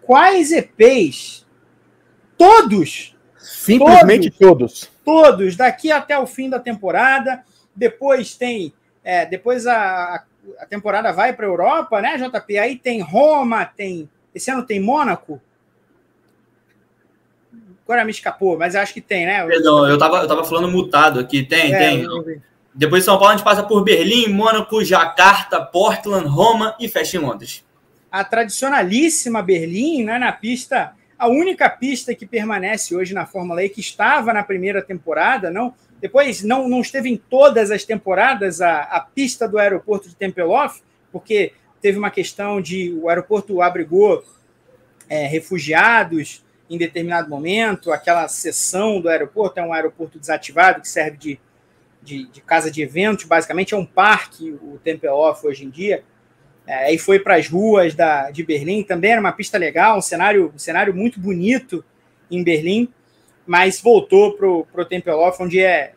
quais 0.00 0.52
EPs 0.52 1.44
Todos. 2.36 3.14
Simplesmente 3.38 4.30
todos. 4.30 4.90
Todos, 5.04 5.28
todos 5.32 5.56
daqui 5.56 5.90
até 5.90 6.18
o 6.18 6.26
fim 6.26 6.48
da 6.48 6.58
temporada. 6.58 7.44
Depois 7.74 8.34
tem. 8.34 8.72
É, 9.02 9.26
depois 9.26 9.66
a, 9.66 10.24
a 10.58 10.66
temporada 10.66 11.12
vai 11.12 11.32
para 11.32 11.46
a 11.46 11.48
Europa, 11.48 12.00
né, 12.00 12.16
JP? 12.16 12.58
Aí 12.58 12.76
tem 12.76 13.00
Roma, 13.00 13.64
tem. 13.64 14.08
Esse 14.34 14.50
ano 14.50 14.62
tem 14.62 14.80
Mônaco. 14.80 15.40
Agora 17.84 18.04
me 18.04 18.10
escapou, 18.10 18.58
mas 18.58 18.74
acho 18.74 18.94
que 18.94 19.00
tem, 19.00 19.26
né? 19.26 19.44
Perdão, 19.46 19.86
eu 19.86 19.94
estava 19.94 20.18
eu 20.18 20.28
tava 20.28 20.44
falando 20.44 20.68
mutado 20.68 21.20
aqui. 21.20 21.42
Tem, 21.42 21.74
é, 21.74 21.78
tem. 21.78 22.06
Depois 22.74 23.02
de 23.02 23.04
São 23.04 23.18
Paulo, 23.18 23.34
a 23.34 23.36
gente 23.36 23.44
passa 23.44 23.62
por 23.62 23.84
Berlim, 23.84 24.28
Mônaco, 24.28 24.82
Jacarta, 24.82 25.60
Portland, 25.60 26.26
Roma 26.26 26.74
e 26.80 26.88
fecha 26.88 27.18
em 27.18 27.20
Londres. 27.20 27.64
A 28.10 28.24
tradicionalíssima 28.24 29.42
Berlim, 29.42 30.04
né, 30.04 30.18
na 30.18 30.32
pista 30.32 30.94
a 31.18 31.28
única 31.28 31.70
pista 31.70 32.14
que 32.14 32.26
permanece 32.26 32.94
hoje 32.94 33.14
na 33.14 33.24
Fórmula 33.24 33.62
E, 33.62 33.68
que 33.68 33.80
estava 33.80 34.32
na 34.32 34.42
primeira 34.42 34.82
temporada, 34.82 35.50
não 35.50 35.72
depois 36.04 36.42
não, 36.42 36.68
não 36.68 36.82
esteve 36.82 37.08
em 37.08 37.16
todas 37.16 37.70
as 37.70 37.82
temporadas 37.82 38.60
a, 38.60 38.82
a 38.82 39.00
pista 39.00 39.48
do 39.48 39.56
aeroporto 39.56 40.06
de 40.06 40.14
Tempelhof, 40.14 40.82
porque 41.10 41.54
teve 41.80 41.96
uma 41.96 42.10
questão 42.10 42.60
de 42.60 42.92
o 43.00 43.08
aeroporto 43.08 43.62
abrigou 43.62 44.22
é, 45.08 45.26
refugiados 45.26 46.44
em 46.68 46.76
determinado 46.76 47.30
momento, 47.30 47.90
aquela 47.90 48.28
seção 48.28 49.00
do 49.00 49.08
aeroporto 49.08 49.58
é 49.58 49.62
um 49.62 49.72
aeroporto 49.72 50.18
desativado 50.18 50.82
que 50.82 50.88
serve 50.90 51.16
de, 51.16 51.40
de, 52.02 52.26
de 52.26 52.42
casa 52.42 52.70
de 52.70 52.82
eventos, 52.82 53.24
basicamente 53.24 53.72
é 53.72 53.76
um 53.78 53.86
parque, 53.86 54.50
o 54.60 54.78
Tempelhof 54.84 55.46
hoje 55.46 55.64
em 55.64 55.70
dia, 55.70 56.04
é, 56.66 56.92
e 56.92 56.98
foi 56.98 57.18
para 57.18 57.36
as 57.36 57.48
ruas 57.48 57.94
da, 57.94 58.30
de 58.30 58.42
Berlim, 58.42 58.82
também 58.82 59.12
era 59.12 59.20
uma 59.22 59.32
pista 59.32 59.56
legal, 59.56 59.96
um 59.96 60.02
cenário, 60.02 60.52
um 60.54 60.58
cenário 60.58 60.94
muito 60.94 61.18
bonito 61.18 61.82
em 62.30 62.44
Berlim, 62.44 62.92
mas 63.46 63.80
voltou 63.80 64.34
para 64.34 64.82
o 64.82 64.84
Tempelhof, 64.84 65.42
onde 65.42 65.60
é 65.60 65.93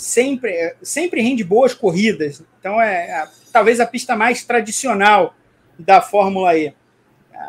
sempre, 0.00 0.74
sempre 0.82 1.20
rende 1.20 1.44
boas 1.44 1.74
corridas. 1.74 2.42
Então 2.58 2.80
é 2.80 3.12
a, 3.12 3.28
talvez 3.52 3.80
a 3.80 3.86
pista 3.86 4.16
mais 4.16 4.42
tradicional 4.44 5.34
da 5.78 6.00
Fórmula 6.00 6.56
E. 6.56 6.72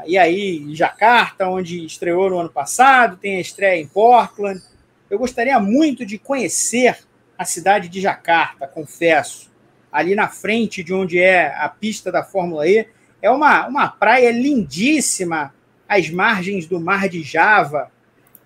E 0.06 0.18
aí, 0.18 0.74
Jacarta, 0.74 1.48
onde 1.48 1.86
estreou 1.86 2.30
no 2.30 2.40
ano 2.40 2.50
passado, 2.50 3.18
tem 3.18 3.38
a 3.38 3.42
estreia 3.42 3.82
em 3.82 3.88
Portland. 3.88 4.62
Eu 5.10 5.18
gostaria 5.18 5.60
muito 5.60 6.06
de 6.06 6.18
conhecer 6.18 7.00
a 7.38 7.46
cidade 7.46 7.90
de 7.90 8.00
Jacarta, 8.00 8.68
confesso 8.68 9.50
ali 9.92 10.16
na 10.16 10.30
frente 10.30 10.84
de 10.84 10.94
onde 10.94 11.20
é 11.20 11.54
a 11.58 11.68
pista 11.68 12.12
da 12.12 12.24
Fórmula 12.24 12.68
E. 12.68 12.88
É 13.22 13.30
uma, 13.30 13.68
uma 13.68 13.88
praia 13.90 14.32
lindíssima, 14.32 15.54
às 15.88 16.10
margens 16.10 16.66
do 16.66 16.80
Mar 16.80 17.10
de 17.10 17.22
Java. 17.22 17.92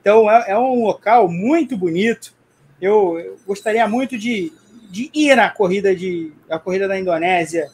Então 0.01 0.29
é, 0.29 0.51
é 0.51 0.57
um 0.57 0.83
local 0.83 1.27
muito 1.27 1.77
bonito. 1.77 2.34
Eu, 2.85 3.39
gostaria 3.47 3.87
muito 3.87 4.17
de, 4.17 4.53
de 4.89 5.09
ir 5.13 5.35
na 5.35 5.49
corrida 5.49 5.95
de 5.95 6.31
corrida 6.63 6.87
da 6.87 6.99
Indonésia. 6.99 7.71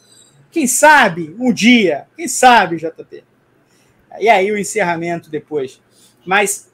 Quem 0.50 0.66
sabe 0.66 1.34
um 1.38 1.52
dia, 1.52 2.06
quem 2.16 2.26
sabe, 2.26 2.76
JP. 2.76 3.24
E 4.18 4.28
aí 4.28 4.50
o 4.50 4.58
encerramento 4.58 5.30
depois. 5.30 5.80
Mas 6.24 6.70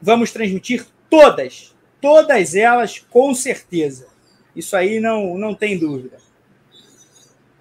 vamos 0.00 0.30
transmitir 0.30 0.86
todas, 1.08 1.74
todas 2.00 2.54
elas 2.54 2.98
com 2.98 3.34
certeza. 3.34 4.08
Isso 4.54 4.76
aí 4.76 5.00
não, 5.00 5.38
não 5.38 5.54
tem 5.54 5.78
dúvida. 5.78 6.18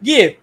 Gui, 0.01 0.37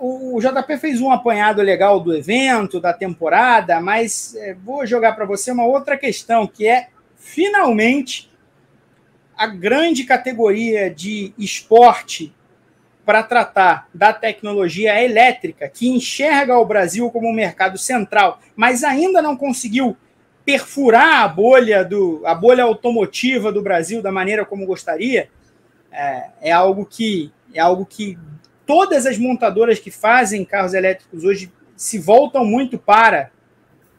o 0.00 0.40
JP 0.40 0.78
fez 0.78 1.00
um 1.00 1.12
apanhado 1.12 1.62
legal 1.62 2.00
do 2.00 2.14
evento, 2.16 2.80
da 2.80 2.92
temporada, 2.92 3.80
mas 3.80 4.34
é, 4.34 4.54
vou 4.54 4.84
jogar 4.84 5.12
para 5.12 5.24
você 5.24 5.52
uma 5.52 5.64
outra 5.64 5.96
questão, 5.96 6.46
que 6.46 6.66
é 6.66 6.88
finalmente 7.16 8.30
a 9.36 9.46
grande 9.46 10.04
categoria 10.04 10.90
de 10.90 11.32
esporte 11.38 12.34
para 13.04 13.22
tratar 13.22 13.88
da 13.94 14.12
tecnologia 14.12 15.00
elétrica, 15.02 15.68
que 15.68 15.88
enxerga 15.88 16.58
o 16.58 16.64
Brasil 16.64 17.08
como 17.10 17.28
um 17.28 17.32
mercado 17.32 17.78
central, 17.78 18.40
mas 18.56 18.82
ainda 18.82 19.22
não 19.22 19.36
conseguiu 19.36 19.96
perfurar 20.44 21.22
a 21.22 21.28
bolha 21.28 21.84
do 21.84 22.22
a 22.24 22.34
bolha 22.34 22.64
automotiva 22.64 23.52
do 23.52 23.62
Brasil 23.62 24.00
da 24.00 24.10
maneira 24.10 24.44
como 24.44 24.66
gostaria, 24.66 25.28
é, 25.92 26.30
é 26.40 26.52
algo 26.52 26.84
que 26.84 27.32
é 27.54 27.60
algo 27.60 27.86
que 27.86 28.18
todas 28.64 29.06
as 29.06 29.18
montadoras 29.18 29.78
que 29.78 29.90
fazem 29.90 30.44
carros 30.44 30.74
elétricos 30.74 31.24
hoje 31.24 31.52
se 31.76 31.98
voltam 31.98 32.44
muito 32.44 32.78
para 32.78 33.30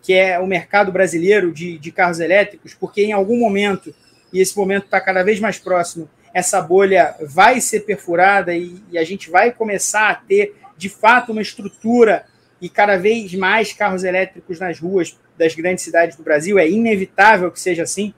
que 0.02 0.14
é 0.14 0.40
o 0.40 0.48
mercado 0.48 0.90
brasileiro 0.90 1.52
de, 1.52 1.78
de 1.78 1.92
carros 1.92 2.22
elétricos, 2.22 2.74
porque 2.74 3.04
em 3.04 3.12
algum 3.12 3.38
momento, 3.38 3.94
e 4.32 4.42
esse 4.42 4.58
momento 4.58 4.86
está 4.86 5.00
cada 5.00 5.24
vez 5.24 5.40
mais 5.40 5.58
próximo, 5.58 6.10
essa 6.34 6.62
bolha 6.62 7.16
vai 7.22 7.60
ser 7.60 7.82
perfurada 7.82 8.56
e, 8.56 8.76
e, 8.92 8.98
a 8.98 9.04
gente 9.04 9.30
vai 9.30 9.52
começar 9.52 10.10
a 10.10 10.16
ter, 10.16 10.56
de 10.78 10.90
fato, 10.90 11.32
uma 11.32 11.42
estrutura 11.42 12.26
e 12.62 12.70
cada 12.70 12.98
vez 12.98 13.34
mais 13.34 13.74
carros 13.74 14.04
elétricos 14.04 14.60
nas 14.60 14.80
ruas 14.80 15.18
das 15.38 15.56
grandes 15.56 15.84
cidades 15.84 16.16
do 16.16 16.24
Brasil. 16.24 16.60
É 16.60 16.70
inevitável 16.70 17.52
que 17.52 17.60
seja 17.60 17.84
assim. 17.84 18.14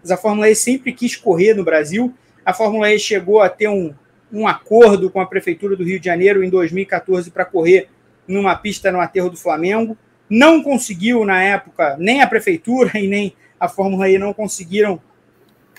Mas 0.00 0.10
a 0.10 0.16
Fórmula 0.16 0.48
E 0.48 0.54
sempre 0.54 0.92
quis 0.92 1.16
correr 1.16 1.54
no 1.54 1.64
Brasil. 1.64 2.14
A 2.44 2.52
Fórmula 2.52 2.92
E 2.92 2.98
chegou 2.98 3.40
a 3.40 3.48
ter 3.48 3.68
um, 3.68 3.92
um 4.32 4.46
acordo 4.46 5.10
com 5.10 5.20
a 5.20 5.26
Prefeitura 5.26 5.76
do 5.76 5.84
Rio 5.84 5.98
de 5.98 6.06
Janeiro 6.06 6.44
em 6.44 6.50
2014 6.50 7.30
para 7.30 7.44
correr 7.44 7.88
numa 8.28 8.54
pista 8.54 8.92
no 8.92 9.00
aterro 9.00 9.30
do 9.30 9.36
Flamengo. 9.36 9.96
Não 10.28 10.62
conseguiu, 10.62 11.24
na 11.24 11.42
época, 11.42 11.96
nem 11.98 12.20
a 12.20 12.26
Prefeitura 12.26 12.92
e 12.98 13.08
nem 13.08 13.34
a 13.58 13.68
Fórmula 13.68 14.08
E 14.08 14.18
não 14.18 14.32
conseguiram 14.32 15.00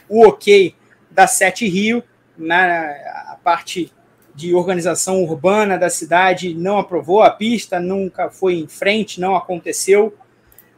o 0.10 0.28
ok 0.28 0.76
da 1.10 1.28
Sete 1.28 1.68
Rio. 1.68 2.03
Na, 2.38 2.91
a 3.32 3.38
parte 3.43 3.91
de 4.36 4.53
organização 4.53 5.24
urbana 5.24 5.78
da 5.78 5.89
cidade 5.89 6.53
não 6.53 6.78
aprovou 6.78 7.24
a 7.24 7.32
pista, 7.32 7.80
nunca 7.80 8.30
foi 8.30 8.60
em 8.60 8.68
frente, 8.68 9.20
não 9.20 9.36
aconteceu. 9.36 10.16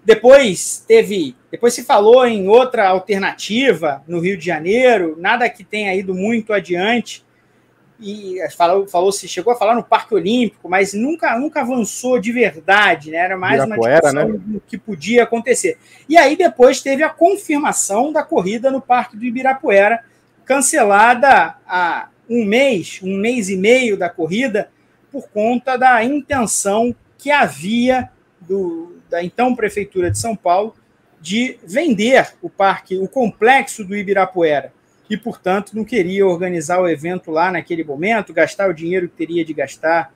Depois 0.03 0.83
teve, 0.87 1.35
depois 1.51 1.73
se 1.73 1.83
falou 1.83 2.25
em 2.25 2.47
outra 2.47 2.87
alternativa 2.87 4.01
no 4.07 4.19
Rio 4.19 4.37
de 4.37 4.45
Janeiro, 4.45 5.17
nada 5.19 5.49
que 5.49 5.63
tenha 5.63 5.93
ido 5.93 6.15
muito 6.15 6.53
adiante 6.53 7.25
e 8.01 8.37
falou, 8.55 8.87
falou 8.87 9.11
se 9.11 9.27
chegou 9.27 9.51
a 9.51 9.55
falar 9.55 9.75
no 9.75 9.83
Parque 9.83 10.15
Olímpico, 10.15 10.69
mas 10.69 10.93
nunca, 10.93 11.37
nunca 11.37 11.61
avançou 11.61 12.19
de 12.19 12.31
verdade, 12.31 13.11
né? 13.11 13.17
Era 13.17 13.37
mais 13.37 13.63
uma 13.63 13.77
discussão 13.77 14.29
né? 14.29 14.39
do 14.45 14.61
que 14.61 14.77
podia 14.77 15.23
acontecer. 15.23 15.77
E 16.07 16.17
aí 16.17 16.37
depois 16.37 16.81
teve 16.81 17.03
a 17.03 17.09
confirmação 17.09 18.13
da 18.13 18.23
corrida 18.23 18.71
no 18.71 18.81
Parque 18.81 19.17
do 19.17 19.25
Ibirapuera, 19.25 20.03
cancelada 20.45 21.57
há 21.67 22.07
um 22.29 22.45
mês, 22.45 23.01
um 23.03 23.17
mês 23.17 23.49
e 23.49 23.57
meio 23.57 23.97
da 23.97 24.09
corrida, 24.09 24.69
por 25.11 25.27
conta 25.29 25.75
da 25.75 26.03
intenção 26.03 26.95
que 27.17 27.31
havia 27.31 28.09
do, 28.39 28.97
da 29.09 29.21
então 29.21 29.55
prefeitura 29.55 30.09
de 30.09 30.17
São 30.17 30.35
Paulo 30.35 30.75
de 31.19 31.59
vender 31.63 32.33
o 32.41 32.49
parque, 32.49 32.97
o 32.97 33.07
complexo 33.07 33.83
do 33.83 33.95
Ibirapuera 33.95 34.71
e, 35.09 35.17
portanto, 35.17 35.75
não 35.75 35.83
queria 35.83 36.25
organizar 36.25 36.79
o 36.79 36.87
evento 36.87 37.31
lá 37.31 37.51
naquele 37.51 37.83
momento, 37.83 38.31
gastar 38.31 38.69
o 38.69 38.73
dinheiro 38.73 39.09
que 39.09 39.15
teria 39.15 39.43
de 39.43 39.53
gastar, 39.53 40.13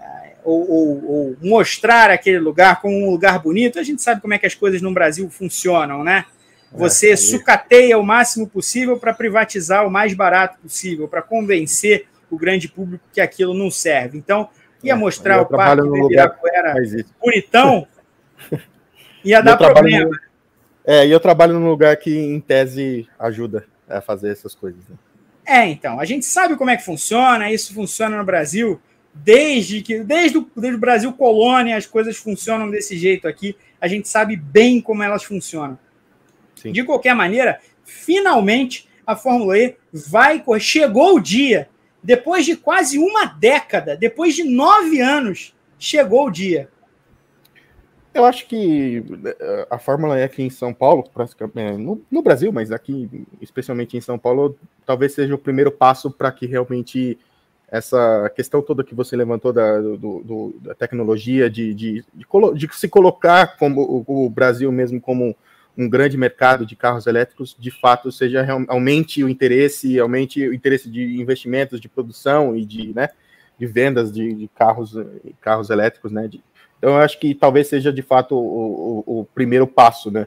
eh, 0.00 0.32
ou, 0.42 0.68
ou, 0.68 1.04
ou, 1.04 1.36
mostrar 1.40 2.10
aquele 2.10 2.40
lugar 2.40 2.80
como 2.80 3.06
um 3.06 3.10
lugar 3.10 3.38
bonito. 3.38 3.78
A 3.78 3.82
gente 3.84 4.02
sabe 4.02 4.20
como 4.20 4.34
é 4.34 4.38
que 4.38 4.46
as 4.46 4.54
coisas 4.54 4.82
no 4.82 4.92
Brasil 4.92 5.30
funcionam, 5.30 6.02
né? 6.02 6.24
É, 6.72 6.76
Você 6.76 7.12
é, 7.12 7.16
sucateia 7.16 7.96
o 7.96 8.02
máximo 8.02 8.48
possível 8.48 8.98
para 8.98 9.14
privatizar 9.14 9.86
o 9.86 9.90
mais 9.90 10.12
barato 10.14 10.58
possível, 10.58 11.06
para 11.06 11.22
convencer 11.22 12.08
o 12.28 12.36
grande 12.36 12.66
público 12.66 13.04
que 13.12 13.20
aquilo 13.20 13.54
não 13.54 13.70
serve. 13.70 14.18
Então, 14.18 14.48
ia 14.82 14.94
é, 14.94 14.96
mostrar 14.96 15.40
o 15.42 15.46
parque 15.46 15.80
do 15.80 15.96
Ibirapuera 15.96 16.74
bonitão, 17.22 17.86
ia 19.24 19.40
dar 19.40 19.56
problema. 19.56 20.06
No... 20.06 20.18
É, 20.84 21.06
e 21.06 21.12
eu 21.12 21.20
trabalho 21.20 21.54
num 21.54 21.68
lugar 21.68 21.96
que, 21.96 22.18
em 22.18 22.40
tese, 22.40 23.08
ajuda 23.16 23.64
a 23.88 24.00
fazer 24.00 24.30
essas 24.30 24.54
coisas. 24.54 24.80
Né? 24.88 24.96
É, 25.46 25.66
então, 25.66 26.00
a 26.00 26.04
gente 26.04 26.24
sabe 26.24 26.56
como 26.56 26.70
é 26.70 26.76
que 26.76 26.84
funciona, 26.84 27.50
isso 27.50 27.74
funciona 27.74 28.16
no 28.16 28.24
Brasil 28.24 28.80
desde 29.14 29.80
que 29.80 30.00
desde 30.00 30.38
o, 30.38 30.50
desde 30.56 30.76
o 30.76 30.80
Brasil 30.80 31.12
colônia 31.12 31.76
as 31.76 31.86
coisas 31.86 32.16
funcionam 32.16 32.68
desse 32.68 32.98
jeito 32.98 33.28
aqui, 33.28 33.56
a 33.80 33.86
gente 33.86 34.08
sabe 34.08 34.34
bem 34.34 34.80
como 34.80 35.02
elas 35.02 35.22
funcionam. 35.22 35.78
Sim. 36.56 36.72
De 36.72 36.82
qualquer 36.82 37.14
maneira, 37.14 37.60
finalmente 37.84 38.88
a 39.06 39.14
Fórmula 39.14 39.56
E 39.58 39.76
vai. 39.92 40.42
Chegou 40.58 41.16
o 41.16 41.20
dia, 41.20 41.68
depois 42.02 42.44
de 42.44 42.56
quase 42.56 42.98
uma 42.98 43.26
década, 43.26 43.96
depois 43.96 44.34
de 44.34 44.42
nove 44.42 45.00
anos, 45.00 45.54
chegou 45.78 46.26
o 46.26 46.30
dia. 46.30 46.68
Eu 48.14 48.24
acho 48.24 48.46
que 48.46 49.04
eh, 49.24 49.66
a 49.68 49.76
Fórmula 49.76 50.18
E 50.18 50.22
aqui 50.22 50.40
em 50.40 50.48
São 50.48 50.72
Paulo, 50.72 51.04
é, 51.56 51.72
no, 51.72 52.00
no, 52.08 52.22
Brasil, 52.22 52.52
mas 52.52 52.70
aqui, 52.70 53.10
especialmente 53.40 53.96
em 53.96 54.00
São 54.00 54.16
Paulo, 54.16 54.56
talvez 54.86 55.12
seja 55.12 55.34
o 55.34 55.38
primeiro 55.38 55.72
passo 55.72 56.08
para 56.10 56.30
que 56.30 56.46
realmente 56.46 57.18
essa 57.68 58.30
questão 58.36 58.62
toda 58.62 58.84
que 58.84 58.94
você 58.94 59.16
levantou 59.16 59.52
da, 59.52 59.80
do, 59.80 59.96
do, 59.96 60.56
da 60.60 60.76
tecnologia, 60.76 61.50
de, 61.50 61.74
de, 61.74 62.04
de, 62.14 62.26
de, 62.54 62.76
se 62.76 62.88
colocar 62.88 63.56
como 63.56 64.04
o, 64.06 64.30
Brasil 64.30 64.70
mesmo 64.70 65.00
como 65.00 65.34
um 65.76 65.88
grande 65.88 66.16
mercado 66.16 66.64
de 66.64 66.76
carros 66.76 67.08
elétricos, 67.08 67.56
de 67.58 67.72
fato, 67.72 68.12
seja 68.12 68.46
aumente 68.68 69.24
o 69.24 69.28
interesse, 69.28 69.98
aumente 69.98 70.46
o 70.46 70.54
interesse 70.54 70.88
de 70.88 71.20
investimentos, 71.20 71.80
de 71.80 71.88
produção 71.88 72.54
e 72.54 72.64
de, 72.64 72.94
né, 72.94 73.08
de 73.58 73.66
vendas 73.66 74.12
de, 74.12 74.32
de 74.34 74.48
carros, 74.54 74.96
carros 75.40 75.68
elétricos, 75.68 76.12
né, 76.12 76.28
de, 76.28 76.40
então, 76.84 76.96
eu 76.96 77.02
acho 77.02 77.18
que 77.18 77.34
talvez 77.34 77.66
seja 77.66 77.90
de 77.90 78.02
fato 78.02 78.36
o, 78.36 79.02
o, 79.06 79.20
o 79.20 79.24
primeiro 79.24 79.66
passo, 79.66 80.10
né? 80.10 80.26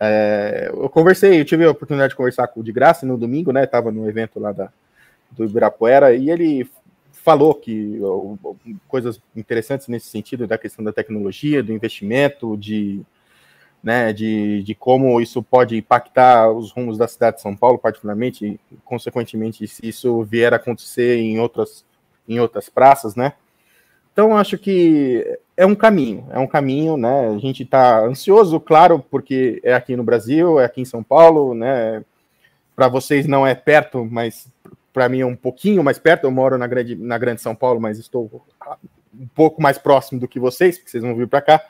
É, 0.00 0.72
eu 0.72 0.88
conversei, 0.88 1.40
eu 1.40 1.44
tive 1.44 1.64
a 1.64 1.70
oportunidade 1.70 2.10
de 2.10 2.16
conversar 2.16 2.48
com 2.48 2.58
o 2.58 2.64
de 2.64 2.72
graça 2.72 3.06
no 3.06 3.16
domingo, 3.16 3.52
né? 3.52 3.62
Estava 3.62 3.92
no 3.92 4.08
evento 4.08 4.40
lá 4.40 4.50
da, 4.50 4.72
do 5.30 5.44
Ibirapuera 5.44 6.12
e 6.12 6.30
ele 6.30 6.68
falou 7.12 7.54
que 7.54 8.00
coisas 8.88 9.20
interessantes 9.36 9.86
nesse 9.86 10.08
sentido 10.08 10.48
da 10.48 10.58
questão 10.58 10.84
da 10.84 10.92
tecnologia, 10.92 11.62
do 11.62 11.72
investimento, 11.72 12.56
de, 12.56 13.00
né, 13.80 14.12
de, 14.12 14.64
de 14.64 14.74
como 14.74 15.20
isso 15.20 15.40
pode 15.44 15.76
impactar 15.76 16.50
os 16.50 16.72
rumos 16.72 16.98
da 16.98 17.06
cidade 17.06 17.36
de 17.36 17.42
São 17.42 17.54
Paulo, 17.54 17.78
particularmente, 17.78 18.46
e, 18.46 18.76
consequentemente, 18.84 19.64
se 19.68 19.86
isso 19.86 20.24
vier 20.24 20.52
a 20.52 20.56
acontecer 20.56 21.18
em 21.18 21.38
outras, 21.38 21.84
em 22.28 22.40
outras 22.40 22.68
praças, 22.68 23.14
né? 23.14 23.34
Então, 24.18 24.36
acho 24.36 24.58
que 24.58 25.38
é 25.56 25.64
um 25.64 25.76
caminho, 25.76 26.26
é 26.32 26.40
um 26.40 26.46
caminho, 26.48 26.96
né? 26.96 27.28
A 27.28 27.38
gente 27.38 27.62
está 27.62 28.00
ansioso, 28.00 28.58
claro, 28.58 28.98
porque 28.98 29.60
é 29.62 29.72
aqui 29.72 29.94
no 29.94 30.02
Brasil, 30.02 30.58
é 30.58 30.64
aqui 30.64 30.80
em 30.80 30.84
São 30.84 31.04
Paulo, 31.04 31.54
né? 31.54 32.02
Para 32.74 32.88
vocês 32.88 33.28
não 33.28 33.46
é 33.46 33.54
perto, 33.54 34.04
mas 34.04 34.48
para 34.92 35.08
mim 35.08 35.20
é 35.20 35.24
um 35.24 35.36
pouquinho 35.36 35.84
mais 35.84 36.00
perto. 36.00 36.24
Eu 36.24 36.32
moro 36.32 36.58
na 36.58 36.66
grande, 36.66 36.96
na 36.96 37.16
grande 37.16 37.40
São 37.40 37.54
Paulo, 37.54 37.80
mas 37.80 37.96
estou 37.96 38.44
um 39.14 39.28
pouco 39.28 39.62
mais 39.62 39.78
próximo 39.78 40.18
do 40.18 40.26
que 40.26 40.40
vocês, 40.40 40.76
porque 40.76 40.90
vocês 40.90 41.04
vão 41.04 41.14
vir 41.14 41.28
para 41.28 41.40
cá. 41.40 41.64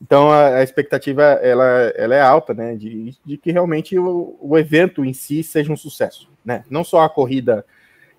Então 0.00 0.30
a, 0.30 0.58
a, 0.58 0.62
expectativa 0.62 1.24
ela, 1.42 1.66
ela 1.96 2.14
é 2.14 2.20
alta, 2.20 2.54
né? 2.54 2.76
De, 2.76 3.12
de 3.24 3.36
que 3.36 3.50
realmente 3.50 3.98
o, 3.98 4.38
o 4.40 4.56
evento 4.56 5.04
em 5.04 5.12
si 5.12 5.42
seja 5.42 5.72
um 5.72 5.76
sucesso, 5.76 6.30
né? 6.44 6.62
Não 6.70 6.84
só 6.84 7.00
a 7.00 7.10
corrida 7.10 7.66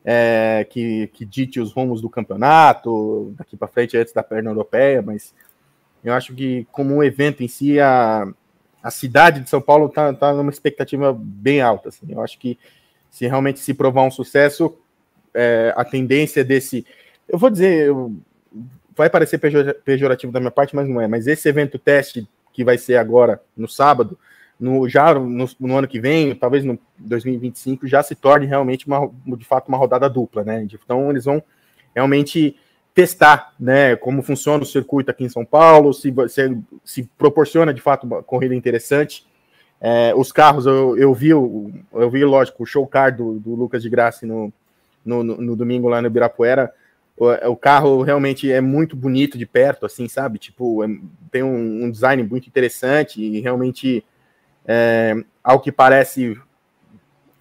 é, 0.09 0.65
que, 0.69 1.07
que 1.07 1.25
dite 1.25 1.59
os 1.59 1.73
rumos 1.73 1.99
do 1.99 2.09
campeonato, 2.09 3.33
daqui 3.37 3.57
para 3.57 3.67
frente, 3.67 3.97
antes 3.97 4.13
da 4.13 4.23
perna 4.23 4.49
europeia, 4.49 5.01
mas 5.01 5.33
eu 6.01 6.13
acho 6.13 6.33
que, 6.33 6.65
como 6.71 6.95
um 6.95 7.03
evento 7.03 7.43
em 7.43 7.47
si, 7.49 7.77
a, 7.77 8.25
a 8.81 8.89
cidade 8.89 9.41
de 9.41 9.49
São 9.49 9.59
Paulo 9.59 9.87
está 9.87 10.13
tá 10.13 10.31
numa 10.31 10.49
expectativa 10.49 11.13
bem 11.13 11.59
alta. 11.59 11.89
Assim. 11.89 12.05
Eu 12.09 12.21
acho 12.21 12.39
que, 12.39 12.57
se 13.11 13.27
realmente 13.27 13.59
se 13.59 13.73
provar 13.73 14.03
um 14.03 14.11
sucesso, 14.11 14.77
é, 15.33 15.73
a 15.75 15.83
tendência 15.83 16.41
desse. 16.41 16.85
Eu 17.27 17.37
vou 17.37 17.49
dizer, 17.49 17.87
eu, 17.87 18.15
vai 18.95 19.09
parecer 19.09 19.41
pejorativo 19.83 20.31
da 20.31 20.39
minha 20.39 20.51
parte, 20.51 20.73
mas 20.73 20.87
não 20.87 21.01
é. 21.01 21.07
Mas 21.07 21.27
esse 21.27 21.49
evento 21.49 21.77
teste, 21.77 22.25
que 22.53 22.63
vai 22.63 22.77
ser 22.77 22.95
agora 22.95 23.41
no 23.57 23.67
sábado, 23.67 24.17
no, 24.59 24.87
já 24.89 25.13
no, 25.13 25.45
no, 25.59 25.77
ano 25.77 25.87
que 25.87 25.99
vem, 25.99 26.33
talvez 26.35 26.63
no 26.63 26.79
2025, 26.97 27.87
já 27.87 28.01
se 28.01 28.15
torne 28.15 28.45
realmente 28.45 28.87
uma, 28.87 29.09
de 29.37 29.45
fato 29.45 29.67
uma 29.67 29.77
rodada 29.77 30.09
dupla, 30.09 30.43
né? 30.43 30.63
Então 30.63 31.09
eles 31.09 31.25
vão 31.25 31.41
realmente 31.93 32.55
testar, 32.93 33.53
né, 33.59 33.95
como 33.95 34.23
funciona 34.23 34.63
o 34.63 34.65
circuito 34.65 35.11
aqui 35.11 35.23
em 35.23 35.29
São 35.29 35.45
Paulo, 35.45 35.93
se, 35.93 36.11
se, 36.29 36.57
se 36.83 37.03
proporciona 37.15 37.71
de 37.71 37.79
fato 37.79 38.07
uma 38.07 38.23
corrida 38.23 38.55
interessante. 38.55 39.23
É, 39.79 40.13
os 40.15 40.31
carros, 40.31 40.65
eu, 40.65 40.97
eu 40.97 41.13
vi, 41.13 41.29
eu 41.29 42.09
vi, 42.11 42.25
lógico, 42.25 42.63
o 42.63 42.65
show 42.65 42.87
car 42.87 43.15
do, 43.15 43.39
do 43.39 43.53
Lucas 43.53 43.83
de 43.83 43.89
Graça 43.89 44.25
no, 44.25 44.51
no, 45.05 45.23
no, 45.23 45.55
domingo 45.55 45.87
lá 45.87 46.01
no 46.01 46.07
Ibirapuera. 46.07 46.73
O, 47.15 47.29
o, 47.51 47.55
carro 47.55 48.01
realmente 48.01 48.51
é 48.51 48.61
muito 48.61 48.95
bonito 48.95 49.37
de 49.37 49.45
perto, 49.45 49.85
assim, 49.85 50.07
sabe? 50.07 50.39
Tipo, 50.39 50.83
é, 50.83 50.87
tem 51.31 51.43
um, 51.43 51.85
um, 51.85 51.91
design 51.91 52.23
muito 52.23 52.47
interessante 52.47 53.21
e 53.21 53.39
realmente 53.39 54.03
é, 54.67 55.15
ao 55.43 55.59
que 55.59 55.71
parece, 55.71 56.37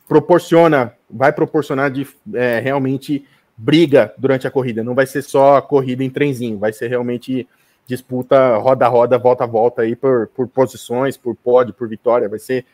proporciona, 0.07 0.95
vai 1.11 1.33
proporcionar 1.33 1.91
de 1.91 2.07
é, 2.35 2.61
realmente 2.61 3.27
briga 3.57 4.15
durante 4.17 4.47
a 4.47 4.51
corrida. 4.51 4.85
Não 4.85 4.95
vai 4.95 5.07
ser 5.07 5.23
só 5.23 5.61
corrida 5.61 6.05
em 6.05 6.11
trenzinho, 6.11 6.59
vai 6.59 6.73
ser 6.73 6.89
realmente 6.89 7.49
disputa 7.87 8.57
roda 8.57 8.87
a 8.87 8.89
roda, 8.89 9.19
volta 9.19 9.45
a 9.45 9.47
volta 9.47 9.83
aí 9.83 9.97
por, 9.97 10.29
por 10.29 10.47
posições, 10.49 11.17
por 11.17 11.35
pódio, 11.35 11.75
por 11.75 11.89
vitória. 11.89 12.29
Vai 12.29 12.39
ser. 12.39 12.65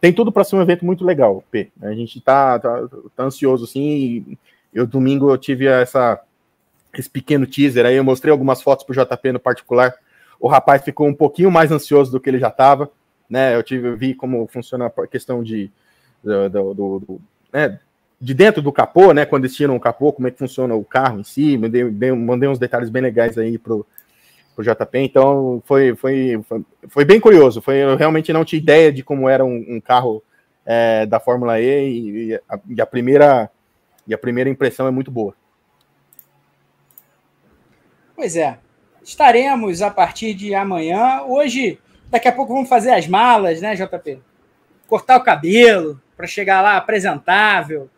Tem 0.00 0.12
tudo 0.12 0.30
para 0.30 0.44
ser 0.44 0.56
um 0.56 0.62
evento 0.62 0.84
muito 0.86 1.04
legal, 1.04 1.42
P. 1.50 1.70
A 1.82 1.92
gente 1.92 2.20
tá, 2.20 2.58
tá, 2.58 2.88
tá 3.16 3.24
ansioso, 3.24 3.64
assim. 3.64 4.38
Eu 4.72 4.86
domingo 4.86 5.30
eu 5.30 5.38
tive 5.38 5.66
essa, 5.66 6.20
esse 6.96 7.10
pequeno 7.10 7.46
teaser 7.46 7.84
aí, 7.84 7.96
eu 7.96 8.04
mostrei 8.04 8.30
algumas 8.30 8.62
fotos 8.62 8.84
pro 8.84 8.94
JP 8.94 9.32
no 9.32 9.40
particular. 9.40 9.94
O 10.38 10.46
rapaz 10.46 10.84
ficou 10.84 11.08
um 11.08 11.14
pouquinho 11.14 11.50
mais 11.50 11.72
ansioso 11.72 12.12
do 12.12 12.20
que 12.20 12.30
ele 12.30 12.38
já 12.38 12.48
estava 12.48 12.88
né? 13.28 13.54
Eu 13.54 13.62
tive, 13.62 13.94
vi 13.94 14.14
como 14.14 14.46
funciona 14.46 14.86
a 14.86 15.06
questão 15.06 15.42
de 15.42 15.70
do, 16.22 16.48
do, 16.48 16.74
do 16.74 17.20
né, 17.52 17.78
de 18.20 18.34
dentro 18.34 18.60
do 18.60 18.72
capô, 18.72 19.12
né? 19.12 19.24
Quando 19.24 19.44
eles 19.44 19.56
tiram 19.56 19.76
o 19.76 19.80
capô, 19.80 20.12
como 20.12 20.28
é 20.28 20.30
que 20.30 20.38
funciona 20.38 20.74
o 20.74 20.84
carro 20.84 21.20
em 21.20 21.24
si, 21.24 21.56
mandei, 21.56 21.84
mandei 22.12 22.48
uns 22.48 22.58
detalhes 22.58 22.90
bem 22.90 23.02
legais 23.02 23.38
aí 23.38 23.58
pro, 23.58 23.86
pro 24.56 24.64
JP, 24.64 24.98
então 24.98 25.62
foi, 25.64 25.94
foi, 25.94 26.40
foi, 26.48 26.64
foi, 26.88 27.04
bem 27.04 27.20
curioso. 27.20 27.62
Foi, 27.62 27.76
eu 27.76 27.96
realmente 27.96 28.32
não 28.32 28.44
tinha 28.44 28.60
ideia 28.60 28.92
de 28.92 29.04
como 29.04 29.28
era 29.28 29.44
um, 29.44 29.64
um 29.68 29.80
carro 29.80 30.22
é, 30.66 31.06
da 31.06 31.20
Fórmula 31.20 31.60
E 31.60 31.88
e, 31.88 32.26
e, 32.30 32.34
a, 32.34 32.60
e, 32.68 32.80
a, 32.80 32.86
primeira 32.86 33.50
e 34.06 34.12
a 34.12 34.18
primeira 34.18 34.50
impressão 34.50 34.88
é 34.88 34.90
muito 34.90 35.10
boa. 35.10 35.34
Pois 38.16 38.34
é, 38.34 38.58
estaremos 39.00 39.80
a 39.80 39.92
partir 39.92 40.34
de 40.34 40.52
amanhã. 40.56 41.22
Hoje 41.22 41.78
Daqui 42.10 42.26
a 42.26 42.32
pouco 42.32 42.54
vamos 42.54 42.68
fazer 42.68 42.90
as 42.90 43.06
malas, 43.06 43.60
né, 43.60 43.74
JP? 43.74 44.20
Cortar 44.86 45.18
o 45.18 45.22
cabelo 45.22 46.00
para 46.16 46.26
chegar 46.26 46.62
lá 46.62 46.76
apresentável, 46.76 47.90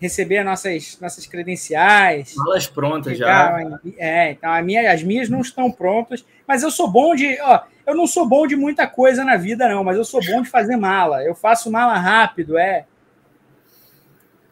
receber 0.00 0.42
nossas, 0.44 0.98
nossas 1.00 1.26
credenciais. 1.26 2.34
Malas 2.34 2.66
prontas 2.66 3.16
já. 3.16 3.56
É, 3.96 4.32
então 4.32 4.62
minha, 4.64 4.92
as 4.92 5.02
minhas 5.04 5.28
não 5.28 5.40
estão 5.40 5.70
prontas, 5.70 6.24
mas 6.46 6.64
eu 6.64 6.70
sou 6.70 6.90
bom 6.90 7.14
de. 7.14 7.40
Ó, 7.40 7.60
eu 7.86 7.94
não 7.94 8.08
sou 8.08 8.28
bom 8.28 8.46
de 8.46 8.56
muita 8.56 8.88
coisa 8.88 9.24
na 9.24 9.36
vida, 9.36 9.68
não, 9.68 9.84
mas 9.84 9.96
eu 9.96 10.04
sou 10.04 10.20
bom 10.24 10.42
de 10.42 10.50
fazer 10.50 10.76
mala. 10.76 11.22
Eu 11.22 11.34
faço 11.34 11.70
mala 11.70 11.96
rápido, 11.96 12.58
é. 12.58 12.86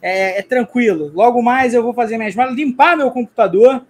É, 0.00 0.38
é 0.38 0.42
tranquilo. 0.42 1.10
Logo 1.12 1.42
mais 1.42 1.74
eu 1.74 1.82
vou 1.82 1.92
fazer 1.92 2.16
minhas 2.16 2.34
malas, 2.36 2.54
limpar 2.54 2.96
meu 2.96 3.10
computador, 3.10 3.84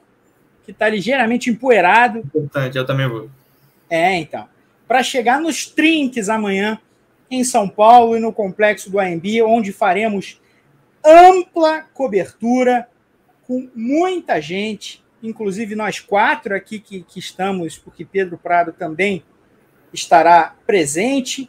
que 0.64 0.72
está 0.72 0.88
ligeiramente 0.88 1.50
empoeirado. 1.50 2.20
Importante, 2.20 2.76
eu 2.78 2.86
também 2.86 3.06
vou. 3.06 3.30
É, 3.88 4.16
então 4.16 4.48
para 4.90 5.04
chegar 5.04 5.40
nos 5.40 5.66
trinques 5.66 6.28
amanhã 6.28 6.76
em 7.30 7.44
São 7.44 7.68
Paulo 7.68 8.16
e 8.16 8.18
no 8.18 8.32
complexo 8.32 8.90
do 8.90 8.98
AMB, 8.98 9.40
onde 9.42 9.72
faremos 9.72 10.40
ampla 11.06 11.82
cobertura 11.94 12.88
com 13.46 13.70
muita 13.72 14.40
gente, 14.40 15.00
inclusive 15.22 15.76
nós 15.76 16.00
quatro 16.00 16.56
aqui 16.56 16.80
que, 16.80 17.04
que 17.04 17.20
estamos, 17.20 17.78
porque 17.78 18.04
Pedro 18.04 18.36
Prado 18.36 18.72
também 18.72 19.22
estará 19.92 20.56
presente. 20.66 21.48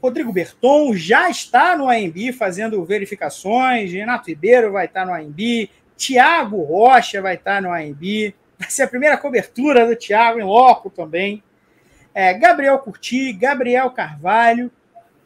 Rodrigo 0.00 0.32
Berton 0.32 0.94
já 0.94 1.28
está 1.28 1.76
no 1.76 1.86
AMB 1.86 2.32
fazendo 2.32 2.82
verificações, 2.82 3.92
Renato 3.92 4.30
Ribeiro 4.30 4.72
vai 4.72 4.86
estar 4.86 5.04
no 5.04 5.12
AMB, 5.12 5.68
Tiago 5.98 6.62
Rocha 6.62 7.20
vai 7.20 7.34
estar 7.34 7.60
no 7.60 7.70
AMB, 7.70 8.34
vai 8.58 8.70
ser 8.70 8.84
a 8.84 8.88
primeira 8.88 9.18
cobertura 9.18 9.86
do 9.86 9.94
Tiago 9.94 10.40
em 10.40 10.44
loco 10.44 10.88
também 10.88 11.42
é, 12.14 12.34
Gabriel 12.34 12.78
Curti, 12.78 13.32
Gabriel 13.32 13.90
Carvalho, 13.90 14.70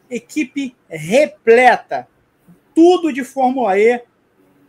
equipe 0.09 0.75
repleta. 0.89 2.07
Tudo 2.73 3.11
de 3.11 3.23
Fórmula 3.23 3.79
E 3.79 4.01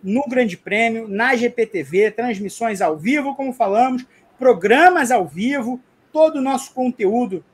no 0.03 0.25
Grande 0.29 0.57
Prêmio, 0.57 1.09
na 1.09 1.35
GPTV, 1.35 2.13
transmissões 2.13 2.81
ao 2.81 2.97
vivo, 2.97 3.35
como 3.35 3.53
falamos, 3.53 4.07
programas 4.39 5.11
ao 5.11 5.27
vivo, 5.27 5.81
todo 6.13 6.37
o 6.37 6.43
nosso 6.43 6.73
conteúdo 6.73 7.45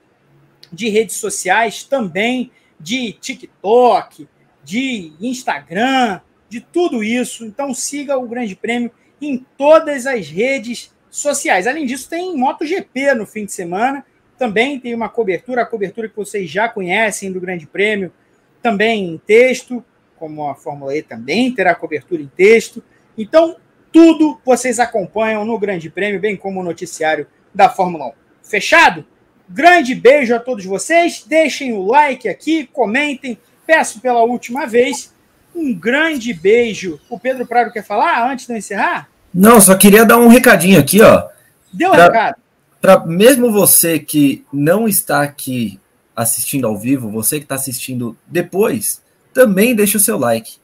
de 0.70 0.88
redes 0.88 1.16
sociais 1.16 1.84
também, 1.84 2.50
de 2.78 3.12
TikTok, 3.12 4.28
de 4.62 5.12
Instagram, 5.20 6.20
de 6.48 6.60
tudo 6.60 7.02
isso. 7.02 7.44
Então 7.44 7.72
siga 7.72 8.18
o 8.18 8.28
Grande 8.28 8.54
Prêmio 8.54 8.90
em 9.20 9.38
todas 9.56 10.06
as 10.06 10.28
redes 10.28 10.92
sociais. 11.10 11.66
Além 11.66 11.86
disso, 11.86 12.08
tem 12.08 12.36
MotoGP 12.36 13.14
no 13.14 13.26
fim 13.26 13.46
de 13.46 13.52
semana 13.52 14.04
também 14.38 14.78
tem 14.78 14.94
uma 14.94 15.08
cobertura, 15.08 15.62
a 15.62 15.66
cobertura 15.66 16.08
que 16.08 16.16
vocês 16.16 16.50
já 16.50 16.68
conhecem 16.68 17.30
do 17.30 17.40
Grande 17.40 17.66
Prêmio, 17.66 18.12
também 18.60 19.04
em 19.04 19.18
texto, 19.18 19.84
como 20.16 20.48
a 20.48 20.54
Fórmula 20.54 20.96
E 20.96 21.02
também 21.02 21.52
terá 21.52 21.74
cobertura 21.74 22.22
em 22.22 22.28
texto. 22.28 22.82
Então, 23.18 23.56
tudo 23.92 24.40
vocês 24.44 24.78
acompanham 24.78 25.44
no 25.44 25.58
Grande 25.58 25.90
Prêmio, 25.90 26.20
bem 26.20 26.36
como 26.36 26.60
o 26.60 26.64
noticiário 26.64 27.26
da 27.54 27.68
Fórmula 27.68 28.08
1. 28.08 28.12
Fechado? 28.42 29.04
Grande 29.48 29.94
beijo 29.94 30.34
a 30.34 30.38
todos 30.38 30.64
vocês. 30.64 31.24
Deixem 31.26 31.72
o 31.72 31.84
like 31.84 32.28
aqui, 32.28 32.66
comentem. 32.72 33.38
Peço 33.66 34.00
pela 34.00 34.22
última 34.22 34.66
vez 34.66 35.12
um 35.54 35.74
grande 35.74 36.32
beijo. 36.32 36.98
O 37.10 37.18
Pedro 37.18 37.46
Prado 37.46 37.72
quer 37.72 37.84
falar 37.84 38.30
antes 38.30 38.46
de 38.46 38.52
eu 38.52 38.56
encerrar? 38.56 39.08
Não, 39.34 39.60
só 39.60 39.76
queria 39.76 40.04
dar 40.04 40.18
um 40.18 40.28
recadinho 40.28 40.80
aqui, 40.80 41.02
ó. 41.02 41.28
Deu 41.72 41.90
um 41.90 41.92
pra... 41.92 42.04
recado 42.04 42.41
para 42.82 43.06
mesmo 43.06 43.52
você 43.52 44.00
que 44.00 44.44
não 44.52 44.88
está 44.88 45.22
aqui 45.22 45.80
assistindo 46.16 46.66
ao 46.66 46.76
vivo, 46.76 47.08
você 47.08 47.38
que 47.38 47.44
está 47.44 47.54
assistindo 47.54 48.18
depois, 48.26 49.00
também 49.32 49.72
deixa 49.72 49.98
o 49.98 50.00
seu 50.00 50.18
like. 50.18 50.56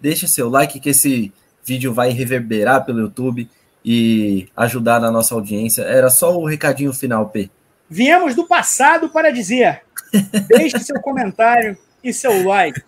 Deixa 0.00 0.28
seu 0.28 0.48
like 0.48 0.78
que 0.78 0.90
esse 0.90 1.32
vídeo 1.64 1.92
vai 1.92 2.10
reverberar 2.10 2.86
pelo 2.86 3.00
YouTube 3.00 3.50
e 3.84 4.48
ajudar 4.56 5.00
na 5.00 5.10
nossa 5.10 5.34
audiência. 5.34 5.82
Era 5.82 6.08
só 6.10 6.38
o 6.38 6.46
recadinho 6.46 6.92
final, 6.92 7.28
P. 7.28 7.50
Viemos 7.90 8.36
do 8.36 8.46
passado 8.46 9.08
para 9.08 9.32
dizer: 9.32 9.82
deixe 10.46 10.78
seu 10.78 11.00
comentário 11.00 11.76
e 12.04 12.12
seu 12.12 12.46
like. 12.46 12.80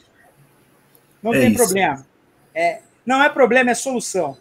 Não 1.21 1.35
é 1.35 1.41
tem 1.41 1.49
isso. 1.49 1.65
problema. 1.65 2.07
É, 2.55 2.81
não 3.05 3.21
é 3.21 3.29
problema, 3.29 3.73
é 3.73 3.75
solução. 3.75 4.39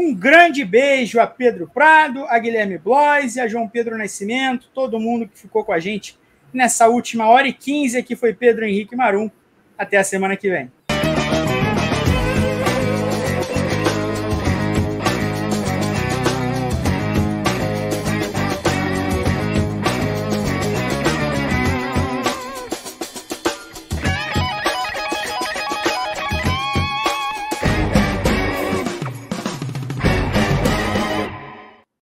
Um 0.00 0.14
grande 0.14 0.64
beijo 0.64 1.18
a 1.18 1.26
Pedro 1.26 1.68
Prado, 1.68 2.24
a 2.26 2.38
Guilherme 2.38 2.78
Blois 2.78 3.34
e 3.34 3.40
a 3.40 3.48
João 3.48 3.68
Pedro 3.68 3.98
Nascimento, 3.98 4.70
todo 4.72 5.00
mundo 5.00 5.26
que 5.26 5.36
ficou 5.36 5.64
com 5.64 5.72
a 5.72 5.80
gente 5.80 6.16
nessa 6.52 6.86
última 6.86 7.26
hora 7.26 7.48
e 7.48 7.52
quinze, 7.52 8.00
que 8.04 8.14
foi 8.14 8.32
Pedro 8.32 8.64
Henrique 8.64 8.94
Marum. 8.94 9.28
Até 9.76 9.96
a 9.96 10.04
semana 10.04 10.36
que 10.36 10.48
vem. 10.48 10.70